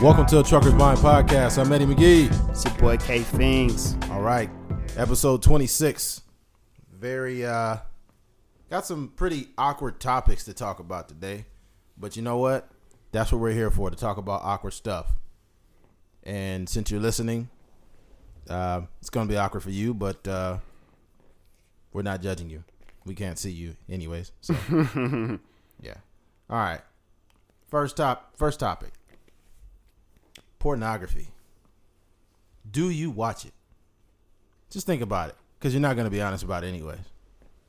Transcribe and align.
Welcome 0.00 0.24
to 0.28 0.36
the 0.36 0.42
Trucker's 0.42 0.72
Mind 0.72 0.98
Podcast. 1.00 1.58
I'm 1.58 1.70
Eddie 1.70 1.84
McGee. 1.84 2.50
It's 2.50 2.64
your 2.64 2.72
boy 2.78 2.96
K 2.96 3.18
Fingers. 3.18 3.96
All 4.10 4.22
right, 4.22 4.48
episode 4.96 5.42
26. 5.42 6.22
Very, 6.98 7.44
uh, 7.44 7.76
got 8.70 8.86
some 8.86 9.08
pretty 9.14 9.48
awkward 9.58 10.00
topics 10.00 10.46
to 10.46 10.54
talk 10.54 10.78
about 10.78 11.06
today. 11.06 11.44
But 11.98 12.16
you 12.16 12.22
know 12.22 12.38
what? 12.38 12.70
That's 13.12 13.30
what 13.30 13.42
we're 13.42 13.52
here 13.52 13.70
for 13.70 13.90
to 13.90 13.96
talk 13.96 14.16
about 14.16 14.40
awkward 14.42 14.70
stuff. 14.70 15.12
And 16.22 16.66
since 16.66 16.90
you're 16.90 16.98
listening, 16.98 17.50
uh, 18.48 18.80
it's 19.02 19.10
going 19.10 19.28
to 19.28 19.30
be 19.30 19.36
awkward 19.36 19.60
for 19.60 19.70
you, 19.70 19.92
but 19.92 20.26
uh, 20.26 20.56
we're 21.92 22.00
not 22.00 22.22
judging 22.22 22.48
you. 22.48 22.64
We 23.04 23.14
can't 23.14 23.38
see 23.38 23.50
you, 23.50 23.76
anyways. 23.86 24.32
So, 24.40 24.54
yeah. 25.82 25.96
All 26.48 26.56
right. 26.56 26.80
First 27.68 27.98
top. 27.98 28.32
First 28.38 28.60
topic. 28.60 28.92
Pornography. 30.60 31.28
Do 32.70 32.90
you 32.90 33.10
watch 33.10 33.44
it? 33.44 33.52
Just 34.70 34.86
think 34.86 35.02
about 35.02 35.30
it, 35.30 35.36
because 35.58 35.74
you're 35.74 35.80
not 35.80 35.96
going 35.96 36.04
to 36.04 36.10
be 36.10 36.22
honest 36.22 36.44
about 36.44 36.62
it, 36.62 36.68
anyways. 36.68 37.00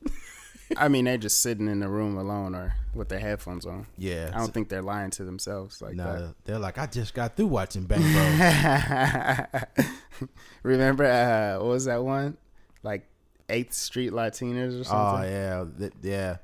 I 0.76 0.86
mean, 0.88 1.06
they're 1.06 1.18
just 1.18 1.42
sitting 1.42 1.66
in 1.68 1.80
the 1.80 1.88
room 1.88 2.16
alone 2.16 2.54
or 2.54 2.74
with 2.94 3.08
their 3.08 3.18
headphones 3.18 3.66
on. 3.66 3.86
Yeah. 3.98 4.30
I 4.32 4.38
don't 4.38 4.54
think 4.54 4.68
they're 4.68 4.82
lying 4.82 5.10
to 5.12 5.24
themselves 5.24 5.80
like 5.82 5.94
No, 5.94 6.34
they're 6.44 6.58
like, 6.58 6.76
I 6.78 6.86
just 6.86 7.14
got 7.14 7.36
through 7.36 7.46
watching 7.46 7.84
Bang 7.84 8.00
Bros. 8.00 10.28
Remember, 10.62 11.04
uh, 11.04 11.58
what 11.58 11.68
was 11.68 11.84
that 11.86 12.04
one? 12.04 12.36
Like 12.82 13.06
Eighth 13.48 13.72
Street 13.74 14.12
Latinas 14.12 14.80
or 14.80 14.84
something. 14.84 14.94
oh 14.94 15.22
yeah, 15.24 15.64
the, 15.76 15.90
yeah, 16.02 16.36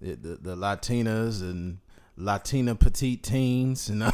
the, 0.00 0.14
the, 0.16 0.36
the 0.36 0.56
Latinas 0.56 1.40
and 1.42 1.78
Latina 2.16 2.74
petite 2.74 3.22
teens 3.22 3.88
and 3.88 4.02
Oh, 4.04 4.12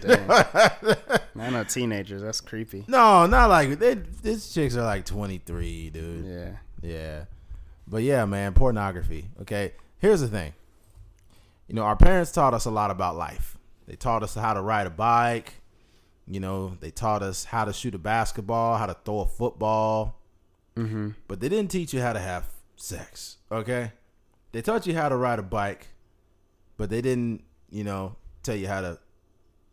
damn. 0.00 0.30
I 0.30 1.64
teenagers. 1.64 2.22
That's 2.22 2.40
creepy. 2.40 2.84
no, 2.86 3.26
not 3.26 3.48
like 3.48 3.78
they. 3.78 3.94
These 3.94 4.52
chicks 4.52 4.76
are 4.76 4.84
like 4.84 5.06
23, 5.06 5.90
dude. 5.90 6.26
Yeah. 6.26 6.50
Yeah. 6.82 7.24
But 7.86 8.02
yeah, 8.02 8.24
man, 8.24 8.52
pornography. 8.52 9.28
Okay. 9.40 9.72
Here's 9.98 10.20
the 10.20 10.28
thing. 10.28 10.52
You 11.66 11.74
know, 11.74 11.82
our 11.82 11.96
parents 11.96 12.32
taught 12.32 12.54
us 12.54 12.64
a 12.64 12.70
lot 12.70 12.90
about 12.90 13.16
life. 13.16 13.56
They 13.86 13.96
taught 13.96 14.22
us 14.22 14.34
how 14.34 14.54
to 14.54 14.60
ride 14.60 14.86
a 14.86 14.90
bike. 14.90 15.54
You 16.26 16.40
know, 16.40 16.76
they 16.80 16.90
taught 16.90 17.22
us 17.22 17.44
how 17.44 17.64
to 17.64 17.72
shoot 17.72 17.94
a 17.94 17.98
basketball, 17.98 18.76
how 18.76 18.86
to 18.86 18.96
throw 19.04 19.20
a 19.20 19.26
football. 19.26 20.20
Mm-hmm. 20.76 21.10
But 21.26 21.40
they 21.40 21.48
didn't 21.48 21.70
teach 21.70 21.92
you 21.92 22.00
how 22.00 22.12
to 22.12 22.20
have 22.20 22.46
sex. 22.76 23.38
Okay. 23.50 23.92
They 24.52 24.62
taught 24.62 24.86
you 24.86 24.94
how 24.94 25.08
to 25.08 25.16
ride 25.16 25.38
a 25.38 25.42
bike, 25.42 25.88
but 26.80 26.88
they 26.88 27.02
didn't, 27.02 27.44
you 27.68 27.84
know, 27.84 28.16
tell 28.42 28.56
you 28.56 28.66
how 28.66 28.80
to 28.80 28.98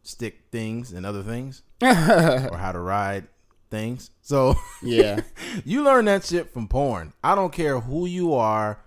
stick 0.04 0.42
things 0.52 0.92
and 0.92 1.06
other 1.06 1.24
things 1.24 1.62
or 1.82 1.88
how 2.58 2.74
to 2.74 2.80
ride 2.80 3.30
things. 3.72 4.12
So 4.22 4.56
yeah. 4.84 5.22
you 5.64 5.86
learn 5.86 6.04
that 6.06 6.26
shit 6.26 6.52
from 6.52 6.68
porn. 6.68 7.14
I 7.24 7.34
don't 7.34 7.54
care 7.54 7.80
who 7.80 8.08
you 8.08 8.34
are. 8.34 8.82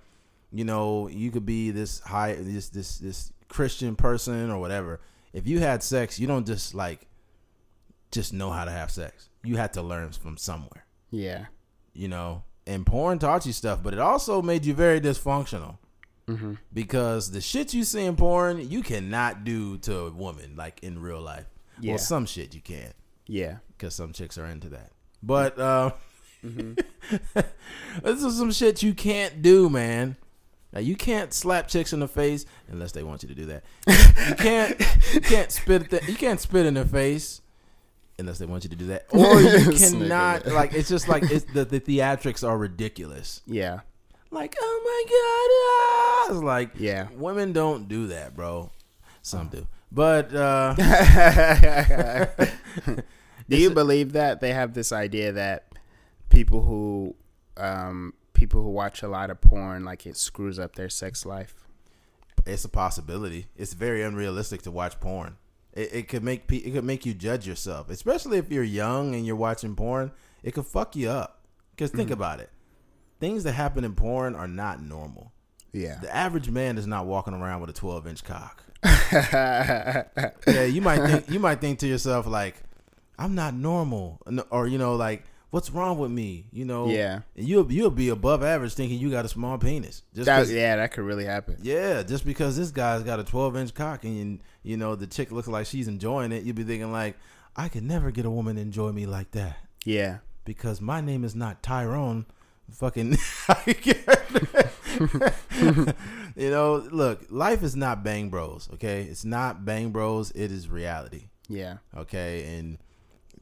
You 0.52 0.66
know, 0.66 1.08
you 1.08 1.30
could 1.30 1.46
be 1.46 1.70
this 1.70 2.00
high, 2.00 2.34
this 2.34 2.68
this 2.68 2.98
this 2.98 3.32
Christian 3.48 3.96
person 3.96 4.50
or 4.50 4.60
whatever. 4.60 5.00
If 5.32 5.46
you 5.46 5.60
had 5.60 5.82
sex, 5.82 6.20
you 6.20 6.26
don't 6.26 6.46
just 6.46 6.74
like 6.74 7.06
just 8.10 8.34
know 8.34 8.50
how 8.50 8.66
to 8.66 8.70
have 8.70 8.90
sex. 8.90 9.30
You 9.44 9.56
had 9.56 9.72
to 9.72 9.82
learn 9.82 10.10
from 10.10 10.36
somewhere. 10.36 10.84
Yeah. 11.10 11.46
You 11.94 12.08
know, 12.08 12.42
and 12.66 12.84
porn 12.84 13.18
taught 13.18 13.46
you 13.46 13.54
stuff, 13.54 13.82
but 13.82 13.94
it 13.94 13.98
also 13.98 14.42
made 14.42 14.66
you 14.66 14.74
very 14.74 15.00
dysfunctional 15.00 15.78
Mm-hmm. 16.30 16.54
because 16.72 17.30
the 17.30 17.40
shit 17.40 17.74
you 17.74 17.84
see 17.84 18.04
in 18.04 18.16
porn 18.16 18.70
you 18.70 18.82
cannot 18.82 19.44
do 19.44 19.78
to 19.78 19.96
a 20.06 20.10
woman 20.10 20.54
like 20.56 20.80
in 20.82 21.00
real 21.00 21.20
life. 21.20 21.46
Yeah. 21.80 21.92
Well, 21.92 21.98
some 21.98 22.26
shit 22.26 22.54
you 22.54 22.60
can 22.60 22.92
Yeah. 23.26 23.56
because 23.76 23.94
some 23.94 24.12
chicks 24.12 24.36
are 24.38 24.46
into 24.46 24.68
that. 24.70 24.92
But 25.22 25.58
uh, 25.58 25.90
Mm-hmm. 26.44 26.72
this 28.02 28.22
is 28.22 28.38
some 28.38 28.50
shit 28.52 28.82
you 28.82 28.94
can't 28.94 29.42
do, 29.42 29.68
man. 29.68 30.16
Now 30.72 30.80
you 30.80 30.96
can't 30.96 31.34
slap 31.34 31.68
chicks 31.68 31.92
in 31.92 32.00
the 32.00 32.08
face 32.08 32.46
unless 32.68 32.92
they 32.92 33.02
want 33.02 33.22
you 33.22 33.28
to 33.28 33.34
do 33.34 33.46
that. 33.46 33.64
You 33.86 34.34
can't 34.36 34.80
you 35.12 35.20
can't 35.20 35.50
spit 35.52 35.90
the, 35.90 36.00
you 36.06 36.14
can't 36.14 36.40
spit 36.40 36.64
in 36.64 36.74
their 36.74 36.84
face 36.86 37.42
unless 38.18 38.38
they 38.38 38.46
want 38.46 38.64
you 38.64 38.70
to 38.70 38.76
do 38.76 38.86
that. 38.86 39.06
Or 39.10 39.40
you 39.40 39.72
cannot 39.76 40.46
like 40.46 40.72
it's 40.72 40.88
just 40.88 41.08
like 41.08 41.24
it's 41.24 41.44
the, 41.52 41.64
the 41.64 41.80
theatrics 41.80 42.46
are 42.46 42.56
ridiculous. 42.56 43.42
Yeah. 43.46 43.80
Like 44.30 44.54
oh 44.60 44.80
my 44.84 45.04
god, 45.10 45.50
ah! 46.30 46.34
it's 46.34 46.42
like 46.44 46.70
Yeah. 46.78 47.08
women 47.16 47.52
don't 47.52 47.88
do 47.88 48.06
that, 48.08 48.34
bro. 48.36 48.70
Some 49.22 49.48
do, 49.48 49.66
but 49.92 50.32
uh, 50.34 50.74
Do 53.48 53.56
you 53.56 53.70
believe 53.70 54.12
that 54.12 54.40
they 54.40 54.52
have 54.52 54.74
this 54.74 54.92
idea 54.92 55.32
that 55.32 55.66
people 56.28 56.62
who 56.62 57.16
um, 57.56 58.14
people 58.32 58.62
who 58.62 58.70
watch 58.70 59.02
a 59.02 59.08
lot 59.08 59.30
of 59.30 59.40
porn 59.40 59.84
like 59.84 60.06
it 60.06 60.16
screws 60.16 60.58
up 60.58 60.76
their 60.76 60.88
sex 60.88 61.26
life? 61.26 61.54
it's 62.46 62.64
a 62.64 62.68
possibility. 62.70 63.46
It's 63.54 63.74
very 63.74 64.02
unrealistic 64.02 64.62
to 64.62 64.70
watch 64.70 64.98
porn. 64.98 65.36
It, 65.74 65.92
it 65.92 66.08
could 66.08 66.24
make 66.24 66.46
pe- 66.46 66.56
it 66.56 66.70
could 66.72 66.84
make 66.84 67.04
you 67.04 67.12
judge 67.12 67.46
yourself, 67.46 67.90
especially 67.90 68.38
if 68.38 68.50
you're 68.50 68.64
young 68.64 69.14
and 69.14 69.26
you're 69.26 69.36
watching 69.36 69.76
porn. 69.76 70.10
It 70.42 70.52
could 70.54 70.64
fuck 70.66 70.96
you 70.96 71.10
up. 71.10 71.40
Because 71.72 71.90
think 71.90 72.10
about 72.10 72.40
it, 72.40 72.48
things 73.20 73.44
that 73.44 73.52
happen 73.52 73.84
in 73.84 73.94
porn 73.94 74.34
are 74.34 74.48
not 74.48 74.82
normal. 74.82 75.32
Yeah. 75.72 75.98
The 76.00 76.14
average 76.14 76.50
man 76.50 76.78
is 76.78 76.86
not 76.86 77.06
walking 77.06 77.34
around 77.34 77.60
with 77.60 77.70
a 77.70 77.74
12 77.74 78.06
inch 78.08 78.24
cock. 78.24 78.64
Yeah, 79.12 80.64
you 80.68 80.80
might 80.80 81.04
think 81.06 81.30
you 81.30 81.38
might 81.40 81.60
think 81.60 81.78
to 81.80 81.86
yourself 81.86 82.26
like, 82.26 82.56
I'm 83.18 83.34
not 83.34 83.54
normal, 83.54 84.20
or 84.50 84.66
you 84.66 84.78
know 84.78 84.94
like. 84.96 85.24
What's 85.52 85.68
wrong 85.68 85.98
with 85.98 86.12
me? 86.12 86.46
You 86.52 86.64
know, 86.64 86.86
Yeah. 86.88 87.22
And 87.36 87.48
you'll 87.48 87.72
you'll 87.72 87.90
be 87.90 88.08
above 88.08 88.44
average 88.44 88.72
thinking 88.74 89.00
you 89.00 89.10
got 89.10 89.24
a 89.24 89.28
small 89.28 89.58
penis. 89.58 90.02
Just 90.14 90.26
That, 90.26 90.46
yeah, 90.46 90.76
that 90.76 90.92
could 90.92 91.02
really 91.02 91.24
happen. 91.24 91.56
yeah, 91.60 92.04
just 92.04 92.24
because 92.24 92.56
this 92.56 92.70
guy's 92.70 93.02
got 93.02 93.18
a 93.18 93.24
12 93.24 93.56
inch 93.56 93.74
cock 93.74 94.04
and 94.04 94.14
you, 94.16 94.38
you 94.62 94.76
know 94.76 94.94
the 94.94 95.08
chick 95.08 95.32
looks 95.32 95.48
like 95.48 95.66
she's 95.66 95.88
enjoying 95.88 96.30
it, 96.30 96.44
you'd 96.44 96.54
be 96.54 96.62
thinking 96.62 96.92
like, 96.92 97.16
I 97.56 97.68
could 97.68 97.82
never 97.82 98.12
get 98.12 98.24
a 98.26 98.30
woman 98.30 98.54
to 98.54 98.62
enjoy 98.62 98.92
me 98.92 99.06
like 99.06 99.32
that 99.32 99.56
Yeah. 99.84 100.18
because 100.44 100.80
my 100.80 101.00
name 101.00 101.24
is 101.24 101.34
not 101.34 101.64
Tyrone. 101.64 102.26
Fucking, 102.72 103.10
you 106.36 106.50
know, 106.50 106.76
look, 106.90 107.26
life 107.30 107.62
is 107.62 107.76
not 107.76 108.02
Bang 108.04 108.30
Bros. 108.30 108.68
Okay, 108.74 109.02
it's 109.02 109.24
not 109.24 109.64
Bang 109.64 109.90
Bros. 109.90 110.30
It 110.32 110.50
is 110.52 110.68
reality. 110.68 111.28
Yeah. 111.48 111.78
Okay, 111.96 112.56
and 112.56 112.78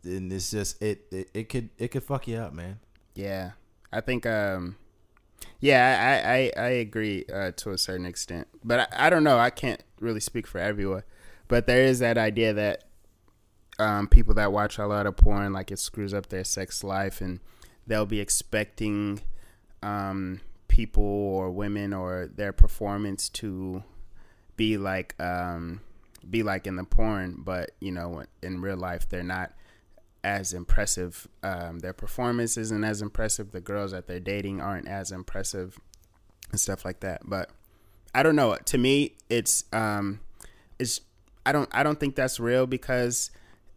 and 0.05 0.33
it's 0.33 0.51
just 0.51 0.83
it 0.83 1.07
it, 1.11 1.31
it 1.35 1.49
could 1.49 1.71
it 1.79 1.89
could 1.89 2.03
fuck 2.03 2.27
you 2.27 2.39
up, 2.39 2.53
man. 2.53 2.81
Yeah. 3.15 3.53
I 3.93 4.01
think 4.01 4.27
um 4.27 4.77
yeah, 5.61 6.53
I 6.57 6.61
I, 6.61 6.67
I 6.67 6.69
agree 6.71 7.25
uh, 7.33 7.53
to 7.57 7.71
a 7.71 7.79
certain 7.79 8.07
extent. 8.07 8.49
But 8.65 8.81
I, 8.93 9.07
I 9.07 9.11
don't 9.11 9.25
know, 9.25 9.39
I 9.39 9.51
can't 9.51 9.83
really 10.01 10.21
speak 10.21 10.47
for 10.47 10.59
everyone. 10.59 11.03
But 11.49 11.67
there 11.67 11.83
is 11.83 11.99
that 11.99 12.19
idea 12.19 12.53
that 12.55 12.85
um 13.79 14.09
people 14.09 14.35
that 14.35 14.53
watch 14.53 14.79
a 14.79 14.87
lot 14.87 15.07
of 15.07 15.17
porn 15.17 15.53
like 15.53 15.71
it 15.71 15.79
screws 15.79 16.15
up 16.15 16.29
their 16.29 16.45
sex 16.45 16.83
life 16.83 17.21
and 17.21 17.41
they'll 17.89 18.07
be 18.07 18.21
expecting 18.21 19.21
um 19.83 20.41
people 20.69 21.03
or 21.03 21.51
women 21.51 21.93
or 21.93 22.31
their 22.33 22.53
performance 22.53 23.29
to 23.29 23.83
be 24.57 24.77
like 24.77 25.21
um 25.21 25.81
be 26.29 26.43
like 26.43 26.67
in 26.67 26.77
the 26.77 26.85
porn, 26.85 27.37
but 27.39 27.71
you 27.81 27.91
know, 27.91 28.25
in 28.43 28.61
real 28.61 28.77
life 28.77 29.09
they're 29.09 29.23
not 29.23 29.53
as 30.25 30.53
impressive. 30.53 31.27
Um, 31.43 31.79
their 31.79 31.93
performance 31.93 32.57
isn't 32.57 32.85
as 32.85 33.03
impressive. 33.03 33.53
The 33.53 33.61
girls 33.61 33.93
that 33.93 34.07
they're 34.07 34.21
dating 34.21 34.61
aren't 34.61 34.89
as 34.89 35.11
impressive, 35.11 35.79
and 36.51 36.61
stuff 36.61 36.85
like 36.85 37.01
that. 37.01 37.23
But 37.25 37.51
I 38.15 38.23
don't 38.23 38.37
know. 38.37 38.57
To 38.57 38.79
me, 38.79 39.17
it's 39.29 39.65
um, 39.73 40.21
it's 40.79 41.01
I 41.47 41.53
don't 41.53 41.69
I 41.73 41.83
don't 41.83 41.99
think 41.99 42.15
that's 42.15 42.41
real 42.41 42.67
because 42.67 43.31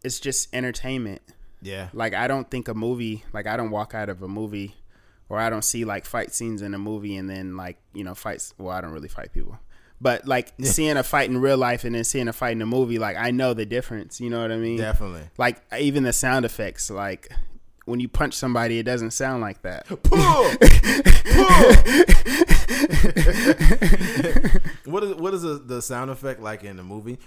it's 0.04 0.20
just 0.20 0.54
entertainment. 0.54 1.22
Yeah, 1.62 1.88
Like 1.92 2.14
I 2.14 2.26
don't 2.26 2.50
think 2.50 2.68
a 2.68 2.74
movie 2.74 3.24
like 3.32 3.46
I 3.46 3.56
don't 3.56 3.70
walk 3.70 3.94
out 3.94 4.08
of 4.08 4.22
a 4.22 4.28
movie 4.28 4.74
or 5.28 5.38
I 5.38 5.48
don't 5.48 5.64
see 5.64 5.84
like 5.84 6.04
fight 6.04 6.34
scenes 6.34 6.60
in 6.60 6.74
a 6.74 6.78
movie 6.78 7.16
and 7.16 7.30
then 7.30 7.56
like 7.56 7.78
you 7.94 8.04
know 8.04 8.14
fights. 8.14 8.52
Well, 8.58 8.76
I 8.76 8.80
don't 8.80 8.92
really 8.92 9.08
fight 9.08 9.32
people. 9.32 9.58
But 10.00 10.26
like 10.26 10.52
seeing 10.62 10.96
a 10.96 11.02
fight 11.04 11.30
in 11.30 11.40
real 11.40 11.56
life 11.56 11.84
and 11.84 11.94
then 11.94 12.04
seeing 12.04 12.28
a 12.28 12.32
fight 12.32 12.52
in 12.52 12.62
a 12.62 12.66
movie, 12.66 12.98
like 12.98 13.16
I 13.16 13.30
know 13.30 13.54
the 13.54 13.64
difference. 13.64 14.20
You 14.20 14.30
know 14.30 14.42
what 14.42 14.50
I 14.52 14.56
mean? 14.56 14.78
definitely. 14.78 15.22
like 15.38 15.62
even 15.78 16.02
the 16.02 16.12
sound 16.12 16.44
effects 16.44 16.90
like 16.90 17.32
when 17.84 17.98
you 18.00 18.08
punch 18.08 18.34
somebody 18.34 18.78
it 18.78 18.84
doesn't 18.84 19.10
sound 19.10 19.40
like 19.40 19.62
that 19.62 19.84
Pull, 19.86 19.96
pull. 20.04 20.14
what 24.84 25.02
is 25.04 25.14
what 25.16 25.34
is 25.34 25.42
the, 25.42 25.62
the 25.64 25.82
sound 25.82 26.10
effect 26.10 26.40
like 26.40 26.64
in 26.64 26.76
the 26.76 26.82
movie? 26.84 27.18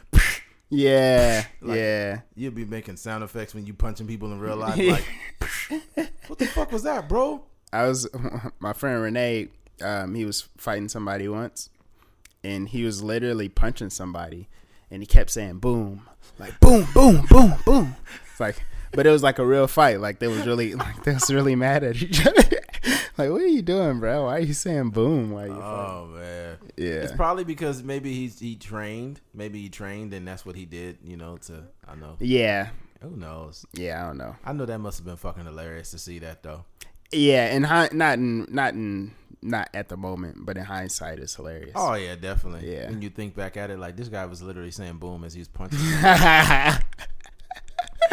Yeah 0.70 1.46
Like- 1.62 1.78
yeah 1.78 2.20
You'll 2.36 2.52
be 2.52 2.66
making 2.66 2.98
sound 2.98 3.24
effects 3.24 3.54
when 3.54 3.66
you 3.66 3.74
punching 3.74 4.08
people 4.08 4.32
in 4.32 4.40
real 4.40 4.58
life. 4.58 4.78
Like, 5.98 6.10
what 6.28 6.40
the 6.40 6.46
fuck 6.48 6.72
was 6.72 6.84
that, 6.84 7.08
bro? 7.10 7.44
i 7.74 7.88
was 7.88 8.08
my 8.60 8.72
friend 8.74 9.02
renee 9.02 9.50
um, 9.82 10.16
he 10.16 10.24
was 10.24 10.48
fighting 10.58 10.88
somebody 10.88 11.28
once 11.28 11.70
and 12.44 12.70
he 12.70 12.84
was 12.86 13.04
literally 13.04 13.50
punching 13.50 13.90
somebody 13.90 14.48
and 14.92 15.02
he 15.02 15.06
kept 15.08 15.32
saying 15.32 15.58
boom, 15.60 16.08
like 16.40 16.58
boom, 16.60 16.88
boom, 16.94 17.26
boom, 17.30 17.56
boom. 17.66 17.96
It's 18.32 18.40
like, 18.40 18.64
but 18.92 19.06
it 19.08 19.10
was 19.10 19.24
like 19.24 19.40
a 19.40 19.46
real 19.46 19.66
fight. 19.68 20.00
Like 20.00 20.20
they 20.20 20.28
was 20.28 20.46
really, 20.46 20.76
like 20.76 21.04
they 21.04 21.14
was 21.14 21.34
really 21.34 21.56
mad 21.56 21.84
at 21.84 22.02
each 22.02 22.26
other. 22.26 22.44
like, 23.18 23.30
what 23.32 23.42
are 23.42 23.48
you 23.48 23.62
doing, 23.62 24.00
bro? 24.00 24.26
Why 24.26 24.38
are 24.38 24.40
you 24.40 24.54
saying 24.54 24.90
boom? 24.92 25.32
Why 25.32 25.44
are 25.44 25.48
you? 25.48 25.54
fighting? 25.54 25.64
Oh 25.66 26.08
man. 26.14 26.58
Yeah. 26.78 26.88
It's 27.04 27.14
probably 27.14 27.44
because 27.44 27.84
maybe 27.84 28.14
he's 28.14 28.40
he 28.40 28.56
trained. 28.56 29.22
Maybe 29.34 29.62
he 29.62 29.70
trained 29.70 30.14
and 30.14 30.28
that's 30.28 30.46
what 30.46 30.56
he 30.56 30.66
did, 30.66 30.98
you 31.04 31.18
know, 31.18 31.38
to 31.38 31.64
I 31.88 31.96
know. 31.96 32.18
Yeah, 32.20 32.70
Who 33.02 33.12
knows? 33.16 33.66
yeah. 33.74 34.04
I 34.04 34.08
don't 34.08 34.18
know. 34.18 34.36
I 34.44 34.54
know 34.54 34.66
that 34.66 34.80
must 34.80 34.98
have 35.00 35.06
been 35.06 35.18
fucking 35.18 35.46
hilarious 35.46 35.92
to 35.92 35.98
see 36.00 36.20
that 36.20 36.44
though. 36.44 36.66
Yeah, 37.12 37.46
and 37.56 37.66
hi- 37.66 37.90
not 37.94 38.18
in 38.18 38.48
not 38.50 38.74
in 38.74 39.14
not 39.42 39.70
at 39.74 39.90
the 39.90 39.96
moment, 39.98 40.38
but 40.46 40.58
in 40.58 40.64
hindsight, 40.64 41.20
it's 41.20 41.36
hilarious. 41.36 41.72
Oh 41.76 41.94
yeah, 41.94 42.16
definitely. 42.16 42.74
Yeah. 42.74 42.90
When 42.90 43.02
you 43.02 43.10
think 43.10 43.36
back 43.36 43.58
at 43.58 43.70
it, 43.70 43.78
like 43.80 43.96
this 43.96 44.08
guy 44.10 44.26
was 44.26 44.42
literally 44.42 44.72
saying 44.72 44.98
boom 44.98 45.24
as 45.24 45.34
he 45.34 45.40
was 45.40 45.48
punching. 45.60 45.80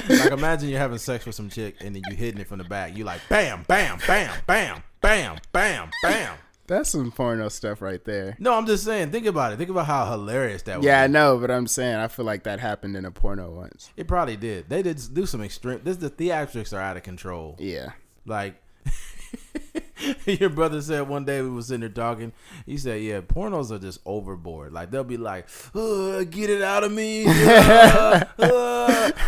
like 0.08 0.31
imagine 0.32 0.69
you're 0.69 0.78
having 0.78 0.99
sex 0.99 1.26
with 1.26 1.34
some 1.34 1.49
chick 1.49 1.76
and 1.81 1.94
then 1.94 2.02
you're 2.08 2.16
hitting 2.16 2.40
it 2.40 2.46
from 2.46 2.58
the 2.58 2.64
back. 2.64 2.96
You 2.96 3.04
like 3.04 3.20
bam, 3.28 3.64
bam, 3.69 3.99
bam, 4.06 4.34
bam, 4.46 4.82
bam, 5.00 5.38
bam, 5.52 5.90
bam. 6.02 6.37
That's 6.66 6.90
some 6.90 7.10
porno 7.10 7.49
stuff 7.49 7.82
right 7.82 8.02
there. 8.04 8.37
No, 8.38 8.54
I'm 8.54 8.66
just 8.66 8.84
saying. 8.84 9.10
Think 9.10 9.26
about 9.26 9.52
it. 9.52 9.56
Think 9.56 9.69
about 9.69 9.87
how 9.87 10.10
hilarious 10.10 10.62
that 10.62 10.78
was. 10.78 10.87
Yeah, 10.87 11.02
I 11.02 11.06
know, 11.06 11.37
but 11.38 11.50
I'm 11.50 11.66
saying 11.66 11.96
I 11.96 12.08
feel 12.08 12.25
like 12.25 12.44
that 12.44 12.60
happened 12.60 12.96
in 12.96 13.04
a 13.04 13.10
porno 13.10 13.50
once. 13.50 13.90
It 13.96 14.06
probably 14.06 14.37
did. 14.37 14.69
They 14.69 14.82
did 14.82 15.00
do 15.12 15.26
some 15.26 15.43
extreme. 15.43 15.81
This 15.82 15.96
the 15.96 16.08
theatrics 16.10 16.72
are 16.72 16.81
out 16.81 16.96
of 16.96 17.02
control. 17.02 17.56
Yeah. 17.58 17.93
Like 18.25 18.54
your 20.26 20.50
brother 20.50 20.81
said 20.82 21.08
one 21.08 21.25
day 21.25 21.40
we 21.43 21.50
was 21.50 21.66
sitting 21.69 21.81
there 21.81 21.88
talking. 21.88 22.32
He 22.66 22.76
said, 22.78 23.02
"Yeah, 23.02 23.20
pornos 23.20 23.70
are 23.70 23.78
just 23.78 24.00
overboard. 24.06 24.72
Like 24.72 24.90
they'll 24.90 25.04
be 25.04 25.16
like, 25.16 25.46
"Uh, 25.75 26.25
get 26.25 26.50
it 26.50 26.62
out 26.62 26.84
of 26.84 26.93
me." 26.93 27.25
Uh, 27.28 28.25
uh." 28.38 29.10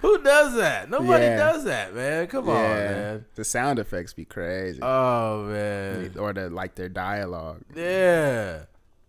Who 0.00 0.22
does 0.22 0.54
that? 0.56 0.88
Nobody 0.90 1.24
Yeah. 1.24 1.36
does 1.36 1.64
that, 1.64 1.94
man. 1.94 2.26
Come 2.28 2.48
on, 2.48 2.54
man. 2.54 3.24
The 3.34 3.44
sound 3.44 3.78
effects 3.78 4.12
be 4.12 4.24
crazy. 4.24 4.80
Oh 4.82 5.44
man. 5.44 6.14
or 6.18 6.32
the 6.32 6.50
like 6.50 6.74
their 6.74 6.88
dialogue. 6.88 7.62
Yeah. 7.74 8.60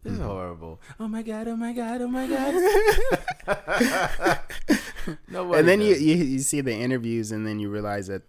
It's 0.06 0.20
horrible. 0.20 0.80
Oh 1.00 1.08
my 1.08 1.22
god! 1.22 1.48
Oh 1.50 1.56
my 1.58 1.74
god! 1.74 2.02
Oh 2.02 2.08
my 2.08 2.28
god! 2.28 2.54
Nobody. 5.30 5.60
and 5.60 5.68
then 5.68 5.82
you, 5.82 5.96
you 5.96 6.16
you 6.16 6.40
see 6.40 6.62
the 6.62 6.74
interviews 6.74 7.32
and 7.32 7.46
then 7.46 7.60
you 7.60 7.70
realize 7.70 8.08
that 8.08 8.22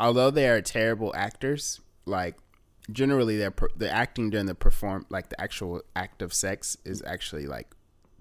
although 0.00 0.30
they 0.30 0.48
are 0.48 0.60
terrible 0.60 1.12
actors, 1.16 1.80
like 2.06 2.36
generally 2.90 3.36
their 3.36 3.52
the 3.76 3.90
acting 3.90 4.28
during 4.30 4.46
the 4.46 4.54
perform 4.54 5.06
like 5.08 5.28
the 5.28 5.40
actual 5.40 5.82
act 5.94 6.20
of 6.20 6.34
sex 6.34 6.76
is 6.84 7.02
actually 7.06 7.46
like 7.46 7.68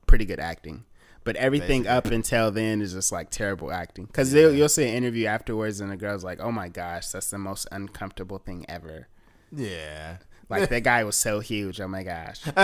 pretty 0.08 0.26
good 0.26 0.40
acting. 0.40 0.84
But 1.24 1.36
everything 1.36 1.86
up 1.86 2.08
until 2.08 2.50
then 2.50 2.82
is 2.82 2.94
just 2.94 3.12
like 3.12 3.30
terrible 3.30 3.72
acting. 3.72 4.06
Because 4.06 4.34
you'll 4.34 4.70
see 4.70 4.84
an 4.90 4.96
interview 4.96 5.28
afterwards, 5.28 5.80
and 5.80 5.92
the 5.92 5.96
girl's 5.98 6.24
like, 6.24 6.40
"Oh 6.40 6.52
my 6.52 6.68
gosh, 6.68 7.10
that's 7.10 7.30
the 7.30 7.38
most 7.38 7.68
uncomfortable 7.72 8.40
thing 8.40 8.66
ever." 8.68 9.08
yeah. 9.56 10.18
Like 10.50 10.68
that 10.70 10.82
guy 10.84 11.04
was 11.04 11.16
so 11.16 11.40
huge. 11.40 11.80
Oh 11.80 11.88
my 11.88 12.04
gosh. 12.04 12.42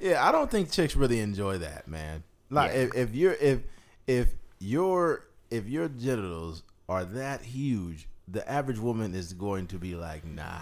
yeah, 0.00 0.26
I 0.26 0.32
don't 0.32 0.50
think 0.50 0.70
chicks 0.70 0.96
really 0.96 1.20
enjoy 1.20 1.58
that, 1.58 1.86
man. 1.86 2.24
Like 2.50 2.72
Yeah. 2.72 2.78
if, 2.80 2.94
if 2.94 3.14
you're 3.14 3.34
if 3.34 3.60
if 4.06 4.28
your 4.58 5.26
if 5.52 5.68
your 5.68 5.88
genitals 5.88 6.62
are 6.88 7.04
that 7.04 7.42
huge, 7.42 8.08
the 8.28 8.48
average 8.50 8.78
woman 8.78 9.14
is 9.14 9.32
going 9.32 9.66
to 9.68 9.78
be 9.78 9.94
like, 9.94 10.24
nah. 10.24 10.58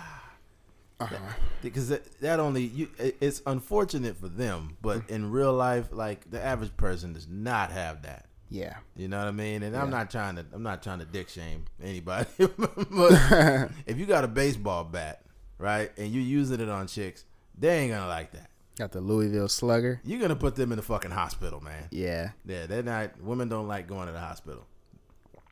Uh-huh. 0.98 1.16
Because 1.62 1.88
that, 1.88 2.20
that 2.20 2.40
only 2.40 2.62
you, 2.64 2.88
it's 2.98 3.40
unfortunate 3.46 4.16
for 4.18 4.28
them, 4.28 4.76
but 4.82 5.06
Mm. 5.06 5.10
in 5.10 5.30
real 5.30 5.52
life, 5.54 5.88
like 5.92 6.30
the 6.30 6.42
average 6.44 6.76
person 6.76 7.14
does 7.14 7.26
not 7.26 7.72
have 7.72 8.02
that. 8.02 8.26
Yeah. 8.50 8.74
You 8.96 9.08
know 9.08 9.18
what 9.18 9.28
I 9.28 9.30
mean? 9.30 9.62
And 9.62 9.74
Yeah. 9.74 9.82
I'm 9.82 9.90
not 9.90 10.10
trying 10.10 10.36
to 10.36 10.44
I'm 10.52 10.62
not 10.62 10.82
trying 10.82 10.98
to 10.98 11.04
dick 11.06 11.28
shame 11.30 11.64
anybody. 11.82 12.26
but 12.38 13.70
if 13.86 13.96
you 13.96 14.04
got 14.06 14.24
a 14.24 14.28
baseball 14.28 14.84
bat, 14.84 15.22
right, 15.56 15.90
and 15.96 16.12
you're 16.12 16.22
using 16.22 16.60
it 16.60 16.68
on 16.68 16.86
chicks, 16.86 17.24
they 17.56 17.78
ain't 17.78 17.92
gonna 17.92 18.08
like 18.08 18.32
that. 18.32 18.50
Got 18.76 18.92
the 18.92 19.00
Louisville 19.00 19.48
Slugger. 19.48 20.00
You're 20.04 20.20
gonna 20.20 20.36
put 20.36 20.56
them 20.56 20.72
in 20.72 20.76
the 20.76 20.82
fucking 20.82 21.12
hospital, 21.12 21.60
man. 21.60 21.88
Yeah. 21.92 22.30
Yeah, 22.44 22.66
they're 22.66 22.82
not. 22.82 23.20
Women 23.22 23.48
don't 23.48 23.68
like 23.68 23.86
going 23.86 24.06
to 24.06 24.12
the 24.12 24.20
hospital. 24.20 24.66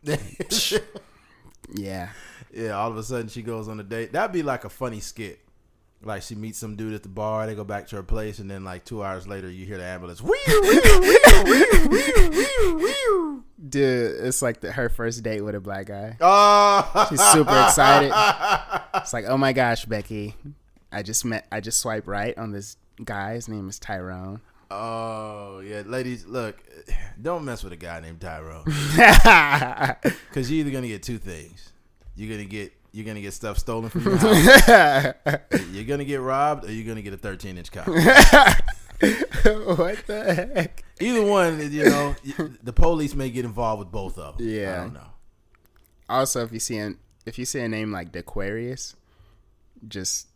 Yeah. 1.75 2.09
yeah, 2.53 2.71
all 2.71 2.91
of 2.91 2.97
a 2.97 3.03
sudden 3.03 3.29
she 3.29 3.43
goes 3.43 3.69
on 3.69 3.79
a 3.79 3.83
date. 3.83 4.13
That'd 4.13 4.33
be 4.33 4.43
like 4.43 4.65
a 4.65 4.71
funny 4.71 5.01
skit. 5.01 5.39
Like 6.03 6.23
she 6.23 6.35
meets 6.35 6.59
some 6.59 6.77
dude 6.77 6.95
at 6.95 7.03
the 7.03 7.09
bar, 7.09 7.47
they 7.47 7.55
go 7.55 7.65
back 7.65 7.89
to 7.89 7.97
her 7.97 8.03
place, 8.03 8.39
and 8.39 8.51
then 8.51 8.65
like 8.65 8.85
two 8.85 9.03
hours 9.03 9.27
later, 9.27 9.51
you 9.51 9.67
hear 9.67 9.77
the 9.79 9.85
ambulance. 9.85 10.23
Wee 10.23 10.39
wee 10.49 10.61
wee 10.63 11.19
wee 11.45 11.65
wee 11.89 12.75
wee. 12.75 13.41
Dude, 13.69 14.25
it's 14.25 14.41
like 14.41 14.61
the, 14.61 14.71
her 14.73 14.89
first 14.89 15.23
date 15.25 15.43
with 15.43 15.55
a 15.57 15.61
black 15.61 15.87
guy. 15.87 16.17
Oh, 16.23 17.07
She's 17.11 17.21
super 17.21 17.61
excited. 17.67 18.13
It's 18.95 19.13
like, 19.13 19.27
oh 19.27 19.37
my 19.37 19.53
gosh, 19.53 19.85
Becky, 19.85 20.35
I 20.91 21.03
just 21.03 21.25
met, 21.25 21.47
I 21.53 21.61
just 21.61 21.79
swiped 21.81 22.07
right 22.07 22.37
on 22.39 22.51
this 22.53 22.77
guy. 23.05 23.35
His 23.35 23.49
name 23.49 23.69
is 23.69 23.79
Tyrone. 23.79 24.41
Oh 24.71 25.61
yeah, 25.61 25.83
ladies, 25.87 26.27
look, 26.27 26.57
don't 27.23 27.45
mess 27.45 27.65
with 27.65 27.73
a 27.73 27.77
guy 27.77 28.01
named 28.01 28.21
Tyrone 28.21 28.65
because 28.65 29.97
you're 30.51 30.61
either 30.61 30.71
gonna 30.71 30.89
get 30.89 31.03
two 31.03 31.19
things. 31.19 31.73
You're 32.17 32.31
gonna 32.31 32.49
get 32.49 32.73
you're 32.93 33.07
gonna 33.07 33.21
get 33.21 33.33
stuff 33.33 33.59
stolen 33.59 33.91
from 33.91 34.05
your 34.05 34.17
house. 34.19 35.15
you're 35.73 35.85
gonna 35.85 36.05
get 36.05 36.21
robbed, 36.21 36.65
or 36.65 36.73
you're 36.73 36.87
gonna 36.87 37.03
get 37.03 37.15
a 37.15 37.19
13 37.19 37.57
inch 37.59 37.71
cock. 37.73 37.87
what 38.99 40.07
the 40.07 40.51
heck? 40.55 40.85
Either 41.01 41.25
one, 41.25 41.73
you 41.73 41.85
know, 41.85 42.17
the 42.63 42.73
police 42.73 43.15
may 43.15 43.31
get 43.31 43.45
involved 43.45 43.79
with 43.81 43.93
both 43.93 44.19
of 44.19 44.39
them. 44.39 44.47
Yeah. 44.49 44.73
I 44.73 44.77
don't 44.85 44.95
know. 44.95 45.07
Also, 46.09 46.43
if 46.43 46.53
you 46.53 46.59
see 46.59 46.79
an, 46.79 46.99
if 47.25 47.39
you 47.39 47.45
see 47.45 47.61
a 47.61 47.69
name 47.69 47.93
like 47.93 48.13
Dequarius, 48.13 48.95
just 49.87 50.27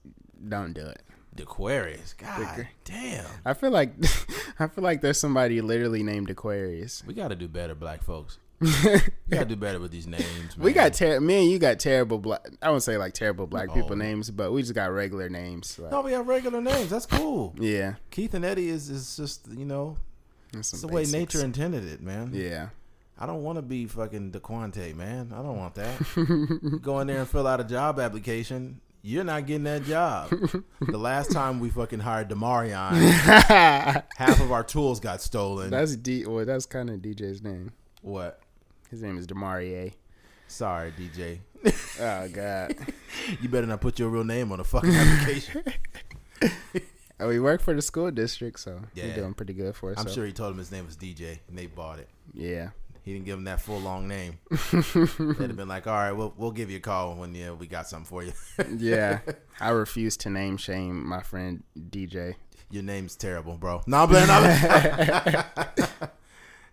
don't 0.49 0.73
do 0.73 0.87
it. 0.87 1.03
Aquarius, 1.41 2.15
God 2.15 2.57
Dick- 2.57 2.67
damn, 2.85 3.25
I 3.45 3.55
feel 3.55 3.71
like, 3.71 3.95
I 4.59 4.67
feel 4.67 4.85
like 4.85 5.01
there's 5.01 5.19
somebody 5.19 5.61
literally 5.61 6.03
named 6.03 6.29
Aquarius. 6.31 7.03
we 7.07 7.15
got 7.15 7.29
to 7.29 7.37
do 7.37 7.49
better, 7.49 7.75
black 7.75 8.03
folks. 8.03 8.39
We 8.61 9.39
got 9.39 9.41
to 9.41 9.45
do 9.47 9.57
better 9.57 9.81
with 9.81 9.91
these 9.91 10.07
names. 10.07 10.57
Man. 10.57 10.65
We 10.65 10.73
got 10.73 10.93
ter- 10.95 11.19
me 11.21 11.43
and 11.43 11.51
you 11.51 11.59
got 11.59 11.81
terrible 11.81 12.19
black. 12.19 12.47
I 12.61 12.69
wouldn't 12.69 12.83
say 12.85 12.97
like 12.99 13.13
terrible 13.15 13.47
black 13.47 13.73
people 13.73 13.93
Oh. 13.93 13.97
names, 13.97 14.31
but 14.31 14.53
we 14.53 14.61
just 14.63 14.75
got 14.75 14.93
regular 14.93 15.29
names. 15.31 15.79
like- 15.79 15.91
no, 15.91 16.03
we 16.03 16.13
have 16.13 16.29
regular 16.29 16.61
names. 16.61 16.91
That's 16.91 17.07
cool. 17.07 17.55
yeah, 17.59 17.95
Keith 18.11 18.35
and 18.35 18.45
Eddie 18.45 18.69
is 18.69 18.89
is 18.91 19.17
just 19.17 19.49
you 19.51 19.65
know, 19.65 19.97
it's 20.53 20.71
the 20.73 20.87
way 20.87 21.05
nature 21.07 21.43
intended 21.45 21.85
it, 21.85 22.03
man. 22.03 22.31
Yeah, 22.35 22.69
I 23.19 23.25
don't 23.27 23.43
want 23.43 23.57
to 23.57 23.63
be 23.63 23.87
fucking 23.87 24.31
DeQuante, 24.33 24.95
man. 24.95 25.33
I 25.35 25.39
don't 25.43 25.57
want 25.57 25.75
that. 25.77 26.79
Go 26.83 27.01
in 27.01 27.07
there 27.09 27.21
and 27.21 27.29
fill 27.29 27.47
out 27.49 27.59
a 27.61 27.65
job 27.65 27.99
application. 27.99 28.81
You're 29.05 29.25
not 29.25 29.47
getting 29.47 29.65
that 29.65 29.83
job. 29.85 30.31
the 30.81 30.97
last 30.99 31.33
time 31.33 31.59
we 31.59 31.71
fucking 31.71 31.99
hired 32.01 32.29
Demarion, 32.29 32.93
half 34.17 34.41
of 34.41 34.53
our 34.53 34.63
tools 34.63 35.01
got 35.01 35.21
stolen. 35.21 35.71
that's 35.71 35.97
D. 35.97 36.25
Well, 36.25 36.45
that's 36.45 36.67
kind 36.67 36.89
of 36.89 37.01
DJ's 37.01 37.43
name. 37.43 37.73
what? 38.03 38.41
His 38.91 39.03
name 39.03 39.19
is 39.19 39.27
Demarie. 39.27 39.95
Sorry, 40.47 40.93
DJ. 40.93 41.39
Oh 42.01 42.29
God. 42.29 42.77
You 43.41 43.49
better 43.49 43.67
not 43.67 43.81
put 43.81 43.99
your 43.99 44.09
real 44.09 44.25
name 44.25 44.51
on 44.53 44.59
a 44.61 44.65
fucking 44.65 44.95
application. 44.95 45.63
oh, 47.21 47.29
we 47.29 47.39
work 47.39 47.61
for 47.61 47.75
the 47.75 47.83
school 47.83 48.11
district, 48.11 48.59
so 48.61 48.81
Yeah. 48.95 49.05
we're 49.07 49.15
doing 49.17 49.35
pretty 49.35 49.53
good 49.53 49.77
for 49.77 49.93
us. 49.93 49.99
I'm 49.99 50.09
sure 50.11 50.25
he 50.27 50.33
told 50.33 50.53
him 50.53 50.59
his 50.59 50.73
name 50.73 50.87
was 50.87 50.97
DJ, 50.97 51.39
and 51.49 51.57
they 51.59 51.67
bought 51.67 51.99
it. 51.99 52.09
Yeah. 52.35 52.71
He 53.05 53.13
didn't 53.13 53.27
give 53.27 53.37
him 53.37 53.45
that 53.45 53.61
full 53.61 53.81
long 53.81 54.07
name. 54.07 54.39
They'd 54.51 54.79
have 54.85 55.57
been 55.57 55.67
like, 55.69 55.89
"All 55.89 55.95
right, 55.95 56.13
we'll 56.13 56.33
we'll 56.37 56.53
give 56.53 56.71
you 56.71 56.77
a 56.77 56.81
call 56.81 57.17
when 57.17 57.35
yeah, 57.35 57.51
we 57.51 57.67
got 57.67 57.89
something 57.89 58.07
for 58.07 58.23
you." 58.23 58.33
Yeah. 58.79 59.21
I 59.61 59.71
refuse 59.71 60.17
to 60.19 60.31
name 60.31 60.57
shame 60.57 61.07
my 61.07 61.21
friend 61.21 61.65
DJ. 61.77 62.37
Your 62.71 62.85
name's 62.85 63.17
terrible, 63.17 63.57
bro. 63.59 63.83
No, 63.87 64.05
I'm 64.05 64.09
playing. 64.09 64.29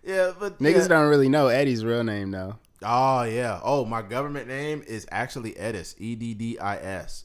yeah, 0.04 0.32
but 0.38 0.58
Niggas 0.58 0.82
yeah. 0.82 0.88
don't 0.88 1.08
really 1.08 1.28
know 1.28 1.48
Eddie's 1.48 1.84
real 1.84 2.04
name 2.04 2.30
though. 2.30 2.58
Oh 2.82 3.24
yeah. 3.24 3.60
Oh, 3.62 3.84
my 3.84 4.02
government 4.02 4.46
name 4.46 4.84
is 4.86 5.06
actually 5.10 5.52
Edis. 5.52 5.94
E 5.98 6.14
D 6.14 6.34
D 6.34 6.58
I 6.58 6.76
S. 6.76 7.24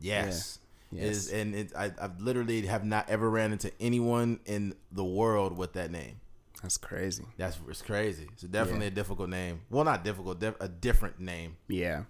Yes. 0.00 0.58
Yeah. 0.90 1.04
Yes. 1.04 1.16
Is 1.16 1.32
and 1.32 1.54
it, 1.54 1.72
I, 1.76 1.92
I 2.00 2.10
literally 2.18 2.66
have 2.66 2.84
not 2.84 3.08
ever 3.10 3.28
ran 3.28 3.52
into 3.52 3.70
anyone 3.78 4.40
in 4.46 4.74
the 4.90 5.04
world 5.04 5.56
with 5.56 5.74
that 5.74 5.90
name. 5.90 6.20
That's 6.62 6.76
crazy. 6.76 7.24
That's 7.36 7.58
it's 7.68 7.82
crazy. 7.82 8.26
It's 8.32 8.42
definitely 8.42 8.86
Yeah. 8.86 8.92
a 8.92 8.94
difficult 8.94 9.28
name. 9.30 9.60
Well, 9.70 9.84
not 9.84 10.04
difficult, 10.04 10.40
dif- 10.40 10.60
a 10.60 10.68
different 10.68 11.20
name. 11.20 11.56
Yeah. 11.68 12.02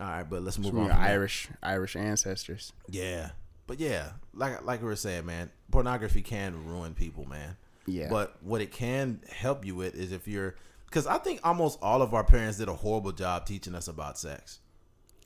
All 0.00 0.06
right, 0.06 0.22
but 0.28 0.42
let's 0.42 0.58
move 0.58 0.74
on. 0.76 0.88
from 0.88 0.88
that. 0.88 0.98
Irish 1.10 1.48
Irish 1.62 1.96
ancestors. 1.96 2.72
Yeah, 2.88 3.30
but 3.66 3.80
yeah, 3.80 4.10
like 4.34 4.64
like 4.64 4.80
we 4.82 4.86
were 4.88 4.96
saying, 4.96 5.26
man, 5.26 5.50
pornography 5.70 6.22
can 6.22 6.66
ruin 6.68 6.94
people, 6.94 7.24
man. 7.24 7.56
Yeah. 7.86 8.08
But 8.10 8.36
what 8.42 8.60
it 8.60 8.70
can 8.70 9.20
help 9.30 9.64
you 9.64 9.74
with 9.74 9.94
is 9.94 10.12
if 10.12 10.28
you're, 10.28 10.54
because 10.84 11.06
I 11.06 11.16
think 11.18 11.40
almost 11.42 11.78
all 11.80 12.02
of 12.02 12.12
our 12.12 12.22
parents 12.22 12.58
did 12.58 12.68
a 12.68 12.74
horrible 12.74 13.12
job 13.12 13.46
teaching 13.46 13.74
us 13.74 13.88
about 13.88 14.18
sex. 14.18 14.60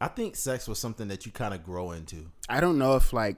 I 0.01 0.07
think 0.09 0.37
sex 0.37 0.69
was 0.69 0.79
something 0.79 1.09
that 1.09 1.27
you 1.27 1.33
kind 1.33 1.53
of 1.55 1.65
grow 1.65 1.91
into. 1.91 2.31
I 2.49 2.61
don't 2.61 2.79
know 2.79 2.95
if 2.97 3.13
like 3.13 3.37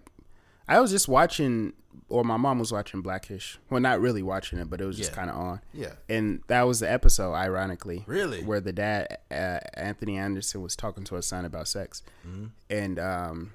I 0.69 0.81
was 0.81 0.91
just 0.91 1.09
watching, 1.09 1.73
or 2.09 2.25
my 2.25 2.37
mom 2.37 2.59
was 2.59 2.73
watching 2.73 3.03
Blackish. 3.03 3.59
Well, 3.71 3.81
not 3.81 4.01
really 4.01 4.23
watching 4.23 4.59
it, 4.59 4.71
but 4.71 4.81
it 4.81 4.85
was 4.87 4.97
just 4.97 5.11
Yeah. 5.11 5.17
kind 5.17 5.31
of 5.31 5.37
on. 5.37 5.61
Yeah. 5.73 5.93
And 6.09 6.41
that 6.47 6.63
was 6.63 6.81
the 6.81 6.91
episode, 6.91 7.35
ironically. 7.35 8.05
Really? 8.07 8.43
Where 8.43 8.61
the 8.61 8.73
dad, 8.73 9.19
uh, 9.31 9.61
Anthony 9.75 10.17
Anderson, 10.17 10.63
was 10.63 10.75
talking 10.77 11.05
to 11.05 11.17
his 11.17 11.27
son 11.27 11.45
about 11.45 11.69
sex. 11.69 12.03
Mm-hmm. 12.27 12.47
And 12.71 12.99
um, 12.99 13.53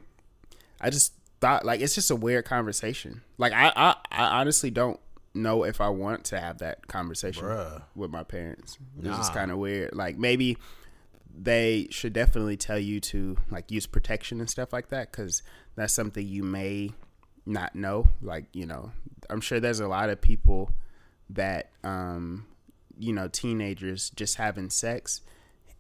I 0.80 0.90
just 0.90 1.14
thought, 1.42 1.66
like, 1.66 1.82
it's 1.82 1.96
just 1.96 2.12
a 2.12 2.16
weird 2.16 2.46
conversation. 2.46 3.22
Like, 3.38 3.54
I, 3.54 3.72
I, 3.76 3.96
I 4.12 4.40
honestly 4.42 4.70
don't 4.70 5.00
know 5.34 5.64
if 5.64 5.80
I 5.80 5.90
want 5.90 6.26
to 6.26 6.40
have 6.40 6.58
that 6.60 6.88
conversation 6.88 7.44
Bruh. 7.44 7.84
with 7.96 8.12
my 8.12 8.24
parents. 8.24 8.78
It's 9.00 9.08
just 9.18 9.34
kind 9.34 9.52
of 9.52 9.58
weird. 9.58 9.96
Like, 9.96 10.18
maybe 10.18 10.58
they 11.42 11.88
should 11.92 12.14
definitely 12.14 12.58
tell 12.58 12.80
you 12.80 13.00
to, 13.00 13.38
like, 13.50 13.72
use 13.72 13.88
protection 13.88 14.40
and 14.40 14.50
stuff 14.50 14.74
like 14.74 14.90
that 14.90 15.12
because 15.12 15.42
that's 15.76 15.94
something 15.94 16.28
you 16.28 16.44
may 16.44 16.92
not 17.46 17.76
know. 17.76 18.08
Like, 18.22 18.46
you 18.54 18.66
know, 18.66 18.92
I'm 19.30 19.42
sure 19.42 19.60
there's 19.60 19.80
a 19.80 19.88
lot 19.88 20.10
of 20.10 20.20
people 20.22 20.72
that 21.30 21.70
um 21.84 22.46
you 22.98 23.14
know 23.14 23.28
teenagers 23.28 24.10
just 24.12 24.36
having 24.36 24.70
sex 24.70 25.22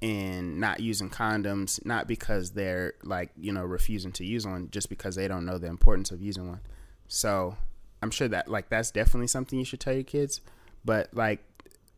and 0.01 0.59
not 0.59 0.79
using 0.79 1.09
condoms 1.09 1.83
not 1.85 2.07
because 2.07 2.51
they're 2.51 2.93
like 3.03 3.31
you 3.37 3.51
know 3.51 3.63
refusing 3.63 4.11
to 4.11 4.25
use 4.25 4.45
one 4.47 4.69
just 4.71 4.89
because 4.89 5.15
they 5.15 5.27
don't 5.27 5.45
know 5.45 5.57
the 5.57 5.67
importance 5.67 6.11
of 6.11 6.21
using 6.21 6.47
one 6.47 6.61
so 7.07 7.57
i'm 8.01 8.11
sure 8.11 8.27
that 8.27 8.47
like 8.47 8.69
that's 8.69 8.91
definitely 8.91 9.27
something 9.27 9.59
you 9.59 9.65
should 9.65 9.79
tell 9.79 9.93
your 9.93 10.03
kids 10.03 10.39
but 10.85 11.09
like 11.13 11.43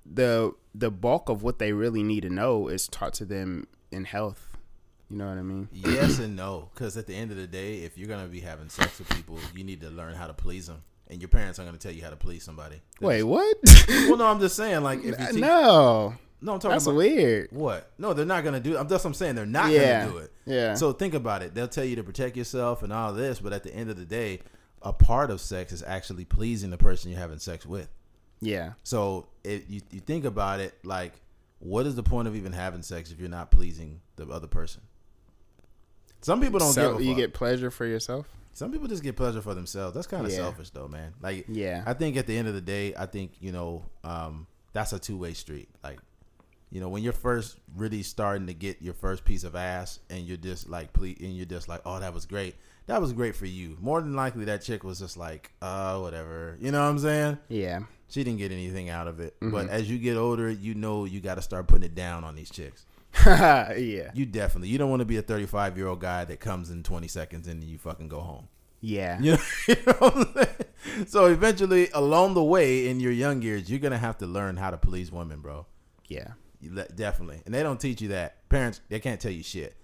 the 0.05 0.51
the 0.73 0.89
bulk 0.91 1.29
of 1.29 1.43
what 1.43 1.59
they 1.59 1.73
really 1.73 2.03
need 2.03 2.21
to 2.21 2.29
know 2.29 2.67
is 2.67 2.87
taught 2.87 3.13
to 3.13 3.25
them 3.25 3.67
in 3.91 4.05
health 4.05 4.47
you 5.09 5.17
know 5.17 5.27
what 5.27 5.37
i 5.37 5.41
mean 5.41 5.67
yes 5.73 6.19
and 6.19 6.35
no, 6.35 6.69
because 6.73 6.95
at 6.95 7.07
the 7.07 7.13
end 7.15 7.31
of 7.31 7.37
the 7.37 7.47
day, 7.47 7.79
if 7.79 7.97
you're 7.97 8.07
gonna 8.07 8.27
be 8.27 8.39
having 8.39 8.69
sex 8.69 8.97
with 8.99 9.09
people, 9.09 9.37
you 9.55 9.63
need 9.63 9.81
to 9.81 9.89
learn 9.89 10.13
how 10.13 10.27
to 10.27 10.33
please 10.33 10.67
them, 10.67 10.81
and 11.09 11.19
your 11.21 11.27
parents 11.27 11.59
aren't 11.59 11.67
gonna 11.67 11.77
tell 11.77 11.91
you 11.91 12.01
how 12.01 12.09
to 12.09 12.15
please 12.15 12.43
somebody. 12.43 12.81
They're 13.01 13.25
wait 13.25 13.55
just- 13.65 13.87
what 13.89 13.97
well, 14.07 14.17
no, 14.17 14.27
I'm 14.27 14.39
just 14.39 14.55
saying, 14.55 14.81
like, 14.83 14.99
if 15.03 15.19
you 15.19 15.25
teach, 15.27 15.35
no 15.41 16.15
no, 16.43 16.53
I'm 16.53 16.59
talking 16.59 16.71
that's 16.71 16.85
about 16.85 16.95
weird 16.95 17.49
what? 17.51 17.91
No, 17.97 18.13
they're 18.13 18.25
not 18.25 18.43
gonna 18.45 18.59
do. 18.61 18.73
That's 18.73 18.89
what 18.91 19.05
I'm 19.05 19.13
saying. 19.13 19.35
They're 19.35 19.45
not 19.45 19.69
Yeah. 19.69 20.01
gonna 20.05 20.11
do 20.13 20.17
it. 20.19 20.33
Yeah. 20.45 20.73
So 20.75 20.93
think 20.93 21.13
about 21.13 21.43
it. 21.43 21.53
They'll 21.53 21.67
tell 21.67 21.83
you 21.83 21.97
to 21.97 22.03
protect 22.03 22.35
yourself 22.37 22.81
and 22.81 22.91
all 22.93 23.11
this, 23.13 23.39
but 23.41 23.51
at 23.53 23.63
the 23.63 23.75
end 23.75 23.89
of 23.91 23.97
the 23.97 24.05
day, 24.05 24.39
a 24.81 24.91
part 24.93 25.29
of 25.29 25.39
sex 25.41 25.71
is 25.73 25.83
actually 25.83 26.23
pleasing 26.25 26.69
the 26.71 26.77
person 26.77 27.11
you're 27.11 27.19
having 27.19 27.37
sex 27.37 27.65
with. 27.65 27.89
Yeah 28.41 28.74
So 28.83 29.27
if 29.43 29.69
you, 29.69 29.81
you 29.91 30.00
think 30.01 30.25
about 30.25 30.60
it, 30.60 30.74
like, 30.83 31.13
what 31.60 31.86
is 31.86 31.95
the 31.95 32.03
point 32.03 32.27
of 32.27 32.36
even 32.36 32.51
having 32.53 32.81
sex 32.81 33.12
if 33.12 33.19
you're 33.19 33.29
not 33.29 33.51
pleasing 33.51 34.01
the 34.15 34.27
other 34.27 34.48
person? 34.48 34.81
Some 36.21 36.41
people 36.41 36.60
don't 36.60 36.74
so 36.74 36.98
give 36.98 37.05
you 37.07 37.15
get 37.15 37.33
pleasure 37.33 37.71
for 37.71 37.86
yourself 37.86 38.27
Some 38.53 38.71
people 38.71 38.88
just 38.88 39.01
get 39.03 39.15
pleasure 39.15 39.41
for 39.41 39.53
themselves. 39.53 39.93
That's 39.95 40.07
kind 40.07 40.25
of 40.25 40.31
Yeah. 40.31 40.38
selfish, 40.39 40.69
though, 40.71 40.88
man. 40.88 41.13
Like, 41.21 41.45
Yeah. 41.48 41.83
I 41.86 41.93
think 41.93 42.17
at 42.17 42.27
the 42.27 42.38
end 42.38 42.48
of 42.48 42.53
the 42.53 42.62
day, 42.62 42.93
I 42.95 43.05
think 43.05 43.31
you 43.39 43.51
know, 43.51 43.83
um, 44.03 44.45
that's 44.74 44.91
a 44.93 45.00
two 45.00 45.17
way 45.17 45.33
street. 45.33 45.69
Like, 45.83 46.00
you 46.69 46.79
know, 46.81 46.89
when 46.89 47.01
you're 47.03 47.13
first 47.13 47.57
really 47.75 48.03
starting 48.03 48.48
to 48.48 48.53
get 48.53 48.81
your 48.81 48.93
first 48.93 49.24
piece 49.25 49.43
of 49.43 49.55
ass, 49.55 50.00
and 50.10 50.25
you're 50.25 50.38
just 50.38 50.69
like, 50.69 50.93
ple- 50.93 51.05
and 51.19 51.36
you're 51.36 51.45
just 51.45 51.67
like, 51.67 51.81
oh, 51.86 52.00
that 52.00 52.13
was 52.13 52.25
great. 52.25 52.55
That 52.88 53.01
was 53.01 53.13
great 53.13 53.36
for 53.36 53.45
you. 53.45 53.77
More 53.81 54.01
than 54.01 54.15
likely, 54.15 54.45
that 54.45 54.62
chick 54.63 54.83
was 54.83 55.00
just 55.00 55.15
like, 55.17 55.51
uh, 55.62 55.98
whatever. 56.00 56.57
You 56.60 56.71
know 56.71 56.81
what 56.81 56.89
I'm 56.89 57.00
saying? 57.00 57.38
yeah 57.50 57.79
She 58.11 58.23
didn't 58.23 58.39
get 58.39 58.51
anything 58.51 58.89
out 58.89 59.07
of 59.07 59.19
it. 59.19 59.35
Mm-hmm. 59.39 59.51
But 59.51 59.69
as 59.69 59.89
you 59.89 59.97
get 59.97 60.17
older, 60.17 60.49
you 60.51 60.75
know 60.75 61.05
you 61.05 61.19
got 61.21 61.35
to 61.35 61.41
start 61.41 61.67
putting 61.67 61.85
it 61.85 61.95
down 61.95 62.23
on 62.23 62.35
these 62.35 62.49
chicks. 62.49 62.85
yeah 63.25 64.11
You 64.13 64.25
definitely. 64.25 64.69
You 64.69 64.77
don't 64.77 64.89
want 64.89 64.99
to 65.01 65.05
be 65.05 65.17
a 65.17 65.21
35 65.21 65.77
year 65.77 65.87
old 65.87 65.99
guy 65.99 66.23
that 66.25 66.39
comes 66.39 66.69
in 66.69 66.83
20 66.83 67.07
seconds 67.07 67.47
and 67.47 67.63
you 67.63 67.77
fucking 67.77 68.07
go 68.09 68.19
home. 68.21 68.47
yeah 68.81 69.19
You 69.19 69.31
know, 69.33 69.37
you 69.67 69.75
know 69.87 69.93
what 69.99 70.15
I'm 70.15 70.33
saying? 70.33 71.07
So 71.07 71.25
eventually, 71.25 71.89
along 71.93 72.33
the 72.35 72.43
way 72.43 72.87
in 72.89 72.99
your 72.99 73.11
young 73.11 73.41
years, 73.41 73.69
you're 73.69 73.79
gonna 73.79 73.97
have 73.97 74.17
to 74.19 74.25
learn 74.27 74.57
how 74.57 74.71
to 74.71 74.77
please 74.77 75.11
women, 75.11 75.39
bro. 75.41 75.65
yeah 76.07 76.31
definitely, 76.95 77.41
and 77.45 77.53
they 77.55 77.63
don't 77.63 77.79
teach 77.79 78.01
you 78.01 78.09
that. 78.09 78.47
Parents, 78.49 78.81
they 78.89 78.99
can't 78.99 79.19
tell 79.19 79.31
you 79.31 79.43
shit. 79.43 79.75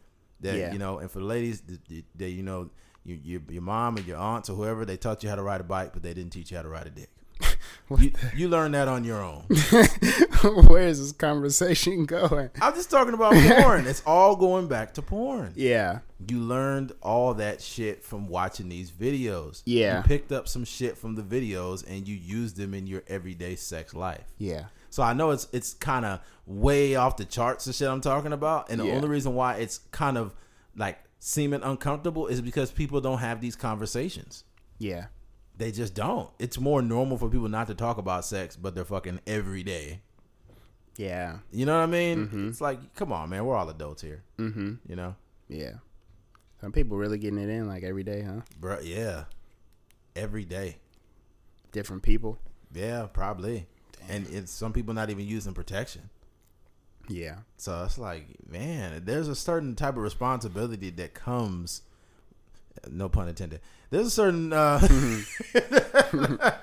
That 0.41 0.55
Yeah. 0.55 0.72
you 0.74 0.79
know, 0.79 1.00
and 1.00 1.10
for 1.10 1.19
the 1.19 1.25
ladies, 1.25 1.62
they, 1.62 2.03
they 2.15 2.29
you 2.29 2.43
know, 2.43 2.69
you, 3.03 3.15
your 3.24 3.41
your 3.50 3.62
mom 3.62 3.98
or 3.98 4.01
your 4.01 4.17
aunts 4.17 4.50
or 4.50 4.53
whoever, 4.55 4.86
they 4.86 4.98
taught 4.98 5.24
you 5.24 5.29
how 5.29 5.36
to 5.36 5.41
ride 5.43 5.62
a 5.62 5.63
bike, 5.63 5.91
but 5.93 6.03
they 6.03 6.13
didn't 6.13 6.31
teach 6.31 6.51
you 6.51 6.57
how 6.57 6.63
to 6.63 6.69
ride 6.69 6.88
a 6.88 6.91
dick. 6.91 7.10
you, 8.00 8.12
you 8.36 8.50
learn 8.50 8.72
that 8.74 8.88
on 8.88 9.03
your 9.03 9.22
own. 9.24 9.44
Where 10.67 10.88
is 10.88 11.00
this 11.00 11.12
conversation 11.12 12.06
going? 12.08 12.50
I'm 12.62 12.74
just 12.74 12.89
talking 12.91 13.13
about 13.13 13.34
porn. 13.34 13.88
It's 13.88 14.03
all 14.06 14.36
going 14.36 14.67
back 14.67 14.94
to 14.96 15.01
porn. 15.01 15.53
Yeah, 15.56 16.00
You 16.29 16.39
learned 16.39 16.91
all 17.01 17.34
that 17.36 17.62
shit 17.62 18.03
from 18.03 18.27
watching 18.27 18.70
these 18.70 18.91
videos. 18.91 19.62
Yeah. 19.65 19.98
You 19.98 20.03
picked 20.03 20.32
up 20.32 20.48
some 20.48 20.65
shit 20.65 20.98
from 20.98 21.15
the 21.15 21.22
videos 21.24 21.84
and 21.88 22.08
you 22.08 22.15
used 22.15 22.58
them 22.58 22.74
in 22.74 22.88
your 22.88 23.03
everyday 23.08 23.56
sex 23.56 23.94
life. 23.94 24.25
yeah, 24.38 24.65
So 24.89 25.03
I 25.03 25.13
know 25.13 25.32
it's 25.32 25.48
it's 25.51 25.74
kind 25.74 26.06
of 26.06 26.20
way 26.46 26.96
off 26.96 27.17
the 27.17 27.25
charts 27.25 27.65
the 27.65 27.74
shit 27.74 27.88
I'm 27.89 28.01
talking 28.01 28.34
about, 28.34 28.70
and 28.70 28.79
the 28.79 28.86
Yeah. 28.86 28.94
only 28.94 29.08
reason 29.10 29.34
why 29.36 29.56
it's 29.56 29.79
kind 29.91 30.17
of 30.17 30.34
like 30.75 31.00
seeming 31.20 31.62
uncomfortable 31.63 32.27
is 32.27 32.41
because 32.41 32.72
people 32.72 33.01
don't 33.01 33.17
have 33.20 33.41
these 33.41 33.56
conversations. 33.56 34.44
yeah, 34.79 35.08
They 35.58 35.72
just 35.72 35.96
don't. 35.96 36.30
It's 36.40 36.60
more 36.60 36.82
normal 36.82 37.18
for 37.18 37.30
people 37.30 37.50
not 37.50 37.68
to 37.68 37.74
talk 37.76 37.98
about 37.98 38.26
sex, 38.26 38.56
but 38.56 38.76
they're 38.76 38.86
fucking 38.86 39.22
every 39.26 39.64
day. 39.64 40.02
yeah, 40.98 41.40
You 41.52 41.66
know 41.66 41.76
what 41.78 41.84
I 41.84 41.88
mean? 41.88 42.48
It's 42.50 42.62
like, 42.62 42.94
come 42.96 43.12
on, 43.12 43.30
man, 43.30 43.44
we're 43.46 43.56
all 43.56 43.68
adults 43.70 44.02
here. 44.04 44.24
mm-hmm, 44.38 44.76
You 44.88 44.96
know, 44.96 45.16
yeah. 45.50 45.74
Some 46.62 46.72
people 46.72 46.98
really 46.98 47.18
getting 47.18 47.40
it 47.40 47.50
in 47.50 47.68
like 47.68 47.84
every 47.84 48.04
day, 48.04 48.22
huh? 48.22 48.42
bro. 48.60 48.80
Yeah, 48.80 49.26
every 50.16 50.44
day. 50.46 50.78
Different 51.72 52.02
people. 52.04 52.40
Yeah, 52.74 53.08
probably. 53.12 53.68
And 54.10 54.28
it's 54.30 54.52
some 54.52 54.74
people 54.74 54.94
not 54.94 55.10
even 55.10 55.26
using 55.26 55.54
protection. 55.54 56.10
Yeah, 57.10 57.38
So 57.56 57.84
it's 57.86 57.98
like, 57.98 58.26
man, 58.50 59.04
there's 59.06 59.28
a 59.30 59.36
certain 59.36 59.76
type 59.76 59.96
of 59.96 60.04
responsibility 60.04 60.90
that 60.92 61.14
comes. 61.14 61.82
No 62.90 63.08
pun 63.10 63.28
intended. 63.30 63.62
There's 63.89 64.08
a 64.08 64.12
certain 64.12 64.51
uh, 64.53 64.79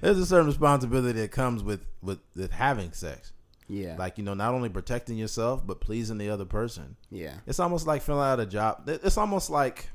there's 0.00 0.18
a 0.18 0.26
certain 0.26 0.46
responsibility 0.46 1.20
that 1.20 1.30
comes 1.30 1.62
with 1.62 1.84
with 2.02 2.20
with 2.34 2.50
having 2.52 2.92
sex. 2.92 3.32
yeah, 3.68 3.96
Like 3.98 4.18
you 4.18 4.24
know, 4.24 4.34
not 4.34 4.54
only 4.54 4.68
protecting 4.68 5.16
yourself 5.18 5.66
but 5.66 5.80
pleasing 5.80 6.18
the 6.18 6.30
other 6.30 6.44
person. 6.44 6.96
yeah, 7.10 7.34
It's 7.46 7.60
almost 7.60 7.86
like 7.86 8.02
filling 8.02 8.22
out 8.26 8.40
a 8.40 8.46
job. 8.46 8.88
It's 8.88 9.18
almost 9.18 9.50
like 9.50 9.88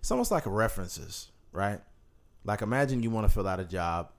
it's 0.00 0.10
almost 0.10 0.30
like 0.30 0.44
references, 0.46 1.28
right? 1.52 1.80
Like 2.44 2.62
imagine 2.62 3.02
you 3.02 3.10
want 3.10 3.26
to 3.26 3.32
fill 3.32 3.48
out 3.48 3.60
a 3.60 3.64
job, 3.64 4.10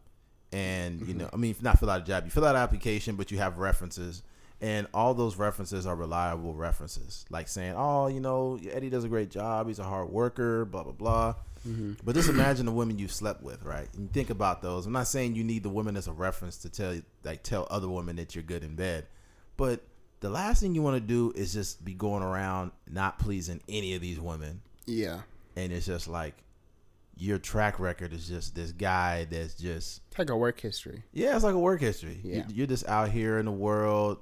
and 0.51 1.01
you 1.07 1.13
know, 1.13 1.29
I 1.31 1.37
mean, 1.37 1.55
not 1.61 1.79
fill 1.79 1.89
out 1.89 2.01
a 2.01 2.03
job. 2.05 2.25
You 2.25 2.31
fill 2.31 2.45
out 2.45 2.55
an 2.55 2.61
application, 2.61 3.15
but 3.15 3.31
you 3.31 3.37
have 3.37 3.57
references, 3.57 4.21
and 4.61 4.87
all 4.93 5.13
those 5.13 5.35
references 5.35 5.85
are 5.85 5.95
reliable 5.95 6.53
references. 6.53 7.25
Like 7.29 7.47
saying, 7.47 7.75
"Oh, 7.77 8.07
you 8.07 8.19
know, 8.19 8.59
Eddie 8.71 8.89
does 8.89 9.03
a 9.03 9.09
great 9.09 9.29
job. 9.29 9.67
He's 9.67 9.79
a 9.79 9.83
hard 9.83 10.09
worker." 10.09 10.65
Blah 10.65 10.83
blah 10.83 10.93
blah. 10.93 11.35
Mm-hmm. 11.67 11.93
But 12.03 12.15
just 12.15 12.29
imagine 12.29 12.65
the 12.65 12.71
women 12.71 12.97
you 12.97 13.07
slept 13.07 13.43
with, 13.43 13.63
right? 13.63 13.87
And 13.95 14.11
think 14.13 14.29
about 14.29 14.61
those. 14.61 14.85
I'm 14.85 14.93
not 14.93 15.07
saying 15.07 15.35
you 15.35 15.43
need 15.43 15.63
the 15.63 15.69
women 15.69 15.97
as 15.97 16.07
a 16.07 16.13
reference 16.13 16.57
to 16.59 16.69
tell 16.69 16.99
like 17.23 17.43
tell 17.43 17.67
other 17.69 17.89
women 17.89 18.15
that 18.17 18.35
you're 18.35 18.43
good 18.43 18.63
in 18.63 18.75
bed, 18.75 19.05
but 19.57 19.81
the 20.19 20.29
last 20.29 20.61
thing 20.61 20.73
you 20.73 20.81
want 20.81 20.95
to 20.95 21.01
do 21.07 21.31
is 21.35 21.53
just 21.53 21.83
be 21.85 21.93
going 21.93 22.23
around 22.23 22.71
not 22.89 23.19
pleasing 23.19 23.61
any 23.69 23.93
of 23.95 24.01
these 24.01 24.19
women, 24.19 24.61
yeah. 24.87 25.19
and 25.55 25.71
it's 25.71 25.85
just 25.85 26.07
like 26.07 26.33
your 27.19 27.37
track 27.37 27.79
record 27.79 28.13
is 28.13 28.27
just 28.27 28.55
this 28.55 28.71
guy 28.71 29.25
that's 29.25 29.55
just 29.55 30.01
It's 30.09 30.19
like 30.19 30.29
a 30.29 30.37
work 30.37 30.59
history. 30.59 31.03
yeah, 31.13 31.35
it's 31.35 31.43
like 31.43 31.55
a 31.55 31.59
work 31.59 31.81
history. 31.81 32.19
Yeah. 32.23 32.43
You're 32.47 32.67
just 32.67 32.87
out 32.87 33.09
here 33.11 33.39
in 33.39 33.45
the 33.45 33.51
world, 33.51 34.19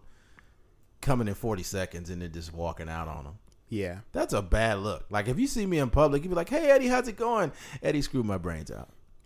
coming 1.06 1.28
in 1.30 1.34
40 1.36 1.64
seconds 1.64 2.10
and 2.10 2.22
then 2.22 2.32
just 2.34 2.54
walking 2.54 2.90
out 2.90 3.08
on 3.08 3.24
them. 3.24 3.40
Yeah, 3.70 4.00
That's 4.12 4.34
a 4.34 4.42
bad 4.42 4.80
look. 4.80 5.06
Like 5.10 5.28
if 5.28 5.40
you 5.40 5.48
see 5.48 5.66
me 5.66 5.80
in 5.80 5.90
public, 5.90 6.24
you'd 6.24 6.30
be 6.30 6.36
like, 6.36 6.50
"Hey 6.50 6.70
Eddie, 6.70 6.88
how's 6.88 7.08
it 7.08 7.18
going?" 7.18 7.52
Eddie 7.82 8.02
screwed 8.04 8.26
my 8.26 8.38
brains 8.38 8.70
out. 8.72 8.90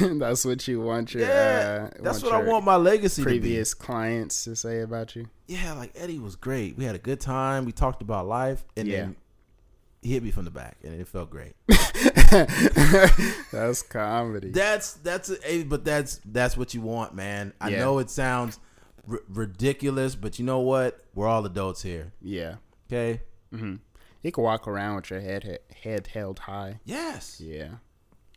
that's 0.00 0.44
what 0.44 0.68
you 0.68 0.80
want 0.80 1.12
your 1.14 1.24
Yeah, 1.26 1.88
uh, 1.96 2.02
that's 2.02 2.22
want 2.22 2.34
what 2.34 2.44
I 2.44 2.46
want 2.46 2.64
my 2.64 2.76
legacy 2.76 3.22
previous 3.24 3.74
clients 3.74 4.44
to 4.44 4.54
say 4.54 4.82
about 4.82 5.16
you. 5.16 5.28
Yeah, 5.48 5.72
like 5.72 5.92
Eddie 5.96 6.20
was 6.20 6.36
great. 6.36 6.76
We 6.78 6.84
had 6.84 6.94
a 6.94 6.98
good 7.00 7.20
time. 7.20 7.64
We 7.64 7.72
talked 7.72 8.02
about 8.02 8.28
life, 8.28 8.64
and 8.76 8.86
Yeah. 8.86 8.96
then 8.98 9.16
he 10.00 10.12
hit 10.12 10.22
me 10.22 10.30
from 10.30 10.44
the 10.44 10.52
back, 10.52 10.76
and 10.84 10.94
it 11.00 11.08
felt 11.08 11.28
great. 11.28 11.54
That's 13.52 13.82
comedy. 13.82 14.50
That's 14.50 14.94
that's 14.94 15.30
a, 15.44 15.64
but 15.64 15.84
that's 15.84 16.20
that's 16.24 16.56
what 16.56 16.72
you 16.74 16.80
want, 16.80 17.14
man. 17.14 17.52
I 17.60 17.70
Yeah. 17.70 17.80
know 17.80 17.98
it 17.98 18.10
sounds 18.10 18.58
r- 19.10 19.20
ridiculous, 19.28 20.14
but 20.14 20.38
you 20.38 20.44
know 20.44 20.60
what? 20.60 21.00
We're 21.14 21.26
all 21.26 21.44
adults 21.46 21.82
here. 21.82 22.12
yeah. 22.22 22.56
Okay. 22.90 23.20
hmm 23.50 23.76
You 24.22 24.32
can 24.32 24.42
walk 24.44 24.66
around 24.66 24.96
with 24.96 25.10
your 25.10 25.20
head 25.20 25.58
head 25.82 26.06
held 26.08 26.38
high. 26.40 26.80
Yes. 26.84 27.40
Yeah. 27.40 27.74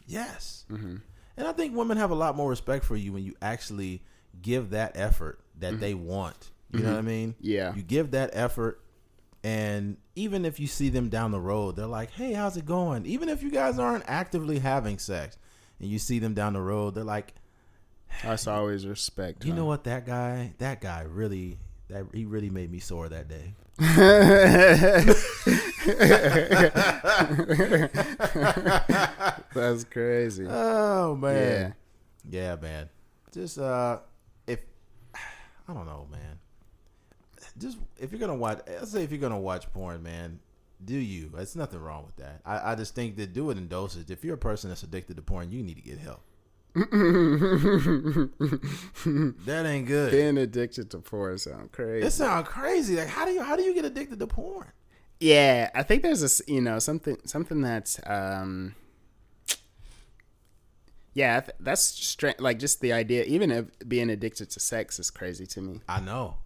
Yes. 0.08 0.66
hmm 0.68 0.98
And 1.38 1.48
I 1.48 1.54
think 1.54 1.76
women 1.76 1.98
have 1.98 2.12
a 2.12 2.16
lot 2.16 2.36
more 2.36 2.50
respect 2.50 2.84
for 2.86 2.96
you 2.96 3.14
when 3.14 3.24
you 3.24 3.34
actually 3.42 4.04
give 4.42 4.72
that 4.72 4.92
effort 4.96 5.40
that 5.60 5.80
they 5.80 5.94
want. 5.94 6.52
You 6.74 6.80
know 6.82 6.92
what 6.92 7.00
I 7.00 7.02
mean? 7.02 7.34
Mm-hmm. 7.34 7.48
Yeah. 7.48 7.76
You 7.76 7.82
give 7.84 8.12
that 8.12 8.30
effort 8.34 8.82
And 9.44 9.98
even 10.16 10.46
if 10.46 10.60
you 10.60 10.68
see 10.68 10.90
them 10.90 11.10
down 11.10 11.32
the 11.32 11.40
road, 11.42 11.76
they're 11.76 11.88
like, 11.88 12.12
"Hey, 12.12 12.34
how's 12.34 12.58
it 12.58 12.66
going?" 12.66 13.06
Even 13.08 13.28
if 13.28 13.42
you 13.42 13.50
guys 13.50 13.80
aren't 13.80 14.04
actively 14.08 14.60
having 14.60 15.00
sex, 15.00 15.38
and 15.80 15.90
you 15.90 15.98
see 15.98 16.20
them 16.20 16.34
down 16.36 16.54
the 16.54 16.62
road, 16.62 16.94
they're 16.94 17.04
like, 17.04 17.34
That's 18.24 18.48
always 18.48 18.86
respect. 18.86 19.46
"You 19.46 19.52
huh? 19.52 19.58
know 19.58 19.66
what? 19.66 19.84
That 19.86 20.06
guy, 20.06 20.54
that 20.60 20.82
guy 20.82 21.02
really, 21.02 21.58
that 21.90 22.06
he 22.14 22.26
really 22.26 22.50
made 22.50 22.72
me 22.72 22.80
sore 22.80 23.10
that 23.10 23.28
day." 23.28 23.54
That's 29.54 29.84
crazy. 29.86 30.46
Oh 30.48 31.14
yeah. 31.14 31.20
man, 31.20 31.76
yeah, 32.30 32.56
man. 32.62 32.90
Just 33.34 33.58
uh, 33.58 34.00
if 34.46 34.60
I 35.16 35.74
don't 35.74 35.86
know, 35.86 36.08
man. 36.12 36.40
Just 37.58 37.80
if 37.98 38.12
you're 38.12 38.20
gonna 38.20 38.36
watch, 38.36 38.60
let's 38.68 38.92
say 38.92 39.04
if 39.04 39.12
you're 39.12 39.20
gonna 39.20 39.40
watch 39.40 39.72
porn, 39.74 40.04
man, 40.04 40.40
do 40.84 40.96
you? 40.96 41.32
There's 41.34 41.56
nothing 41.56 41.80
wrong 41.80 42.06
with 42.06 42.16
that. 42.18 42.42
I, 42.46 42.74
I 42.74 42.76
just 42.76 42.96
think 42.96 43.18
that 43.18 43.34
do 43.34 43.50
it 43.50 43.58
in 43.58 43.68
doses. 43.68 44.10
If 44.10 44.24
you're 44.24 44.36
a 44.36 44.38
person 44.38 44.70
that's 44.70 44.84
addicted 44.84 45.16
to 45.16 45.22
porn, 45.22 45.52
you 45.52 45.64
need 45.64 45.76
to 45.76 45.82
get 45.82 45.98
help. 46.00 46.22
That 49.46 49.64
ain't 49.66 49.88
good. 49.88 50.12
Being 50.12 50.38
addicted 50.38 50.90
to 50.92 51.00
porn 51.00 51.38
sound 51.38 51.72
crazy. 51.74 52.08
It 52.08 52.12
sounds 52.12 52.48
crazy. 52.48 52.96
Like 52.96 53.10
how 53.10 53.26
do 53.26 53.32
you 53.32 53.44
how 53.44 53.56
do 53.56 53.64
you 53.64 53.74
get 53.74 53.84
addicted 53.86 54.20
to 54.20 54.28
porn? 54.28 54.72
Yeah, 55.20 55.70
I 55.76 55.84
think 55.84 56.02
there's 56.02 56.24
a 56.24 56.52
you 56.52 56.62
know 56.62 56.80
something 56.80 57.18
something 57.26 57.62
that's 57.62 58.00
um 58.06 58.76
yeah 61.14 61.42
th- 61.42 61.58
that's 61.60 61.82
straight 61.82 62.40
like 62.40 62.58
just 62.58 62.80
the 62.80 62.94
idea 62.94 63.24
even 63.26 63.52
of 63.52 63.70
being 63.88 64.10
addicted 64.10 64.50
to 64.52 64.60
sex 64.60 64.98
is 64.98 65.12
crazy 65.12 65.46
to 65.48 65.62
me. 65.62 65.82
I 65.90 66.00
know. 66.00 66.38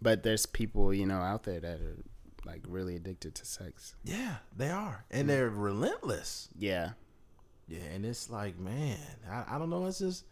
But 0.00 0.22
there's 0.22 0.46
people 0.46 0.94
you 0.94 1.06
know 1.06 1.18
out 1.18 1.42
there 1.42 1.60
that 1.60 1.80
are 1.80 1.96
like 2.44 2.62
really 2.68 2.96
addicted 2.96 3.34
to 3.36 3.44
sex. 3.44 3.94
Yeah, 4.04 4.36
they 4.56 4.70
are, 4.70 5.04
and 5.10 5.28
they're 5.28 5.50
relentless. 5.50 6.48
Yeah, 6.56 6.90
Yeah, 7.68 7.84
and 7.94 8.04
it's 8.04 8.28
like, 8.30 8.58
man, 8.58 8.98
I, 9.30 9.44
I 9.54 9.58
don't 9.58 9.70
know. 9.70 9.86
It's 9.86 9.98
just, 10.00 10.24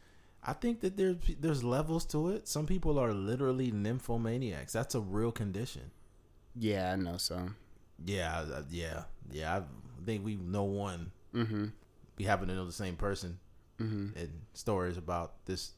I 0.45 0.53
think 0.53 0.81
that 0.81 0.97
there's 0.97 1.17
there's 1.41 1.63
levels 1.65 2.05
to 2.07 2.31
it. 2.31 2.49
Some 2.49 2.67
people 2.67 2.99
are 2.99 3.13
literally 3.13 3.71
nymphomaniacs. 3.73 4.73
That's 4.73 4.95
a 4.95 5.01
real 5.01 5.33
condition. 5.33 5.91
yeah, 6.57 6.93
I 6.93 6.97
know 6.97 7.17
some. 7.17 7.57
Yeah, 8.05 8.45
yeah, 8.71 9.03
yeah. 9.31 9.57
I 9.59 9.63
think 10.05 10.25
we 10.25 10.37
know 10.37 10.65
one. 10.65 11.13
Mm-hmm. 11.35 11.67
We 12.19 12.25
happen 12.25 12.49
to 12.49 12.55
know 12.55 12.67
the 12.67 12.73
same 12.73 12.97
person. 12.97 13.39
Mm-hmm. 13.81 14.19
And 14.19 14.31
stories 14.55 14.97
about 14.99 15.45
this 15.47 15.73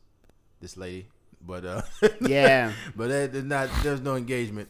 this 0.60 0.76
lady, 0.76 1.08
but 1.44 1.64
uh, 1.64 1.82
Yeah, 2.20 2.72
but 2.96 3.08
there's 3.08 3.44
not. 3.44 3.68
There's 3.82 4.00
no 4.00 4.16
engagement. 4.16 4.68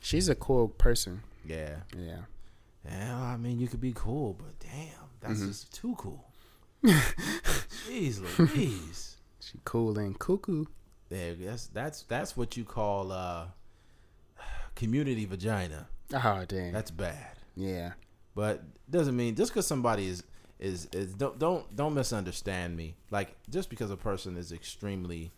she's 0.00 0.28
a 0.28 0.34
cool 0.34 0.68
person. 0.68 1.22
Yeah, 1.46 1.76
Yeah. 1.96 2.20
yeah. 2.86 3.16
I 3.22 3.36
mean, 3.36 3.58
you 3.60 3.68
could 3.68 3.80
be 3.80 3.92
cool, 3.94 4.32
but 4.34 4.58
damn, 4.60 5.03
that's 5.26 5.40
Mm-hmm. 5.40 5.48
just 5.48 5.74
too 5.74 5.94
cool. 5.98 6.24
Jeez, 6.84 8.20
Louise. 8.38 9.16
She 9.40 9.58
cool 9.64 9.98
and 9.98 10.18
cuckoo. 10.18 10.64
Yeah, 11.10 11.32
that's 11.38 11.66
that's 11.68 12.02
that's 12.02 12.36
what 12.36 12.56
you 12.56 12.64
call 12.64 13.12
uh 13.12 13.46
community 14.74 15.24
vagina. 15.24 15.88
Oh 16.12 16.44
dang. 16.46 16.72
That's 16.72 16.90
bad. 16.90 17.36
yeah. 17.56 17.92
But 18.34 18.62
doesn't 18.90 19.16
mean 19.16 19.36
just 19.36 19.52
because 19.52 19.66
somebody 19.66 20.08
is 20.08 20.24
is 20.58 20.88
is 20.92 21.14
don't 21.14 21.38
don't 21.38 21.74
don't 21.76 21.94
misunderstand 21.94 22.76
me. 22.76 22.96
Like 23.10 23.36
just 23.50 23.70
because 23.70 23.90
a 23.90 23.96
person 23.96 24.36
is 24.36 24.50
extremely 24.52 25.30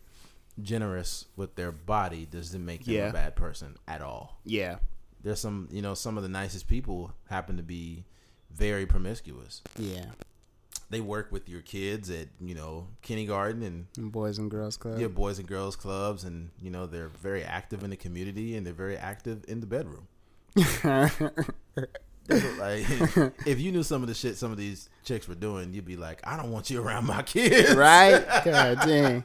generous 0.61 1.25
with 1.35 1.55
their 1.55 1.71
body 1.71 2.25
doesn't 2.25 2.65
make 2.65 2.85
them 2.85 2.95
Yeah. 2.95 3.09
a 3.09 3.13
bad 3.13 3.35
person 3.35 3.75
at 3.87 4.01
all. 4.01 4.39
Yeah. 4.45 4.77
There's 5.23 5.39
some 5.39 5.67
you 5.71 5.81
know 5.81 5.93
some 5.93 6.17
of 6.17 6.23
the 6.23 6.29
nicest 6.29 6.67
people 6.67 7.13
happen 7.29 7.57
to 7.57 7.63
be 7.63 8.05
very 8.51 8.85
promiscuous. 8.85 9.61
Yeah. 9.77 10.05
They 10.89 11.01
work 11.01 11.31
with 11.33 11.49
your 11.49 11.61
kids 11.61 12.09
at 12.09 12.27
you 12.39 12.55
know 12.55 12.87
kindergarten 13.01 13.61
and 13.61 13.87
And 13.97 14.11
Boys 14.11 14.37
and 14.37 14.49
Girls 14.49 14.77
Club. 14.77 14.99
yeah, 14.99 15.07
boys 15.07 15.37
and 15.37 15.47
girls 15.47 15.75
clubs, 15.75 16.23
and 16.23 16.49
you 16.61 16.69
know 16.71 16.85
they're 16.85 17.09
very 17.09 17.43
active 17.43 17.83
in 17.83 17.89
the 17.89 17.97
community 17.97 18.55
and 18.55 18.65
they're 18.65 18.73
very 18.73 18.95
active 18.97 19.43
in 19.49 19.59
the 19.59 19.67
bedroom. 19.67 20.07
like, 22.59 22.85
if 23.45 23.59
you 23.59 23.71
knew 23.71 23.83
some 23.83 24.01
of 24.01 24.07
the 24.07 24.13
shit 24.13 24.37
some 24.37 24.51
of 24.51 24.57
these 24.57 24.89
chicks 25.03 25.27
were 25.27 25.35
doing, 25.35 25.73
you'd 25.73 25.85
be 25.85 25.97
like, 25.97 26.21
I 26.25 26.37
don't 26.37 26.51
want 26.51 26.69
you 26.69 26.81
around 26.81 27.05
my 27.05 27.21
kids, 27.21 27.75
right? 27.75 28.25
God 28.45 28.79
dang. 28.85 29.23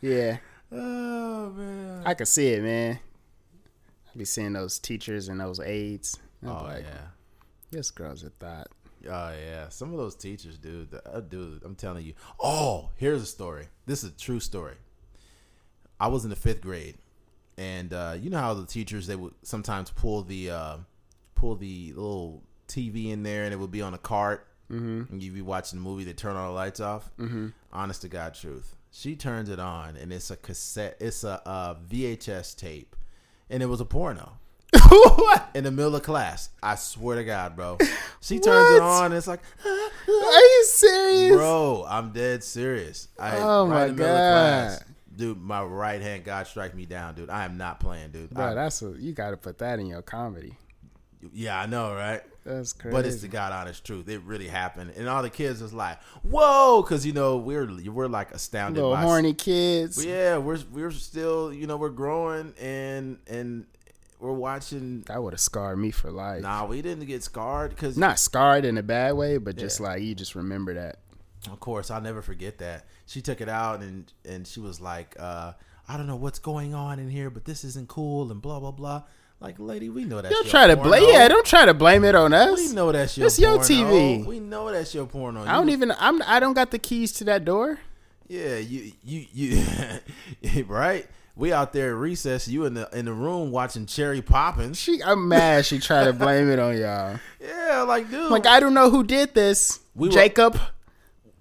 Yeah. 0.00 0.38
Oh 0.72 1.50
man. 1.50 2.02
I 2.04 2.14
can 2.14 2.26
see 2.26 2.48
it, 2.48 2.62
man. 2.62 2.98
I'd 4.12 4.18
be 4.18 4.24
seeing 4.24 4.52
those 4.52 4.78
teachers 4.78 5.28
and 5.28 5.40
those 5.40 5.60
aides. 5.60 6.18
Oh 6.44 6.62
like, 6.64 6.84
yeah. 6.84 7.06
This 7.70 7.90
girl's 7.90 8.24
a 8.24 8.30
thought. 8.30 8.68
Oh 9.06 9.32
yeah. 9.32 9.68
Some 9.68 9.92
of 9.92 9.98
those 9.98 10.14
teachers, 10.14 10.58
dude. 10.58 10.90
the- 10.90 11.08
uh, 11.08 11.20
dude, 11.20 11.62
I'm 11.64 11.74
telling 11.74 12.04
you. 12.04 12.14
Oh, 12.38 12.90
here's 12.96 13.22
a 13.22 13.26
story. 13.26 13.66
This 13.86 14.04
is 14.04 14.10
a 14.10 14.16
true 14.16 14.40
story. 14.40 14.74
I 15.98 16.08
was 16.08 16.24
in 16.24 16.30
the 16.30 16.36
fifth 16.36 16.60
grade, 16.62 16.96
and 17.58 17.92
uh, 17.92 18.16
you 18.18 18.30
know 18.30 18.38
how 18.40 18.54
the 18.54 18.66
teachers 18.66 19.06
they 19.06 19.16
would 19.16 19.34
sometimes 19.42 19.90
pull 19.90 20.22
the 20.22 20.50
uh, 20.50 20.76
pull 21.34 21.56
the 21.56 21.92
little 21.94 22.42
TV 22.68 23.10
in 23.10 23.22
there, 23.22 23.44
and 23.44 23.52
it 23.52 23.58
would 23.58 23.70
be 23.70 23.82
on 23.82 23.94
a 23.94 23.98
cart. 23.98 24.46
Mm-hmm. 24.70 25.12
And 25.12 25.22
you'd 25.22 25.34
be 25.34 25.42
watching 25.42 25.78
the 25.78 25.82
movie. 25.82 26.04
They 26.04 26.12
turn 26.12 26.36
all 26.36 26.48
the 26.48 26.54
lights 26.54 26.78
off. 26.80 27.10
Mm-hmm. 27.18 27.48
Honest 27.72 28.02
to 28.02 28.08
God, 28.08 28.34
truth. 28.34 28.76
She 28.92 29.16
turns 29.16 29.48
it 29.48 29.58
on, 29.58 29.96
and 29.96 30.12
it's 30.12 30.30
a 30.30 30.36
cassette. 30.36 30.96
It's 31.00 31.24
a 31.24 31.42
uh, 31.46 31.74
VHS 31.90 32.56
tape, 32.56 32.94
and 33.50 33.62
it 33.62 33.66
was 33.66 33.80
a 33.80 33.84
porno? 33.84 34.38
In 35.54 35.64
the 35.64 35.70
middle 35.70 35.96
of 35.96 36.02
class. 36.02 36.50
I 36.62 36.74
swear 36.76 37.16
to 37.16 37.24
God, 37.24 37.56
bro. 37.56 37.78
She 38.20 38.38
turns 38.38 38.76
it 38.76 38.82
on. 38.82 39.06
And 39.06 39.14
it's 39.14 39.26
like, 39.26 39.40
Are 39.64 39.68
you 40.08 40.64
serious? 40.66 41.36
bro, 41.36 41.84
I'm 41.88 42.12
dead 42.12 42.44
serious. 42.44 43.08
I, 43.18 43.36
Oh 43.38 43.66
my 43.66 43.86
in 43.86 43.96
the 43.96 44.02
middle 44.02 44.16
of 44.16 44.18
class, 44.18 44.78
God. 44.78 44.86
dude. 45.16 45.40
My 45.40 45.62
right 45.62 46.00
hand, 46.00 46.24
God 46.24 46.46
strike 46.46 46.74
me 46.74 46.86
down, 46.86 47.14
dude. 47.14 47.30
I 47.30 47.44
am 47.44 47.56
not 47.56 47.80
playing, 47.80 48.10
dude. 48.10 48.30
Bro, 48.30 48.44
I- 48.46 48.54
that's 48.54 48.82
a, 48.82 48.94
you 48.98 49.12
got 49.12 49.30
to 49.30 49.36
put 49.36 49.58
that 49.58 49.78
in 49.78 49.86
your 49.86 50.02
comedy. 50.02 50.56
yeah, 51.32 51.60
I 51.60 51.66
know, 51.66 51.94
right? 51.94 52.22
That's 52.44 52.72
crazy. 52.72 52.92
But 52.96 53.04
it's 53.04 53.20
the 53.20 53.28
God 53.28 53.52
honest 53.52 53.84
truth. 53.84 54.08
It 54.08 54.22
really 54.22 54.48
happened, 54.48 54.94
and 54.96 55.06
all 55.10 55.20
the 55.22 55.28
kids 55.28 55.60
was 55.60 55.74
like, 55.74 56.02
"Whoa!" 56.22 56.80
Because 56.80 57.04
you 57.04 57.12
know 57.12 57.36
we're 57.36 57.70
we're 57.90 58.08
like 58.08 58.30
astounded. 58.30 58.76
little 58.82 58.92
by 58.96 59.02
horny 59.02 59.34
kids. 59.34 60.02
Yeah, 60.02 60.38
we're 60.38 60.58
we're 60.72 60.90
still 60.90 61.52
you 61.52 61.66
know 61.66 61.76
we're 61.76 61.90
growing 61.90 62.54
and 62.58 63.18
and 63.26 63.66
we're 64.20 64.32
watching. 64.32 65.02
That 65.02 65.22
would 65.22 65.32
have 65.32 65.40
scarred 65.40 65.78
me 65.78 65.90
for 65.90 66.10
life. 66.10 66.42
Nah, 66.42 66.66
we 66.66 66.82
didn't 66.82 67.06
get 67.06 67.22
scarred 67.22 67.70
because 67.70 67.96
Not 67.96 68.18
scarred 68.18 68.64
in 68.64 68.78
a 68.78 68.82
bad 68.82 69.14
way, 69.14 69.38
but 69.38 69.56
just 69.56 69.80
like 69.80 70.02
you 70.02 70.14
just 70.14 70.34
remember 70.34 70.74
that. 70.74 70.98
Of 71.50 71.58
course, 71.58 71.90
I'll 71.90 72.02
never 72.02 72.20
forget 72.20 72.58
that. 72.58 72.84
She 73.06 73.22
took 73.22 73.40
it 73.40 73.48
out 73.48 73.80
and 73.80 74.12
and 74.28 74.46
she 74.46 74.60
was 74.60 74.80
like, 74.80 75.16
uh, 75.18 75.52
I 75.88 75.96
don't 75.96 76.06
know 76.06 76.16
what's 76.16 76.38
going 76.38 76.74
on 76.74 76.98
in 76.98 77.08
here, 77.08 77.30
but 77.30 77.44
this 77.44 77.64
isn't 77.64 77.88
cool 77.88 78.30
and 78.30 78.40
blah 78.42 78.60
blah 78.60 78.72
blah. 78.72 79.02
Like, 79.40 79.58
lady, 79.58 79.88
we 79.88 80.04
know 80.04 80.20
that. 80.20 80.30
Don't 80.30 80.48
try 80.48 80.66
to 80.66 80.76
blame. 80.76 81.08
Yeah, 81.08 81.26
don't 81.28 81.46
try 81.46 81.64
to 81.64 81.72
blame 81.72 82.04
it 82.04 82.14
on 82.14 82.34
us. 82.34 82.58
We 82.68 82.74
know 82.74 82.92
that's 82.92 83.16
your. 83.16 83.26
It's 83.26 83.40
your. 83.40 83.58
TV. 83.58 84.24
We 84.26 84.38
know 84.38 84.70
that's 84.70 84.94
your 84.94 85.06
porno. 85.06 85.44
I 85.44 85.52
don't 85.52 85.68
You- 85.68 85.72
even. 85.72 85.92
I'm. 85.98 86.20
I 86.26 86.40
don't 86.40 86.52
got 86.52 86.70
the 86.70 86.78
keys 86.78 87.12
to 87.14 87.24
that 87.24 87.46
door. 87.46 87.78
Yeah, 88.28 88.58
you 88.58 88.92
you 89.02 89.26
you. 89.32 90.64
right. 90.66 91.06
We 91.36 91.52
out 91.52 91.72
there 91.72 91.90
at 91.90 91.96
recess. 91.96 92.48
You 92.48 92.64
in 92.66 92.74
the 92.74 92.88
in 92.92 93.04
the 93.06 93.12
room 93.12 93.50
watching 93.50 93.86
Cherry 93.86 94.20
Poppins. 94.20 94.78
She. 94.78 95.02
I'm 95.02 95.28
mad. 95.28 95.64
She 95.64 95.78
tried 95.78 96.04
to 96.04 96.12
blame 96.12 96.50
it 96.50 96.58
on 96.58 96.76
y'all. 96.78 97.18
Yeah, 97.40 97.82
like 97.82 98.10
dude, 98.10 98.30
Like 98.30 98.46
I 98.46 98.60
don't 98.60 98.74
know 98.74 98.90
who 98.90 99.02
did 99.04 99.32
this. 99.34 99.80
We 99.94 100.08
were- 100.08 100.12
Jacob. 100.14 100.58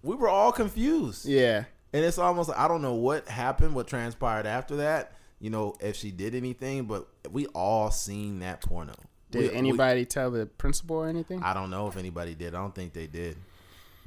we 0.03 0.15
were 0.15 0.29
all 0.29 0.51
confused. 0.51 1.25
Yeah. 1.25 1.65
And 1.91 2.05
it's 2.05 2.17
almost 2.19 2.51
I 2.55 2.67
don't 2.67 2.81
know 2.83 2.93
what 2.93 3.27
happened, 3.27 3.73
what 3.75 3.87
transpired 3.87 4.45
after 4.45 4.77
that. 4.77 5.13
You 5.39 5.49
know, 5.49 5.75
if 5.79 5.95
she 5.95 6.11
did 6.11 6.35
anything, 6.35 6.83
but 6.85 7.07
we 7.31 7.47
all 7.47 7.89
seen 7.91 8.39
that 8.39 8.61
porno. 8.61 8.93
Did 9.31 9.41
We- 9.41 9.47
we- 9.49 9.55
anybody 9.55 10.05
tell 10.05 10.29
the 10.31 10.45
principal 10.45 10.97
or 10.97 11.07
anything? 11.07 11.41
I 11.43 11.53
don't 11.53 11.69
know 11.71 11.87
if 11.87 11.97
anybody 11.97 12.35
did. 12.35 12.53
I 12.55 12.59
don't 12.59 12.75
think 12.75 12.93
they 12.93 13.07
did. 13.07 13.37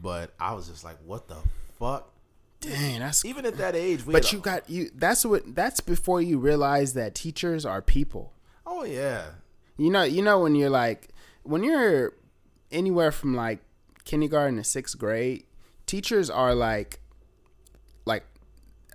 But 0.01 0.33
I 0.41 0.55
was 0.55 0.69
just 0.69 0.85
like, 0.85 0.97
what 1.05 1.29
the 1.29 1.37
fuck? 1.79 2.09
Dang, 2.63 3.01
that's. 3.01 3.25
Even 3.25 3.45
at 3.45 3.59
that 3.59 3.75
age, 3.75 4.07
we 4.07 4.13
But 4.13 4.33
you 4.33 4.39
got 4.39 4.71
you. 4.71 4.91
That's 4.95 5.25
what. 5.25 5.55
That's 5.55 5.81
before 5.81 6.23
you 6.23 6.39
realize 6.39 6.95
that 6.95 7.15
teachers 7.15 7.67
are 7.67 7.83
people. 7.83 8.33
oh 8.65 8.85
yeah, 8.85 9.25
You 9.77 9.91
know. 9.91 10.05
You 10.05 10.23
know 10.23 10.41
when 10.41 10.55
you're 10.55 10.71
like 10.71 11.09
when 11.43 11.65
you're 11.65 12.15
anywhere 12.71 13.11
from 13.11 13.35
like 13.35 13.59
kindergarten 14.05 14.57
to 14.57 14.65
sixth 14.65 14.97
grade, 14.97 15.45
teachers 15.87 16.31
are 16.31 16.55
like, 16.55 17.01
like, 18.05 18.25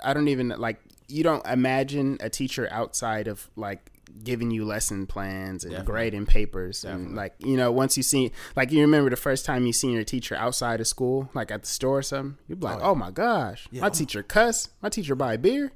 I 0.04 0.14
don't 0.14 0.30
even 0.30 0.50
like. 0.50 0.80
You 1.10 1.24
don't 1.24 1.46
imagine 1.46 2.18
a 2.22 2.30
teacher 2.30 2.68
outside 2.72 3.28
of 3.28 3.50
like 3.56 3.92
giving 4.24 4.52
you 4.52 4.66
lesson 4.66 5.06
plans 5.08 5.64
and 5.64 5.72
Definitely. 5.72 5.92
grading 5.92 6.26
papers 6.26 6.84
and 6.86 7.16
like 7.16 7.34
you 7.40 7.56
know 7.58 7.72
once 7.72 7.98
you 7.98 8.04
see 8.04 8.32
like 8.56 8.72
you 8.72 8.82
remember 8.82 9.10
the 9.10 9.16
first 9.16 9.46
time 9.46 9.66
you 9.66 9.74
seen 9.74 9.92
your 9.92 10.04
teacher 10.04 10.36
outside 10.36 10.80
of 10.80 10.88
school 10.88 11.30
like 11.34 11.52
at 11.52 11.62
the 11.62 11.68
store 11.68 12.00
or 12.00 12.02
something 12.02 12.38
you'd 12.48 12.60
be 12.60 12.66
like 12.66 12.80
Oh, 12.82 12.92
oh, 12.92 12.96
my 12.96 13.12
gosh 13.12 13.68
Yeah, 13.72 13.82
my 13.82 13.88
oh 13.88 13.90
my- 13.90 13.94
teacher 13.94 14.24
cuss 14.24 14.70
my 14.82 14.90
teacher 14.90 15.16
buy 15.16 15.38
beer 15.38 15.72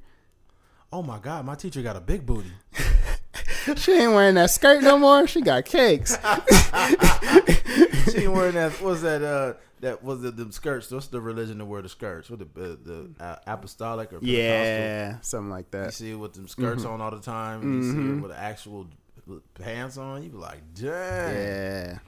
oh 0.94 1.02
my 1.02 1.20
god, 1.20 1.46
my 1.46 1.56
teacher 1.56 1.82
got 1.82 1.96
a 1.96 2.02
big 2.02 2.26
booty. 2.26 2.52
she 3.78 3.94
ain't 3.94 4.12
wearing 4.12 4.36
that 4.36 4.50
skirt 4.50 4.84
no 4.84 4.98
more. 4.98 5.26
She 5.26 5.40
got 5.40 5.64
cakes. 5.64 6.18
she 8.12 8.20
ain't 8.24 8.32
wearing 8.34 8.56
that. 8.56 8.72
What's 8.82 9.02
that? 9.02 9.22
Uh, 9.22 9.54
that 9.82 10.04
was 10.04 10.22
the, 10.22 10.32
the 10.32 10.52
skirts. 10.52 10.92
What's 10.92 11.08
the 11.08 11.20
religion 11.22 11.58
to 11.60 11.66
wear 11.66 11.82
the 11.82 11.90
skirts? 11.90 12.30
What 12.30 12.40
the 12.40 12.46
uh, 12.46 12.76
the 12.84 13.10
uh, 13.24 13.36
apostolic 13.48 14.08
or 14.14 14.20
Pentecostal? 14.20 14.36
Yeah, 14.36 15.20
something 15.22 15.50
like 15.50 15.72
that. 15.72 15.86
You 15.86 15.92
see 15.92 16.12
it 16.12 16.16
with 16.16 16.34
them 16.34 16.48
skirts 16.48 16.86
on 16.86 17.02
all 17.02 17.12
the 17.12 17.20
time. 17.20 17.62
And 17.62 17.84
You 17.84 17.92
see 17.92 18.18
it 18.18 18.22
with 18.22 18.32
actual 18.32 18.88
pants 19.56 19.98
on. 19.98 20.24
You 20.24 20.30
be 20.30 20.38
like, 20.38 20.62
dang. 20.74 20.88
Yeah. 20.90 22.00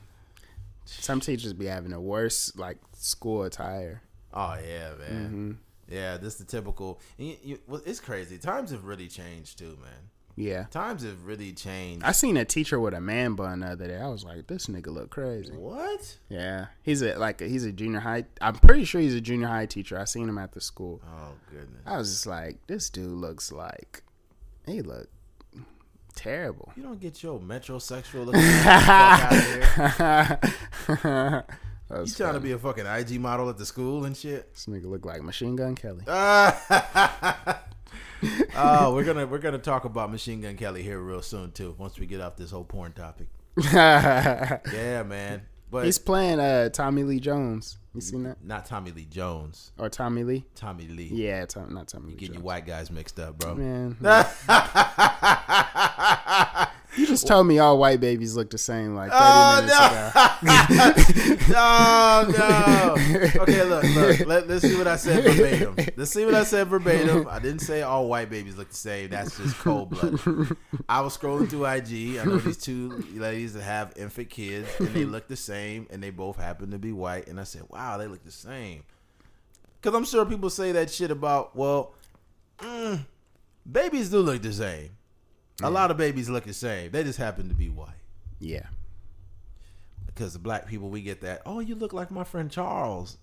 Some 0.86 1.20
teachers 1.22 1.54
be 1.54 1.66
having 1.66 1.92
the 1.92 2.00
worst 2.00 2.58
like 2.60 2.78
school 2.94 3.44
attire. 3.44 4.02
Oh 4.34 4.58
yeah, 4.66 4.92
man. 5.00 5.58
Yeah, 5.90 6.18
this 6.18 6.34
is 6.34 6.40
the 6.40 6.46
typical. 6.46 7.00
and 7.18 7.28
You, 7.28 7.38
you, 7.44 7.60
well, 7.68 7.82
it's 7.86 8.00
crazy. 8.00 8.38
Times 8.38 8.72
have 8.72 8.84
really 8.86 9.08
changed 9.08 9.58
too, 9.60 9.78
man. 9.82 10.10
Yeah. 10.36 10.64
Times 10.72 11.04
have 11.04 11.26
really 11.26 11.54
changed. 11.54 12.04
I 12.04 12.12
seen 12.12 12.38
a 12.38 12.46
teacher 12.46 12.80
with 12.80 12.94
a 12.94 13.02
man 13.02 13.36
bun 13.36 13.60
the 13.60 13.68
other 13.68 13.88
day. 13.88 13.98
I 14.00 14.08
was 14.08 14.24
like, 14.24 14.48
this 14.48 14.66
nigga 14.68 14.88
look 14.88 15.10
crazy. 15.12 15.54
what? 15.54 16.18
Yeah, 16.30 16.68
he's 16.82 17.02
a 17.04 17.16
like 17.16 17.40
he's 17.40 17.66
a 17.66 17.72
junior 17.72 18.00
high. 18.00 18.26
I'm 18.42 18.56
pretty 18.56 18.86
sure 18.86 19.00
he's 19.02 19.16
a 19.16 19.22
junior 19.22 19.48
high 19.48 19.68
teacher. 19.68 20.00
I 20.00 20.06
seen 20.06 20.28
him 20.28 20.38
at 20.38 20.52
the 20.54 20.62
school. 20.62 21.02
Oh 21.06 21.34
goodness. 21.52 21.82
I 21.86 21.98
was 21.98 22.10
just 22.10 22.26
like, 22.26 22.66
this 22.68 22.90
dude 22.90 23.12
looks 23.12 23.52
like 23.52 24.02
he 24.66 24.82
look 24.82 25.08
terrible. 26.16 26.72
You 26.76 26.84
don't 26.84 27.00
get 27.00 27.22
your 27.22 27.40
metrosexual 27.40 28.26
looking 28.26 28.42
out 28.66 29.34
of 29.34 30.44
here. 30.98 31.46
You 31.96 32.08
trying 32.08 32.34
to 32.34 32.40
be 32.40 32.54
a 32.54 32.58
fucking 32.58 32.88
IG 32.88 33.20
model 33.20 33.50
at 33.50 33.58
the 33.60 33.68
school 33.68 34.06
and 34.06 34.18
shit? 34.18 34.52
This 34.54 34.66
nigga 34.66 34.86
look 34.86 35.06
like 35.06 35.22
Machine 35.22 35.56
Gun 35.56 35.76
Kelly. 35.76 36.02
oh, 38.56 38.92
we're 38.94 39.04
gonna 39.04 39.26
we're 39.28 39.40
gonna 39.40 39.58
talk 39.58 39.86
about 39.86 40.12
Machine 40.12 40.42
Gun 40.42 40.56
Kelly 40.58 40.84
here 40.84 41.00
real 41.00 41.22
soon 41.22 41.52
too. 41.52 41.76
Once 41.78 42.00
we 42.00 42.06
get 42.06 42.22
off 42.22 42.36
this 42.36 42.52
whole 42.52 42.64
porn 42.64 42.94
topic. 42.94 43.28
Yeah, 43.74 45.04
man. 45.06 45.44
But 45.70 45.86
He's 45.86 46.00
playing 46.00 46.40
uh 46.40 46.70
Tommy 46.70 47.04
Lee 47.04 47.20
Jones. 47.20 47.78
You 47.96 48.02
seen 48.02 48.24
that? 48.24 48.44
not 48.44 48.66
Tommy 48.66 48.92
Lee 48.92 49.06
Jones. 49.06 49.72
Or 49.78 49.90
Tommy 49.90 50.24
Lee? 50.24 50.46
Tommy 50.56 50.88
Lee. 50.88 51.10
Yeah, 51.12 51.46
Tom, 51.46 51.74
not 51.74 51.88
Tommy 51.88 52.08
Lee 52.08 52.12
You 52.14 52.18
Get 52.18 52.30
you 52.30 52.34
Jones. 52.36 52.44
white 52.46 52.66
guys 52.66 52.90
mixed 52.92 53.20
up, 53.20 53.38
bro. 53.38 53.56
Man, 53.56 53.98
you 56.98 57.08
just 57.08 57.28
told 57.28 57.48
me 57.48 57.60
all 57.60 57.78
white 57.78 58.00
babies 58.00 58.36
look 58.36 58.50
the 58.50 58.58
same 58.58 58.96
like 58.96 59.12
30 59.12 59.24
Oh, 59.24 59.56
minutes 59.62 61.40
ago. 61.40 61.54
no, 61.54 62.26
no. 63.36 63.42
Okay, 63.44 63.64
look, 63.64 63.84
look. 63.96 64.20
Let, 64.28 64.48
let's 64.48 64.62
see 64.68 64.78
what 64.78 64.88
I 64.88 64.96
said 64.96 65.24
verbatim. 65.24 65.76
Let's 65.96 66.12
see 66.12 66.26
what 66.26 66.36
I 66.36 66.44
said 66.44 66.68
verbatim. 66.68 67.28
I 67.30 67.40
didn't 67.40 67.60
say 67.62 67.82
all 67.82 68.08
white 68.08 68.30
babies 68.30 68.58
look 68.58 68.70
the 68.70 68.76
same. 68.76 69.10
That's 69.10 69.38
just 69.38 69.58
cold 69.58 69.90
blooded. 69.90 70.56
I 70.88 71.02
was 71.02 71.18
scrolling 71.18 71.50
through 71.50 71.66
IG. 71.66 72.18
I 72.20 72.26
know 72.26 72.38
these 72.38 72.58
two 72.58 73.04
ladies 73.14 73.54
that 73.54 73.64
have 73.64 73.94
infant 73.96 74.30
kids, 74.30 74.68
and 74.80 74.90
they 74.90 75.06
look 75.06 75.28
the 75.28 75.36
same, 75.36 75.88
and 75.90 76.02
they 76.02 76.10
both 76.10 76.38
happen 76.38 76.72
to 76.72 76.78
be 76.80 76.92
white. 76.92 77.28
And 77.28 77.40
I 77.40 77.44
said, 77.44 77.64
wow, 77.70 77.98
they 77.98 78.08
look 78.08 78.24
the 78.24 78.32
same. 78.32 78.84
Because 79.82 79.96
I'm 79.98 80.06
sure 80.06 80.26
people 80.26 80.50
say 80.50 80.72
that 80.74 80.90
shit 80.92 81.12
about, 81.12 81.56
well, 81.56 81.94
mm, 82.60 83.06
babies 83.70 84.10
do 84.10 84.20
look 84.20 84.42
the 84.42 84.54
same. 84.54 84.92
A 85.62 85.70
lot 85.70 85.92
of 85.92 85.98
babies 85.98 86.30
look 86.30 86.46
the 86.46 86.54
same. 86.54 86.92
They 86.92 87.04
just 87.04 87.20
happen 87.20 87.48
to 87.50 87.54
be 87.56 87.70
white 87.70 87.90
Yeah. 88.40 88.66
because 90.08 90.34
the 90.34 90.40
black 90.40 90.68
people 90.68 90.90
we 90.90 91.02
get 91.02 91.22
that 91.22 91.42
oh 91.46 91.60
you 91.60 91.76
look 91.76 91.94
like 91.94 92.12
my 92.12 92.24
friend 92.24 92.52
charles 92.52 93.18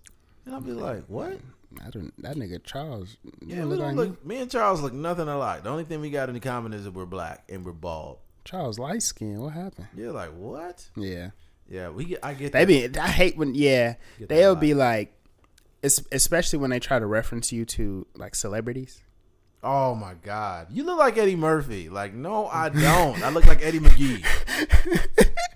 and 0.45 0.55
i'll 0.55 0.61
be 0.61 0.73
like 0.73 1.05
what 1.07 1.39
I 1.87 1.89
don't. 1.91 2.13
That 2.21 2.35
nigga 2.37 2.65
Charles. 2.65 3.17
yeah 3.47 3.65
look 3.65 3.79
like 3.79 3.95
look, 3.95 4.25
me. 4.27 4.35
me 4.37 4.43
and 4.43 4.51
charles 4.51 4.81
look 4.81 4.93
nothing 4.93 5.29
alike 5.29 5.63
the 5.63 5.71
only 5.71 5.85
thing 5.85 6.01
we 6.01 6.11
got 6.11 6.29
in 6.29 6.41
common 6.41 6.73
is 6.73 6.83
that 6.85 6.93
we're 6.95 7.07
black 7.07 7.45
and 7.49 7.65
we're 7.65 7.73
bald 7.73 8.19
Charles 8.43 8.79
light 8.79 9.03
skin. 9.03 9.39
What 9.41 9.53
happened? 9.53 9.87
you're 9.97 10.13
like 10.13 10.31
what 10.31 10.89
Yeah. 10.97 11.31
yeah 11.69 11.91
we 11.91 12.07
get 12.07 12.25
i 12.25 12.33
get 12.35 12.53
They 12.53 12.65
that. 12.65 12.93
be. 12.95 12.99
I 12.99 13.07
hate 13.09 13.37
when. 13.37 13.55
Yeah. 13.55 13.95
They'll 14.19 14.57
be 14.57 14.73
like, 14.75 15.13
especially 15.85 16.59
when 16.59 16.71
they 16.71 16.81
try 16.81 16.99
to 16.99 17.07
reference 17.07 17.53
you 17.53 17.65
to 17.67 18.07
like 18.17 18.35
celebrities. 18.35 19.03
Oh 19.63 19.95
my 19.95 20.15
god 20.23 20.67
you 20.71 20.85
look 20.85 20.99
like 20.99 21.19
eddie 21.19 21.37
murphy 21.37 21.89
like 21.89 22.15
no 22.15 22.47
i 22.49 22.69
don't 22.69 23.23
i 23.23 23.29
look 23.29 23.47
like 23.47 23.63
eddie 23.63 23.79
mcgee 23.81 24.25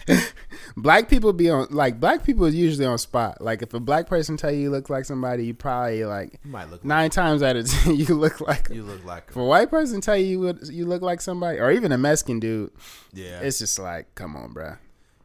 Black 0.76 1.08
people 1.08 1.32
be 1.32 1.48
on 1.50 1.68
like 1.70 2.00
black 2.00 2.24
people 2.24 2.46
is 2.46 2.54
usually 2.54 2.84
on 2.84 2.98
spot. 2.98 3.40
Like 3.40 3.62
if 3.62 3.72
a 3.74 3.80
black 3.80 4.08
person 4.08 4.36
tell 4.36 4.50
you 4.50 4.58
you 4.62 4.70
look 4.70 4.90
like 4.90 5.04
somebody, 5.04 5.46
you 5.46 5.54
probably 5.54 6.04
like 6.04 6.40
you 6.44 6.50
might 6.50 6.64
look 6.64 6.80
like 6.80 6.84
nine 6.84 7.10
times 7.10 7.44
out 7.44 7.54
of 7.54 7.70
ten 7.70 7.94
you 7.94 8.06
look 8.06 8.40
like. 8.40 8.68
you 8.70 8.82
look 8.82 9.04
like 9.04 9.26
If 9.28 9.36
a 9.36 9.44
white 9.44 9.70
person 9.70 10.00
tell 10.00 10.16
you 10.16 10.48
you, 10.48 10.58
you 10.64 10.84
look 10.84 11.00
like 11.00 11.20
somebody, 11.20 11.60
or 11.60 11.70
even 11.70 11.92
a 11.92 11.98
Mexican 11.98 12.40
dude, 12.40 12.72
yeah 13.12 13.40
it's 13.40 13.60
just 13.60 13.78
like, 13.78 14.12
come 14.16 14.34
on, 14.36 14.52
bruh. 14.52 14.78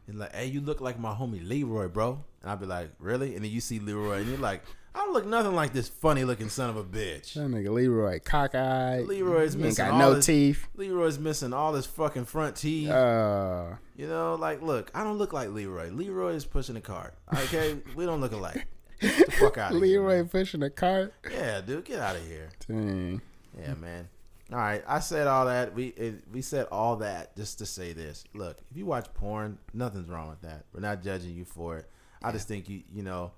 and 0.06 0.20
like 0.20 0.34
hey 0.34 0.46
you 0.46 0.60
look 0.60 0.80
like 0.80 1.00
my 1.00 1.12
homie 1.12 1.46
leroy 1.46 1.88
bro 1.88 2.22
and 2.42 2.50
i'll 2.50 2.56
be 2.56 2.66
like 2.66 2.90
really 3.00 3.34
and 3.34 3.44
then 3.44 3.50
you 3.50 3.60
see 3.60 3.80
leroy 3.80 4.18
and 4.20 4.28
you're 4.28 4.38
like 4.38 4.62
i 4.94 4.98
don't 4.98 5.12
look 5.12 5.26
nothing 5.26 5.54
like 5.54 5.72
this 5.72 5.88
funny 5.88 6.24
looking 6.24 6.48
son 6.48 6.70
of 6.70 6.76
a 6.76 6.84
bitch 6.84 7.34
That 7.34 7.48
nigga 7.48 7.70
Leroy 7.70 8.18
cockeyed. 8.20 9.06
Leroy's 9.06 9.54
He 9.54 9.58
ain't 9.60 9.66
missing 9.68 9.84
got 9.84 9.92
all 9.94 9.98
no 9.98 10.14
his- 10.16 10.26
teeth. 10.26 10.68
Leroy's 10.74 11.18
missing 11.18 11.52
all 11.52 11.74
his 11.74 11.86
fucking 11.86 12.24
front 12.24 12.56
teeth. 12.56 12.90
Uh, 12.90 13.74
you 13.96 14.06
know, 14.08 14.34
like, 14.34 14.62
look, 14.62 14.90
I 14.94 15.04
don't 15.04 15.18
look 15.18 15.32
like 15.32 15.50
Leroy. 15.50 15.90
Leroy 15.90 16.32
is 16.34 16.44
pushing 16.44 16.76
a 16.76 16.80
cart. 16.80 17.14
Okay, 17.34 17.78
we 17.94 18.04
don't 18.06 18.20
look 18.20 18.32
alike. 18.32 18.66
Get 19.00 19.26
the 19.26 19.32
fuck 19.32 19.58
out 19.58 19.72
of 19.72 19.78
Leroy 19.78 20.16
here. 20.16 20.24
pushing 20.24 20.62
a 20.62 20.70
cart. 20.70 21.12
Yeah, 21.30 21.60
dude, 21.60 21.84
get 21.84 22.00
out 22.00 22.16
of 22.16 22.26
here. 22.26 22.48
Dang. 22.68 23.20
Yeah, 23.58 23.74
man. 23.74 24.08
All 24.52 24.58
right, 24.58 24.82
I 24.88 24.98
said 25.00 25.26
all 25.28 25.46
that. 25.46 25.74
We 25.74 25.88
it, 25.88 26.24
we 26.32 26.42
said 26.42 26.66
all 26.72 26.96
that 26.96 27.36
just 27.36 27.58
to 27.58 27.66
say 27.66 27.92
this. 27.92 28.24
Look, 28.34 28.58
if 28.70 28.76
you 28.76 28.84
watch 28.86 29.06
porn, 29.14 29.58
nothing's 29.72 30.08
wrong 30.08 30.28
with 30.28 30.40
that. 30.42 30.64
We're 30.74 30.80
not 30.80 31.02
judging 31.02 31.34
you 31.36 31.44
for 31.44 31.76
it. 31.78 31.86
I 32.22 32.32
just 32.32 32.48
think 32.48 32.68
you 32.68 32.82
you 32.92 33.02
know, 33.02 33.32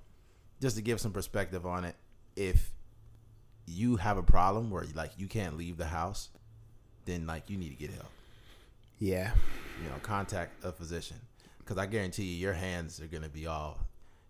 just 0.63 0.77
to 0.77 0.83
give 0.83 1.01
some 1.01 1.13
perspective 1.13 1.67
on 1.67 1.85
it. 1.85 1.97
If 2.37 2.71
you 3.67 3.97
have 3.97 4.17
a 4.17 4.23
problem 4.23 4.71
where 4.71 4.85
like 4.95 5.11
you 5.19 5.27
can't 5.27 5.59
leave 5.59 5.77
the 5.77 5.87
house, 5.87 6.31
then 7.05 7.27
like 7.27 7.51
you 7.51 7.59
need 7.59 7.71
to 7.71 7.77
get 7.77 7.91
help. 7.91 8.09
Yeah. 9.01 9.33
you 9.83 9.89
know, 9.91 9.97
contact 10.03 10.65
a 10.65 10.71
physician. 10.73 11.17
Because 11.59 11.77
I 11.77 11.87
guarantee 11.87 12.25
you, 12.25 12.37
your 12.37 12.53
hands 12.53 13.01
are 13.01 13.07
gonna 13.07 13.29
be 13.29 13.47
all. 13.47 13.79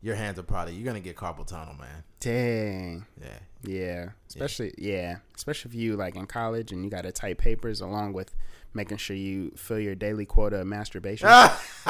Your 0.00 0.16
hands 0.16 0.38
are 0.38 0.42
probably 0.42 0.74
you're 0.74 0.86
gonna 0.86 1.00
get 1.00 1.16
carpal 1.16 1.46
tunnel, 1.46 1.74
man. 1.74 2.02
Dang. 2.18 3.06
Yeah, 3.20 3.38
Yeah. 3.62 4.08
Especially 4.28 4.72
yeah. 4.78 5.18
Especially 5.36 5.68
if 5.68 5.74
you 5.74 5.96
like 5.96 6.16
in 6.16 6.26
college 6.26 6.72
and 6.72 6.82
you 6.82 6.90
got 6.90 7.02
to 7.02 7.12
type 7.12 7.38
papers 7.38 7.80
along 7.82 8.14
with 8.14 8.34
making 8.74 8.96
sure 8.96 9.14
you 9.14 9.52
fill 9.54 9.78
your 9.78 9.94
daily 9.94 10.24
quota 10.24 10.60
of 10.60 10.66
masturbation. 10.66 11.28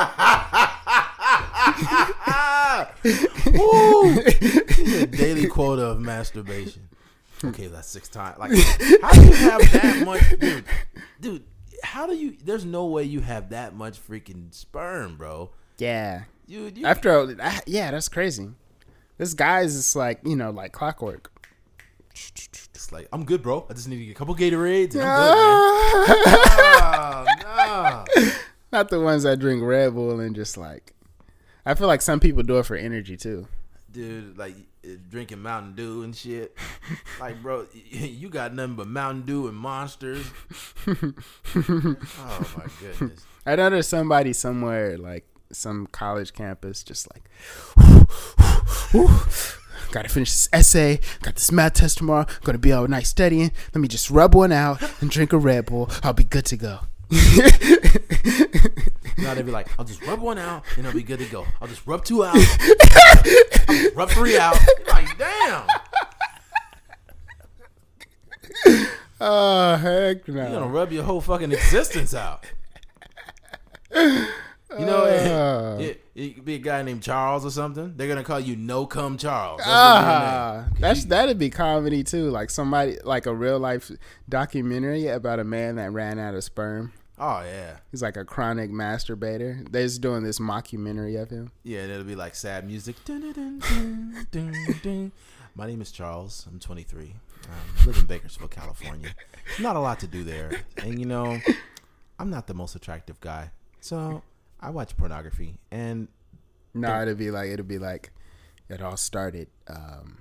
Daily 5.11 5.47
quota 5.47 5.83
of 5.87 6.01
masturbation. 6.01 6.89
Okay, 7.45 7.67
that's 7.67 7.89
six 7.89 8.09
times. 8.09 8.39
Like, 8.39 8.53
how 9.03 9.11
do 9.13 9.23
you 9.27 9.33
have 9.33 9.73
that 9.73 10.03
much, 10.05 10.39
dude? 10.39 10.65
Dude, 11.21 11.45
how 11.83 12.07
do 12.07 12.15
you? 12.15 12.37
There's 12.45 12.65
no 12.65 12.87
way 12.87 13.03
you 13.05 13.21
have 13.21 13.51
that 13.51 13.75
much 13.75 13.99
freaking 14.01 14.53
sperm, 14.55 15.17
bro. 15.17 15.51
yeah. 15.79 16.25
Dude, 16.49 16.77
you, 16.77 16.85
After 16.87 17.37
I, 17.41 17.61
yeah, 17.67 17.91
that's 17.93 18.09
crazy. 18.09 18.51
This 19.17 19.33
guy's 19.33 19.75
just 19.77 19.95
like 19.97 20.21
you 20.25 20.37
know 20.37 20.51
like 20.51 20.73
clockwork. 20.73 21.31
it's 22.13 22.93
like 22.93 23.09
I'm 23.13 23.25
good, 23.25 23.43
bro. 23.43 23.65
I 23.71 23.75
just 23.75 23.89
need 23.89 23.99
to 23.99 24.05
get 24.05 24.11
a 24.11 24.15
couple 24.15 24.35
Gatorades. 24.35 24.95
And 24.95 25.03
I'm 25.03 25.19
good, 25.19 25.35
man. 25.35 25.59
Ah. 26.85 27.25
Ah, 27.55 28.05
oh, 28.09 28.21
no. 28.21 28.31
Not 28.73 28.89
the 28.89 29.01
ones 29.01 29.23
that 29.23 29.39
drink 29.39 29.63
Red 29.63 29.95
Bull 29.95 30.21
and 30.21 30.35
just 30.35 30.57
like. 30.57 30.95
I 31.65 31.75
feel 31.75 31.87
like 31.87 32.03
some 32.03 32.21
people 32.21 32.43
do 32.43 32.59
it 32.59 32.67
for 32.67 32.77
energy 32.77 33.17
too. 33.17 33.47
dude, 33.91 34.37
like 34.39 34.55
uh, 34.85 34.91
drinking 35.11 35.41
Mountain 35.43 35.75
Dew 35.75 36.03
and 36.03 36.15
shit. 36.17 36.57
like, 37.21 37.41
bro, 37.43 37.67
you 37.73 38.29
got 38.29 38.55
nothing 38.55 38.75
but 38.75 38.89
Mountain 38.89 39.23
Dew 39.23 39.49
and 39.49 39.57
monsters. 39.57 40.27
oh 40.87 40.95
my 40.97 42.67
goodness. 42.81 43.25
I 43.47 43.57
know 43.57 43.71
there's 43.71 43.89
somebody 43.89 44.33
somewhere 44.33 44.97
like 44.99 45.27
some 45.53 45.87
college 45.89 46.33
campus 46.33 46.83
just 46.83 47.09
like. 47.13 47.29
Gotta 49.91 50.09
finish 50.09 50.31
this 50.31 50.49
essay. 50.53 51.01
Got 51.21 51.35
this 51.35 51.53
math 51.53 51.75
test 51.75 51.99
tomorrow. 51.99 52.27
Gonna 52.45 52.59
be 52.59 52.73
all 52.73 52.89
night 52.89 53.07
studying. 53.07 53.53
Let 53.75 53.81
me 53.81 53.89
just 53.89 54.11
rub 54.11 54.35
one 54.35 54.53
out 54.53 54.83
and 55.03 55.11
drink 55.11 55.33
a 55.33 55.39
Red 55.39 55.67
Bull. 55.67 55.91
I'll 56.03 56.15
be 56.15 56.25
good 56.25 56.47
to 56.47 56.57
go. 56.57 56.81
Now 59.19 59.35
they 59.35 59.43
be 59.43 59.51
like, 59.53 59.69
I'll 59.79 59.85
just 59.85 60.03
rub 60.07 60.21
one 60.21 60.39
out 60.39 60.65
and 60.77 60.87
I'll 60.87 60.93
be 60.93 61.03
good 61.03 61.19
to 61.21 61.27
go. 61.27 61.47
I'll 61.61 61.69
just 61.69 61.87
rub 61.87 62.05
two 62.05 62.25
out. 62.25 62.35
Rub 63.95 64.11
three 64.11 64.37
out. 64.39 64.57
You're 64.79 64.89
like, 64.89 65.19
damn. 65.19 65.67
Oh 69.21 69.77
heck 69.77 70.27
You're 70.27 70.37
gonna 70.37 70.67
rub 70.67 70.91
your 70.93 71.05
whole 71.05 71.21
fucking 71.21 71.53
existence 71.53 72.13
out. 72.15 72.45
You 73.95 74.87
know, 74.87 75.05
Uh. 75.05 75.77
it, 75.79 75.85
it, 75.85 76.01
it 76.15 76.35
could 76.37 76.45
be 76.47 76.55
a 76.55 76.59
guy 76.59 76.83
named 76.83 77.03
Charles 77.03 77.45
or 77.45 77.51
something. 77.51 77.93
They're 77.97 78.09
gonna 78.09 78.25
call 78.25 78.41
you 78.41 78.57
No 78.57 78.87
Cum 78.87 79.19
Charles. 79.19 79.59
That's. 79.59 79.71
Ah, 79.71 80.69
that's 80.81 81.05
that'd 81.05 81.39
be 81.39 81.51
comedy 81.51 82.03
too. 82.03 82.31
Like 82.31 82.49
somebody 82.51 82.97
like 83.05 83.27
a 83.27 83.35
real 83.35 83.59
life 83.59 83.91
documentary 84.29 85.07
about 85.09 85.39
a 85.41 85.45
man 85.45 85.77
that 85.77 85.93
ran 85.93 86.19
out 86.19 86.35
of 86.35 86.43
sperm. 86.43 86.93
Oh 87.25 87.41
yeah, 87.45 87.77
He's 87.93 88.03
like 88.03 88.17
a 88.17 88.25
chronic 88.25 88.73
masturbator. 88.73 89.71
They're 89.71 89.85
just 89.85 90.01
doing 90.01 90.25
this 90.25 90.41
mockumentary 90.41 91.23
of 91.23 91.31
him. 91.31 91.53
yeah. 91.63 91.83
and 91.83 91.93
It'll 91.93 92.03
be 92.05 92.17
like 92.17 92.35
sad 92.35 92.67
music. 92.67 92.97
Dun, 93.05 93.61
dun, 94.33 94.53
dun. 94.83 95.13
My 95.55 95.67
name 95.69 95.81
is 95.81 95.93
Charles. 95.93 96.45
I'm 96.51 96.59
23. 96.59 97.15
Um, 97.45 97.51
I 97.81 97.85
live 97.87 97.97
in 97.99 98.07
Bakersfield, 98.07 98.51
California. 98.51 99.11
Not 99.61 99.77
a 99.77 99.79
lot 99.79 100.01
to 100.01 100.09
do 100.09 100.25
there, 100.25 100.51
and 100.79 100.99
you 100.99 101.07
know, 101.07 101.39
I'm 102.19 102.29
not 102.31 102.49
the 102.49 102.55
most 102.55 102.75
attractive 102.75 103.21
guy, 103.21 103.51
so 103.81 104.23
I 104.61 104.71
watch 104.71 104.97
pornography. 104.97 105.59
And 105.71 106.09
No, 106.75 107.03
it'd 107.03 107.19
be 107.19 107.31
like 107.31 107.51
it'd 107.51 107.69
be 107.69 107.79
like 107.79 108.11
it 108.69 108.83
all 108.83 108.97
started 108.97 109.47
um, 109.69 110.19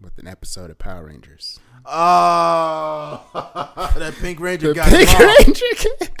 with 0.00 0.18
an 0.18 0.26
episode 0.26 0.70
of 0.70 0.78
Power 0.78 1.06
Rangers. 1.06 1.60
oh, 1.84 3.22
that 3.96 4.14
Pink 4.20 4.40
Ranger 4.40 4.68
The 4.68 4.74
got 4.74 4.88
Pink. 4.88 5.18
Ranger. 5.18 6.12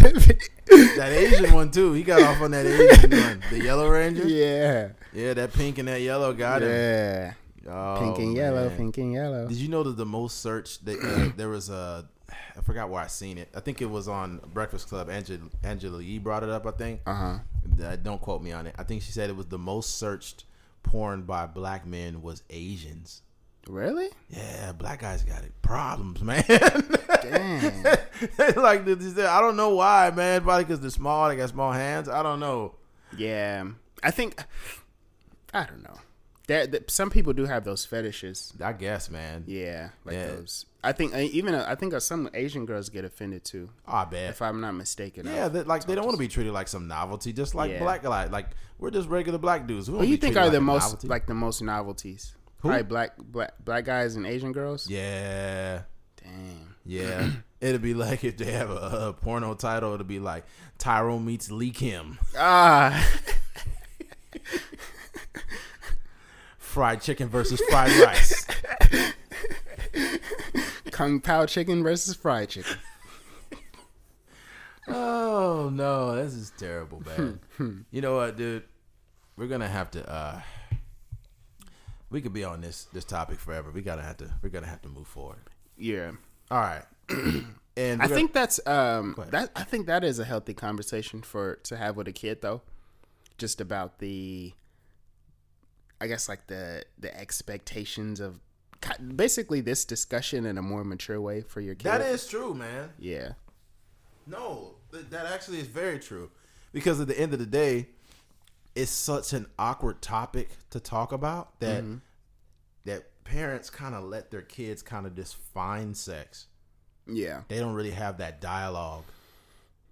That 0.00 1.12
Asian 1.12 1.52
one 1.52 1.70
too. 1.70 1.92
He 1.92 2.02
got 2.02 2.22
off 2.22 2.40
on 2.40 2.50
that 2.52 2.66
Asian 2.66 3.10
one. 3.10 3.42
The 3.50 3.64
Yellow 3.64 3.88
Ranger. 3.88 4.26
yeah. 4.28 4.88
Yeah, 5.12 5.34
that 5.34 5.52
pink 5.52 5.78
and 5.78 5.88
that 5.88 6.00
yellow 6.00 6.32
got 6.32 6.62
him. 6.62 6.68
Yeah. 6.70 7.32
Oh, 7.68 7.98
Pink 8.00 8.18
and 8.18 8.34
yellow, 8.36 8.68
man. 8.68 8.76
pink 8.76 8.98
and 8.98 9.12
yellow. 9.12 9.46
Did 9.48 9.58
you 9.58 9.68
know 9.68 9.82
that 9.82 9.96
the 9.96 10.06
most 10.06 10.40
searched? 10.40 10.84
That, 10.86 10.98
uh, 11.02 11.32
there 11.36 11.48
was 11.48 11.68
a, 11.68 12.08
I 12.56 12.60
forgot 12.62 12.88
where 12.88 13.02
I 13.02 13.06
seen 13.08 13.36
it. 13.36 13.48
I 13.54 13.60
think 13.60 13.82
it 13.82 13.86
was 13.90 14.08
on 14.08 14.40
Breakfast 14.54 14.88
Club. 14.88 15.10
Angela, 15.10 15.40
Angela 15.62 16.00
Yee 16.02 16.18
brought 16.18 16.42
it 16.42 16.48
up. 16.48 16.64
I 16.66 16.70
think. 16.70 17.00
Uh 17.06 17.14
huh. 17.14 17.38
Uh, 17.84 17.96
Don't 17.96 18.20
quote 18.20 18.42
me 18.42 18.52
on 18.52 18.66
it. 18.66 18.74
I 18.78 18.84
think 18.84 19.02
she 19.02 19.12
said 19.12 19.28
it 19.30 19.36
was 19.36 19.46
the 19.46 19.58
most 19.58 19.98
searched 19.98 20.44
porn 20.82 21.22
by 21.22 21.46
black 21.46 21.84
men 21.86 22.22
was 22.22 22.42
Asians. 22.50 23.22
Really? 23.68 24.08
Yeah, 24.28 24.72
black 24.72 25.00
guys 25.00 25.22
got 25.22 25.44
it. 25.44 25.52
Problems, 25.62 26.22
man. 26.22 26.42
Damn. 26.48 27.82
like 28.56 28.80
I 28.88 29.40
don't 29.40 29.56
know 29.56 29.74
why, 29.76 30.10
man. 30.14 30.42
Probably 30.42 30.64
because 30.64 30.80
they're 30.80 30.90
small. 30.90 31.28
They 31.28 31.36
got 31.36 31.50
small 31.50 31.72
hands. 31.72 32.08
I 32.08 32.22
don't 32.22 32.40
know. 32.40 32.74
yeah. 33.16 33.64
I 34.02 34.10
think. 34.10 34.42
I 35.52 35.64
don't 35.66 35.82
know. 35.82 35.98
That, 36.46 36.72
th- 36.72 36.90
some 36.90 37.10
people 37.10 37.32
do 37.32 37.44
have 37.44 37.64
those 37.64 37.84
fetishes. 37.84 38.52
I 38.64 38.72
guess, 38.72 39.08
man. 39.10 39.44
Yeah, 39.46 39.90
like 40.04 40.14
Yeah. 40.14 40.26
those. 40.28 40.66
I 40.82 40.92
think 40.92 41.14
uh, 41.14 41.18
even 41.18 41.54
uh, 41.54 41.64
I 41.68 41.74
think 41.76 41.92
uh, 41.94 42.00
some 42.00 42.28
Asian 42.34 42.64
girls 42.66 42.88
get 42.88 43.04
offended 43.04 43.44
too, 43.44 43.68
Oh, 43.86 43.92
I 43.98 44.04
bet. 44.06 44.30
if 44.30 44.42
I'm 44.42 44.60
not 44.62 44.72
mistaken. 44.72 45.26
Yeah, 45.26 45.44
I've 45.46 45.66
like 45.66 45.84
they 45.86 45.94
don't 45.94 46.06
want 46.06 46.16
to 46.16 46.18
be 46.18 46.26
treated 46.28 46.52
like 46.54 46.66
some 46.68 46.88
novelty, 46.88 47.32
just 47.34 47.54
like 47.54 47.70
Yeah. 47.72 47.78
black 47.80 48.02
guy. 48.02 48.24
Like 48.24 48.48
we're 48.78 48.90
just 48.90 49.08
regular 49.08 49.38
black 49.38 49.66
dudes. 49.66 49.86
Who 49.86 49.98
don't 49.98 50.08
you 50.08 50.16
think 50.16 50.36
are 50.36 50.46
the 50.46 50.52
like 50.52 50.58
a 50.58 50.60
most 50.62 50.82
novelty. 50.84 51.08
like 51.08 51.26
the 51.26 51.34
most 51.34 51.62
novelties? 51.62 52.34
Who? 52.60 52.68
Probably 52.68 52.82
black 52.84 53.16
black 53.18 53.52
black 53.64 53.84
guys 53.84 54.16
and 54.16 54.26
Asian 54.26 54.52
girls. 54.52 54.88
Yeah, 54.88 55.82
Damn. 56.22 56.74
yeah. 56.84 57.30
It'd 57.60 57.82
be 57.82 57.92
like 57.94 58.24
if 58.24 58.36
they 58.38 58.52
have 58.52 58.70
a, 58.70 59.08
a 59.08 59.12
porno 59.12 59.54
title, 59.54 59.92
it'd 59.94 60.08
be 60.08 60.18
like 60.18 60.44
Tyrone 60.78 61.24
meets 61.26 61.50
Lee 61.50 61.70
Kim, 61.70 62.18
Ah. 62.38 63.06
fried 66.58 67.00
chicken 67.02 67.28
versus 67.28 67.60
fried 67.70 67.90
rice. 67.98 68.46
Kung 70.90 71.20
Pao 71.20 71.46
chicken 71.46 71.82
versus 71.82 72.14
fried 72.16 72.48
chicken. 72.50 72.76
Oh 74.92 75.70
no, 75.72 76.16
this 76.16 76.34
is 76.34 76.52
terrible, 76.58 77.00
man. 77.06 77.38
you 77.92 78.00
know 78.00 78.16
what, 78.16 78.36
dude? 78.36 78.64
We're 79.36 79.46
gonna 79.46 79.68
have 79.68 79.88
to. 79.92 80.10
uh 80.10 80.40
We 82.10 82.20
could 82.20 82.32
be 82.32 82.44
on 82.44 82.60
this 82.60 82.86
this 82.92 83.04
topic 83.04 83.38
forever. 83.38 83.70
We 83.70 83.82
gotta 83.82 84.02
have 84.02 84.16
to. 84.18 84.30
We're 84.42 84.50
gonna 84.50 84.66
have 84.66 84.82
to 84.82 84.88
move 84.88 85.06
forward. 85.06 85.38
Yeah. 85.76 86.12
All 86.50 86.58
right. 86.60 86.84
and 87.08 88.02
I 88.02 88.06
gonna- 88.06 88.08
think 88.14 88.32
that's 88.32 88.64
um 88.66 89.14
that 89.30 89.50
I 89.54 89.62
think 89.64 89.86
that 89.86 90.02
is 90.04 90.18
a 90.18 90.24
healthy 90.24 90.54
conversation 90.54 91.22
for 91.22 91.56
to 91.64 91.76
have 91.76 91.96
with 91.96 92.08
a 92.08 92.12
kid 92.12 92.42
though. 92.42 92.62
Just 93.38 93.60
about 93.60 93.98
the 94.00 94.52
I 96.00 96.06
guess 96.06 96.28
like 96.28 96.46
the 96.48 96.84
the 96.98 97.16
expectations 97.16 98.20
of 98.20 98.40
basically 99.14 99.60
this 99.60 99.84
discussion 99.84 100.46
in 100.46 100.56
a 100.58 100.62
more 100.62 100.82
mature 100.84 101.20
way 101.20 101.42
for 101.42 101.60
your 101.60 101.74
kid. 101.74 101.84
that 101.88 102.00
is 102.00 102.26
true, 102.26 102.54
man. 102.54 102.90
yeah. 102.98 103.32
No, 104.26 104.74
that 104.92 105.26
actually 105.26 105.58
is 105.58 105.66
very 105.66 105.98
true. 105.98 106.30
Because 106.72 107.00
at 107.00 107.08
the 107.08 107.18
end 107.18 107.32
of 107.32 107.38
the 107.40 107.46
day, 107.46 107.88
it's 108.80 108.90
such 108.90 109.32
an 109.32 109.46
awkward 109.58 110.00
topic 110.02 110.50
to 110.70 110.80
talk 110.80 111.12
about 111.12 111.58
that 111.60 111.82
Mm-hmm. 111.82 111.96
that 112.84 113.24
parents 113.24 113.70
kind 113.70 113.94
of 113.94 114.04
let 114.04 114.30
their 114.30 114.42
kids 114.42 114.82
kind 114.82 115.06
of 115.06 115.14
just 115.14 115.36
find 115.36 115.96
sex. 115.96 116.46
Yeah. 117.06 117.42
They 117.48 117.58
don't 117.58 117.74
really 117.74 117.90
have 117.92 118.18
that 118.18 118.40
dialogue. 118.40 119.04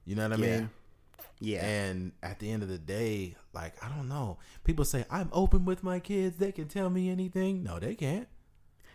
You 0.05 0.17
know 0.17 0.29
what 0.29 0.39
I 0.39 0.43
Yeah. 0.43 0.57
mean? 0.59 0.71
Yeah. 1.41 1.65
And 1.65 2.13
at 2.23 2.39
the 2.41 2.51
end 2.51 2.63
of 2.63 2.69
the 2.69 2.79
day, 2.79 3.37
like 3.53 3.75
I 3.85 3.89
don't 3.89 4.09
know. 4.09 4.39
People 4.65 4.85
say 4.85 5.05
I'm 5.11 5.29
open 5.33 5.65
with 5.65 5.83
my 5.85 6.01
kids. 6.01 6.39
They 6.39 6.51
can 6.53 6.67
tell 6.69 6.91
me 6.91 7.11
anything. 7.11 7.63
No, 7.63 7.79
they 7.79 7.95
can't. 7.95 8.27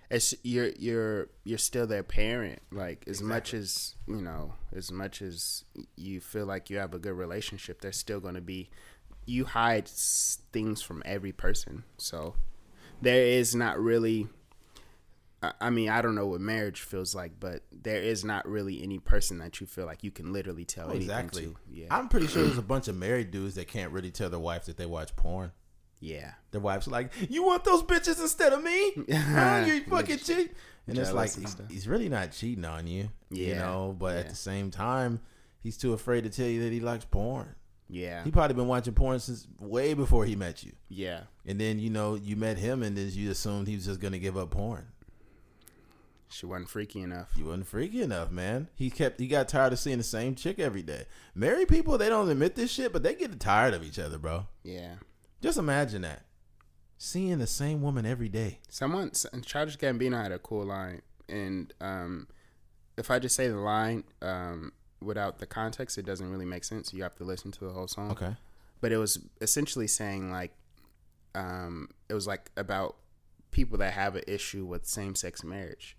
it's 0.09 0.35
you're 0.43 0.69
you're 0.77 1.29
you're 1.43 1.57
still 1.57 1.87
their 1.87 2.03
parent 2.03 2.59
like 2.71 3.03
as 3.07 3.21
much 3.21 3.53
as 3.53 3.95
you 4.05 4.17
know 4.21 4.53
as 4.75 4.91
much 4.91 5.21
as 5.21 5.63
you 5.95 6.19
feel 6.19 6.45
like 6.45 6.69
you 6.69 6.77
have 6.77 6.93
a 6.93 6.99
good 6.99 7.13
relationship 7.17 7.81
there's 7.81 7.97
still 7.97 8.19
going 8.19 8.35
to 8.35 8.41
be 8.41 8.69
you 9.25 9.45
hide 9.45 9.87
things 9.87 10.81
from 10.81 11.01
every 11.05 11.31
person 11.31 11.83
so 11.97 12.35
there 13.01 13.25
is 13.25 13.55
not 13.55 13.79
really 13.79 14.27
I- 15.59 15.69
mean, 15.71 15.89
I 15.89 16.01
don't 16.01 16.15
know 16.15 16.27
what 16.27 16.41
marriage 16.41 16.81
feels 16.81 17.13
like, 17.13 17.33
but 17.39 17.63
there 17.71 18.01
is 18.01 18.23
not 18.23 18.47
really 18.47 18.81
any 18.81 18.99
person 18.99 19.39
that 19.39 19.59
you 19.59 19.67
feel 19.67 19.85
like 19.85 20.03
you 20.03 20.11
can 20.11 20.31
literally 20.31 20.65
tell 20.65 20.87
oh, 20.87 20.91
anything 20.91 21.09
Exactly. 21.09 21.43
to. 21.47 21.55
Yeah, 21.69 21.87
I'm 21.91 22.07
pretty 22.07 22.27
sure 22.27 22.43
there's 22.43 22.57
a 22.57 22.61
bunch 22.61 22.87
of 22.87 22.95
married 22.95 23.31
dudes 23.31 23.55
that 23.55 23.67
can't 23.67 23.91
really 23.91 24.11
tell 24.11 24.29
their 24.29 24.39
wives 24.39 24.67
that 24.67 24.77
they 24.77 24.85
watch 24.85 25.15
porn. 25.15 25.51
yeah, 25.99 26.33
Their 26.51 26.61
wives 26.61 26.87
are 26.87 26.91
like, 26.91 27.11
"You 27.29 27.43
want 27.43 27.63
those 27.63 27.83
bitches 27.83 28.21
instead 28.21 28.53
of 28.53 28.63
me? 28.63 28.93
Huh? 29.11 29.65
You 29.67 29.83
fucking 29.83 30.19
cheat." 30.19 30.53
And 30.87 30.97
it's 30.97 31.11
like 31.13 31.35
and 31.35 31.71
he's, 31.71 31.87
really 31.87 32.09
not 32.09 32.31
cheating 32.31 32.65
on 32.65 32.87
you, 32.87 33.09
you 33.29 33.55
know. 33.55 33.95
But 33.97 34.17
at 34.17 34.29
the 34.29 34.35
same 34.35 34.69
time, 34.69 35.21
he's 35.61 35.77
too 35.77 35.93
afraid 35.93 36.25
to 36.25 36.29
tell 36.29 36.47
you 36.47 36.61
that 36.63 36.73
he 36.73 36.79
likes 36.81 37.05
porn. 37.05 37.55
Yeah, 37.93 38.23
He 38.23 38.31
probably 38.31 38.55
been 38.55 38.67
watching 38.67 38.93
porn 38.93 39.19
since 39.19 39.47
way 39.59 39.93
before 39.93 40.25
he 40.25 40.35
met 40.35 40.63
you. 40.63 40.71
yeah. 40.89 41.21
And 41.45 41.59
then 41.59 41.77
you 41.79 41.89
know 41.89 42.15
you 42.15 42.35
met 42.35 42.57
him, 42.57 42.81
and 42.83 42.97
then 42.97 43.09
you 43.11 43.29
assumed 43.31 43.67
he 43.67 43.75
was 43.75 43.85
just 43.85 43.99
gonna 43.99 44.17
give 44.19 44.35
up 44.37 44.51
porn. 44.51 44.87
She 46.29 46.47
wasn't 46.47 46.69
freaky 46.69 47.01
enough. 47.01 47.29
You 47.37 47.45
wasn't 47.45 47.67
freaky 47.67 48.01
enough, 48.01 48.31
man. 48.31 48.67
He 48.75 48.89
kept 48.89 49.19
he 49.19 49.27
got 49.27 49.47
tired 49.47 49.71
of 49.73 49.79
seeing 49.79 49.99
the 49.99 50.03
same 50.03 50.33
chick 50.33 50.57
every 50.59 50.81
day. 50.81 51.05
Married 51.35 51.67
people, 51.67 51.97
they 51.97 52.09
don't 52.09 52.27
admit 52.29 52.55
this 52.55 52.71
shit, 52.71 52.91
but 52.91 53.03
they 53.03 53.13
get 53.13 53.39
tired 53.39 53.73
of 53.75 53.83
each 53.83 53.99
other, 53.99 54.17
bro. 54.17 54.47
Yeah. 54.63 54.95
Just 55.41 55.59
imagine 55.59 56.01
that. 56.01 56.23
Seeing 56.97 57.37
the 57.37 57.47
same 57.47 57.81
woman 57.81 58.05
every 58.05 58.29
day. 58.29 58.59
Someone, 58.69 59.11
Childish 59.45 59.77
Gambino 59.77 60.21
had 60.21 60.31
a 60.31 60.39
cool 60.39 60.65
line, 60.65 61.01
and 61.27 61.71
um, 61.81 62.27
if 62.97 63.11
I 63.11 63.19
just 63.19 63.35
say 63.35 63.49
the 63.49 63.57
line 63.57 64.05
um, 64.21 64.71
without 65.03 65.39
the 65.39 65.45
context, 65.45 65.97
it 65.97 66.05
doesn't 66.05 66.29
really 66.29 66.45
make 66.45 66.63
sense. 66.63 66.93
You 66.93 67.03
have 67.03 67.15
to 67.15 67.23
listen 67.23 67.51
to 67.51 67.65
the 67.65 67.71
whole 67.71 67.87
song. 67.87 68.11
Okay. 68.11 68.35
But 68.81 68.91
it 68.91 68.97
was 68.97 69.19
essentially 69.41 69.87
saying 69.87 70.31
like, 70.31 70.53
um, 71.35 71.89
it 72.09 72.13
was 72.13 72.27
like 72.27 72.51
about 72.57 72.95
people 73.51 73.77
that 73.79 73.93
have 73.93 74.15
an 74.15 74.23
issue 74.27 74.65
with 74.65 74.85
same-sex 74.85 75.43
marriage. 75.43 75.97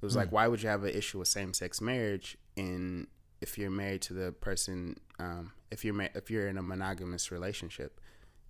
It 0.00 0.04
was 0.04 0.16
like, 0.16 0.32
why 0.32 0.48
would 0.48 0.62
you 0.62 0.68
have 0.68 0.84
an 0.84 0.94
issue 0.94 1.18
with 1.18 1.28
same-sex 1.28 1.80
marriage 1.80 2.38
in 2.56 3.06
if 3.40 3.58
you're 3.58 3.70
married 3.70 4.02
to 4.02 4.14
the 4.14 4.32
person, 4.32 4.96
um, 5.18 5.52
if 5.70 5.84
you're 5.84 5.94
ma- 5.94 6.08
if 6.14 6.30
you're 6.30 6.48
in 6.48 6.58
a 6.58 6.62
monogamous 6.62 7.30
relationship? 7.30 8.00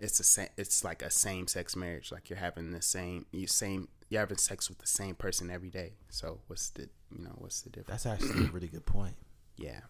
it's 0.01 0.19
a 0.19 0.25
sa- 0.25 0.53
it's 0.57 0.83
like 0.83 1.03
a 1.03 1.11
same 1.11 1.47
sex 1.47 1.77
marriage. 1.77 2.11
Like 2.11 2.31
you're 2.31 2.39
having 2.39 2.73
the 2.73 2.83
same 2.83 3.27
you 3.33 3.47
same 3.47 3.89
you're 4.09 4.21
having 4.21 4.39
sex 4.39 4.69
with 4.69 4.79
the 4.79 4.87
same 4.87 5.15
person 5.15 5.51
every 5.51 5.71
day. 5.71 5.93
So 6.09 6.41
what's 6.47 6.71
the 6.71 6.89
you 7.15 7.23
know 7.25 7.35
what's 7.37 7.61
the 7.61 7.71
difference? 7.71 8.03
That's 8.03 8.23
actually 8.23 8.47
a 8.47 8.51
really 8.51 8.69
good 8.69 8.87
point. 8.87 9.15
Yeah, 9.61 9.81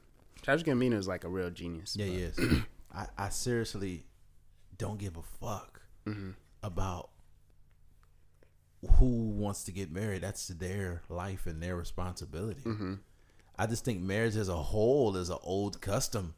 Childish 0.42 0.66
Gambino 0.66 0.94
is 0.94 1.08
like 1.08 1.24
a 1.24 1.28
real 1.28 1.50
genius. 1.50 1.96
Yeah, 1.96 2.06
but- 2.06 2.14
he 2.14 2.22
is. 2.22 2.62
I, 2.94 3.06
I 3.16 3.28
seriously 3.28 4.04
don't 4.76 4.98
give 4.98 5.16
a 5.16 5.22
fuck 5.22 5.80
Mm-hmm. 6.06 6.30
about 6.62 7.10
who 8.98 9.28
wants 9.30 9.64
to 9.64 9.72
get 9.72 9.90
married. 9.92 10.22
That's 10.22 10.48
their 10.48 11.02
life 11.08 11.46
and 11.46 11.62
their 11.62 11.76
responsibility. 11.76 12.62
Mm-hmm. 12.64 12.94
I 13.58 13.66
just 13.66 13.84
think 13.84 14.00
marriage 14.00 14.36
as 14.36 14.48
a 14.48 14.56
whole 14.56 15.16
is 15.16 15.28
an 15.28 15.36
old 15.42 15.80
custom. 15.80 16.34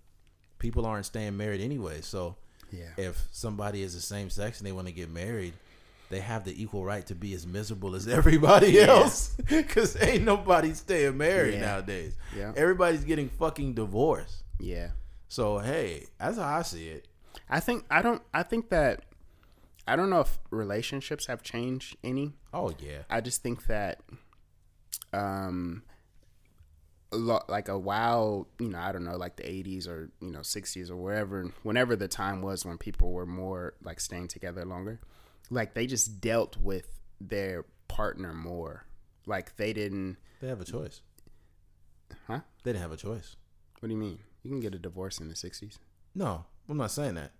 People 0.58 0.84
aren't 0.84 1.06
staying 1.06 1.36
married 1.36 1.60
anyway. 1.60 2.00
So 2.00 2.36
Yeah, 2.72 2.88
if 2.96 3.28
somebody 3.30 3.82
is 3.82 3.94
the 3.94 4.00
same 4.00 4.28
sex 4.28 4.58
and 4.58 4.66
they 4.66 4.72
want 4.72 4.88
to 4.88 4.92
get 4.92 5.08
married, 5.10 5.54
they 6.12 6.20
have 6.20 6.44
the 6.44 6.62
equal 6.62 6.84
right 6.84 7.04
to 7.06 7.14
be 7.14 7.34
as 7.34 7.46
miserable 7.46 7.94
as 7.96 8.06
everybody 8.18 8.68
Yeah. 8.72 8.86
else. 8.88 9.34
Because 9.48 10.00
ain't 10.00 10.24
nobody 10.24 10.72
staying 10.74 11.16
married 11.16 11.54
Yeah. 11.54 11.60
nowadays. 11.62 12.16
Yeah. 12.36 12.52
Everybody's 12.56 13.04
getting 13.04 13.28
fucking 13.30 13.74
divorced. 13.74 14.44
yeah. 14.60 14.90
So 15.28 15.58
hey, 15.58 16.06
that's 16.20 16.36
how 16.36 16.58
I 16.58 16.62
see 16.62 16.88
it. 16.88 17.08
I 17.48 17.58
think 17.60 17.84
I 17.90 18.02
don't. 18.02 18.22
I 18.34 18.42
think 18.42 18.68
that 18.68 19.04
I 19.88 19.96
don't 19.96 20.10
know 20.10 20.20
if 20.20 20.38
relationships 20.50 21.26
have 21.26 21.42
changed 21.42 21.96
any. 22.04 22.34
Oh 22.52 22.72
yeah. 22.78 23.02
I 23.10 23.20
just 23.22 23.42
think 23.42 23.66
that 23.66 24.00
um 25.12 25.82
a 27.12 27.16
lot 27.16 27.48
like 27.50 27.68
a 27.68 27.78
while, 27.78 28.46
you 28.58 28.68
know, 28.68 28.78
I 28.78 28.90
don't 28.92 29.04
know, 29.04 29.16
like 29.18 29.36
the 29.36 29.42
80s 29.42 29.86
or, 29.86 30.10
you 30.20 30.30
know, 30.30 30.38
60s 30.40 30.90
or 30.90 30.96
wherever, 30.96 31.44
whenever 31.62 31.94
the 31.94 32.08
time 32.08 32.40
was 32.40 32.64
when 32.64 32.78
people 32.78 33.12
were 33.12 33.26
more 33.26 33.74
like 33.84 34.00
staying 34.00 34.28
together 34.28 34.64
longer, 34.64 34.98
like 35.52 35.74
they 35.74 35.86
just 35.86 36.20
dealt 36.20 36.56
with 36.56 36.86
their 37.20 37.64
partner 37.88 38.32
more. 38.32 38.86
Like 39.26 39.56
they 39.56 39.72
didn't, 39.72 40.16
They 40.40 40.48
have 40.48 40.60
a 40.60 40.64
choice. 40.64 41.00
huh? 42.26 42.40
They 42.64 42.72
didn't 42.72 42.82
have 42.82 42.92
a 42.92 42.96
choice. 42.96 43.36
What 43.80 43.88
do 43.88 43.94
you 43.94 44.00
mean? 44.00 44.18
You 44.42 44.50
can 44.50 44.60
get 44.60 44.74
a 44.74 44.78
divorce 44.78 45.18
in 45.20 45.28
the 45.28 45.34
60s. 45.34 45.78
No, 46.14 46.44
I'm 46.68 46.76
not 46.76 46.90
saying 46.90 47.14
that. 47.14 47.32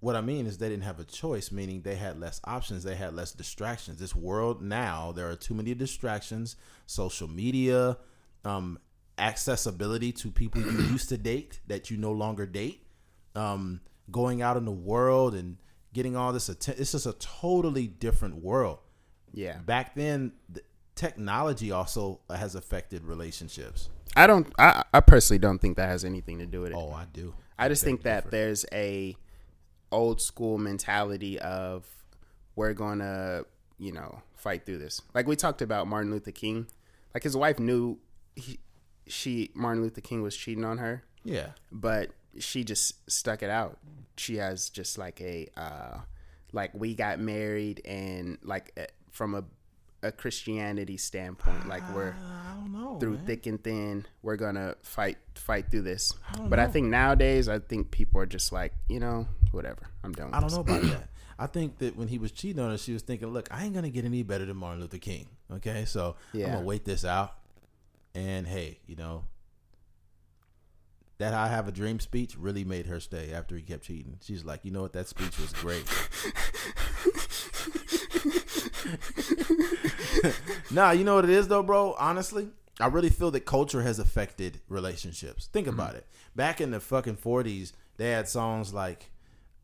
What 0.00 0.14
I 0.16 0.20
mean 0.20 0.46
is 0.46 0.58
they 0.58 0.68
didn't 0.68 0.84
have 0.84 1.00
a 1.00 1.04
choice, 1.04 1.50
meaning 1.50 1.80
they 1.80 1.94
had 1.96 2.20
less 2.20 2.40
options, 2.44 2.84
they 2.84 2.96
had 2.96 3.14
less 3.14 3.32
distractions. 3.32 3.98
This 3.98 4.14
world 4.14 4.60
now, 4.60 5.12
there 5.12 5.28
are 5.30 5.36
too 5.36 5.54
many 5.54 5.74
distractions, 5.74 6.56
social 6.86 7.28
media, 7.28 7.96
um, 8.44 8.78
accessibility 9.18 10.12
to 10.12 10.30
people 10.30 10.60
you 10.60 10.78
used 10.82 11.08
to 11.08 11.16
date 11.16 11.60
that 11.66 11.90
you 11.90 11.96
no 11.96 12.12
longer 12.12 12.44
date, 12.46 12.86
um, 13.34 13.80
going 14.10 14.42
out 14.42 14.56
in 14.58 14.66
the 14.66 14.70
world 14.70 15.34
and 15.34 15.56
getting 15.96 16.14
all 16.14 16.30
this 16.30 16.48
attention. 16.50 16.80
It's 16.82 16.92
just 16.92 17.06
a 17.06 17.14
totally 17.14 17.86
different 17.86 18.36
world. 18.42 18.78
Yeah. 19.32 19.56
Back 19.58 19.94
then, 19.94 20.32
the 20.48 20.60
technology 20.94 21.72
also 21.72 22.20
has 22.30 22.54
affected 22.54 23.04
relationships. 23.04 23.88
I 24.14 24.26
don't, 24.26 24.46
I, 24.58 24.84
I 24.92 25.00
personally 25.00 25.38
don't 25.38 25.58
think 25.58 25.78
that 25.78 25.88
has 25.88 26.04
anything 26.04 26.38
to 26.38 26.46
do 26.46 26.60
with 26.60 26.72
it. 26.72 26.76
Oh, 26.76 26.92
I 26.92 27.06
do. 27.12 27.34
I 27.58 27.68
just 27.68 27.82
think 27.82 28.02
that 28.02 28.30
there's 28.30 28.66
a 28.72 29.16
old 29.90 30.20
school 30.20 30.58
mentality 30.58 31.38
of 31.40 31.86
we're 32.56 32.74
gonna, 32.74 33.42
you 33.78 33.92
know, 33.92 34.20
fight 34.36 34.66
through 34.66 34.78
this. 34.78 35.00
Like 35.14 35.26
we 35.26 35.34
talked 35.36 35.62
about 35.62 35.86
Martin 35.86 36.10
Luther 36.10 36.30
King. 36.32 36.66
Like 37.14 37.22
his 37.22 37.36
wife 37.36 37.58
knew 37.58 37.98
he, 38.34 38.58
she 39.06 39.50
Martin 39.54 39.82
Luther 39.82 40.02
King 40.02 40.20
was 40.22 40.36
cheating 40.36 40.64
on 40.64 40.76
her, 40.78 41.02
Yeah. 41.24 41.48
but 41.72 42.10
she 42.40 42.64
just 42.64 43.10
stuck 43.10 43.42
it 43.42 43.50
out. 43.50 43.78
She 44.16 44.36
has 44.36 44.70
just 44.70 44.98
like 44.98 45.20
a 45.20 45.48
uh 45.56 45.98
like 46.52 46.72
we 46.74 46.94
got 46.94 47.18
married 47.18 47.82
and 47.84 48.38
like 48.42 48.72
eh, 48.76 48.86
from 49.10 49.34
a 49.34 49.44
a 50.02 50.12
Christianity 50.12 50.96
standpoint, 50.96 51.68
like 51.68 51.82
we're 51.94 52.14
I 52.14 52.54
don't 52.54 52.72
know. 52.72 52.98
through 52.98 53.16
man. 53.16 53.26
thick 53.26 53.46
and 53.46 53.62
thin. 53.62 54.06
We're 54.22 54.36
gonna 54.36 54.76
fight 54.82 55.18
fight 55.34 55.70
through 55.70 55.82
this. 55.82 56.12
don't 56.34 56.48
But 56.48 56.58
I 56.58 56.66
think 56.68 56.86
nowadays, 56.88 57.48
I 57.48 57.58
think 57.58 57.90
people 57.90 58.20
are 58.20 58.26
just 58.26 58.52
like, 58.52 58.72
you 58.88 59.00
know, 59.00 59.26
whatever. 59.52 59.88
I'm 60.04 60.12
done. 60.12 60.26
With 60.26 60.34
I 60.34 60.40
don't 60.40 60.48
this. 60.48 60.54
know 60.54 60.60
about 60.60 60.82
that. 60.82 61.08
I 61.38 61.46
think 61.46 61.78
that 61.78 61.96
when 61.96 62.08
he 62.08 62.18
was 62.18 62.32
cheating 62.32 62.62
on 62.62 62.70
her, 62.70 62.78
she 62.78 62.92
was 62.94 63.02
thinking, 63.02 63.28
"Look, 63.28 63.48
I 63.50 63.64
ain't 63.64 63.74
gonna 63.74 63.90
get 63.90 64.04
any 64.04 64.22
better 64.22 64.44
than 64.46 64.56
Martin 64.56 64.80
Luther 64.80 64.98
King. 64.98 65.26
Okay, 65.52 65.84
so 65.84 66.16
yeah. 66.32 66.46
I'm 66.46 66.52
gonna 66.52 66.64
wait 66.66 66.84
this 66.84 67.04
out." 67.04 67.34
And 68.14 68.46
hey, 68.46 68.78
you 68.86 68.96
know, 68.96 69.24
that 71.18 71.34
"I 71.34 71.48
have 71.48 71.68
a 71.68 71.72
dream" 71.72 72.00
speech 72.00 72.36
really 72.38 72.64
made 72.64 72.86
her 72.86 73.00
stay 73.00 73.32
after 73.32 73.56
he 73.56 73.62
kept 73.62 73.84
cheating. 73.84 74.18
She's 74.22 74.44
like, 74.44 74.64
"You 74.64 74.70
know 74.70 74.82
what? 74.82 74.92
That 74.92 75.08
speech 75.08 75.38
was 75.38 75.52
great." 75.52 75.84
nah, 80.70 80.90
you 80.92 81.04
know 81.04 81.14
what 81.16 81.24
it 81.24 81.30
is 81.30 81.48
though, 81.48 81.62
bro. 81.62 81.94
Honestly, 81.98 82.48
I 82.80 82.86
really 82.86 83.10
feel 83.10 83.30
that 83.32 83.46
culture 83.46 83.82
has 83.82 83.98
affected 83.98 84.60
relationships. 84.68 85.46
Think 85.46 85.66
mm-hmm. 85.66 85.78
about 85.78 85.94
it. 85.94 86.06
Back 86.34 86.60
in 86.60 86.70
the 86.70 86.80
fucking 86.80 87.16
forties, 87.16 87.72
they 87.96 88.10
had 88.10 88.28
songs 88.28 88.74
like 88.74 89.10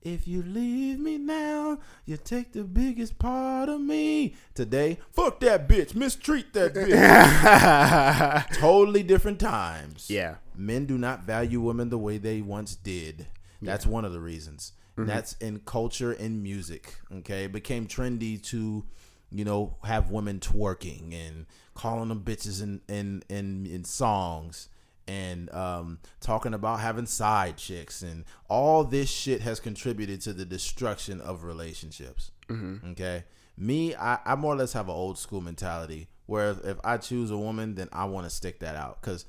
"If 0.03 0.27
you 0.29 0.43
leave 0.43 0.99
me 0.99 1.19
now, 1.19 1.79
you 2.05 2.17
take 2.17 2.53
the 2.53 2.65
biggest 2.65 3.19
part 3.19 3.69
of 3.69 3.81
me." 3.81 4.35
Today, 4.55 4.99
fuck 5.13 5.41
that 5.41 5.69
bitch, 5.69 5.95
mistreat 5.95 6.53
that 6.53 6.75
bitch. 6.75 8.59
totally 8.59 9.03
different 9.03 9.41
times. 9.41 10.09
Yeah. 10.11 10.37
Men 10.55 10.87
do 10.87 10.99
not 10.99 11.25
value 11.25 11.61
women 11.61 11.89
the 11.89 11.99
way 11.99 12.19
they 12.19 12.41
once 12.43 12.75
did. 12.75 13.27
That's 13.61 13.87
one 13.87 14.05
of 14.05 14.13
the 14.13 14.21
reasons. 14.21 14.73
Mm-hmm. 14.97 15.09
That's 15.09 15.35
in 15.35 15.61
culture 15.61 16.13
and 16.13 16.43
music. 16.43 16.97
Okay, 17.19 17.45
it 17.45 17.53
became 17.53 17.87
trendy 17.87 18.43
to, 18.45 18.85
you 19.31 19.45
know, 19.45 19.77
have 19.85 20.11
women 20.11 20.41
twerking 20.41 21.15
and 21.15 21.47
calling 21.75 22.09
them 22.09 22.21
bitches 22.21 22.63
in 22.63 22.81
in 22.89 23.23
in, 23.29 23.67
in 23.67 23.85
songs 23.85 24.69
and 25.09 25.53
um, 25.53 25.99
talking 26.21 26.55
about 26.55 26.81
having 26.81 27.07
side 27.07 27.57
chicks 27.57 28.03
and 28.03 28.25
all 28.49 28.85
this 28.85 29.11
shit 29.11 29.41
has 29.41 29.61
contributed 29.61 30.21
to 30.23 30.33
the 30.33 30.45
destruction 30.45 31.21
of 31.21 31.45
relationships. 31.45 32.31
Okay, 32.93 33.25
me, 33.57 33.95
I, 33.95 34.19
I 34.25 34.35
more 34.37 34.55
or 34.55 34.57
less 34.57 34.73
have 34.75 34.89
an 34.89 34.95
old 34.95 35.19
school 35.19 35.41
mentality 35.41 36.09
where 36.27 36.51
if, 36.51 36.65
if 36.65 36.77
I 36.85 36.97
choose 36.99 37.31
a 37.31 37.37
woman, 37.37 37.75
then 37.75 37.89
I 37.93 38.05
want 38.05 38.27
to 38.27 38.31
stick 38.31 38.61
that 38.61 38.77
out 38.77 39.01
because 39.01 39.27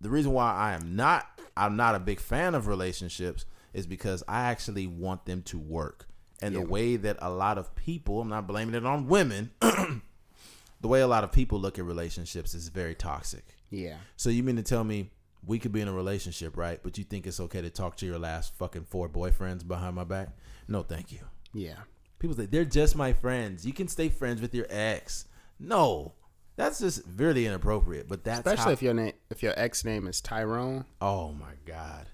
the 0.00 0.10
reason 0.10 0.32
why 0.32 0.52
I 0.52 0.74
am 0.74 0.96
not 0.96 1.26
I'm 1.56 1.76
not 1.76 1.94
a 1.94 1.98
big 1.98 2.20
fan 2.20 2.54
of 2.54 2.66
relationships 2.66 3.44
is 3.72 3.86
because 3.86 4.22
I 4.28 4.42
actually 4.42 4.86
want 4.86 5.26
them 5.26 5.42
to 5.42 5.58
work. 5.58 6.06
And 6.40 6.54
the 6.54 6.60
way 6.62 6.96
that 6.96 7.16
a 7.20 7.30
lot 7.30 7.58
of 7.58 7.74
people, 7.74 8.20
I'm 8.20 8.28
not 8.28 8.46
blaming 8.46 8.76
it 8.76 8.86
on 8.86 9.08
women, 9.08 9.50
the 9.60 10.88
way 10.88 11.00
a 11.00 11.08
lot 11.08 11.24
of 11.24 11.32
people 11.32 11.58
look 11.58 11.80
at 11.80 11.84
relationships 11.84 12.54
is 12.54 12.68
very 12.68 12.94
toxic. 12.94 13.44
Yeah. 13.70 13.96
So 14.16 14.30
you 14.30 14.42
mean 14.42 14.56
to 14.56 14.62
tell 14.62 14.84
me 14.84 15.10
we 15.46 15.58
could 15.58 15.72
be 15.72 15.80
in 15.80 15.88
a 15.88 15.92
relationship, 15.92 16.56
right? 16.56 16.80
But 16.82 16.98
you 16.98 17.04
think 17.04 17.26
it's 17.26 17.40
okay 17.40 17.62
to 17.62 17.70
talk 17.70 17.96
to 17.98 18.06
your 18.06 18.18
last 18.18 18.54
fucking 18.56 18.86
four 18.88 19.08
boyfriends 19.08 19.66
behind 19.66 19.94
my 19.94 20.04
back? 20.04 20.30
No, 20.66 20.82
thank 20.82 21.12
you. 21.12 21.20
Yeah. 21.52 21.76
People 22.18 22.36
say 22.36 22.46
they're 22.46 22.64
just 22.64 22.96
my 22.96 23.12
friends. 23.12 23.64
You 23.66 23.72
can 23.72 23.88
stay 23.88 24.08
friends 24.08 24.40
with 24.40 24.54
your 24.54 24.66
ex. 24.68 25.26
No, 25.60 26.14
that's 26.56 26.80
just 26.80 27.02
really 27.16 27.46
inappropriate. 27.46 28.08
But 28.08 28.24
that's 28.24 28.40
Especially 28.40 28.64
how, 28.64 28.70
if 28.70 28.82
your 28.82 28.94
name, 28.94 29.12
if 29.30 29.42
your 29.42 29.54
ex 29.56 29.84
name 29.84 30.06
is 30.06 30.20
Tyrone 30.20 30.84
oh 31.00 31.32
my 31.32 31.52
god, 31.64 32.06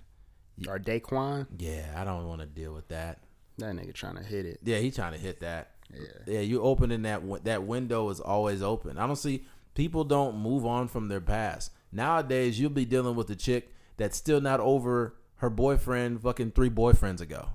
or 0.69 0.79
Daquan, 0.79 1.47
yeah, 1.59 1.95
I 1.97 2.05
don't 2.05 2.29
want 2.29 2.43
to 2.43 2.47
deal 2.47 2.75
with 2.75 2.89
that. 2.89 3.21
that 3.59 3.75
nigga 3.75 3.95
trying 3.95 4.17
to 4.17 4.23
hit 4.23 4.45
it. 4.47 4.61
Yeah, 4.63 4.79
he 4.79 4.91
trying 4.91 5.13
to 5.13 5.19
hit 5.19 5.41
that. 5.41 5.71
Yeah. 5.93 6.01
Yeah, 6.27 6.41
you 6.41 6.63
opening 6.63 7.03
that 7.03 7.23
that 7.45 7.63
window 7.65 8.09
is 8.11 8.21
always 8.21 8.63
open. 8.63 8.99
I 8.99 9.07
don't 9.07 9.17
see 9.17 9.45
people 9.75 10.05
don't 10.05 10.39
move 10.39 10.65
on 10.65 10.89
from 10.89 11.09
their 11.09 11.21
past. 11.21 11.73
Nowadays, 11.93 12.59
you'll 12.59 12.71
be 12.71 12.85
dealing 12.85 13.15
with 13.15 13.31
a 13.31 13.37
chick 13.37 13.73
that's 13.97 14.17
still 14.17 14.41
not 14.41 14.61
over 14.61 15.17
her 15.37 15.51
boyfriend 15.51 16.23
fucking 16.23 16.53
three 16.53 16.71
boyfriends 16.71 17.21
ago. 17.21 17.51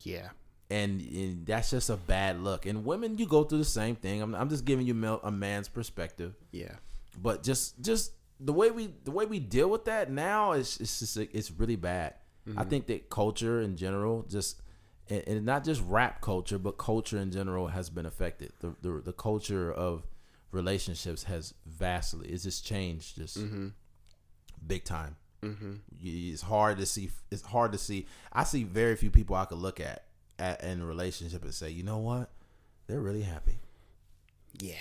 Yeah. 0.00 0.28
And, 0.70 1.02
and 1.02 1.46
that's 1.46 1.70
just 1.70 1.90
a 1.90 1.96
bad 1.96 2.40
look. 2.40 2.64
And 2.64 2.84
women, 2.84 3.18
you 3.18 3.26
go 3.26 3.44
through 3.44 3.58
the 3.58 3.64
same 3.64 3.94
thing. 3.94 4.22
I'm, 4.22 4.34
I'm 4.34 4.48
just 4.48 4.64
giving 4.64 4.86
you 4.86 4.94
male, 4.94 5.20
a 5.22 5.30
man's 5.30 5.68
perspective. 5.68 6.34
Yeah. 6.50 6.76
But 7.20 7.42
just 7.42 7.82
just 7.82 8.12
the 8.40 8.54
way 8.54 8.70
we 8.70 8.94
the 9.04 9.10
way 9.10 9.26
we 9.26 9.38
deal 9.38 9.68
with 9.68 9.84
that 9.84 10.10
now 10.10 10.52
is 10.52 10.78
it's 10.80 11.00
just 11.00 11.16
it's 11.16 11.50
really 11.50 11.76
bad. 11.76 12.14
I 12.46 12.50
mm-hmm. 12.50 12.68
think 12.70 12.86
that 12.86 13.10
culture 13.10 13.60
in 13.60 13.76
general 13.76 14.22
just 14.22 14.62
and, 15.08 15.22
and 15.26 15.44
not 15.44 15.62
just 15.62 15.82
rap 15.86 16.22
culture, 16.22 16.58
but 16.58 16.78
culture 16.78 17.18
in 17.18 17.30
general 17.30 17.68
has 17.68 17.90
been 17.90 18.06
affected. 18.06 18.52
The 18.60 18.74
the, 18.80 19.02
the 19.04 19.12
culture 19.12 19.70
of 19.70 20.06
relationships 20.52 21.24
has 21.24 21.54
vastly 21.66 22.28
it's 22.28 22.44
just 22.44 22.64
changed 22.64 23.16
just 23.16 23.38
big 24.66 24.84
time. 24.84 25.16
Mm-hmm. 25.42 25.72
It's 26.00 26.42
hard 26.42 26.78
to 26.78 26.86
see. 26.86 27.10
It's 27.30 27.42
hard 27.42 27.72
to 27.72 27.78
see. 27.78 28.06
I 28.32 28.44
see 28.44 28.62
very 28.62 28.94
few 28.94 29.10
people 29.10 29.34
I 29.34 29.44
could 29.46 29.58
look 29.58 29.80
at, 29.80 30.04
at 30.38 30.62
in 30.62 30.80
a 30.80 30.86
relationship 30.86 31.42
and 31.42 31.52
say, 31.52 31.70
you 31.70 31.82
know 31.82 31.98
what, 31.98 32.30
they're 32.86 33.00
really 33.00 33.22
happy. 33.22 33.58
Yeah. 34.60 34.74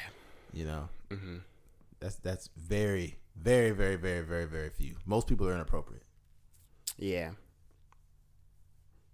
You 0.54 0.66
know, 0.66 0.90
Mm-hmm. 1.10 1.38
that's 2.00 2.16
that's 2.18 2.50
very, 2.56 3.18
very, 3.36 3.72
very, 3.72 3.96
very, 3.96 4.22
very, 4.24 4.46
very 4.46 4.70
few. 4.70 4.96
Most 5.06 5.26
people 5.28 5.48
are 5.48 5.54
inappropriate. 5.56 6.04
Yeah. 6.98 7.32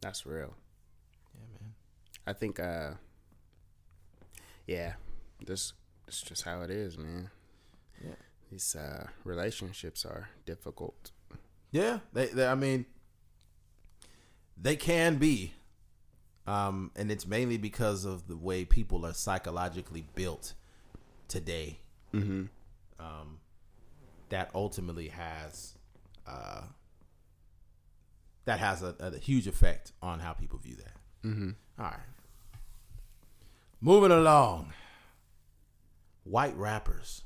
That's 0.02 0.26
real. 0.26 0.54
Yeah, 1.34 1.46
man. 1.62 1.74
I 2.26 2.34
think 2.34 2.60
uh 2.60 2.92
yeah, 4.66 4.94
this 5.46 5.72
it's 6.08 6.22
just 6.22 6.44
how 6.44 6.62
it 6.62 6.70
is, 6.70 6.98
man. 6.98 7.30
Yeah. 8.04 8.16
These 8.52 8.76
uh 8.76 9.08
relationships 9.24 10.06
are 10.06 10.30
difficult. 10.46 11.12
Yeah, 11.72 12.00
they, 12.14 12.28
they. 12.28 12.48
I 12.48 12.56
mean, 12.56 12.86
they 14.60 14.76
can 14.78 15.18
be, 15.18 15.54
um, 16.46 16.92
and 16.96 17.12
it's 17.12 17.28
mainly 17.28 17.58
because 17.58 18.06
of 18.06 18.28
the 18.28 18.38
way 18.38 18.64
people 18.64 19.06
are 19.06 19.14
psychologically 19.14 20.06
built 20.16 20.54
today. 21.28 21.80
Mm-hmm. 22.14 22.46
Um, 23.00 23.40
that 24.30 24.50
ultimately 24.56 25.10
has, 25.10 25.76
uh, 26.26 26.62
that 28.46 28.60
has 28.60 28.82
a, 28.82 28.96
a 29.00 29.18
huge 29.18 29.48
effect 29.48 29.92
on 30.02 30.20
how 30.20 30.34
people 30.34 30.58
view 30.58 30.76
that. 30.78 31.28
Mm-hmm. 31.28 31.50
All 31.80 31.86
right. 31.86 32.00
Moving 33.82 34.12
along. 34.12 34.74
White 36.30 36.58
rappers. 36.58 37.24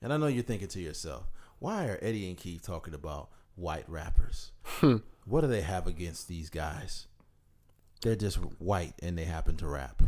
And 0.00 0.12
I 0.12 0.16
know 0.16 0.26
you're 0.26 0.42
thinking 0.42 0.68
to 0.68 0.80
yourself, 0.80 1.30
why 1.58 1.86
are 1.86 1.98
Eddie 2.02 2.28
and 2.28 2.36
Keith 2.36 2.62
talking 2.66 2.94
about 2.94 3.28
white 3.54 3.88
rappers? 3.88 4.52
Hmm. 4.64 4.96
what 5.24 5.42
do 5.42 5.46
they 5.46 5.60
have 5.60 5.86
against 5.86 6.26
these 6.28 6.50
guys? 6.50 7.06
They're 8.02 8.16
just 8.16 8.36
white 8.58 8.94
and 9.02 9.16
they 9.16 9.24
happen 9.24 9.56
to 9.58 9.68
rap. 9.68 10.02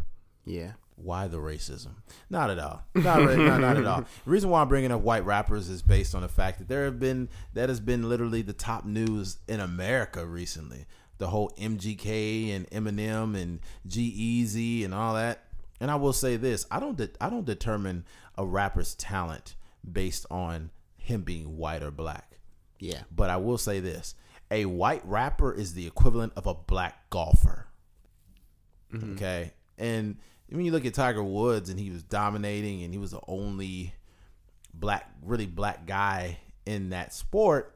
Yeah. 0.44 0.72
why 0.96 1.26
the 1.28 1.38
racism? 1.38 1.94
Not 2.28 2.50
at 2.50 2.58
all. 2.58 2.82
Not, 2.94 3.18
re- 3.24 3.36
not, 3.36 3.60
not 3.60 3.76
at 3.76 3.86
all. 3.86 4.04
The 4.24 4.30
reason 4.30 4.50
why 4.50 4.60
I'm 4.62 4.68
bringing 4.68 4.92
up 4.92 5.00
white 5.02 5.24
rappers 5.24 5.68
is 5.68 5.80
based 5.82 6.14
on 6.14 6.22
the 6.22 6.28
fact 6.28 6.58
that 6.58 6.68
there 6.68 6.84
have 6.84 6.98
been 6.98 7.28
that 7.54 7.68
has 7.68 7.80
been 7.80 8.08
literally 8.08 8.42
the 8.42 8.52
top 8.52 8.84
news 8.84 9.38
in 9.48 9.60
America 9.60 10.26
recently. 10.26 10.86
The 11.18 11.28
whole 11.28 11.50
MGK 11.58 12.54
and 12.54 12.68
Eminem 12.70 13.40
and 13.40 13.60
G-Eazy 13.86 14.84
and 14.84 14.92
all 14.92 15.14
that. 15.14 15.43
And 15.80 15.90
I 15.90 15.96
will 15.96 16.12
say 16.12 16.36
this: 16.36 16.66
I 16.70 16.80
don't 16.80 16.96
de- 16.96 17.10
I 17.20 17.28
don't 17.28 17.44
determine 17.44 18.04
a 18.36 18.46
rapper's 18.46 18.94
talent 18.94 19.56
based 19.90 20.26
on 20.30 20.70
him 20.96 21.22
being 21.22 21.56
white 21.56 21.82
or 21.82 21.90
black. 21.90 22.38
Yeah. 22.78 23.02
But 23.14 23.30
I 23.30 23.36
will 23.36 23.58
say 23.58 23.80
this: 23.80 24.14
a 24.50 24.66
white 24.66 25.06
rapper 25.06 25.52
is 25.52 25.74
the 25.74 25.86
equivalent 25.86 26.32
of 26.36 26.46
a 26.46 26.54
black 26.54 27.10
golfer. 27.10 27.66
Mm-hmm. 28.92 29.14
Okay, 29.14 29.52
and 29.78 30.16
when 30.48 30.64
you 30.64 30.72
look 30.72 30.86
at 30.86 30.94
Tiger 30.94 31.22
Woods, 31.22 31.70
and 31.70 31.80
he 31.80 31.90
was 31.90 32.02
dominating, 32.02 32.82
and 32.82 32.92
he 32.92 32.98
was 32.98 33.10
the 33.10 33.20
only 33.26 33.94
black, 34.72 35.10
really 35.22 35.46
black 35.46 35.86
guy 35.86 36.38
in 36.66 36.90
that 36.90 37.12
sport. 37.12 37.72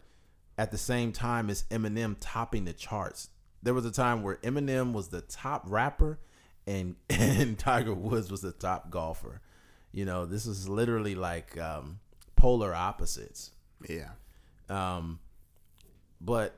At 0.57 0.73
the 0.73 0.79
same 0.79 1.13
time 1.13 1.51
as 1.51 1.63
Eminem 1.71 2.17
topping 2.19 2.65
the 2.65 2.73
charts, 2.73 3.31
there 3.63 3.75
was 3.75 3.87
a 3.87 3.93
time 3.93 4.25
where 4.25 4.37
Eminem 4.37 4.93
was 4.93 5.07
the 5.09 5.21
top 5.21 5.63
rapper, 5.67 6.19
and 6.69 6.97
and 7.11 7.59
Tiger 7.59 7.95
Woods 7.95 8.31
was 8.31 8.43
the 8.43 8.53
top 8.53 8.91
golfer. 8.91 9.41
You 9.91 10.05
know, 10.05 10.27
this 10.27 10.47
is 10.47 10.69
literally 10.69 11.15
like 11.15 11.59
um, 11.59 11.99
polar 12.37 12.75
opposites. 12.75 13.53
Yeah. 13.89 14.11
Um, 14.69 15.19
but 16.21 16.55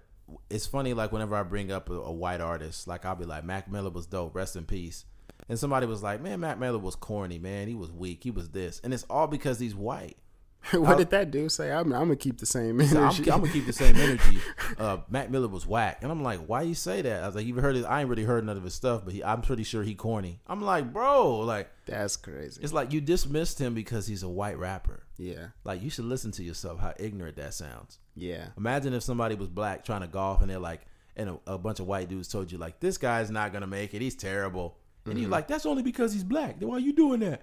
it's 0.48 0.66
funny, 0.66 0.94
like 0.94 1.12
whenever 1.12 1.36
I 1.36 1.42
bring 1.44 1.70
up 1.70 1.90
a, 1.90 1.94
a 1.94 2.12
white 2.12 2.40
artist, 2.40 2.88
like 2.88 3.04
I'll 3.04 3.14
be 3.14 3.24
like, 3.24 3.44
Mac 3.44 3.70
Miller 3.70 3.90
was 3.90 4.06
dope, 4.06 4.34
rest 4.34 4.56
in 4.56 4.64
peace. 4.64 5.04
And 5.48 5.58
somebody 5.58 5.86
was 5.86 6.02
like, 6.02 6.20
man, 6.20 6.40
Mac 6.40 6.58
Miller 6.58 6.78
was 6.78 6.96
corny, 6.96 7.38
man. 7.38 7.68
He 7.68 7.74
was 7.74 7.90
weak. 7.90 8.22
He 8.22 8.30
was 8.30 8.50
this, 8.50 8.80
and 8.84 8.92
it's 8.92 9.06
all 9.08 9.26
because 9.26 9.58
he's 9.58 9.74
white. 9.74 10.16
what 10.72 10.98
did 10.98 11.10
that 11.10 11.30
dude 11.30 11.50
say? 11.52 11.70
I'm, 11.72 11.92
I'm 11.92 12.02
gonna 12.02 12.16
keep 12.16 12.38
the 12.38 12.46
same 12.46 12.80
So 12.84 12.98
I'm, 12.98 13.04
energy. 13.04 13.30
I'm 13.30 13.40
gonna 13.40 13.52
keep 13.52 13.66
the 13.66 13.72
same 13.72 13.96
energy. 13.96 14.38
Uh, 14.78 14.98
Mac 15.08 15.30
Miller 15.30 15.48
was 15.48 15.66
whack, 15.66 15.98
and 16.02 16.10
I'm 16.12 16.22
like, 16.22 16.40
why 16.46 16.62
you 16.62 16.74
say 16.74 17.02
that? 17.02 17.22
I 17.22 17.26
was 17.26 17.34
like, 17.36 17.46
you 17.46 17.54
heard 17.56 17.76
it? 17.76 17.84
I 17.84 18.00
ain't 18.00 18.08
really 18.10 18.24
heard 18.24 18.44
none 18.44 18.56
of 18.56 18.62
his 18.62 18.74
stuff, 18.74 19.02
but 19.04 19.14
he, 19.14 19.24
I'm 19.24 19.42
pretty 19.42 19.62
sure 19.64 19.82
he 19.82 19.94
corny. 19.94 20.40
I'm 20.46 20.60
like, 20.60 20.92
bro, 20.92 21.38
like 21.40 21.70
That's 21.86 22.16
crazy. 22.16 22.60
it's 22.62 22.72
like 22.72 22.92
you 22.92 23.00
dismissed 23.00 23.58
him 23.60 23.74
because 23.74 24.06
he's 24.06 24.22
a 24.22 24.28
white 24.28 24.58
rapper. 24.58 25.04
Yeah. 25.16 25.48
Like 25.64 25.82
you 25.82 25.90
should 25.90 26.06
listen 26.06 26.30
to 26.32 26.42
yourself. 26.42 26.80
How 26.80 26.94
ignorant 26.98 27.36
that 27.36 27.54
sounds. 27.54 27.98
Yeah. 28.14 28.48
Imagine 28.56 28.92
if 28.94 29.02
somebody 29.02 29.34
was 29.34 29.48
black 29.48 29.84
trying 29.84 30.00
to 30.02 30.06
golf 30.08 30.40
and 30.42 30.50
they're 30.50 30.58
like, 30.58 30.82
and 31.16 31.30
a, 31.46 31.52
a 31.54 31.58
bunch 31.58 31.80
of 31.80 31.86
white 31.86 32.08
dudes 32.08 32.28
told 32.28 32.50
you 32.52 32.58
like, 32.58 32.80
this 32.80 32.96
guy's 32.96 33.30
not 33.30 33.52
gonna 33.52 33.66
make 33.66 33.92
it. 33.94 34.00
He's 34.00 34.14
terrible. 34.14 34.76
And 35.06 35.18
you're 35.18 35.30
like, 35.30 35.48
that's 35.48 35.66
only 35.66 35.82
because 35.82 36.12
he's 36.12 36.24
black. 36.24 36.60
Then 36.60 36.68
why 36.68 36.78
you 36.78 36.92
doing 36.92 37.20
that? 37.20 37.42